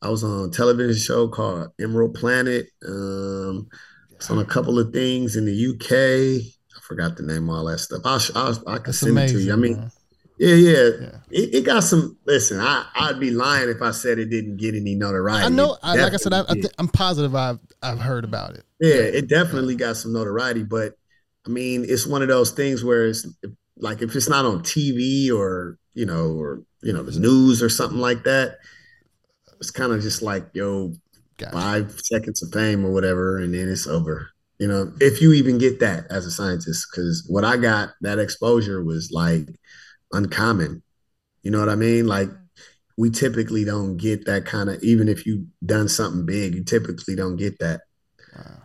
I 0.00 0.10
was 0.10 0.22
on 0.22 0.48
a 0.48 0.52
television 0.52 1.00
show 1.00 1.28
called 1.28 1.70
Emerald 1.80 2.14
Planet. 2.14 2.66
Um, 2.86 3.68
it's 4.12 4.30
on 4.30 4.38
a 4.38 4.44
couple 4.44 4.78
of 4.78 4.92
things 4.92 5.34
in 5.34 5.44
the 5.44 5.74
UK 5.74 6.54
I 6.76 6.80
forgot 6.80 7.16
the 7.16 7.22
name 7.22 7.48
of 7.48 7.56
all 7.56 7.64
that 7.66 7.78
stuff. 7.78 8.02
I'll, 8.04 8.20
I'll 8.34 8.68
I 8.68 8.76
can 8.76 8.84
That's 8.86 8.98
send 8.98 9.12
amazing, 9.12 9.36
it 9.36 9.40
to 9.40 9.46
you. 9.46 9.52
I 9.52 9.56
mean, 9.56 9.90
yeah, 10.38 10.54
yeah, 10.54 10.88
yeah. 11.00 11.16
It, 11.30 11.54
it, 11.54 11.64
got 11.64 11.84
some. 11.84 12.16
Listen, 12.26 12.60
I 12.60 12.86
I'd 12.94 13.20
be 13.20 13.30
lying 13.30 13.68
if 13.68 13.80
I 13.80 13.92
said 13.92 14.18
it 14.18 14.30
didn't 14.30 14.56
get 14.56 14.74
any 14.74 14.94
notoriety. 14.94 15.46
I 15.46 15.48
know, 15.48 15.78
I, 15.82 15.96
like 15.96 16.12
I 16.12 16.16
said, 16.16 16.32
I, 16.32 16.40
I 16.40 16.54
am 16.78 16.88
positive 16.88 17.34
I've 17.34 17.60
I've 17.82 18.00
heard 18.00 18.24
about 18.24 18.54
it. 18.54 18.64
Yeah, 18.80 18.94
it 18.94 19.28
definitely 19.28 19.76
got 19.76 19.96
some 19.96 20.12
notoriety, 20.12 20.64
but 20.64 20.94
I 21.46 21.50
mean, 21.50 21.84
it's 21.86 22.06
one 22.06 22.22
of 22.22 22.28
those 22.28 22.50
things 22.50 22.82
where 22.82 23.06
it's 23.06 23.26
like 23.76 24.02
if 24.02 24.14
it's 24.16 24.28
not 24.28 24.44
on 24.44 24.60
TV 24.60 25.32
or 25.32 25.78
you 25.94 26.06
know 26.06 26.32
or 26.32 26.62
you 26.82 26.92
know 26.92 27.02
the 27.04 27.18
news 27.18 27.62
or 27.62 27.68
something 27.68 28.00
like 28.00 28.24
that, 28.24 28.58
it's 29.60 29.70
kind 29.70 29.92
of 29.92 30.02
just 30.02 30.20
like 30.20 30.46
yo, 30.52 30.92
gotcha. 31.36 31.52
five 31.52 32.00
seconds 32.00 32.42
of 32.42 32.52
fame 32.52 32.84
or 32.84 32.90
whatever, 32.90 33.38
and 33.38 33.54
then 33.54 33.68
it's 33.68 33.86
over 33.86 34.30
you 34.58 34.68
know, 34.68 34.92
if 35.00 35.20
you 35.20 35.32
even 35.32 35.58
get 35.58 35.80
that 35.80 36.06
as 36.10 36.26
a 36.26 36.30
scientist, 36.30 36.86
because 36.90 37.26
what 37.28 37.44
I 37.44 37.56
got, 37.56 37.90
that 38.02 38.20
exposure 38.20 38.84
was 38.84 39.10
like 39.10 39.48
uncommon. 40.14 40.82
You 41.42 41.50
know 41.50 41.60
what 41.60 41.68
I 41.68 41.74
mean? 41.74 42.06
Like 42.06 42.28
mm-hmm. 42.28 42.92
we 42.96 43.10
typically 43.10 43.64
don't 43.64 43.96
get 43.96 44.26
that 44.26 44.46
kind 44.46 44.70
of, 44.70 44.82
even 44.82 45.08
if 45.08 45.26
you 45.26 45.46
done 45.64 45.88
something 45.88 46.24
big, 46.24 46.54
you 46.54 46.64
typically 46.64 47.16
don't 47.16 47.36
get 47.36 47.58
that. 47.58 47.82
Wow. 48.34 48.62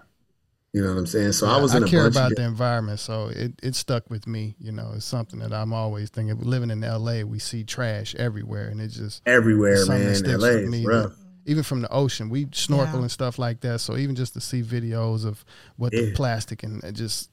You 0.71 0.83
know 0.83 0.89
what 0.93 0.99
I'm 0.99 1.07
saying? 1.07 1.31
So 1.31 1.47
yeah, 1.47 1.55
I 1.55 1.61
was 1.61 1.73
in 1.73 1.83
I 1.83 1.87
care 1.87 2.05
about 2.05 2.35
the 2.35 2.43
environment, 2.43 2.99
so 2.99 3.29
it, 3.29 3.53
it 3.63 3.73
stuck 3.73 4.07
with 4.11 4.27
me. 4.27 4.55
You 4.59 4.71
know, 4.71 4.91
it's 4.95 5.03
something 5.03 5.39
that 5.39 5.51
I'm 5.51 5.73
always 5.73 6.11
thinking. 6.11 6.39
Living 6.39 6.69
in 6.69 6.81
LA, 6.81 7.23
we 7.23 7.39
see 7.39 7.63
trash 7.63 8.13
everywhere, 8.13 8.67
and 8.67 8.79
it 8.79 8.89
just 8.89 9.23
everywhere, 9.25 9.83
man. 9.87 10.13
LA 10.23 10.47
is 10.47 10.85
rough 10.85 11.13
even 11.49 11.63
from 11.63 11.81
the 11.81 11.91
ocean. 11.91 12.29
We 12.29 12.47
snorkel 12.51 12.95
yeah. 12.95 13.01
and 13.01 13.11
stuff 13.11 13.39
like 13.39 13.61
that. 13.61 13.79
So 13.79 13.97
even 13.97 14.15
just 14.15 14.33
to 14.33 14.41
see 14.41 14.61
videos 14.61 15.25
of 15.25 15.43
what 15.77 15.91
yeah. 15.93 16.01
the 16.01 16.11
plastic 16.13 16.61
and 16.61 16.95
just 16.95 17.31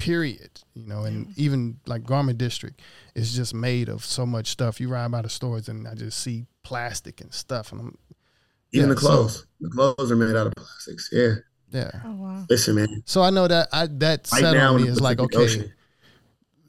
period, 0.00 0.50
you 0.74 0.86
know, 0.86 1.04
and 1.04 1.26
yeah. 1.28 1.44
even 1.44 1.78
like 1.86 2.04
Garment 2.04 2.38
District 2.38 2.80
is 3.14 3.34
just 3.34 3.54
made 3.54 3.88
of 3.88 4.04
so 4.04 4.26
much 4.26 4.48
stuff. 4.48 4.80
You 4.80 4.88
ride 4.88 5.10
by 5.10 5.22
the 5.22 5.28
stores 5.28 5.68
and 5.68 5.86
I 5.86 5.94
just 5.94 6.20
see 6.20 6.46
plastic 6.62 7.20
and 7.20 7.32
stuff, 7.32 7.72
and 7.72 7.80
I'm 7.80 7.98
even 8.72 8.88
the 8.88 8.94
clothes. 8.94 9.40
So, 9.40 9.44
the 9.60 9.70
clothes 9.70 10.10
are 10.10 10.16
made 10.16 10.36
out 10.36 10.46
of 10.46 10.54
plastics. 10.54 11.08
Yeah. 11.12 11.34
Yeah. 11.70 11.90
Oh, 12.04 12.12
wow. 12.12 12.44
Listen, 12.48 12.74
man. 12.74 13.02
So 13.06 13.22
I 13.22 13.30
know 13.30 13.46
that 13.46 13.68
I 13.72 13.86
that 13.86 14.28
right 14.32 14.40
set 14.40 14.56
on 14.56 14.82
me 14.82 14.88
is 14.88 15.00
like 15.00 15.20
okay. 15.20 15.38
Ocean. 15.38 15.72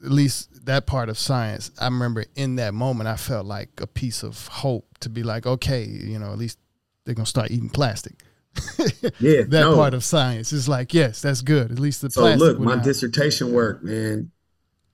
At 0.04 0.10
least 0.10 0.66
that 0.66 0.86
part 0.86 1.08
of 1.08 1.18
science, 1.18 1.70
I 1.80 1.84
remember 1.84 2.24
in 2.34 2.56
that 2.56 2.74
moment, 2.74 3.08
I 3.08 3.16
felt 3.16 3.46
like 3.46 3.68
a 3.80 3.86
piece 3.86 4.24
of 4.24 4.48
hope 4.48 4.98
to 5.00 5.08
be 5.08 5.22
like, 5.22 5.46
okay, 5.46 5.84
you 5.84 6.18
know, 6.18 6.32
at 6.32 6.38
least 6.38 6.58
they're 7.04 7.14
gonna 7.14 7.26
start 7.26 7.50
eating 7.50 7.68
plastic. 7.68 8.22
yeah, 9.18 9.42
that 9.42 9.50
no. 9.50 9.76
part 9.76 9.94
of 9.94 10.04
science 10.04 10.52
is 10.52 10.68
like, 10.68 10.92
yes, 10.92 11.22
that's 11.22 11.40
good. 11.40 11.70
At 11.70 11.78
least 11.78 12.02
the 12.02 12.10
so 12.10 12.22
plastic. 12.22 12.40
look, 12.40 12.60
my 12.60 12.74
not. 12.76 12.84
dissertation 12.84 13.52
work, 13.52 13.82
man. 13.82 14.30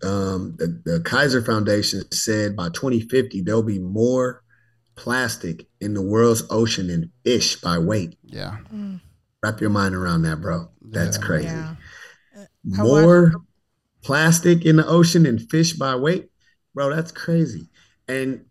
Um, 0.03 0.55
the, 0.59 0.81
the 0.85 1.01
Kaiser 1.01 1.43
Foundation 1.43 2.03
said 2.13 2.55
by 2.55 2.69
2050 2.69 3.43
there'll 3.43 3.65
be 3.65 3.81
more 3.81 4.45
plastic 4.95 5.67
in 5.81 5.95
the 5.95 6.03
world's 6.03 6.45
ocean 6.51 6.87
than 6.87 7.11
fish 7.25 7.57
by 7.61 7.79
weight. 7.79 8.17
Yeah. 8.25 8.59
Mm. 8.73 9.01
Wrap 9.43 9.61
your 9.61 9.71
mind 9.71 9.95
around 9.95 10.23
that, 10.23 10.41
bro. 10.41 10.69
That's 10.83 11.19
yeah. 11.19 11.25
crazy. 11.25 11.49
Yeah. 11.49 11.75
Uh, 12.37 12.45
more 12.65 13.33
plastic 14.03 14.65
in 14.65 14.77
the 14.77 14.87
ocean 14.87 15.25
than 15.25 15.39
fish 15.39 15.73
by 15.73 15.97
weight, 15.97 16.31
bro. 16.75 16.95
That's 16.95 17.13
crazy. 17.13 17.69
And 18.07 18.45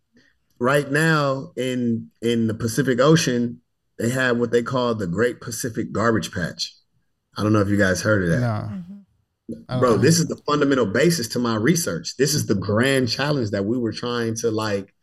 right 0.59 0.89
now 0.89 1.51
in 1.55 2.09
in 2.21 2.47
the 2.47 2.53
Pacific 2.53 2.99
Ocean, 2.99 3.61
they 3.99 4.09
have 4.09 4.37
what 4.37 4.51
they 4.51 4.63
call 4.63 4.95
the 4.95 5.07
Great 5.07 5.41
Pacific 5.41 5.91
Garbage 5.91 6.31
Patch. 6.31 6.73
I 7.37 7.43
don't 7.43 7.53
know 7.53 7.61
if 7.61 7.69
you 7.69 7.77
guys 7.77 8.01
heard 8.01 8.23
of 8.23 8.29
that. 8.29 8.39
No. 8.39 8.47
Mm-hmm. 8.47 9.79
Bro, 9.79 9.97
this 9.97 10.19
is 10.19 10.27
the 10.27 10.35
fundamental 10.45 10.85
basis 10.85 11.27
to 11.29 11.39
my 11.39 11.55
research. 11.55 12.17
This 12.17 12.33
is 12.33 12.47
the 12.47 12.55
grand 12.55 13.09
challenge 13.09 13.51
that 13.51 13.65
we 13.65 13.77
were 13.77 13.93
trying 13.93 14.35
to 14.37 14.51
like 14.51 14.93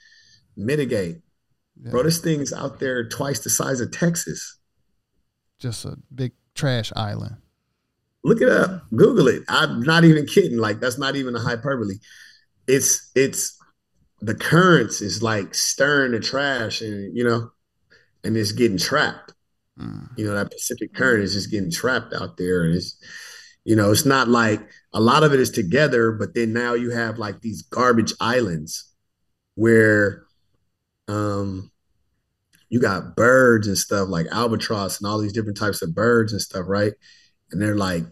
mitigate. 0.56 1.22
Yeah. 1.82 1.90
Bro, 1.90 2.02
this 2.02 2.18
thing 2.18 2.40
is 2.40 2.52
out 2.52 2.78
there 2.78 3.08
twice 3.08 3.40
the 3.40 3.50
size 3.50 3.80
of 3.80 3.90
Texas. 3.90 4.58
Just 5.58 5.84
a 5.86 5.96
big 6.14 6.32
trash 6.54 6.92
island. 6.94 7.36
Look 8.22 8.40
it 8.40 8.48
up. 8.48 8.82
Google 8.94 9.28
it. 9.28 9.42
I'm 9.48 9.80
not 9.80 10.04
even 10.04 10.26
kidding. 10.26 10.58
Like 10.58 10.80
that's 10.80 10.98
not 10.98 11.16
even 11.16 11.34
a 11.34 11.40
hyperbole. 11.40 11.96
It's 12.66 13.10
it's 13.14 13.58
the 14.20 14.34
currents 14.34 15.00
is 15.00 15.22
like 15.22 15.54
stirring 15.54 16.12
the 16.12 16.20
trash 16.20 16.80
and 16.80 17.16
you 17.16 17.24
know, 17.24 17.50
and 18.24 18.36
it's 18.36 18.52
getting 18.52 18.78
trapped. 18.78 19.32
Mm. 19.78 20.08
You 20.16 20.26
know, 20.26 20.34
that 20.34 20.50
Pacific 20.50 20.94
current 20.94 21.22
is 21.22 21.34
just 21.34 21.50
getting 21.50 21.70
trapped 21.70 22.14
out 22.14 22.36
there. 22.36 22.64
And 22.64 22.74
it's, 22.74 22.96
you 23.64 23.76
know, 23.76 23.90
it's 23.90 24.06
not 24.06 24.28
like 24.28 24.60
a 24.92 25.00
lot 25.00 25.22
of 25.22 25.32
it 25.32 25.40
is 25.40 25.50
together, 25.50 26.12
but 26.12 26.34
then 26.34 26.52
now 26.52 26.74
you 26.74 26.90
have 26.90 27.18
like 27.18 27.40
these 27.40 27.62
garbage 27.62 28.12
islands 28.20 28.90
where 29.56 30.24
um 31.06 31.70
you 32.70 32.80
got 32.80 33.14
birds 33.14 33.68
and 33.68 33.78
stuff 33.78 34.08
like 34.08 34.26
albatross 34.32 34.98
and 34.98 35.06
all 35.06 35.18
these 35.18 35.32
different 35.32 35.56
types 35.56 35.82
of 35.82 35.94
birds 35.94 36.32
and 36.32 36.42
stuff, 36.42 36.64
right? 36.66 36.92
And 37.50 37.60
they're 37.60 37.76
like 37.76 38.04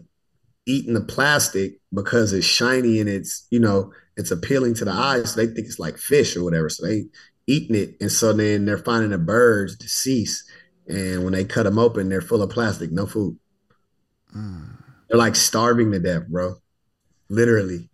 eating 0.65 0.93
the 0.93 1.01
plastic 1.01 1.73
because 1.93 2.31
it's 2.31 2.45
shiny 2.45 2.99
and 2.99 3.09
it's, 3.09 3.45
you 3.49 3.59
know, 3.59 3.91
it's 4.15 4.31
appealing 4.31 4.75
to 4.75 4.85
the 4.85 4.91
eyes. 4.91 5.33
So 5.33 5.41
they 5.41 5.53
think 5.53 5.67
it's 5.67 5.79
like 5.79 5.97
fish 5.97 6.37
or 6.37 6.43
whatever. 6.43 6.69
So 6.69 6.85
they 6.85 7.05
eating 7.47 7.75
it. 7.75 7.95
And 7.99 8.11
so 8.11 8.33
then 8.33 8.65
they're 8.65 8.77
finding 8.77 9.11
the 9.11 9.17
birds 9.17 9.75
deceased. 9.75 10.49
And 10.87 11.23
when 11.23 11.33
they 11.33 11.45
cut 11.45 11.63
them 11.63 11.79
open, 11.79 12.09
they're 12.09 12.21
full 12.21 12.41
of 12.41 12.49
plastic, 12.49 12.91
no 12.91 13.05
food. 13.05 13.37
Mm. 14.35 14.77
They're 15.07 15.17
like 15.17 15.35
starving 15.35 15.91
to 15.91 15.99
death, 15.99 16.27
bro. 16.27 16.55
Literally. 17.29 17.89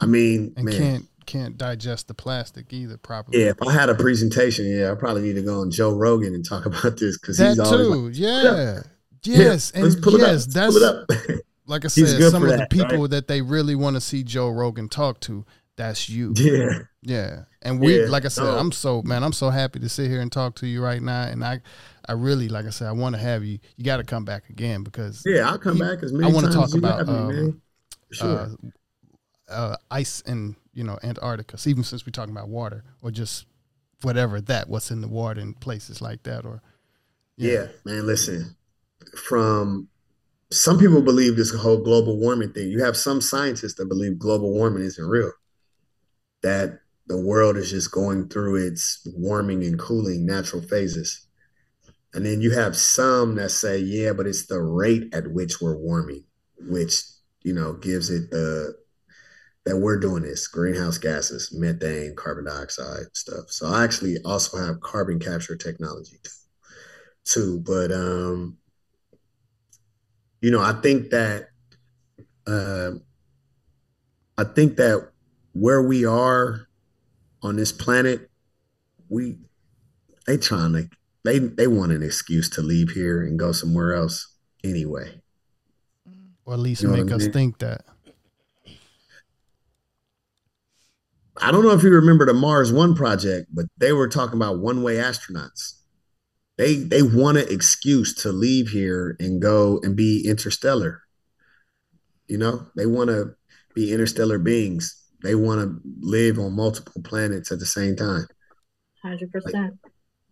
I 0.00 0.06
mean, 0.06 0.54
and 0.56 0.64
man. 0.64 0.78
can't 0.78 1.04
can't 1.26 1.58
digest 1.58 2.08
the 2.08 2.14
plastic 2.14 2.72
either 2.72 2.96
properly. 2.96 3.40
Yeah, 3.40 3.50
if 3.50 3.62
I 3.62 3.72
had 3.72 3.88
a 3.90 3.94
presentation, 3.94 4.66
yeah, 4.66 4.90
I 4.90 4.94
probably 4.94 5.22
need 5.22 5.34
to 5.34 5.42
go 5.42 5.60
on 5.60 5.70
Joe 5.70 5.94
Rogan 5.94 6.34
and 6.34 6.44
talk 6.44 6.66
about 6.66 6.98
this 6.98 7.18
because 7.18 7.38
he's 7.38 7.58
always 7.58 7.86
too. 7.86 8.08
Like, 8.08 8.16
yeah. 8.16 8.80
Yes, 9.24 9.72
yeah, 9.74 9.82
and 9.82 9.96
yes, 10.18 10.46
that's 10.46 10.76
like 11.66 11.84
I 11.84 11.88
said, 11.88 12.30
some 12.30 12.44
of 12.44 12.48
that, 12.48 12.70
the 12.70 12.76
people 12.76 13.02
right? 13.02 13.10
that 13.10 13.28
they 13.28 13.42
really 13.42 13.74
want 13.74 13.96
to 13.96 14.00
see 14.00 14.22
Joe 14.22 14.48
Rogan 14.48 14.88
talk 14.88 15.20
to, 15.20 15.44
that's 15.76 16.08
you. 16.08 16.32
Yeah. 16.36 16.80
Yeah. 17.02 17.42
And 17.62 17.80
we 17.80 18.00
yeah, 18.00 18.08
like 18.08 18.24
I 18.24 18.28
said, 18.28 18.44
no. 18.44 18.58
I'm 18.58 18.72
so 18.72 19.02
man, 19.02 19.22
I'm 19.22 19.32
so 19.32 19.50
happy 19.50 19.78
to 19.80 19.88
sit 19.88 20.10
here 20.10 20.20
and 20.20 20.30
talk 20.30 20.56
to 20.56 20.66
you 20.66 20.82
right 20.82 21.02
now. 21.02 21.22
And 21.22 21.44
I 21.44 21.60
I 22.08 22.12
really, 22.12 22.48
like 22.48 22.66
I 22.66 22.70
said, 22.70 22.88
I 22.88 22.92
want 22.92 23.14
to 23.14 23.20
have 23.20 23.44
you. 23.44 23.58
You 23.76 23.84
got 23.84 23.98
to 23.98 24.04
come 24.04 24.24
back 24.24 24.48
again 24.48 24.82
because 24.82 25.22
yeah, 25.26 25.48
I'll 25.48 25.58
come 25.58 25.76
you, 25.76 25.84
back 25.84 26.02
as 26.02 26.12
many 26.12 26.30
I 26.30 26.34
want 26.34 26.46
to 26.46 26.52
talk 26.52 26.74
about 26.74 27.08
um, 27.08 27.60
sure. 28.10 28.50
uh, 29.48 29.52
uh, 29.52 29.76
ice 29.90 30.20
in 30.22 30.56
you 30.72 30.84
know 30.84 30.98
Antarctica. 31.02 31.58
Even 31.68 31.84
since 31.84 32.06
we're 32.06 32.12
talking 32.12 32.34
about 32.34 32.48
water 32.48 32.84
or 33.02 33.10
just 33.10 33.46
whatever 34.02 34.40
that 34.40 34.68
what's 34.68 34.90
in 34.90 35.00
the 35.00 35.08
water 35.08 35.40
in 35.40 35.54
places 35.54 36.00
like 36.00 36.22
that 36.22 36.44
or 36.44 36.62
yeah, 37.36 37.52
yeah 37.52 37.66
man. 37.84 38.06
Listen, 38.06 38.56
from 39.14 39.88
some 40.50 40.78
people 40.78 41.02
believe 41.02 41.36
this 41.36 41.54
whole 41.54 41.82
global 41.82 42.16
warming 42.18 42.52
thing. 42.52 42.70
You 42.70 42.82
have 42.84 42.96
some 42.96 43.20
scientists 43.20 43.74
that 43.74 43.86
believe 43.86 44.18
global 44.18 44.52
warming 44.52 44.82
isn't 44.82 45.04
real. 45.04 45.32
That 46.42 46.80
the 47.08 47.20
world 47.20 47.56
is 47.56 47.70
just 47.70 47.90
going 47.90 48.28
through 48.28 48.66
its 48.66 49.06
warming 49.16 49.64
and 49.64 49.78
cooling 49.78 50.26
natural 50.26 50.62
phases. 50.62 51.26
And 52.14 52.24
then 52.24 52.40
you 52.40 52.52
have 52.52 52.76
some 52.76 53.34
that 53.36 53.50
say, 53.50 53.78
yeah, 53.78 54.12
but 54.12 54.26
it's 54.26 54.46
the 54.46 54.60
rate 54.60 55.12
at 55.12 55.32
which 55.32 55.60
we're 55.60 55.76
warming, 55.76 56.24
which, 56.58 57.02
you 57.42 57.54
know, 57.54 57.72
gives 57.74 58.10
it 58.10 58.30
the 58.30 58.74
that 59.64 59.76
we're 59.76 60.00
doing 60.00 60.22
this 60.22 60.48
greenhouse 60.48 60.96
gases, 60.96 61.52
methane, 61.52 62.14
carbon 62.16 62.46
dioxide 62.46 63.04
stuff. 63.12 63.50
So 63.50 63.66
I 63.66 63.84
actually 63.84 64.16
also 64.24 64.56
have 64.56 64.80
carbon 64.80 65.18
capture 65.18 65.56
technology 65.56 66.16
too. 67.24 67.60
But 67.60 67.92
um, 67.92 68.56
you 70.40 70.50
know, 70.50 70.60
I 70.60 70.72
think 70.72 71.10
that 71.10 71.48
uh, 72.46 72.92
I 74.38 74.44
think 74.44 74.76
that 74.76 75.10
where 75.52 75.82
we 75.82 76.06
are 76.06 76.67
on 77.42 77.56
this 77.56 77.72
planet, 77.72 78.30
we 79.08 79.38
they 80.26 80.36
trying 80.36 80.72
to 80.72 80.88
they 81.24 81.38
they 81.38 81.66
want 81.66 81.92
an 81.92 82.02
excuse 82.02 82.48
to 82.50 82.62
leave 82.62 82.90
here 82.90 83.22
and 83.22 83.38
go 83.38 83.52
somewhere 83.52 83.94
else 83.94 84.34
anyway. 84.64 85.20
Or 86.44 86.54
at 86.54 86.60
least 86.60 86.82
you 86.82 86.88
know 86.88 86.96
make 86.96 87.12
us 87.12 87.24
mean? 87.24 87.32
think 87.32 87.58
that. 87.58 87.84
I 91.40 91.52
don't 91.52 91.62
know 91.62 91.70
if 91.70 91.82
you 91.82 91.90
remember 91.90 92.26
the 92.26 92.34
Mars 92.34 92.72
One 92.72 92.94
project, 92.94 93.48
but 93.52 93.66
they 93.76 93.92
were 93.92 94.08
talking 94.08 94.36
about 94.36 94.58
one 94.58 94.82
way 94.82 94.96
astronauts. 94.96 95.74
They 96.56 96.76
they 96.76 97.02
want 97.02 97.38
an 97.38 97.46
excuse 97.48 98.14
to 98.22 98.32
leave 98.32 98.70
here 98.70 99.16
and 99.20 99.40
go 99.40 99.80
and 99.82 99.94
be 99.94 100.26
interstellar. 100.26 101.02
You 102.26 102.38
know, 102.38 102.66
they 102.76 102.86
want 102.86 103.10
to 103.10 103.36
be 103.74 103.92
interstellar 103.92 104.38
beings. 104.38 104.97
They 105.22 105.34
want 105.34 105.60
to 105.60 105.80
live 106.00 106.38
on 106.38 106.54
multiple 106.54 107.02
planets 107.02 107.50
at 107.50 107.58
the 107.58 107.66
same 107.66 107.96
time. 107.96 108.26
Hundred 109.02 109.32
percent 109.32 109.78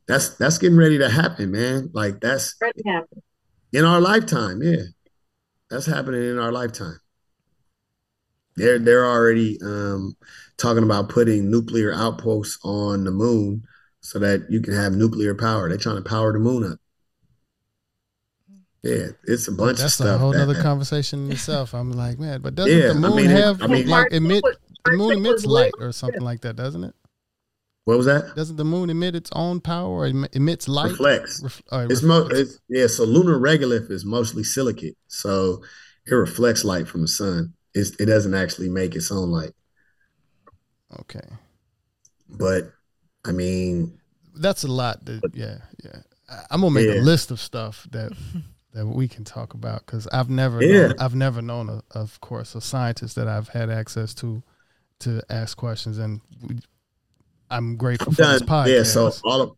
that's 0.07 0.31
that's 0.37 0.59
getting 0.59 0.79
ready 0.79 0.99
to 0.99 1.09
happen, 1.09 1.51
man. 1.51 1.91
Like 1.93 2.21
that's 2.21 2.55
ready 2.61 2.83
to 2.83 2.89
happen. 2.89 3.23
in 3.73 3.85
our 3.85 4.01
lifetime. 4.01 4.63
Yeah, 4.63 4.83
that's 5.69 5.87
happening 5.87 6.23
in 6.23 6.39
our 6.39 6.53
lifetime. 6.53 6.99
They're 8.57 8.79
they're 8.79 9.07
already 9.07 9.59
um, 9.63 10.17
talking 10.57 10.85
about 10.85 11.09
putting 11.09 11.51
nuclear 11.51 11.93
outposts 11.93 12.59
on 12.63 13.05
the 13.05 13.11
moon 13.11 13.65
so 14.01 14.19
that 14.21 14.47
you 14.49 14.61
can 14.61 14.75
have 14.75 14.93
nuclear 14.93 15.35
power. 15.35 15.69
They're 15.69 15.79
trying 15.79 16.03
to 16.03 16.09
power 16.09 16.33
the 16.33 16.39
moon 16.39 16.73
up. 16.73 16.79
Yeah, 18.83 19.09
it's 19.25 19.49
a 19.49 19.53
bunch 19.53 19.79
that's 19.79 19.83
of 19.83 19.93
stuff. 19.93 20.07
That's 20.07 20.17
a 20.17 20.19
whole 20.19 20.37
other 20.37 20.63
conversation 20.63 21.27
in 21.27 21.33
itself. 21.33 21.75
I'm 21.75 21.91
like, 21.91 22.21
man, 22.21 22.41
but 22.41 22.55
doesn't 22.55 22.71
yeah, 22.71 22.89
the 22.89 22.95
moon 22.95 23.13
I 23.13 23.17
mean, 23.17 23.31
have 23.31 23.63
I 23.63 23.67
mean, 23.67 23.89
like 23.89 24.13
emit 24.13 24.45
the 24.91 24.97
moon 24.97 25.19
emits 25.19 25.45
light 25.45 25.73
or 25.79 25.93
something 25.93 26.23
like 26.23 26.41
that, 26.43 26.57
doesn't 26.57 26.85
it? 26.85 26.95
What 27.85 27.97
was 27.97 28.07
that? 28.07 28.35
Doesn't 28.35 28.57
the 28.57 28.65
moon 28.65 28.91
emit 28.91 29.15
its 29.15 29.31
own 29.33 29.61
power 29.61 29.89
or 29.89 30.07
emits 30.07 30.67
light? 30.67 30.91
Reflects. 30.91 31.41
Ref, 31.43 31.63
uh, 31.71 31.87
it's, 31.89 32.03
mo- 32.03 32.29
it's 32.31 32.59
yeah. 32.69 32.89
So 32.89 33.05
lunar 33.05 33.39
regolith 33.39 33.93
is 33.93 34.05
mostly 34.05 34.43
silicate, 34.43 34.97
so 35.07 35.63
it 36.05 36.15
reflects 36.15 36.65
light 36.65 36.89
from 36.89 37.03
the 37.03 37.09
sun. 37.09 37.55
It's, 37.75 37.91
it 38.01 38.07
doesn't 38.07 38.35
actually 38.35 38.71
make 38.71 38.97
its 38.97 39.13
own 39.13 39.31
light. 39.31 39.53
Okay. 41.01 41.29
But 42.29 42.73
I 43.25 43.31
mean, 43.31 44.01
that's 44.35 44.65
a 44.65 44.69
lot. 44.69 45.05
That, 45.05 45.21
yeah, 45.33 45.59
yeah. 45.85 46.01
I'm 46.51 46.63
gonna 46.63 46.75
make 46.75 46.89
yeah. 46.89 47.01
a 47.01 47.03
list 47.03 47.31
of 47.31 47.39
stuff 47.39 47.87
that 47.93 48.11
that 48.77 48.87
we 48.87 49.09
can 49.09 49.25
talk 49.25 49.55
about 49.55 49.87
because 49.87 50.07
I've 50.09 50.29
never, 50.29 50.63
yeah. 50.63 50.89
known, 50.89 50.95
I've 50.99 51.15
never 51.15 51.41
known, 51.41 51.69
a, 51.71 51.83
of 51.97 52.21
course, 52.21 52.55
a 52.55 52.61
scientist 52.61 53.15
that 53.15 53.27
I've 53.27 53.49
had 53.49 53.71
access 53.71 54.13
to 54.15 54.43
to 55.01 55.23
ask 55.31 55.57
questions, 55.57 55.99
and 55.99 56.21
we, 56.43 56.59
I'm 57.51 57.77
grateful 57.77 58.13
for 58.13 58.23
this 58.23 58.43
podcast. 58.43 58.69
Yeah, 58.69 58.83
so 58.83 59.13
all 59.25 59.43
of 59.43 59.51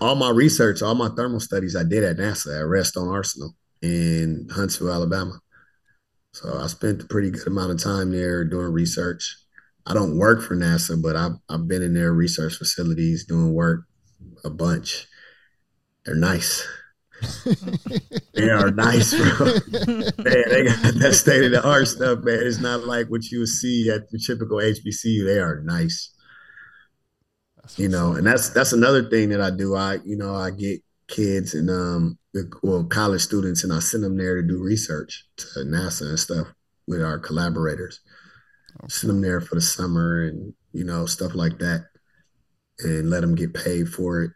all 0.00 0.14
my 0.14 0.30
research, 0.30 0.82
all 0.82 0.94
my 0.94 1.08
thermal 1.08 1.40
studies 1.40 1.76
I 1.76 1.84
did 1.84 2.04
at 2.04 2.16
NASA 2.16 2.60
at 2.60 2.66
Redstone 2.66 3.08
Arsenal 3.08 3.54
in 3.82 4.48
Huntsville, 4.50 4.92
Alabama. 4.92 5.38
So 6.32 6.58
I 6.58 6.66
spent 6.66 7.02
a 7.02 7.06
pretty 7.06 7.30
good 7.30 7.46
amount 7.46 7.72
of 7.72 7.82
time 7.82 8.12
there 8.12 8.44
doing 8.44 8.72
research. 8.72 9.36
I 9.86 9.94
don't 9.94 10.18
work 10.18 10.42
for 10.42 10.56
NASA, 10.56 11.00
but 11.00 11.16
I've 11.16 11.36
I've 11.48 11.66
been 11.66 11.82
in 11.82 11.94
their 11.94 12.12
research 12.12 12.56
facilities 12.56 13.24
doing 13.24 13.54
work 13.54 13.84
a 14.44 14.50
bunch. 14.50 15.06
They're 16.04 16.14
nice. 16.14 16.66
They 18.34 18.50
are 18.50 18.70
nice, 18.70 19.14
bro. 19.14 19.46
man, 19.46 20.44
they 20.48 20.64
got 20.64 20.94
that 20.94 21.14
state 21.14 21.44
of 21.44 21.50
the 21.50 21.62
art 21.64 21.88
stuff, 21.88 22.20
man. 22.22 22.40
It's 22.42 22.60
not 22.60 22.84
like 22.84 23.08
what 23.08 23.24
you 23.30 23.40
would 23.40 23.48
see 23.48 23.90
at 23.90 24.10
the 24.10 24.18
typical 24.18 24.58
HBCU. 24.58 25.24
They 25.24 25.38
are 25.40 25.60
nice 25.62 26.14
you 27.76 27.88
know, 27.88 28.14
and 28.14 28.26
that's 28.26 28.48
that's 28.50 28.72
another 28.72 29.08
thing 29.08 29.28
that 29.30 29.40
I 29.40 29.50
do. 29.50 29.74
I 29.74 29.98
you 30.04 30.16
know 30.16 30.34
I 30.34 30.50
get 30.50 30.82
kids 31.08 31.54
and 31.54 31.70
um 31.70 32.18
well 32.62 32.84
college 32.84 33.22
students 33.22 33.64
and 33.64 33.72
I 33.72 33.78
send 33.78 34.04
them 34.04 34.16
there 34.16 34.40
to 34.40 34.46
do 34.46 34.62
research 34.62 35.24
to 35.38 35.60
NASA 35.60 36.02
and 36.02 36.18
stuff 36.18 36.48
with 36.86 37.02
our 37.02 37.18
collaborators. 37.18 38.00
Okay. 38.80 38.88
Send 38.88 39.10
them 39.10 39.20
there 39.22 39.40
for 39.40 39.54
the 39.54 39.60
summer 39.60 40.24
and 40.24 40.54
you 40.72 40.84
know 40.84 41.06
stuff 41.06 41.34
like 41.34 41.58
that, 41.58 41.86
and 42.80 43.10
let 43.10 43.20
them 43.20 43.34
get 43.34 43.54
paid 43.54 43.88
for 43.88 44.22
it. 44.22 44.30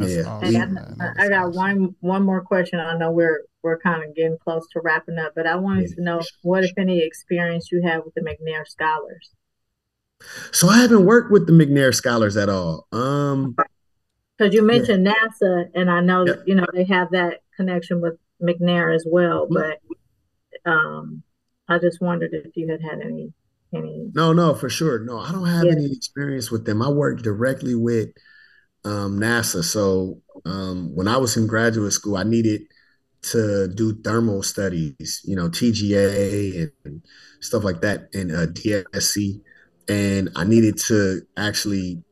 That's 0.00 0.14
yeah, 0.14 0.22
awesome, 0.22 0.96
I, 1.00 1.26
I, 1.26 1.28
got 1.28 1.54
one 1.54 1.94
one 2.00 2.22
more 2.22 2.40
question. 2.40 2.80
I 2.80 2.96
know 2.96 3.10
we're 3.10 3.42
we're 3.62 3.78
kind 3.78 4.02
of 4.02 4.14
getting 4.14 4.38
close 4.42 4.66
to 4.72 4.80
wrapping 4.82 5.18
up, 5.18 5.32
but 5.34 5.46
I 5.46 5.56
wanted 5.56 5.90
yeah. 5.90 5.96
to 5.96 6.02
know 6.02 6.22
what, 6.42 6.64
if 6.64 6.72
any, 6.78 7.00
experience 7.00 7.70
you 7.70 7.82
have 7.82 8.04
with 8.04 8.14
the 8.14 8.22
McNair 8.22 8.66
Scholars. 8.66 9.30
So 10.52 10.68
I 10.68 10.78
haven't 10.78 11.04
worked 11.04 11.30
with 11.30 11.46
the 11.46 11.52
McNair 11.52 11.94
scholars 11.94 12.36
at 12.36 12.48
all. 12.48 12.86
Um 12.92 13.56
because 14.36 14.54
you 14.54 14.62
mentioned 14.62 15.06
yeah. 15.06 15.12
NASA 15.14 15.66
and 15.74 15.90
I 15.90 16.00
know 16.00 16.24
that 16.24 16.46
you 16.46 16.54
know 16.54 16.66
they 16.72 16.84
have 16.84 17.10
that 17.10 17.40
connection 17.56 18.00
with 18.00 18.14
McNair 18.42 18.94
as 18.94 19.06
well, 19.06 19.46
but 19.50 19.80
um 20.64 21.22
I 21.68 21.78
just 21.78 22.00
wondered 22.00 22.30
if 22.32 22.56
you 22.56 22.68
had 22.68 22.82
had 22.82 23.00
any 23.00 23.32
any 23.74 24.10
No, 24.14 24.32
no, 24.32 24.54
for 24.54 24.68
sure. 24.68 24.98
No, 24.98 25.18
I 25.18 25.32
don't 25.32 25.46
have 25.46 25.64
yeah. 25.64 25.72
any 25.72 25.92
experience 25.92 26.50
with 26.50 26.64
them. 26.64 26.82
I 26.82 26.88
work 26.88 27.22
directly 27.22 27.74
with 27.74 28.10
um, 28.84 29.18
NASA. 29.18 29.62
So 29.62 30.22
um, 30.44 30.94
when 30.94 31.08
I 31.08 31.16
was 31.16 31.36
in 31.36 31.46
graduate 31.46 31.92
school, 31.92 32.16
I 32.16 32.24
needed 32.24 32.62
to 33.22 33.68
do 33.68 34.00
thermal 34.02 34.42
studies, 34.42 35.20
you 35.24 35.36
know, 35.36 35.48
TGA 35.48 36.70
and, 36.84 37.02
stuff 37.42 37.64
like 37.64 37.80
that, 37.80 38.08
and 38.12 38.30
uh, 38.30 38.46
DSC 38.48 39.40
and 39.90 40.30
I 40.36 40.44
needed 40.44 40.78
to 40.86 41.22
actually. 41.36 42.02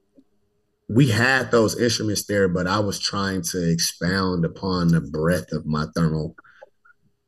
We 0.91 1.11
had 1.11 1.51
those 1.51 1.79
instruments 1.79 2.25
there, 2.25 2.49
but 2.49 2.67
I 2.67 2.79
was 2.79 2.99
trying 2.99 3.43
to 3.53 3.71
expound 3.71 4.47
upon 4.47 4.89
the 4.89 5.03
breadth 5.03 5.53
of 5.53 5.67
my 5.67 5.85
thermal 5.95 6.35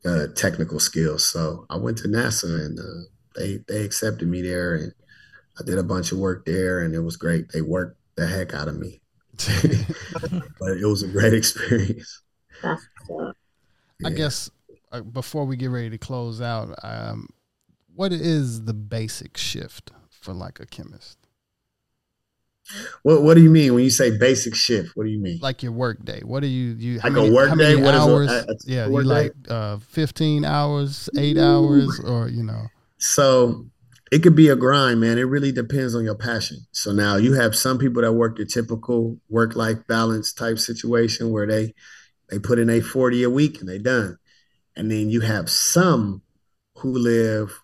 uh, 0.03 0.29
technical 0.35 0.81
skills. 0.81 1.31
So 1.31 1.67
I 1.69 1.77
went 1.77 1.99
to 1.99 2.09
NASA, 2.09 2.65
and 2.65 2.79
uh, 2.79 3.09
they 3.37 3.59
they 3.69 3.85
accepted 3.85 4.29
me 4.29 4.43
there, 4.43 4.75
and 4.77 4.93
I 5.59 5.65
did 5.65 5.79
a 5.79 5.85
bunch 5.85 6.11
of 6.11 6.19
work 6.19 6.47
there, 6.47 6.81
and 6.81 6.95
it 6.95 7.01
was 7.01 7.17
great. 7.17 7.53
They 7.53 7.61
worked 7.61 7.99
the 8.17 8.27
heck 8.27 8.55
out 8.55 8.69
of 8.69 8.79
me, 8.79 9.00
but 10.61 10.77
it 10.77 10.87
was 10.87 11.03
a 11.03 11.09
great 11.09 11.35
experience. 11.35 12.23
I 14.05 14.11
guess 14.11 14.51
uh, 14.93 15.01
before 15.01 15.45
we 15.45 15.57
get 15.57 15.71
ready 15.71 15.91
to 15.91 15.99
close 15.99 16.41
out, 16.41 16.75
um, 16.83 17.29
what 17.95 18.13
is 18.13 18.65
the 18.65 18.75
basic 18.75 19.37
shift 19.37 19.93
for 20.09 20.33
like 20.33 20.61
a 20.61 20.67
chemist? 20.67 21.19
What 23.03 23.23
What 23.23 23.35
do 23.35 23.43
you 23.43 23.51
mean 23.51 23.75
when 23.75 23.83
you 23.83 23.91
say 23.91 24.17
basic 24.17 24.55
shift? 24.55 24.97
What 24.97 25.05
do 25.05 25.11
you 25.11 25.19
mean? 25.19 25.39
Like 25.43 25.63
your 25.63 25.73
work 25.73 26.05
day. 26.05 26.21
What 26.25 26.41
do 26.41 26.47
you 26.47 26.75
you 26.75 26.99
like 26.99 27.13
many, 27.13 27.29
a 27.29 27.33
work 27.33 27.59
day? 27.59 27.77
What 27.77 27.95
hours? 27.95 28.31
A, 28.31 28.47
a, 28.49 28.55
yeah, 28.65 28.87
you 28.87 29.03
like 29.03 29.33
uh, 29.49 29.79
fifteen 29.79 30.45
hours, 30.45 31.11
eight 31.17 31.37
Ooh. 31.37 31.43
hours, 31.43 32.01
or 32.01 32.29
you 32.29 32.43
know. 32.43 32.67
So 32.99 33.67
it 34.11 34.23
could 34.23 34.35
be 34.35 34.49
a 34.49 34.57
grind, 34.57 35.01
man. 35.01 35.19
It 35.19 35.23
really 35.23 35.53
depends 35.53 35.95
on 35.95 36.05
your 36.05 36.17
passion. 36.17 36.59
So 36.73 36.93
now 36.93 37.17
you 37.17 37.35
have 37.35 37.55
some 37.55 37.79
people 37.79 38.03
that 38.03 38.13
work 38.13 38.39
your 38.39 38.47
typical 38.47 39.19
work 39.29 39.55
life 39.55 39.79
balance 39.87 40.33
type 40.33 40.59
situation 40.59 41.31
where 41.31 41.47
they 41.47 41.75
they 42.29 42.39
put 42.39 42.59
in 42.59 42.71
a 42.71 42.81
40 42.81 43.23
a 43.25 43.31
week 43.31 43.61
and 43.61 43.69
they 43.69 43.79
done. 43.79 44.19
And 44.77 44.91
then 44.91 45.11
you 45.11 45.21
have 45.21 45.51
some 45.51 46.23
who 46.77 46.97
live 46.97 47.61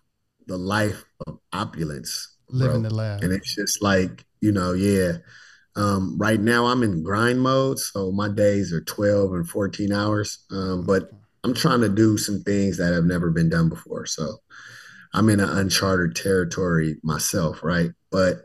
the 0.47 0.57
life 0.57 1.05
of 1.27 1.39
opulence. 1.53 2.37
Living 2.49 2.83
bro. 2.83 2.91
the 2.91 2.95
life. 2.95 3.23
And 3.23 3.33
it's 3.33 3.55
just 3.55 3.83
like, 3.83 4.25
you 4.41 4.53
know, 4.53 4.73
yeah. 4.73 5.19
Um, 5.77 6.17
right 6.19 6.41
now 6.41 6.67
I'm 6.67 6.83
in 6.83 7.03
grind 7.03 7.41
mode. 7.41 7.79
So 7.79 8.11
my 8.11 8.29
days 8.29 8.73
are 8.73 8.81
12 8.81 9.33
and 9.35 9.49
14 9.49 9.93
hours. 9.93 10.45
Um, 10.51 10.85
but 10.87 11.11
I'm 11.45 11.55
trying 11.55 11.81
to 11.81 11.89
do 11.89 12.19
some 12.19 12.43
things 12.43 12.79
that 12.79 12.93
have 12.93 13.05
never 13.05 13.31
been 13.31 13.49
done 13.49 13.69
before. 13.69 14.07
So 14.07 14.39
I'm 15.13 15.29
in 15.29 15.41
an 15.41 15.49
uncharted 15.49 16.17
territory 16.17 16.97
myself, 17.03 17.63
right? 17.63 17.91
But 18.11 18.45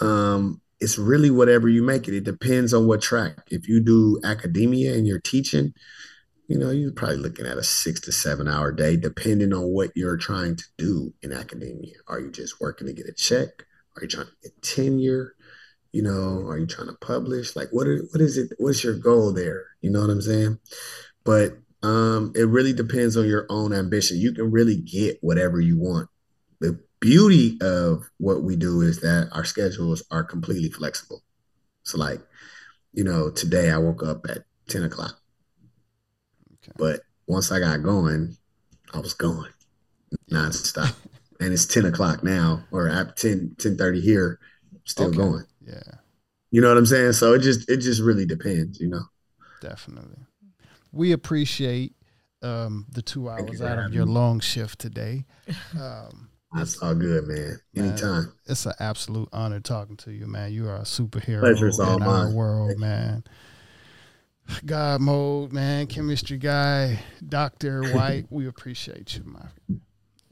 um, 0.00 0.60
it's 0.80 0.98
really 0.98 1.30
whatever 1.30 1.68
you 1.68 1.82
make 1.82 2.08
it. 2.08 2.14
It 2.14 2.24
depends 2.24 2.72
on 2.72 2.86
what 2.86 3.02
track. 3.02 3.36
If 3.50 3.68
you 3.68 3.80
do 3.80 4.20
academia 4.24 4.94
and 4.94 5.06
you're 5.06 5.20
teaching, 5.20 5.72
you 6.48 6.58
know, 6.58 6.70
you're 6.70 6.92
probably 6.92 7.16
looking 7.16 7.46
at 7.46 7.58
a 7.58 7.62
six 7.62 8.00
to 8.00 8.12
seven 8.12 8.48
hour 8.48 8.72
day, 8.72 8.96
depending 8.96 9.52
on 9.52 9.64
what 9.64 9.90
you're 9.94 10.16
trying 10.16 10.56
to 10.56 10.64
do 10.78 11.12
in 11.22 11.32
academia. 11.32 11.96
Are 12.06 12.20
you 12.20 12.30
just 12.30 12.60
working 12.60 12.86
to 12.86 12.92
get 12.92 13.08
a 13.08 13.12
check? 13.12 13.48
Are 13.96 14.02
you 14.02 14.08
trying 14.08 14.26
to 14.26 14.32
get 14.42 14.62
tenure? 14.62 15.34
You 15.92 16.02
know, 16.02 16.46
are 16.46 16.58
you 16.58 16.66
trying 16.66 16.88
to 16.88 16.96
publish? 17.00 17.56
Like, 17.56 17.68
what 17.70 17.86
are, 17.86 17.98
what 18.10 18.20
is 18.20 18.38
it? 18.38 18.52
What's 18.58 18.84
your 18.84 18.94
goal 18.94 19.32
there? 19.32 19.66
You 19.80 19.90
know 19.90 20.00
what 20.00 20.10
I'm 20.10 20.22
saying? 20.22 20.58
But 21.24 21.58
um, 21.82 22.32
it 22.34 22.44
really 22.48 22.72
depends 22.72 23.16
on 23.16 23.26
your 23.26 23.46
own 23.48 23.72
ambition. 23.72 24.18
You 24.18 24.32
can 24.32 24.50
really 24.50 24.76
get 24.76 25.18
whatever 25.20 25.60
you 25.60 25.78
want. 25.78 26.08
The 26.60 26.80
beauty 27.00 27.56
of 27.60 28.04
what 28.18 28.42
we 28.42 28.56
do 28.56 28.80
is 28.80 29.00
that 29.00 29.28
our 29.32 29.44
schedules 29.44 30.02
are 30.10 30.24
completely 30.24 30.70
flexible. 30.70 31.22
So, 31.84 31.98
like, 31.98 32.20
you 32.92 33.04
know, 33.04 33.30
today 33.30 33.70
I 33.70 33.78
woke 33.78 34.02
up 34.02 34.24
at 34.28 34.38
10 34.68 34.84
o'clock. 34.84 35.20
Okay. 36.64 36.72
But 36.76 37.00
once 37.26 37.52
I 37.52 37.60
got 37.60 37.82
going, 37.82 38.36
I 38.92 38.98
was 38.98 39.14
going 39.14 39.52
nonstop. 40.30 40.94
and 41.40 41.52
it's 41.52 41.66
10 41.66 41.84
o'clock 41.84 42.24
now, 42.24 42.64
or 42.72 42.88
at 42.88 43.16
10, 43.16 43.54
10 43.58 43.76
30 43.76 44.00
here, 44.00 44.40
still 44.84 45.08
okay. 45.08 45.16
going. 45.16 45.44
Yeah. 45.64 45.80
You 46.50 46.60
know 46.60 46.68
what 46.68 46.78
I'm 46.78 46.86
saying? 46.86 47.12
So 47.12 47.34
it 47.34 47.40
just 47.40 47.70
it 47.70 47.76
just 47.76 48.00
really 48.00 48.24
depends, 48.24 48.80
you 48.80 48.88
know. 48.88 49.02
Definitely 49.60 50.27
we 50.98 51.12
appreciate 51.12 51.94
um, 52.42 52.84
the 52.90 53.00
two 53.00 53.30
hours 53.30 53.62
out 53.62 53.78
of 53.78 53.94
your 53.94 54.04
long 54.04 54.40
shift 54.40 54.78
today. 54.78 55.24
Um, 55.80 56.28
That's 56.52 56.78
all 56.78 56.94
good, 56.94 57.28
man. 57.28 57.60
Anytime. 57.76 58.22
Man, 58.24 58.32
it's 58.46 58.64
an 58.64 58.72
absolute 58.80 59.28
honor 59.34 59.60
talking 59.60 59.98
to 59.98 60.12
you, 60.12 60.26
man. 60.26 60.50
You 60.50 60.66
are 60.68 60.76
a 60.76 60.82
superhero 60.82 61.40
Pleasure's 61.40 61.78
in 61.78 62.02
our 62.02 62.30
world, 62.30 62.78
man. 62.78 63.22
God 64.64 65.02
mode, 65.02 65.52
man, 65.52 65.86
chemistry 65.88 66.38
guy, 66.38 67.00
Doctor 67.26 67.82
White. 67.94 68.26
we 68.30 68.46
appreciate 68.46 69.14
you, 69.16 69.24
man. 69.24 69.80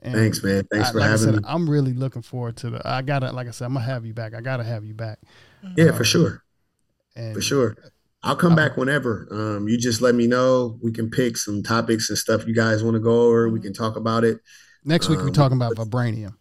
And 0.01 0.15
Thanks, 0.15 0.43
man. 0.43 0.65
Thanks 0.71 0.89
I, 0.89 0.93
for 0.93 1.01
like 1.01 1.11
having 1.11 1.25
said, 1.27 1.37
me. 1.37 1.43
I'm 1.47 1.69
really 1.69 1.93
looking 1.93 2.23
forward 2.23 2.57
to 2.59 2.71
the. 2.71 2.83
I 2.89 3.03
gotta, 3.03 3.31
like 3.33 3.49
I 3.49 3.51
said, 3.51 3.67
I'm 3.67 3.75
gonna 3.75 3.85
have 3.85 4.07
you 4.07 4.15
back. 4.15 4.35
I 4.35 4.41
gotta 4.41 4.65
have 4.65 4.87
you 4.87 4.95
back. 4.95 5.19
Yeah, 5.77 5.91
um, 5.91 5.97
for 5.97 6.05
sure. 6.05 6.43
And 7.15 7.35
for 7.35 7.43
sure. 7.43 7.77
I'll 8.27 8.37
come 8.37 8.57
back 8.57 8.77
whenever. 8.77 9.29
Um, 9.31 9.69
you 9.69 9.79
just 9.79 10.03
let 10.03 10.15
me 10.15 10.27
know. 10.27 10.79
We 10.83 10.91
can 10.91 11.11
pick 11.11 11.37
some 11.37 11.63
topics 11.63 12.09
and 12.09 12.19
stuff 12.19 12.45
you 12.47 12.55
guys 12.55 12.83
want 12.83 12.95
to 12.95 13.01
go 13.01 13.29
over. 13.29 13.49
We 13.49 13.61
can 13.61 13.73
talk 13.73 13.95
about 13.97 14.25
it. 14.25 14.41
Next 14.85 15.09
week 15.09 15.21
um, 15.21 15.27
we're 15.27 15.31
talking 15.31 15.57
about 15.57 15.77
vibranium. 15.77 16.35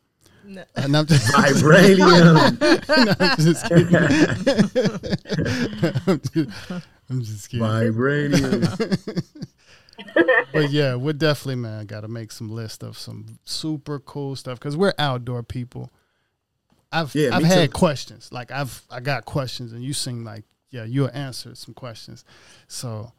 No. 0.44 0.64
And 0.76 0.98
I'm 0.98 1.06
just 1.06 1.32
vibranium. 1.32 2.60
no, 3.06 3.14
I'm 3.20 3.38
just 3.38 3.68
kidding. 3.68 3.96
I'm, 6.08 6.22
just, 6.34 6.50
I'm 7.10 7.22
just 7.22 7.50
kidding. 7.50 7.66
Vibranium. 7.66 9.34
but 10.54 10.72
yeah, 10.72 10.96
we're 10.96 11.14
definitely 11.14 11.56
man 11.56 11.86
got 11.86 12.02
to 12.02 12.08
make 12.08 12.32
some 12.32 12.50
list 12.50 12.84
of 12.84 12.98
some 12.98 13.40
super 13.46 14.00
cool 14.00 14.36
stuff 14.36 14.60
because 14.60 14.76
we're 14.76 14.94
outdoor 14.98 15.44
people. 15.44 15.92
I've 16.92 17.14
yeah, 17.14 17.36
I've 17.36 17.44
had 17.44 17.72
too. 17.72 17.78
questions 17.78 18.32
like 18.32 18.50
I've 18.52 18.82
I 18.90 19.02
got 19.02 19.26
questions 19.26 19.74
and 19.74 19.84
you 19.84 19.94
seem 19.94 20.24
like 20.24 20.46
yeah, 20.76 20.84
you'll 20.84 21.10
answer 21.14 21.56
some 21.56 21.74
questions. 21.74 22.26
So 22.68 23.14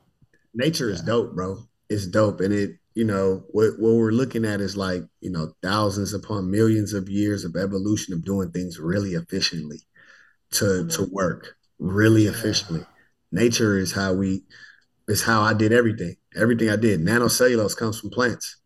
nature 0.52 0.88
yeah. 0.88 0.96
is 0.96 1.00
dope, 1.00 1.34
bro. 1.34 1.58
It's 1.88 2.06
dope. 2.06 2.40
And 2.40 2.52
it, 2.52 2.72
you 2.94 3.04
know, 3.04 3.44
what 3.48 3.78
what 3.78 3.94
we're 3.94 4.10
looking 4.10 4.44
at 4.44 4.60
is 4.60 4.76
like, 4.76 5.02
you 5.22 5.30
know, 5.30 5.52
thousands 5.62 6.12
upon 6.12 6.50
millions 6.50 6.92
of 6.92 7.08
years 7.08 7.44
of 7.44 7.56
evolution 7.56 8.12
of 8.12 8.24
doing 8.24 8.50
things 8.50 8.78
really 8.78 9.14
efficiently 9.14 9.80
to 10.52 10.64
mm-hmm. 10.64 10.88
to 10.90 11.08
work 11.10 11.56
really 11.78 12.24
yeah. 12.24 12.30
efficiently. 12.30 12.84
Nature 13.32 13.78
is 13.78 13.92
how 13.92 14.12
we 14.12 14.44
is 15.08 15.22
how 15.22 15.40
I 15.40 15.54
did 15.54 15.72
everything. 15.72 16.16
Everything 16.36 16.68
I 16.68 16.76
did. 16.76 17.00
Nanocellulose 17.00 17.76
comes 17.76 17.98
from 17.98 18.10
plants. 18.10 18.58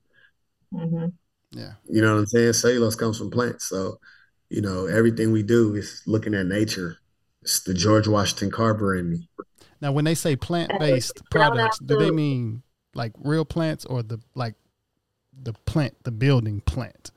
Mm-hmm. 0.75 1.07
Yeah. 1.53 1.75
You 1.89 2.03
know 2.03 2.15
what 2.15 2.21
I'm 2.21 2.27
saying? 2.27 2.55
Cellulose 2.55 2.97
comes 2.97 3.19
from 3.19 3.31
plants. 3.31 3.69
So, 3.69 4.01
you 4.49 4.63
know, 4.63 4.87
everything 4.87 5.31
we 5.31 5.45
do 5.45 5.77
is 5.77 6.03
looking 6.07 6.35
at 6.35 6.47
nature 6.47 6.97
it's 7.43 7.61
the 7.61 7.75
George 7.75 8.07
Washington 8.07 8.51
Carver 8.51 8.95
in 8.95 9.11
me. 9.11 9.29
Now, 9.81 9.93
when 9.93 10.05
they 10.05 10.15
say 10.15 10.37
plant 10.37 10.73
based 10.79 11.23
products, 11.31 11.79
do 11.79 11.99
they 11.99 12.11
mean 12.11 12.63
like 12.95 13.13
real 13.19 13.45
plants 13.45 13.85
or 13.85 14.03
the 14.03 14.21
like 14.35 14.55
the 15.43 15.53
plant, 15.53 15.95
the 16.05 16.11
building 16.11 16.61
plant? 16.61 17.11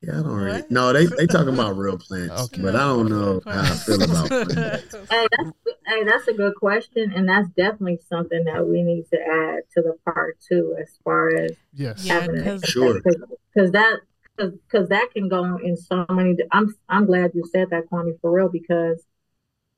Yeah, 0.00 0.20
I 0.20 0.22
don't 0.22 0.32
really. 0.32 0.62
No, 0.70 0.92
they 0.92 1.06
they 1.06 1.26
talking 1.26 1.52
about 1.52 1.76
real 1.76 1.98
plants, 1.98 2.34
okay. 2.44 2.62
but 2.62 2.76
I 2.76 2.80
don't 2.80 3.10
know 3.10 3.42
how 3.44 3.62
I 3.62 3.70
feel 3.70 4.02
about 4.02 4.28
plants. 4.48 4.94
Hey, 5.10 5.26
that's 5.36 5.50
hey, 5.86 6.04
that's 6.04 6.28
a 6.28 6.32
good 6.32 6.54
question, 6.54 7.12
and 7.14 7.28
that's 7.28 7.48
definitely 7.50 7.98
something 8.08 8.44
that 8.44 8.66
we 8.66 8.82
need 8.82 9.06
to 9.12 9.20
add 9.20 9.64
to 9.74 9.82
the 9.82 9.96
part 10.04 10.38
two, 10.40 10.76
as 10.80 10.98
far 11.02 11.28
as 11.34 11.52
yes, 11.74 12.04
yeah, 12.04 12.58
sure, 12.64 13.00
because 13.02 13.72
that 13.72 14.00
because 14.36 14.88
that 14.88 15.08
can 15.12 15.28
go 15.28 15.56
in 15.56 15.76
so 15.76 16.06
many. 16.10 16.36
I'm 16.52 16.74
I'm 16.88 17.04
glad 17.04 17.32
you 17.34 17.44
said 17.52 17.70
that, 17.70 17.90
Kwame, 17.90 18.20
for 18.20 18.30
real, 18.30 18.48
because 18.48 19.04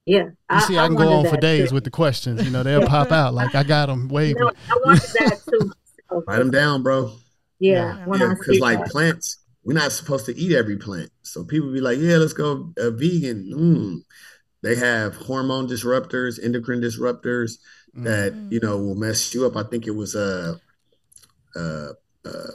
yeah. 0.07 0.25
You 0.25 0.37
I, 0.49 0.61
see, 0.61 0.79
I, 0.79 0.85
I 0.85 0.87
can 0.89 0.97
go 0.97 1.13
on 1.13 1.29
for 1.29 1.37
days 1.37 1.69
too. 1.69 1.75
with 1.75 1.85
the 1.85 1.91
questions. 1.91 2.45
You 2.45 2.51
know, 2.51 2.63
they'll 2.63 2.87
pop 2.87 3.13
out 3.13 3.35
like 3.35 3.55
I 3.55 3.63
got 3.63 3.87
them 3.87 4.09
waving. 4.11 4.39
You 4.39 4.45
know, 4.45 4.53
I 4.69 4.79
wanted 4.85 5.03
that 5.03 5.41
too. 5.49 5.73
Write 6.27 6.39
them 6.39 6.51
down, 6.51 6.83
bro. 6.83 7.13
Yeah, 7.59 7.99
yeah. 7.99 8.35
Because 8.35 8.59
like 8.59 8.79
that. 8.81 8.89
plants, 8.89 9.39
we're 9.65 9.75
not 9.75 9.93
supposed 9.93 10.27
to 10.27 10.37
eat 10.37 10.57
every 10.57 10.77
plant. 10.77 11.11
So 11.23 11.45
people 11.45 11.73
be 11.73 11.81
like, 11.81 11.99
"Yeah, 11.99 12.17
let's 12.17 12.33
go 12.33 12.73
uh, 12.79 12.91
vegan." 12.91 13.53
Mm. 13.55 13.97
They 14.63 14.75
have 14.75 15.17
hormone 15.17 15.69
disruptors, 15.69 16.43
endocrine 16.43 16.81
disruptors 16.81 17.59
mm. 17.97 18.05
that 18.05 18.35
you 18.51 18.61
know 18.61 18.79
will 18.79 18.97
mess 18.97 19.33
you 19.35 19.47
up. 19.47 19.57
I 19.57 19.63
think 19.63 19.87
it 19.87 19.95
was 19.95 20.15
a. 20.15 20.59
Uh, 21.55 21.59
uh, 21.59 21.93
uh, 22.25 22.51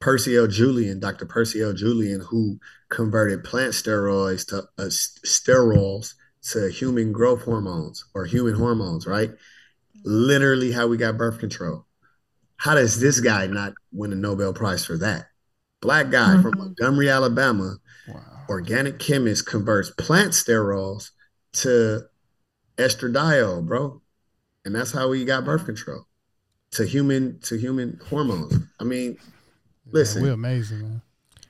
Percy 0.00 0.36
L. 0.36 0.46
Julian, 0.46 1.00
Dr. 1.00 1.26
Percy 1.26 1.62
L. 1.62 1.72
Julian, 1.72 2.20
who 2.20 2.58
converted 2.88 3.44
plant 3.44 3.72
steroids 3.72 4.46
to 4.48 4.58
uh, 4.78 4.88
sterols 4.88 6.14
to 6.50 6.70
human 6.70 7.12
growth 7.12 7.42
hormones 7.42 8.04
or 8.14 8.24
human 8.24 8.54
hormones, 8.54 9.06
right? 9.06 9.30
Literally, 10.04 10.72
how 10.72 10.86
we 10.86 10.96
got 10.96 11.18
birth 11.18 11.40
control. 11.40 11.84
How 12.56 12.74
does 12.74 13.00
this 13.00 13.20
guy 13.20 13.46
not 13.46 13.74
win 13.92 14.12
a 14.12 14.16
Nobel 14.16 14.52
Prize 14.52 14.84
for 14.84 14.96
that? 14.98 15.26
Black 15.80 16.10
guy 16.10 16.34
mm-hmm. 16.34 16.42
from 16.42 16.58
Montgomery, 16.58 17.08
Alabama, 17.08 17.76
wow. 18.08 18.44
organic 18.48 18.98
chemist 18.98 19.46
converts 19.46 19.90
plant 19.90 20.32
sterols 20.32 21.10
to 21.52 22.02
estradiol, 22.76 23.64
bro, 23.66 24.00
and 24.64 24.74
that's 24.74 24.92
how 24.92 25.08
we 25.08 25.24
got 25.24 25.44
birth 25.44 25.64
control 25.64 26.06
to 26.72 26.84
human 26.84 27.38
to 27.40 27.56
human 27.56 28.00
hormones. 28.08 28.54
I 28.80 28.84
mean, 28.84 29.18
Listen, 29.90 30.22
we're 30.22 30.32
amazing, 30.32 30.82
man. 30.82 31.02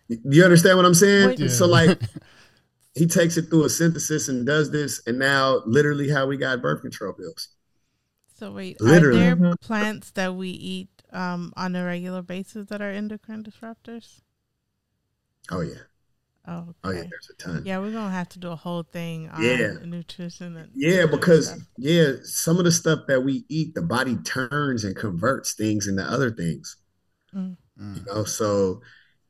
You 0.09 0.45
understand 0.45 0.77
what 0.77 0.87
I'm 0.87 0.95
saying? 0.95 1.39
Yeah. 1.39 1.49
So 1.49 1.67
like 1.67 2.01
he 2.95 3.07
takes 3.07 3.37
it 3.37 3.51
through 3.51 3.65
a 3.65 3.71
synthesis 3.71 4.29
and 4.29 4.47
does 4.47 4.71
this, 4.71 5.01
and 5.07 5.19
now 5.19 5.63
literally 5.67 6.09
how 6.09 6.27
we 6.27 6.37
got 6.37 6.63
birth 6.63 6.83
control 6.83 7.13
pills. 7.13 7.49
So 8.39 8.53
wait, 8.53 8.81
literally. 8.81 9.27
are 9.27 9.35
there 9.35 9.57
plants 9.57 10.13
that 10.13 10.35
we 10.35 10.51
eat 10.51 10.89
um, 11.13 11.53
on 11.57 11.75
a 11.75 11.85
regular 11.85 12.23
basis 12.23 12.69
that 12.69 12.81
are 12.81 12.91
endocrine 12.91 13.45
disruptors? 13.45 14.21
Oh 15.51 15.61
yeah. 15.61 15.75
Oh, 16.47 16.61
okay. 16.61 16.73
oh 16.85 16.91
yeah, 16.93 17.03
there's 17.11 17.31
a 17.31 17.43
ton. 17.43 17.63
Yeah, 17.67 17.79
we're 17.79 17.93
gonna 17.93 18.11
have 18.11 18.31
to 18.31 18.39
do 18.39 18.49
a 18.49 18.57
whole 18.57 18.83
thing 18.83 19.29
on 19.29 19.43
yeah. 19.43 19.75
nutrition. 19.85 20.57
And 20.57 20.71
yeah, 20.75 21.05
because 21.05 21.49
stuff. 21.49 21.61
yeah, 21.77 22.13
some 22.23 22.59
of 22.59 22.65
the 22.65 22.73
stuff 22.73 23.01
that 23.09 23.23
we 23.23 23.45
eat, 23.51 23.75
the 23.75 23.83
body 23.83 24.17
turns 24.17 24.83
and 24.83 24.97
converts 24.97 25.53
things 25.53 25.87
into 25.87 26.03
other 26.03 26.31
things. 26.31 26.77
Mm. 27.35 27.57
You 27.79 28.03
know, 28.07 28.25
so 28.25 28.81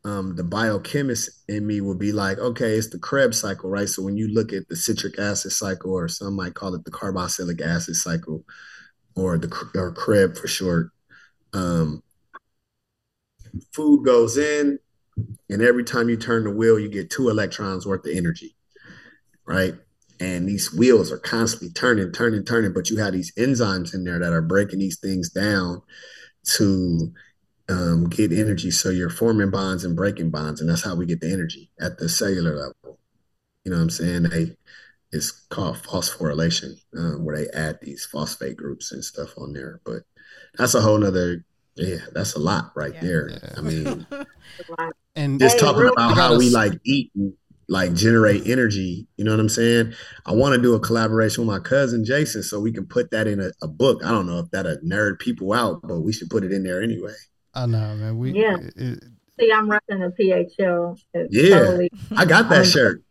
um, 0.05 0.37
the 0.37 0.45
biochemist 0.45 1.31
in 1.49 1.67
me 1.67 1.81
would 1.81 1.99
be 1.99 2.13
like, 2.13 2.39
okay, 2.39 2.73
it's 2.77 2.89
the 2.89 2.99
Krebs 2.99 3.41
cycle, 3.41 3.69
right? 3.69 3.89
So 3.89 4.03
when 4.03 4.17
you 4.17 4.29
look 4.29 4.53
at 4.53 4.69
the 4.69 4.77
citric 4.77 5.19
acid 5.19 5.53
cycle, 5.53 5.93
or 5.93 6.09
some 6.09 6.35
might 6.35 6.55
call 6.55 6.75
it 6.75 6.85
the 6.85 6.91
carboxylic 6.91 7.61
acid 7.61 7.97
cycle, 7.97 8.45
or 9.17 9.37
the 9.37 9.53
or 9.75 9.93
Krebs 9.93 10.41
for 10.41 10.49
short, 10.49 10.91
um, 11.53 12.03
food 13.75 14.05
goes 14.05 14.37
in, 14.39 14.79
and 15.51 15.63
every 15.63 15.85
time 15.85 16.09
you 16.09 16.17
turn 16.17 16.45
the 16.45 16.51
wheel, 16.51 16.79
you 16.79 16.89
get 16.89 17.11
two 17.11 17.29
electrons 17.29 17.87
worth 17.87 18.07
of 18.07 18.17
energy, 18.17 18.57
right? 19.47 19.75
And 20.21 20.49
these 20.49 20.73
wheels 20.73 21.13
are 21.13 21.19
constantly 21.19 21.71
turning, 21.71 22.13
turning, 22.13 22.45
turning, 22.45 22.73
but 22.73 22.91
you 22.91 22.97
have 22.99 23.13
these 23.13 23.33
enzymes 23.35 23.95
in 23.95 24.05
there 24.05 24.19
that 24.19 24.33
are 24.33 24.43
breaking 24.43 24.81
these 24.81 24.99
things 24.99 25.31
down 25.31 25.83
to 26.57 27.13
um, 27.69 28.09
get 28.09 28.33
energy. 28.33 28.71
So 28.71 28.91
you're 28.91 29.11
forming 29.11 29.51
bonds 29.51 29.85
and 29.85 29.97
breaking 29.97 30.31
bonds, 30.31 30.61
and 30.61 30.69
that's 30.69 30.85
how 30.85 30.95
we 30.95 31.07
get 31.07 31.21
the 31.21 31.33
energy 31.33 31.71
at 31.81 31.99
the 31.99 32.09
cellular 32.09 32.55
level. 32.55 32.99
You 33.65 33.73
know 33.73 33.77
what 33.77 33.85
I'm 33.85 33.91
saying? 33.91 34.23
They 34.25 34.57
it's 35.11 35.31
called 35.31 35.77
phosphorylation, 35.77 36.81
um, 36.97 37.25
where 37.25 37.37
they 37.37 37.49
add 37.59 37.79
these 37.81 38.05
phosphate 38.05 38.57
groups 38.57 38.93
and 38.93 39.05
stuff 39.05 39.31
on 39.39 39.53
there. 39.53 39.81
But 39.85 40.03
that's 40.57 40.75
a 40.75 40.83
whole 40.83 40.99
nother 40.99 41.45
yeah, 41.79 41.99
that's 42.13 42.35
a 42.35 42.39
lot 42.39 42.73
right 42.75 42.95
yeah. 42.95 43.01
there. 43.01 43.31
Yeah. 43.31 43.55
I 43.57 43.61
mean, 43.61 44.07
and 45.17 45.39
just 45.39 45.59
talking 45.59 45.89
about 45.89 46.17
how 46.17 46.37
we 46.37 46.51
like 46.51 46.73
eat 46.85 47.11
and 47.15 47.35
like 47.69 47.95
generate 47.95 48.47
energy. 48.47 49.07
You 49.17 49.25
know 49.25 49.31
what 49.31 49.41
I'm 49.41 49.49
saying? 49.49 49.95
I 50.27 50.33
want 50.33 50.55
to 50.55 50.63
do 50.63 50.75
a 50.75 50.81
collaboration 50.81 51.47
with 51.47 51.55
my 51.55 51.63
cousin 51.63 52.05
Jason 52.05 52.43
so 52.43 52.61
we 52.61 52.73
can 52.73 52.87
put 52.87 53.11
that 53.13 53.27
in 53.27 53.41
a, 53.41 53.51
a 53.63 53.69
book. 53.69 54.05
I 54.05 54.11
don't 54.11 54.27
know 54.27 54.41
if 54.41 54.51
that'll 54.51 54.79
nerd 54.79 55.21
people 55.21 55.53
out, 55.53 55.81
but 55.83 56.01
we 56.01 56.13
should 56.13 56.31
put 56.31 56.45
it 56.45 56.53
in 56.53 56.65
there 56.65 56.83
anyway. 56.83 57.15
I 57.59 57.67
know, 57.67 57.95
man. 57.97 58.19
We 58.19 58.33
yeah. 58.33 58.57
It, 58.77 59.03
See, 59.41 59.53
I'm 59.53 59.69
rocking 59.71 59.99
the 59.99 60.13
PHL. 60.19 60.99
yeah, 61.31 61.59
totally, 61.59 61.91
I 62.17 62.25
got 62.25 62.49
that 62.51 62.67
shirt. 62.67 63.03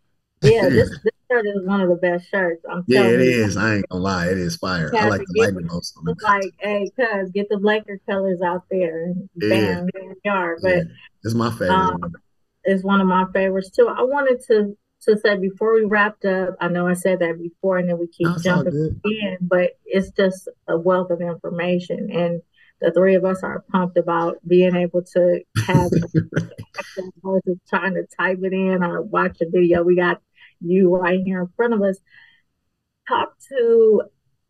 Yeah, 0.42 0.70
this, 0.70 0.90
this 1.04 1.14
shirt 1.30 1.46
is 1.46 1.66
one 1.66 1.82
of 1.82 1.90
the 1.90 1.96
best 1.96 2.30
shirts. 2.30 2.64
I'm 2.70 2.84
yeah, 2.88 3.04
it 3.04 3.20
you. 3.20 3.46
is. 3.46 3.58
I 3.58 3.76
ain't 3.76 3.90
gonna 3.90 4.04
lie, 4.04 4.28
it 4.28 4.38
is 4.38 4.56
fire. 4.56 4.92
I 4.96 5.08
like 5.08 5.22
the 5.22 5.42
lightning 5.42 5.68
most. 5.68 5.98
It's 6.06 6.24
like, 6.24 6.54
hey, 6.60 6.90
cuz 6.96 7.32
get 7.32 7.50
the 7.50 7.58
Laker 7.58 8.00
colors 8.08 8.42
out 8.42 8.64
there 8.72 9.06
and 9.06 9.30
yeah. 9.36 9.82
bam, 9.94 10.14
yard. 10.24 10.60
But 10.62 10.78
yeah. 10.78 10.84
it's 11.24 11.34
my 11.34 11.50
favorite. 11.52 11.72
Um, 11.72 12.16
it's 12.64 12.84
one 12.84 13.02
of 13.02 13.08
my 13.08 13.26
favorites 13.34 13.70
too. 13.70 13.88
I 13.90 14.04
wanted 14.04 14.42
to 14.48 14.78
to 15.02 15.18
say 15.18 15.38
before 15.38 15.74
we 15.74 15.86
wrapped 15.86 16.26
up. 16.26 16.56
I 16.60 16.70
know 16.70 16.88
I 16.88 16.94
said 16.94 17.20
that 17.20 17.38
before, 17.38 17.78
and 17.78 17.90
then 17.90 17.98
we 17.98 18.08
keep 18.08 18.28
That's 18.28 18.44
jumping 18.44 19.02
in, 19.04 19.38
but 19.42 19.72
it's 19.86 20.12
just 20.12 20.48
a 20.68 20.78
wealth 20.78 21.12
of 21.12 21.22
information 21.22 22.10
and 22.12 22.42
the 22.80 22.92
three 22.92 23.16
of 23.16 23.26
us 23.26 23.44
are 23.44 23.64
pumped 23.72 23.98
about 23.98 24.38
being 24.48 24.76
able 24.76 25.02
to 25.02 25.42
have 25.66 25.92
versus 27.24 27.58
trying 27.68 27.96
to 27.96 28.06
type 28.18 28.40
it 28.44 28.54
in 28.54 28.84
or 28.84 29.02
watch 29.02 29.38
a 29.42 29.50
video. 29.50 29.84
We 29.84 29.96
got 29.96 30.22
you 30.62 30.96
right 30.96 31.20
here 31.24 31.42
in 31.42 31.48
front 31.56 31.74
of 31.74 31.82
us. 31.82 31.98
Talk 33.08 33.34
to 33.50 34.04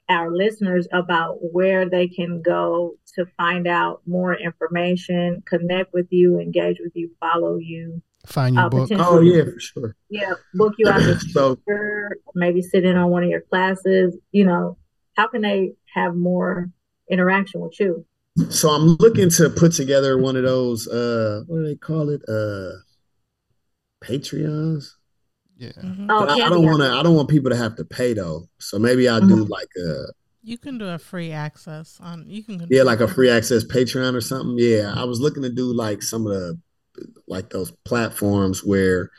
our 0.10 0.32
listeners 0.32 0.88
about 0.92 1.38
where 1.42 1.90
they 1.90 2.08
can 2.08 2.42
go 2.42 2.96
to 3.16 3.26
find 3.38 3.68
out 3.68 4.02
more 4.06 4.36
information, 4.36 5.44
connect 5.46 5.94
with 5.94 6.08
you, 6.10 6.40
engage 6.40 6.78
with 6.80 6.94
you, 6.96 7.12
follow 7.20 7.58
you. 7.58 8.02
Find 8.26 8.56
your 8.56 8.66
uh, 8.66 8.70
book. 8.70 8.90
Oh 8.94 9.22
yeah, 9.22 9.44
for 9.44 9.60
sure. 9.60 9.96
Yeah, 10.10 10.34
book 10.54 10.74
you 10.78 10.90
out 10.90 11.00
the 11.02 11.20
so, 11.32 11.58
maybe 12.36 12.62
sit 12.62 12.84
in 12.84 12.98
on 12.98 13.10
one 13.10 13.24
of 13.24 13.30
your 13.30 13.42
classes. 13.42 14.18
You 14.32 14.46
know, 14.46 14.78
how 15.16 15.28
can 15.28 15.42
they 15.42 15.74
have 15.94 16.16
more 16.16 16.70
interaction 17.10 17.62
with 17.62 17.80
you? 17.80 18.06
So 18.50 18.70
I'm 18.70 18.98
looking 19.00 19.30
to 19.32 19.50
put 19.50 19.74
together 19.74 20.18
one 20.18 20.36
of 20.36 20.44
those 20.44 20.88
uh 20.88 21.44
what 21.48 21.58
do 21.58 21.66
they 21.66 21.76
call 21.76 22.10
it? 22.10 22.22
Uh 22.28 22.72
Patreons. 24.04 24.94
Yeah. 25.58 25.72
Mm-hmm. 25.72 26.08
Oh, 26.10 26.26
I, 26.26 26.46
I, 26.46 26.50
don't 26.50 26.66
want 26.66 26.82
to. 26.82 26.92
I 26.92 27.02
don't 27.02 27.16
want 27.16 27.30
people 27.30 27.50
to 27.50 27.58
have 27.58 27.76
to 27.78 27.86
pay 27.86 28.14
though. 28.14 28.48
So 28.60 28.78
maybe 28.78 29.10
I'll 29.10 29.20
mm-hmm. 29.20 29.36
do 29.36 29.46
like 29.46 29.70
a. 29.78 30.06
You 30.44 30.58
can 30.58 30.78
do 30.78 30.88
a 30.88 31.00
free 31.00 31.32
access 31.32 31.98
on. 32.00 32.26
You 32.28 32.44
can. 32.44 32.68
Yeah, 32.70 32.84
like 32.84 33.00
a 33.00 33.08
free 33.08 33.30
access 33.30 33.64
Patreon 33.64 34.14
or 34.14 34.22
something. 34.22 34.56
Yeah, 34.58 34.94
I 34.96 35.04
was 35.04 35.20
looking 35.20 35.44
to 35.44 35.50
do 35.50 35.74
like 35.74 36.04
some 36.04 36.28
of 36.28 36.34
the, 36.34 36.60
like 37.28 37.50
those 37.50 37.72
platforms 37.86 38.64
where, 38.64 39.10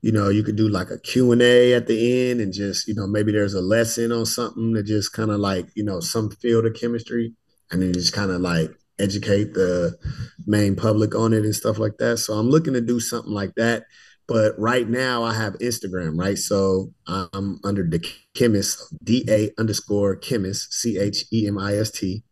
you 0.00 0.10
know, 0.10 0.30
you 0.30 0.42
could 0.42 0.56
do 0.56 0.68
like 0.68 0.90
a 0.90 0.98
Q 0.98 1.32
and 1.32 1.42
A 1.42 1.74
at 1.74 1.86
the 1.86 2.30
end, 2.30 2.40
and 2.40 2.52
just 2.52 2.88
you 2.88 2.94
know 2.94 3.06
maybe 3.06 3.30
there's 3.30 3.54
a 3.54 3.60
lesson 3.60 4.10
on 4.10 4.24
something 4.24 4.72
that 4.72 4.84
just 4.84 5.12
kind 5.12 5.30
of 5.30 5.38
like 5.38 5.66
you 5.74 5.84
know 5.84 6.00
some 6.00 6.30
field 6.30 6.64
of 6.64 6.74
chemistry 6.74 7.34
and 7.74 7.82
then 7.82 7.92
just 7.92 8.12
kind 8.12 8.30
of 8.30 8.40
like 8.40 8.70
educate 8.98 9.54
the 9.54 9.96
main 10.46 10.76
public 10.76 11.14
on 11.14 11.32
it 11.32 11.44
and 11.44 11.54
stuff 11.54 11.78
like 11.78 11.98
that. 11.98 12.18
So 12.18 12.34
I'm 12.34 12.48
looking 12.48 12.74
to 12.74 12.80
do 12.80 13.00
something 13.00 13.32
like 13.32 13.54
that. 13.56 13.84
But 14.26 14.58
right 14.58 14.88
now 14.88 15.22
I 15.22 15.34
have 15.34 15.54
Instagram, 15.54 16.18
right? 16.18 16.38
So 16.38 16.92
I'm 17.06 17.60
under 17.62 17.82
the 17.82 18.02
chemist, 18.34 18.82
D 19.02 19.24
A 19.28 19.50
underscore 19.58 20.16
chemist, 20.16 20.72
C 20.72 20.98
H 20.98 21.26
E 21.30 21.46
M 21.46 21.58
I 21.58 21.76
S 21.76 21.90
T. 21.90 22.22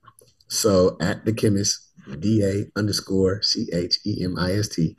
So 0.48 0.96
at 1.00 1.26
the 1.26 1.34
chemist, 1.34 1.90
D 2.18 2.42
A 2.42 2.78
underscore 2.78 3.42
C 3.42 3.68
H 3.74 3.98
E 4.06 4.24
M 4.24 4.38
I 4.38 4.54
S 4.54 4.68
T. 4.68 4.96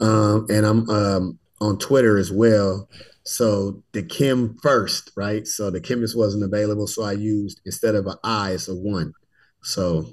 Um, 0.00 0.46
and 0.50 0.66
I'm 0.66 0.90
um, 0.90 1.38
on 1.60 1.78
Twitter 1.78 2.18
as 2.18 2.30
well. 2.30 2.88
So 3.24 3.82
the 3.92 4.02
Kim 4.02 4.58
first, 4.62 5.12
right? 5.16 5.46
So 5.46 5.70
the 5.70 5.80
chemist 5.80 6.16
wasn't 6.16 6.44
available. 6.44 6.86
So 6.86 7.02
I 7.02 7.12
used 7.12 7.60
instead 7.64 7.94
of 7.94 8.06
an 8.06 8.16
I, 8.24 8.52
it's 8.52 8.68
a 8.68 8.74
one. 8.74 9.14
So 9.62 10.06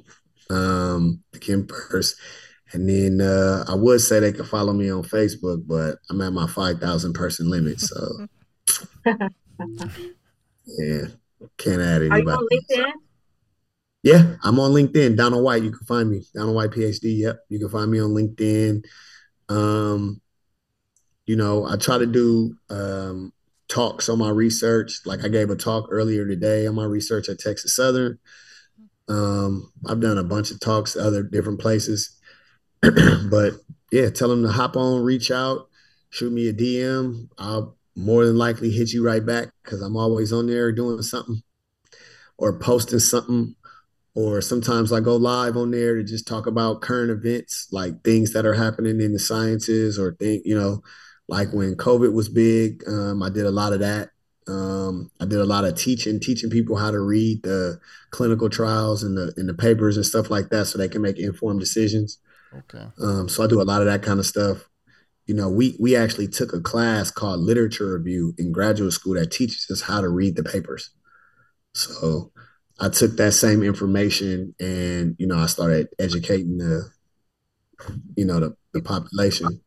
um 0.49 1.23
Kim 1.39 1.67
Purse. 1.67 2.15
And 2.73 2.89
then 2.89 3.21
uh, 3.21 3.63
I 3.67 3.75
would 3.75 4.01
say 4.01 4.19
they 4.19 4.33
could 4.33 4.47
follow 4.47 4.73
me 4.73 4.91
on 4.91 5.03
Facebook, 5.03 5.65
but 5.65 5.99
I'm 6.09 6.19
at 6.19 6.33
my 6.33 6.47
5,000 6.47 7.13
person 7.13 7.49
limit. 7.49 7.79
So, 7.79 8.27
yeah, 9.05 11.05
can't 11.57 11.81
add 11.81 12.01
anybody. 12.01 12.09
Are 12.09 12.19
you 12.19 12.29
on 12.29 12.47
LinkedIn? 12.51 12.91
Yeah, 14.03 14.35
I'm 14.43 14.59
on 14.59 14.71
LinkedIn. 14.71 15.17
Donald 15.17 15.43
White, 15.43 15.63
you 15.63 15.71
can 15.71 15.85
find 15.85 16.09
me. 16.09 16.23
Donald 16.33 16.55
White 16.55 16.71
PhD. 16.71 17.19
Yep, 17.19 17.39
you 17.49 17.59
can 17.59 17.69
find 17.69 17.89
me 17.89 17.99
on 17.99 18.11
LinkedIn. 18.11 18.83
Um, 19.49 20.21
you 21.25 21.35
know, 21.35 21.65
I 21.65 21.77
try 21.77 21.97
to 21.97 22.05
do 22.05 22.55
um, 22.69 23.33
talks 23.67 24.09
on 24.09 24.19
my 24.19 24.29
research. 24.29 25.01
Like 25.05 25.23
I 25.23 25.29
gave 25.29 25.49
a 25.49 25.55
talk 25.55 25.87
earlier 25.89 26.27
today 26.27 26.67
on 26.67 26.75
my 26.75 26.85
research 26.85 27.29
at 27.29 27.39
Texas 27.39 27.75
Southern. 27.75 28.19
Um, 29.09 29.71
I've 29.87 30.01
done 30.01 30.17
a 30.17 30.23
bunch 30.23 30.51
of 30.51 30.59
talks 30.59 30.93
to 30.93 30.99
other 30.99 31.23
different 31.23 31.59
places, 31.59 32.17
but 32.81 33.53
yeah, 33.91 34.09
tell 34.09 34.29
them 34.29 34.43
to 34.43 34.49
hop 34.49 34.75
on, 34.75 35.03
reach 35.03 35.31
out, 35.31 35.69
shoot 36.09 36.31
me 36.31 36.49
a 36.49 36.53
DM. 36.53 37.29
I'll 37.37 37.77
more 37.95 38.25
than 38.25 38.37
likely 38.37 38.69
hit 38.69 38.93
you 38.93 39.03
right 39.03 39.25
back 39.25 39.49
because 39.63 39.81
I'm 39.81 39.97
always 39.97 40.31
on 40.31 40.47
there 40.47 40.71
doing 40.71 41.01
something 41.01 41.41
or 42.37 42.59
posting 42.59 42.99
something. 42.99 43.55
Or 44.13 44.41
sometimes 44.41 44.91
I 44.91 44.99
go 44.99 45.15
live 45.15 45.57
on 45.57 45.69
there 45.69 45.95
to 45.95 46.03
just 46.03 46.27
talk 46.27 46.47
about 46.47 46.81
current 46.81 47.11
events, 47.11 47.67
like 47.71 48.03
things 48.03 48.33
that 48.33 48.47
are 48.47 48.55
happening 48.55 48.99
in 48.99 49.13
the 49.13 49.19
sciences, 49.19 49.99
or 49.99 50.15
think 50.19 50.41
you 50.43 50.57
know, 50.57 50.81
like 51.27 51.53
when 51.53 51.75
COVID 51.75 52.13
was 52.13 52.27
big. 52.27 52.83
Um, 52.87 53.21
I 53.21 53.29
did 53.29 53.45
a 53.45 53.51
lot 53.51 53.73
of 53.73 53.79
that. 53.81 54.09
Um, 54.47 55.11
I 55.19 55.25
did 55.25 55.39
a 55.39 55.45
lot 55.45 55.65
of 55.65 55.75
teaching, 55.75 56.19
teaching 56.19 56.49
people 56.49 56.77
how 56.77 56.91
to 56.91 56.99
read 56.99 57.43
the 57.43 57.79
clinical 58.11 58.49
trials 58.49 59.03
and 59.03 59.17
the 59.17 59.33
and 59.37 59.49
the 59.49 59.53
papers 59.53 59.97
and 59.97 60.05
stuff 60.05 60.29
like 60.29 60.49
that, 60.49 60.65
so 60.65 60.77
they 60.77 60.87
can 60.87 61.01
make 61.01 61.19
informed 61.19 61.59
decisions. 61.59 62.19
Okay. 62.53 62.85
Um, 63.01 63.27
so 63.27 63.43
I 63.43 63.47
do 63.47 63.61
a 63.61 63.63
lot 63.63 63.81
of 63.81 63.87
that 63.87 64.03
kind 64.03 64.19
of 64.19 64.25
stuff. 64.25 64.69
You 65.25 65.35
know, 65.35 65.49
we 65.49 65.75
we 65.79 65.95
actually 65.95 66.29
took 66.29 66.53
a 66.53 66.61
class 66.61 67.11
called 67.11 67.41
literature 67.41 67.97
review 67.97 68.33
in 68.37 68.51
graduate 68.51 68.93
school 68.93 69.15
that 69.15 69.31
teaches 69.31 69.67
us 69.69 69.81
how 69.81 70.01
to 70.01 70.09
read 70.09 70.35
the 70.35 70.43
papers. 70.43 70.91
So 71.73 72.31
I 72.79 72.89
took 72.89 73.17
that 73.17 73.33
same 73.33 73.63
information 73.63 74.55
and 74.59 75.15
you 75.19 75.27
know 75.27 75.37
I 75.37 75.47
started 75.47 75.89
educating 75.99 76.57
the 76.57 76.89
you 78.15 78.25
know 78.25 78.39
the, 78.39 78.55
the 78.73 78.81
population 78.81 79.61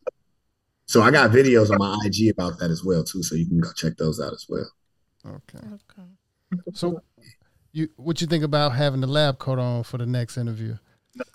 so 0.91 1.03
I 1.03 1.13
got 1.13 1.31
videos 1.31 1.71
on 1.71 1.79
my 1.79 1.97
IG 2.05 2.31
about 2.31 2.59
that 2.59 2.69
as 2.73 2.83
well 2.85 3.05
too, 3.05 3.23
so 3.23 3.37
you 3.37 3.47
can 3.47 3.61
go 3.61 3.71
check 3.77 3.97
those 3.97 4.21
out 4.21 4.33
as 4.33 4.45
well. 4.49 4.69
Okay. 5.25 5.65
Okay. 5.65 6.09
So, 6.75 7.01
you 7.71 7.91
what 7.95 8.21
you 8.21 8.27
think 8.27 8.43
about 8.43 8.73
having 8.73 9.01
the 9.01 9.07
lab 9.07 9.39
coat 9.39 9.61
on 9.61 9.85
for 9.85 9.99
the 9.99 10.07
next 10.07 10.37
interview? 10.37 10.77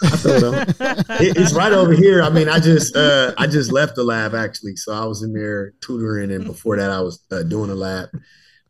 I 0.04 0.10
throw 0.10 0.52
it 0.52 0.70
it, 1.22 1.38
it's 1.38 1.54
right 1.54 1.72
over 1.72 1.94
here. 1.94 2.22
I 2.22 2.30
mean, 2.30 2.50
I 2.50 2.60
just 2.60 2.98
uh, 2.98 3.34
I 3.38 3.48
just 3.48 3.72
left 3.72 3.96
the 3.96 4.04
lab 4.04 4.36
actually, 4.36 4.76
so 4.76 4.92
I 4.92 5.06
was 5.06 5.24
in 5.24 5.32
there 5.32 5.72
tutoring, 5.80 6.34
and 6.34 6.44
before 6.44 6.76
that, 6.76 6.92
I 6.92 7.00
was 7.00 7.24
uh, 7.32 7.44
doing 7.44 7.70
a 7.70 7.76
lab. 7.76 8.10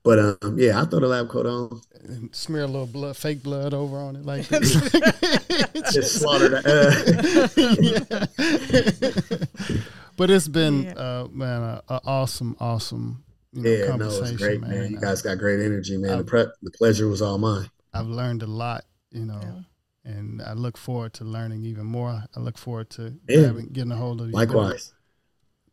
But 0.03 0.19
um, 0.43 0.59
yeah, 0.59 0.79
I 0.79 0.85
throw 0.85 0.99
the 0.99 1.07
lab 1.07 1.29
coat 1.29 1.47
on. 1.47 1.81
And 2.03 2.35
smear 2.35 2.61
a 2.61 2.67
little 2.67 2.85
blood, 2.85 3.17
fake 3.17 3.41
blood 3.41 3.73
over 3.73 3.97
on 3.97 4.17
it 4.17 4.23
like 4.23 4.47
this. 4.49 4.73
just 5.91 6.19
slaughter 6.19 6.49
that. 6.49 6.63
Uh. 9.57 9.81
but 10.15 10.29
it's 10.29 10.47
been, 10.47 10.83
yeah. 10.83 10.93
uh, 10.93 11.27
man, 11.31 11.81
an 11.87 11.99
awesome, 12.05 12.55
awesome 12.59 13.23
you 13.51 13.61
know, 13.61 13.69
yeah, 13.69 13.87
conversation, 13.87 14.23
no, 14.23 14.31
it's 14.31 14.41
great, 14.41 14.61
man. 14.61 14.69
man. 14.69 14.91
You 14.91 14.99
guys 14.99 15.21
got 15.21 15.37
great 15.37 15.59
energy, 15.59 15.97
man. 15.97 16.11
I've, 16.11 16.17
the, 16.19 16.23
pre- 16.23 16.47
the 16.61 16.71
pleasure 16.71 17.07
was 17.07 17.21
all 17.21 17.37
mine. 17.37 17.69
I've 17.93 18.07
learned 18.07 18.43
a 18.43 18.47
lot, 18.47 18.85
you 19.11 19.25
know. 19.25 19.39
Yeah 19.41 19.61
and 20.05 20.41
I 20.41 20.53
look 20.53 20.77
forward 20.77 21.13
to 21.13 21.23
learning 21.23 21.65
even 21.65 21.85
more. 21.85 22.23
I 22.35 22.39
look 22.39 22.57
forward 22.57 22.89
to 22.91 23.15
yeah. 23.27 23.47
having, 23.47 23.67
getting 23.67 23.91
a 23.91 23.95
hold 23.95 24.21
of 24.21 24.27
you. 24.27 24.33
likewise. 24.33 24.93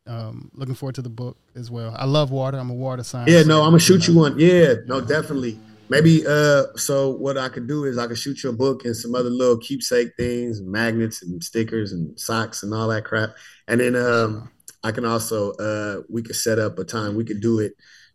Um, 0.05 0.51
looking 0.53 0.75
forward 0.75 0.95
to 0.95 1.01
the 1.01 1.09
book 1.09 1.37
as 1.55 1.71
well. 1.71 1.95
I 1.97 2.05
love 2.05 2.29
water. 2.29 2.57
I'm 2.57 2.69
a 2.69 2.73
water 2.73 3.03
scientist. 3.03 3.37
Yeah, 3.37 3.43
no, 3.47 3.61
I'm 3.61 3.69
gonna 3.69 3.79
shoot 3.79 4.05
you 4.07 4.15
one. 4.15 4.37
Yeah, 4.37 4.73
no, 4.85 4.99
definitely. 4.99 5.57
Maybe 5.93 6.25
uh, 6.25 6.75
so 6.75 7.11
what 7.11 7.37
I 7.37 7.49
could 7.49 7.67
do 7.67 7.85
is 7.85 7.99
I 7.99 8.07
could 8.07 8.17
shoot 8.17 8.41
you 8.41 8.49
a 8.49 8.53
book 8.53 8.83
and 8.83 8.97
some 8.97 9.13
other 9.13 9.29
little 9.29 9.59
keepsake 9.59 10.13
things, 10.17 10.59
magnets 10.59 11.21
and 11.21 11.43
stickers 11.43 11.91
and 11.91 12.19
socks 12.19 12.63
and 12.63 12.73
all 12.73 12.87
that 12.87 13.05
crap. 13.05 13.35
And 13.67 13.79
then 13.79 13.95
um, 13.95 14.49
I 14.83 14.91
can 14.91 15.05
also 15.05 15.51
uh, 15.51 16.01
we 16.09 16.23
could 16.23 16.35
set 16.35 16.57
up 16.57 16.79
a 16.79 16.83
time 16.83 17.15
we 17.15 17.23
could 17.23 17.41
do 17.41 17.59
it. 17.59 17.73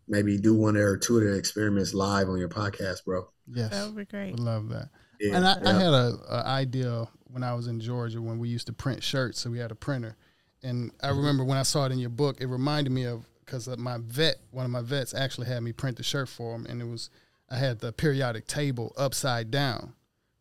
Maybe 0.09 0.37
do 0.37 0.53
one 0.53 0.75
or 0.75 0.97
two 0.97 1.19
of 1.19 1.23
the 1.23 1.37
experiments 1.37 1.93
live 1.93 2.27
on 2.27 2.37
your 2.37 2.49
podcast, 2.49 3.05
bro. 3.05 3.29
Yes, 3.47 3.69
that 3.69 3.85
would 3.85 3.95
be 3.95 4.03
great. 4.03 4.31
Would 4.31 4.41
love 4.41 4.67
that. 4.67 4.89
Yeah, 5.21 5.37
and 5.37 5.47
I, 5.47 5.57
yeah. 5.61 5.69
I 5.69 5.73
had 5.73 5.93
a, 5.93 6.19
a, 6.29 6.45
idea 6.47 7.07
when 7.31 7.43
I 7.43 7.53
was 7.53 7.67
in 7.67 7.79
Georgia 7.79 8.21
when 8.21 8.39
we 8.39 8.49
used 8.49 8.67
to 8.67 8.73
print 8.73 9.01
shirts, 9.01 9.39
so 9.39 9.49
we 9.49 9.59
had 9.59 9.71
a 9.71 9.75
printer. 9.75 10.17
And 10.63 10.91
I 11.01 11.07
mm-hmm. 11.07 11.17
remember 11.17 11.45
when 11.45 11.57
I 11.57 11.63
saw 11.63 11.85
it 11.85 11.93
in 11.93 11.99
your 11.99 12.09
book, 12.09 12.41
it 12.41 12.47
reminded 12.47 12.91
me 12.91 13.05
of 13.05 13.23
because 13.45 13.69
my 13.77 13.99
vet, 14.01 14.35
one 14.51 14.65
of 14.65 14.71
my 14.71 14.81
vets, 14.81 15.13
actually 15.13 15.47
had 15.47 15.63
me 15.63 15.71
print 15.71 15.95
the 15.95 16.03
shirt 16.03 16.27
for 16.27 16.53
him, 16.53 16.65
and 16.65 16.81
it 16.81 16.85
was 16.85 17.09
I 17.49 17.57
had 17.57 17.79
the 17.79 17.91
periodic 17.91 18.47
table 18.47 18.93
upside 18.97 19.51
down, 19.51 19.93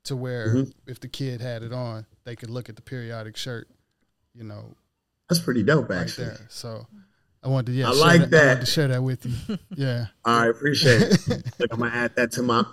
to 0.08 0.16
where 0.16 0.48
mm-hmm. 0.48 0.70
if 0.90 1.00
the 1.00 1.08
kid 1.08 1.40
had 1.40 1.62
it 1.62 1.72
on, 1.72 2.06
they 2.24 2.34
could 2.34 2.50
look 2.50 2.68
at 2.68 2.76
the 2.76 2.82
periodic 2.82 3.36
shirt, 3.36 3.68
you 4.34 4.42
know. 4.42 4.74
That's 5.28 5.40
pretty 5.40 5.62
dope, 5.62 5.90
right 5.90 6.00
actually. 6.00 6.28
There. 6.28 6.46
So 6.48 6.86
I 7.42 7.48
wanted 7.48 7.66
to 7.66 7.72
yeah, 7.72 7.88
I 7.88 7.92
like 7.92 8.20
that, 8.22 8.30
that. 8.30 8.56
I 8.56 8.60
to 8.60 8.66
share 8.66 8.88
that 8.88 9.02
with 9.02 9.26
you. 9.26 9.58
Yeah. 9.76 10.06
I 10.24 10.46
appreciate 10.46 11.02
it. 11.02 11.28
Look, 11.58 11.72
I'm 11.72 11.80
gonna 11.80 11.94
add 11.94 12.16
that 12.16 12.32
to 12.32 12.42
my 12.42 12.64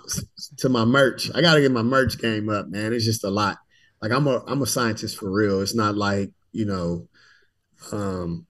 to 0.58 0.68
my 0.68 0.84
merch. 0.84 1.30
I 1.34 1.40
gotta 1.42 1.60
get 1.60 1.70
my 1.70 1.82
merch 1.82 2.18
game 2.18 2.48
up, 2.48 2.68
man. 2.68 2.92
It's 2.92 3.04
just 3.04 3.22
a 3.22 3.30
lot. 3.30 3.58
Like 4.00 4.12
I'm 4.12 4.26
a 4.26 4.42
I'm 4.46 4.62
a 4.62 4.66
scientist 4.66 5.18
for 5.18 5.30
real. 5.30 5.60
It's 5.60 5.74
not 5.74 5.96
like, 5.96 6.32
you 6.52 6.64
know, 6.64 7.06
um, 7.92 8.46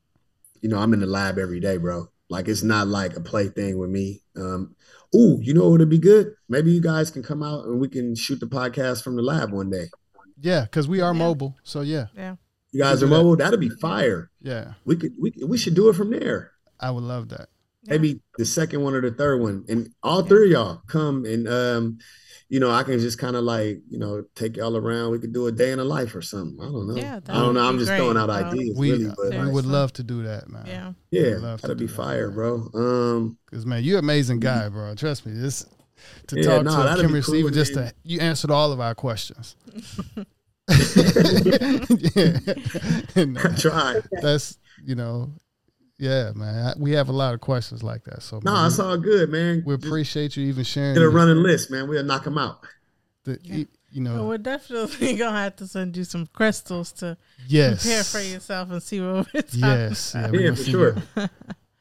you 0.60 0.68
know, 0.68 0.78
I'm 0.78 0.94
in 0.94 1.00
the 1.00 1.06
lab 1.06 1.38
every 1.38 1.60
day, 1.60 1.76
bro. 1.76 2.08
Like 2.28 2.48
it's 2.48 2.62
not 2.62 2.88
like 2.88 3.16
a 3.16 3.20
play 3.20 3.48
thing 3.48 3.78
with 3.78 3.90
me. 3.90 4.22
Um, 4.36 4.74
oh, 5.14 5.38
you 5.40 5.54
know 5.54 5.74
it'd 5.74 5.88
be 5.88 5.98
good? 5.98 6.34
Maybe 6.48 6.72
you 6.72 6.80
guys 6.80 7.10
can 7.10 7.22
come 7.22 7.42
out 7.42 7.64
and 7.64 7.80
we 7.80 7.88
can 7.88 8.14
shoot 8.14 8.40
the 8.40 8.46
podcast 8.46 9.02
from 9.02 9.16
the 9.16 9.22
lab 9.22 9.52
one 9.52 9.70
day. 9.70 9.90
Yeah, 10.40 10.62
because 10.62 10.88
we 10.88 11.00
are 11.00 11.12
yeah. 11.12 11.18
mobile. 11.18 11.56
So 11.62 11.80
yeah. 11.80 12.06
Yeah. 12.16 12.36
You 12.72 12.82
guys 12.82 13.02
are 13.02 13.06
mobile. 13.06 13.36
That'd 13.36 13.58
be 13.58 13.70
fire. 13.70 14.30
Yeah, 14.42 14.74
we 14.84 14.96
could 14.96 15.12
we 15.18 15.32
we 15.46 15.56
should 15.56 15.74
do 15.74 15.88
it 15.88 15.96
from 15.96 16.10
there. 16.10 16.52
I 16.78 16.90
would 16.90 17.04
love 17.04 17.30
that. 17.30 17.48
Maybe 17.86 18.20
the 18.36 18.44
second 18.44 18.82
one 18.82 18.94
or 18.94 19.00
the 19.00 19.12
third 19.12 19.40
one, 19.40 19.64
and 19.68 19.94
all 20.02 20.20
yeah. 20.22 20.28
three 20.28 20.44
of 20.46 20.50
y'all 20.50 20.82
come 20.86 21.24
and 21.24 21.48
um, 21.48 21.98
you 22.48 22.60
know, 22.60 22.70
I 22.70 22.84
can 22.84 22.98
just 23.00 23.18
kind 23.18 23.34
of 23.36 23.44
like 23.44 23.80
you 23.88 23.98
know 23.98 24.24
take 24.34 24.56
y'all 24.56 24.76
around. 24.76 25.10
We 25.10 25.18
could 25.18 25.32
do 25.32 25.46
a 25.46 25.52
day 25.52 25.72
in 25.72 25.78
a 25.78 25.84
life 25.84 26.14
or 26.14 26.22
something. 26.22 26.58
I 26.60 26.70
don't 26.70 26.86
know. 26.88 26.96
Yeah, 26.96 27.20
I 27.28 27.34
don't 27.34 27.54
know. 27.54 27.68
I'm 27.68 27.78
just 27.78 27.88
great, 27.88 27.98
throwing 27.98 28.16
out 28.16 28.26
bro. 28.26 28.36
ideas. 28.36 28.76
We 28.76 28.92
really, 28.92 29.14
but 29.16 29.46
we 29.46 29.50
would 29.50 29.66
love 29.66 29.92
to 29.94 30.02
do 30.02 30.22
that, 30.22 30.48
man. 30.48 30.64
Yeah, 30.66 30.92
yeah, 31.10 31.56
that'd 31.60 31.78
be 31.78 31.86
fire, 31.86 32.28
that, 32.28 32.34
bro. 32.34 32.70
Um, 32.74 33.38
because 33.46 33.66
man, 33.66 33.82
you're 33.82 33.98
an 33.98 34.04
amazing 34.04 34.40
guy, 34.40 34.68
bro. 34.68 34.94
Trust 34.94 35.26
me. 35.26 35.32
This 35.32 35.66
to 36.28 36.36
yeah, 36.36 36.42
talk 36.42 36.64
nah, 36.64 36.94
to 36.94 37.02
Kimmy 37.02 37.24
cool, 37.24 37.50
just 37.50 37.74
to 37.74 37.92
you 38.04 38.20
answered 38.20 38.50
all 38.50 38.72
of 38.72 38.80
our 38.80 38.94
questions. 38.94 39.56
yeah. 40.68 42.38
And, 43.14 43.38
uh, 43.44 43.56
Try. 43.56 44.00
That's 44.20 44.58
you 44.84 44.94
know, 44.94 45.32
yeah, 45.98 46.32
man. 46.34 46.74
We 46.78 46.92
have 46.92 47.08
a 47.08 47.12
lot 47.12 47.34
of 47.34 47.40
questions 47.40 47.82
like 47.82 48.04
that. 48.04 48.22
So 48.22 48.40
no, 48.42 48.52
man, 48.52 48.66
it's 48.66 48.78
all 48.78 48.98
good, 48.98 49.30
man. 49.30 49.62
We 49.64 49.74
appreciate 49.74 50.36
you 50.36 50.46
even 50.46 50.64
sharing. 50.64 50.94
Get 50.94 51.02
a 51.02 51.08
running 51.08 51.42
list, 51.42 51.70
man. 51.70 51.88
We'll 51.88 52.04
knock 52.04 52.24
them 52.24 52.38
out. 52.38 52.66
The, 53.24 53.38
yeah. 53.42 53.64
you 53.90 54.02
know, 54.02 54.14
well, 54.14 54.28
we're 54.28 54.38
definitely 54.38 55.14
gonna 55.16 55.38
have 55.38 55.56
to 55.56 55.66
send 55.66 55.96
you 55.96 56.04
some 56.04 56.26
crystals 56.26 56.92
to 56.92 57.16
yes. 57.48 57.82
prepare 57.82 58.04
for 58.04 58.20
yourself 58.20 58.70
and 58.70 58.82
see 58.82 59.00
what 59.00 59.26
we're 59.32 59.42
talking 59.42 59.60
yes, 59.60 60.14
about. 60.14 60.34
Yeah, 60.34 60.40
yeah 60.40 60.54
for 60.54 60.64
sure. 60.64 60.96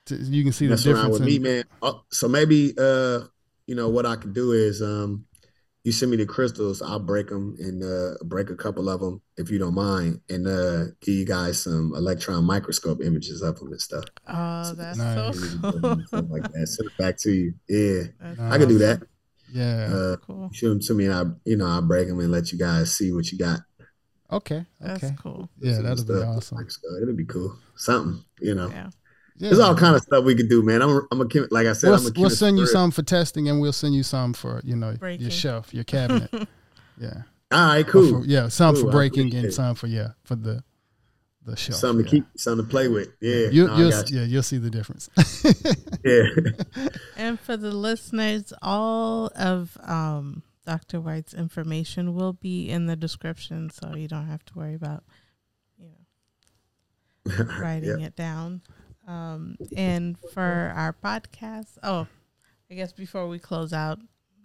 you 0.10 0.44
can 0.44 0.54
see 0.54 0.68
Mess 0.68 0.84
the 0.84 0.94
difference 0.94 1.14
with 1.14 1.22
in, 1.22 1.28
me, 1.28 1.40
man. 1.40 1.64
Oh, 1.82 2.04
so 2.10 2.28
maybe, 2.28 2.74
uh, 2.78 3.22
you 3.68 3.76
know, 3.76 3.90
what 3.90 4.06
I 4.06 4.16
can 4.16 4.34
do 4.34 4.54
is, 4.54 4.82
um, 4.82 5.26
you 5.86 5.92
send 5.92 6.10
me 6.10 6.18
the 6.18 6.26
crystals, 6.26 6.82
I'll 6.82 7.00
break 7.00 7.30
them 7.30 7.56
and 7.60 7.84
uh, 7.84 8.16
break 8.24 8.50
a 8.50 8.56
couple 8.56 8.90
of 8.90 9.00
them 9.00 9.22
if 9.38 9.52
you 9.52 9.60
don't 9.60 9.76
mind, 9.76 10.20
and 10.30 10.48
uh, 10.48 10.86
give 11.00 11.14
you 11.14 11.26
guys 11.26 11.62
some 11.62 11.94
electron 11.96 12.44
microscope 12.44 13.04
images 13.04 13.44
of 13.44 13.60
them 13.60 13.72
and 13.72 13.80
stuff. 13.80 14.06
Oh, 14.28 14.64
so 14.64 14.74
that's 14.74 14.98
nice. 14.98 15.40
so 15.40 15.72
cool. 15.72 16.28
like 16.30 16.52
that. 16.52 16.68
Send 16.68 16.90
it 16.90 16.98
back 16.98 17.18
to 17.20 17.32
you. 17.32 17.54
Yeah, 17.70 18.04
that's 18.20 18.40
I 18.40 18.58
can 18.58 18.68
do 18.68 18.80
that. 18.80 19.04
Yeah, 19.54 19.90
uh, 19.94 20.16
cool. 20.18 20.50
Shoot 20.52 20.70
them 20.70 20.80
to 20.82 20.94
me, 20.96 21.06
and 21.06 21.14
I, 21.14 21.24
you 21.46 21.56
know, 21.56 21.68
I'll 21.68 21.84
break 21.84 22.08
them 22.08 22.20
and 22.20 22.32
let 22.32 22.52
you 22.52 22.58
guys 22.58 22.98
see 22.98 23.14
what 23.14 23.32
you 23.32 23.38
got. 23.38 23.60
Okay, 24.32 24.56
okay, 24.56 24.66
that's 24.82 25.12
cool. 25.22 25.50
Yeah, 25.60 25.82
that'll 25.82 26.04
be 26.04 26.14
awesome. 26.14 26.68
It'll 27.00 27.14
be 27.14 27.26
cool. 27.26 27.56
Something, 27.76 28.26
you 28.42 28.56
know. 28.56 28.70
Yeah. 28.70 28.90
Yeah. 29.38 29.50
There's 29.50 29.60
all 29.60 29.76
kind 29.76 29.96
of 29.96 30.02
stuff 30.02 30.24
we 30.24 30.34
could 30.34 30.48
do, 30.48 30.64
man. 30.64 30.82
I'm, 30.82 31.08
I'm 31.12 31.22
a 31.22 31.28
like 31.52 31.68
I 31.68 31.74
said, 31.74 31.90
we'll, 31.90 32.08
I'm 32.08 32.14
we'll 32.16 32.30
send 32.30 32.58
you 32.58 32.66
some 32.66 32.92
for 32.92 33.04
testing, 33.04 33.50
and 33.50 33.60
we'll 33.60 33.74
send 33.74 33.94
you 33.94 34.04
some 34.04 34.34
for 34.34 34.62
you 34.64 34.76
know 34.76 34.94
breaking. 34.94 35.24
your 35.24 35.32
shelf, 35.32 35.74
your 35.74 35.84
cabinet. 35.84 36.30
yeah. 36.98 37.24
All 37.52 37.68
right, 37.68 37.86
cool. 37.86 38.22
For, 38.22 38.26
yeah, 38.26 38.48
some 38.48 38.76
cool, 38.76 38.86
for 38.86 38.92
breaking 38.92 39.36
and 39.36 39.54
some 39.54 39.76
for 39.76 39.88
yeah 39.88 40.10
for 40.24 40.36
the 40.36 40.64
the 41.46 41.56
shelf. 41.56 41.80
Something 41.80 42.06
yeah. 42.06 42.12
to 42.12 42.16
keep, 42.16 42.26
something 42.38 42.66
to 42.66 42.70
play 42.70 42.88
with. 42.88 43.10
Yeah, 43.22 43.48
you, 43.50 43.68
no, 43.68 43.78
you'll, 43.78 43.92
you. 43.92 44.20
yeah, 44.20 44.24
you'll 44.24 44.44
see 44.44 44.58
the 44.58 44.70
difference. 44.70 45.10
yeah. 46.04 46.88
and 47.18 47.40
for 47.40 47.56
the 47.56 47.72
listeners, 47.72 48.52
all 48.62 49.32
of 49.36 49.78
um, 49.84 50.44
Dr. 50.66 51.00
White's 51.00 51.34
information 51.34 52.16
will 52.16 52.34
be 52.34 52.70
in 52.70 52.88
the 52.88 52.96
description, 52.96 53.70
so 53.70 53.96
you 53.96 54.08
don't 54.08 54.28
have 54.28 54.44
to 54.46 54.54
worry 54.58 54.76
about 54.76 55.04
you 55.78 55.90
know 57.28 57.46
writing 57.60 58.00
yep. 58.00 58.10
it 58.10 58.16
down. 58.16 58.62
Um, 59.08 59.58
and 59.76 60.18
for 60.34 60.74
our 60.76 60.94
podcast, 60.94 61.78
oh, 61.84 62.08
I 62.70 62.74
guess 62.74 62.92
before 62.92 63.28
we 63.28 63.40
close 63.40 63.74
out, 63.74 64.00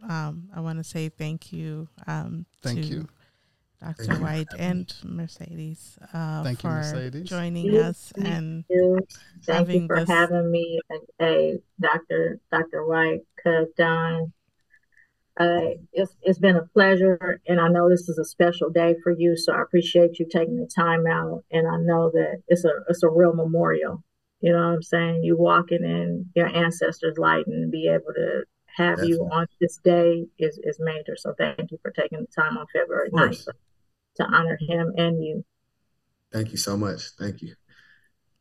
um, 0.09 0.49
I 0.55 0.61
want 0.61 0.79
to 0.79 0.85
say 0.85 1.09
thank 1.09 1.53
you. 1.53 1.89
Um, 2.07 2.47
thank 2.63 2.85
you. 2.85 3.09
Dr. 3.81 4.17
White 4.17 4.49
and 4.59 4.95
Mercedes 5.05 5.99
uh, 6.13 6.43
Thank 6.45 6.61
for 6.61 6.69
you, 6.69 6.75
Mercedes. 6.75 7.29
joining 7.31 7.77
us 7.79 8.13
and 8.15 8.65
thank 9.47 9.71
you 9.71 9.87
for 9.87 10.01
this. 10.01 10.09
having 10.09 10.51
me, 10.51 10.81
a 11.19 11.59
Dr. 11.81 12.41
Dr. 12.53 12.87
White, 12.87 13.21
Cuz 13.43 13.69
Don. 13.79 14.33
Uh, 15.39 15.71
it's 15.95 16.15
it's 16.21 16.39
been 16.39 16.57
a 16.57 16.67
pleasure, 16.75 17.41
and 17.49 17.59
I 17.59 17.69
know 17.69 17.89
this 17.89 18.07
is 18.07 18.19
a 18.19 18.25
special 18.25 18.69
day 18.69 18.97
for 19.03 19.13
you, 19.13 19.35
so 19.39 19.55
I 19.55 19.63
appreciate 19.63 20.19
you 20.19 20.27
taking 20.31 20.57
the 20.57 20.67
time 20.67 21.07
out. 21.07 21.45
And 21.51 21.67
I 21.67 21.79
know 21.79 22.11
that 22.11 22.43
it's 22.49 22.67
a 22.67 22.85
it's 22.89 23.03
a 23.03 23.09
real 23.09 23.33
memorial 23.33 24.05
you 24.41 24.53
know 24.53 24.59
what 24.59 24.75
I'm 24.75 24.83
saying? 24.83 25.23
You 25.23 25.37
walking 25.37 25.85
in 25.85 26.31
your 26.35 26.47
ancestors' 26.47 27.19
light 27.19 27.47
and 27.47 27.71
be 27.71 27.89
able 27.89 28.13
to 28.15 28.45
have 28.77 28.97
Definitely. 28.97 29.13
you 29.13 29.29
on 29.33 29.47
this 29.61 29.79
day 29.85 30.27
is, 30.39 30.59
is 30.63 30.79
major. 30.81 31.17
So 31.17 31.35
thank 31.37 31.71
you 31.71 31.79
for 31.83 31.91
taking 31.91 32.21
the 32.21 32.27
time 32.27 32.57
on 32.57 32.67
February 32.73 33.11
9th 33.11 33.49
to 34.17 34.25
honor 34.25 34.59
him 34.61 34.93
and 34.97 35.23
you. 35.23 35.45
Thank 36.33 36.53
you 36.53 36.57
so 36.57 36.77
much. 36.77 37.11
Thank 37.19 37.43
you. 37.43 37.55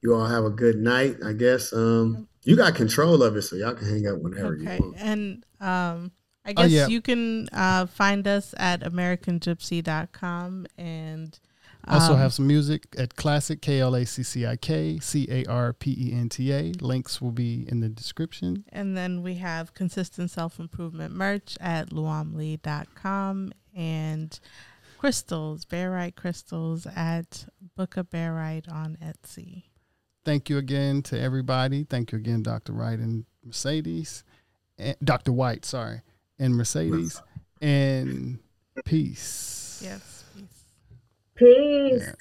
You 0.01 0.15
all 0.15 0.27
have 0.27 0.45
a 0.45 0.49
good 0.49 0.77
night, 0.77 1.17
I 1.25 1.33
guess. 1.33 1.73
Um, 1.73 2.27
you 2.43 2.55
got 2.55 2.75
control 2.75 3.21
of 3.21 3.35
it, 3.35 3.41
so 3.41 3.57
y'all 3.57 3.73
can 3.73 3.89
hang 3.89 4.07
out 4.07 4.21
whenever 4.21 4.55
okay. 4.55 4.75
you 4.75 4.81
want. 4.81 4.95
And 4.97 5.45
um, 5.59 6.11
I 6.45 6.51
oh, 6.51 6.53
guess 6.53 6.63
oh, 6.63 6.67
yeah. 6.67 6.87
you 6.87 7.01
can 7.01 7.49
uh, 7.51 7.85
find 7.87 8.25
us 8.25 8.53
at 8.57 8.81
AmericanGypsy.com 8.81 10.67
and 10.77 11.39
also 11.87 12.13
um, 12.13 12.19
have 12.19 12.33
some 12.33 12.47
music 12.47 12.87
at 12.97 13.15
Classic 13.15 13.61
K 13.61 13.79
L 13.79 13.95
A 13.95 14.05
C 14.05 14.23
C 14.23 14.45
I 14.45 14.55
K 14.55 14.99
C 14.99 15.27
A 15.29 15.45
R 15.45 15.73
P 15.73 15.95
E 15.97 16.13
N 16.13 16.29
T 16.29 16.51
A. 16.51 16.71
Links 16.81 17.21
will 17.21 17.31
be 17.31 17.65
in 17.67 17.79
the 17.79 17.89
description. 17.89 18.65
And 18.69 18.97
then 18.97 19.23
we 19.23 19.35
have 19.35 19.73
consistent 19.73 20.29
self 20.31 20.59
improvement 20.59 21.13
merch 21.13 21.57
at 21.59 21.89
luamlee.com 21.89 23.53
and 23.75 24.39
crystals, 24.97 25.65
barite 25.65 26.15
crystals 26.15 26.85
at 26.95 27.45
Book 27.75 27.95
of 27.95 28.09
Barite 28.09 28.71
on 28.71 28.97
Etsy. 29.01 29.63
Thank 30.25 30.49
you 30.49 30.57
again 30.57 31.01
to 31.03 31.19
everybody. 31.19 31.85
Thank 31.85 32.11
you 32.11 32.17
again, 32.17 32.43
Dr. 32.43 32.73
Wright 32.73 32.99
and 32.99 33.25
Mercedes. 33.43 34.23
And 34.77 34.95
Dr. 35.03 35.31
White, 35.31 35.65
sorry, 35.65 36.01
and 36.37 36.55
Mercedes. 36.55 37.21
And 37.61 38.39
peace. 38.85 39.81
Yes, 39.83 39.99
peace. 39.99 40.18
Peace. 41.39 42.03
Yeah. 42.07 42.13